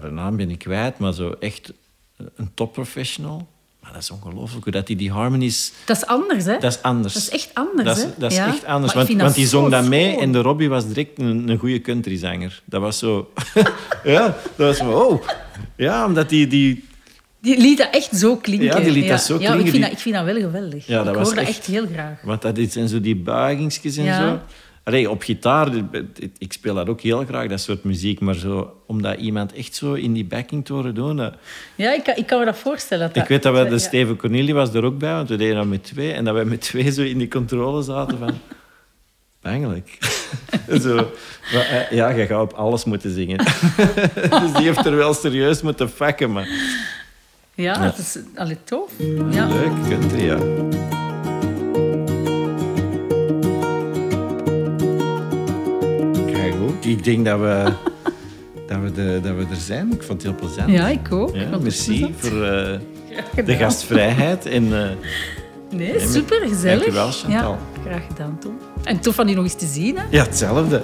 De 0.00 0.10
naam 0.10 0.36
ben 0.36 0.50
ik 0.50 0.58
kwijt, 0.58 0.98
maar 0.98 1.12
zo 1.12 1.34
echt 1.40 1.72
een 2.36 2.50
top 2.54 2.72
professional. 2.72 3.46
Maar 3.82 3.92
dat 3.92 4.02
is 4.02 4.10
ongelooflijk 4.10 4.62
hoe 4.64 4.72
dat 4.72 4.86
die, 4.86 4.96
die 4.96 5.10
harmonies... 5.10 5.72
Dat 5.84 5.96
is 5.96 6.06
anders, 6.06 6.44
hè? 6.44 6.58
Dat 6.58 6.72
is 6.72 6.82
anders. 6.82 7.14
Dat 7.14 7.22
is 7.22 7.28
echt 7.30 7.50
anders, 7.54 7.84
Dat 7.88 7.96
is, 7.96 8.02
hè? 8.02 8.08
dat 8.18 8.30
is 8.30 8.36
Ja. 8.36 8.46
echt 8.46 8.64
anders. 8.64 8.92
Want, 8.94 9.08
want 9.08 9.20
dat 9.20 9.34
die 9.34 9.44
zo 9.46 9.58
zong 9.58 9.70
dat 9.70 9.84
mee 9.88 10.10
schoon. 10.10 10.22
en 10.22 10.32
de 10.32 10.38
Robbie 10.40 10.68
was 10.68 10.86
direct 10.86 11.18
een, 11.18 11.48
een 11.48 11.58
goede 11.58 11.80
countryzanger. 11.80 12.62
Dat 12.64 12.80
was 12.80 12.98
zo... 12.98 13.32
ja, 14.04 14.22
dat 14.56 14.66
was 14.66 14.76
zo... 14.76 14.90
Oh. 14.90 15.22
Ja, 15.76 16.06
omdat 16.06 16.28
die... 16.28 16.46
die 16.46 16.84
Die 17.40 17.60
liet 17.60 17.78
dat 17.78 17.88
echt 17.90 18.16
zo 18.16 18.36
klinken. 18.36 18.66
Ja, 18.66 18.80
die 18.80 18.90
liet 18.92 19.08
dat 19.08 19.20
zo 19.22 19.32
Ja, 19.32 19.38
klinken. 19.38 19.64
ik 19.64 19.70
vind, 19.70 19.82
dat, 19.82 19.92
ik 19.92 19.98
vind 19.98 20.14
dat 20.14 20.24
wel 20.24 20.34
geweldig. 20.40 20.86
Ja, 20.86 20.98
dat 21.02 21.08
ik 21.12 21.14
was 21.18 21.26
hoor 21.26 21.36
dat 21.36 21.46
echt- 21.46 21.56
echt 21.58 21.66
heel 21.66 21.86
graag. 21.92 22.20
want 22.22 22.42
dat 22.42 22.58
zijn 22.68 22.88
zo 22.88 23.00
die 23.00 23.16
buigingsjes 23.16 23.96
en 23.96 24.04
Ja. 24.04 24.28
zo. 24.28 24.40
Allee, 24.86 25.10
op 25.10 25.22
gitaar, 25.22 25.68
ik 26.38 26.52
speel 26.52 26.74
dat 26.74 26.88
ook 26.88 27.00
heel 27.00 27.24
graag, 27.24 27.48
dat 27.48 27.60
soort 27.60 27.84
muziek. 27.84 28.20
Maar 28.20 28.34
zo, 28.34 28.76
om 28.86 29.02
dat 29.02 29.18
iemand 29.18 29.52
echt 29.52 29.74
zo 29.74 29.92
in 29.92 30.12
die 30.12 30.24
backing 30.24 30.64
te 30.64 30.72
horen 30.72 30.94
doen... 30.94 31.16
dat- 31.16 31.34
Ja, 31.74 31.92
ik, 31.94 32.04
kan- 32.04 32.16
ik 32.16 32.26
kan 32.26 32.38
me 32.38 32.44
dat 32.44 32.58
voorstellen. 32.58 33.08
Dat 33.12 33.22
Ik 33.22 33.28
weet 33.28 33.42
dat 33.42 33.54
we, 33.56 33.64
de 33.64 33.70
ja. 33.70 33.78
Steven 33.78 34.16
Cornelie 34.16 34.54
was 34.54 34.74
er 34.74 34.84
ook 34.84 34.98
bij, 34.98 35.12
want 35.12 35.28
we 35.28 35.36
deden 35.36 35.56
dat 35.56 35.66
met 35.66 35.84
twee. 35.84 36.12
En 36.12 36.24
dat 36.24 36.34
wij 36.34 36.44
met 36.44 36.60
twee 36.60 36.90
zo 36.92 37.02
in 37.02 37.18
die 37.18 37.28
controle 37.28 37.82
zaten 37.82 38.18
van... 38.18 38.30
Pijnlijk. 39.40 39.98
zo, 40.82 40.94
maar, 41.52 41.66
eh, 41.66 41.90
ja, 41.90 42.08
je 42.08 42.26
gaat 42.26 42.42
op 42.42 42.52
alles 42.52 42.84
moeten 42.84 43.10
zingen. 43.14 43.38
dus 44.42 44.52
die 44.56 44.64
heeft 44.66 44.86
er 44.86 44.96
wel 44.96 45.14
serieus 45.14 45.62
moeten 45.62 45.88
fakken, 45.90 46.32
maar... 46.32 46.48
Ja, 47.54 47.78
dat 47.78 47.98
is 47.98 48.18
allee, 48.34 48.56
tof. 48.64 48.92
Ja. 49.30 49.46
Leuk, 49.46 49.72
country, 49.88 50.24
ja. 50.24 50.38
Goed. 56.66 56.84
Ik 56.86 57.04
denk 57.04 57.24
dat 57.24 57.40
we, 57.40 57.72
dat, 58.68 58.78
we 58.82 58.92
de, 58.92 59.20
dat 59.22 59.34
we 59.36 59.46
er 59.50 59.56
zijn. 59.56 59.92
Ik 59.92 60.02
vond 60.02 60.22
het 60.22 60.30
heel 60.32 60.40
plezant. 60.40 60.70
ja, 60.70 60.88
ik 60.88 61.12
ook. 61.12 61.34
Ja, 61.36 61.40
Ik 61.42 61.60
merci 61.60 62.14
voor 62.16 62.42
eh, 62.44 62.78
de 63.44 63.54
gastvrijheid. 63.56 64.46
En, 64.46 64.82
eh, 64.82 64.88
Nee, 65.70 66.00
super 66.00 66.48
gezellig. 66.48 66.78
Dank 66.80 66.90
u 66.92 66.94
wel, 66.94 67.10
Chantal. 67.10 67.58
Ja, 67.84 67.90
graag 67.90 68.06
gedaan, 68.06 68.38
Tom. 68.40 68.56
En 68.84 69.00
tof 69.00 69.14
van 69.14 69.28
u 69.28 69.34
nog 69.34 69.44
eens 69.44 69.54
te 69.54 69.66
zien, 69.66 69.96
hè? 69.98 70.02
ja, 70.10 70.22
hetzelfde. 70.24 70.80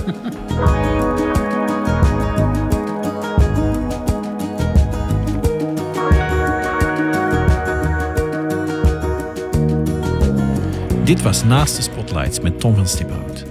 Dit 11.05 11.23
was 11.23 11.45
Naast 11.45 11.77
de 11.77 11.83
Spotlights 11.83 12.41
met 12.41 12.61
Tom 12.61 12.75
van 12.75 12.87
Stiphout. 12.87 13.45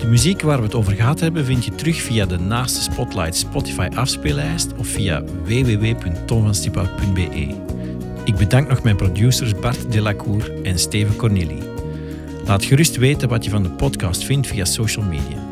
De 0.00 0.06
muziek 0.06 0.42
waar 0.42 0.56
we 0.56 0.64
het 0.64 0.74
over 0.74 0.92
gehad 0.92 1.20
hebben 1.20 1.44
vind 1.44 1.64
je 1.64 1.74
terug 1.74 2.02
via 2.02 2.26
de 2.26 2.38
Naast 2.38 2.74
de 2.74 2.80
Spotlights 2.92 3.38
Spotify 3.38 3.88
afspeellijst 3.94 4.72
of 4.76 4.86
via 4.86 5.24
www.tomvanstiphout.be. 5.24 7.54
Ik 8.24 8.36
bedank 8.36 8.68
nog 8.68 8.82
mijn 8.82 8.96
producers 8.96 9.54
Bart 9.54 9.92
Delacour 9.92 10.62
en 10.62 10.78
Steven 10.78 11.16
Corneli. 11.16 11.58
Laat 12.46 12.64
gerust 12.64 12.96
weten 12.96 13.28
wat 13.28 13.44
je 13.44 13.50
van 13.50 13.62
de 13.62 13.70
podcast 13.70 14.24
vindt 14.24 14.46
via 14.46 14.64
social 14.64 15.04
media. 15.04 15.48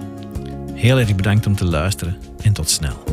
Heel 0.74 0.98
erg 0.98 1.14
bedankt 1.14 1.46
om 1.46 1.56
te 1.56 1.64
luisteren 1.64 2.16
en 2.42 2.52
tot 2.52 2.70
snel. 2.70 3.04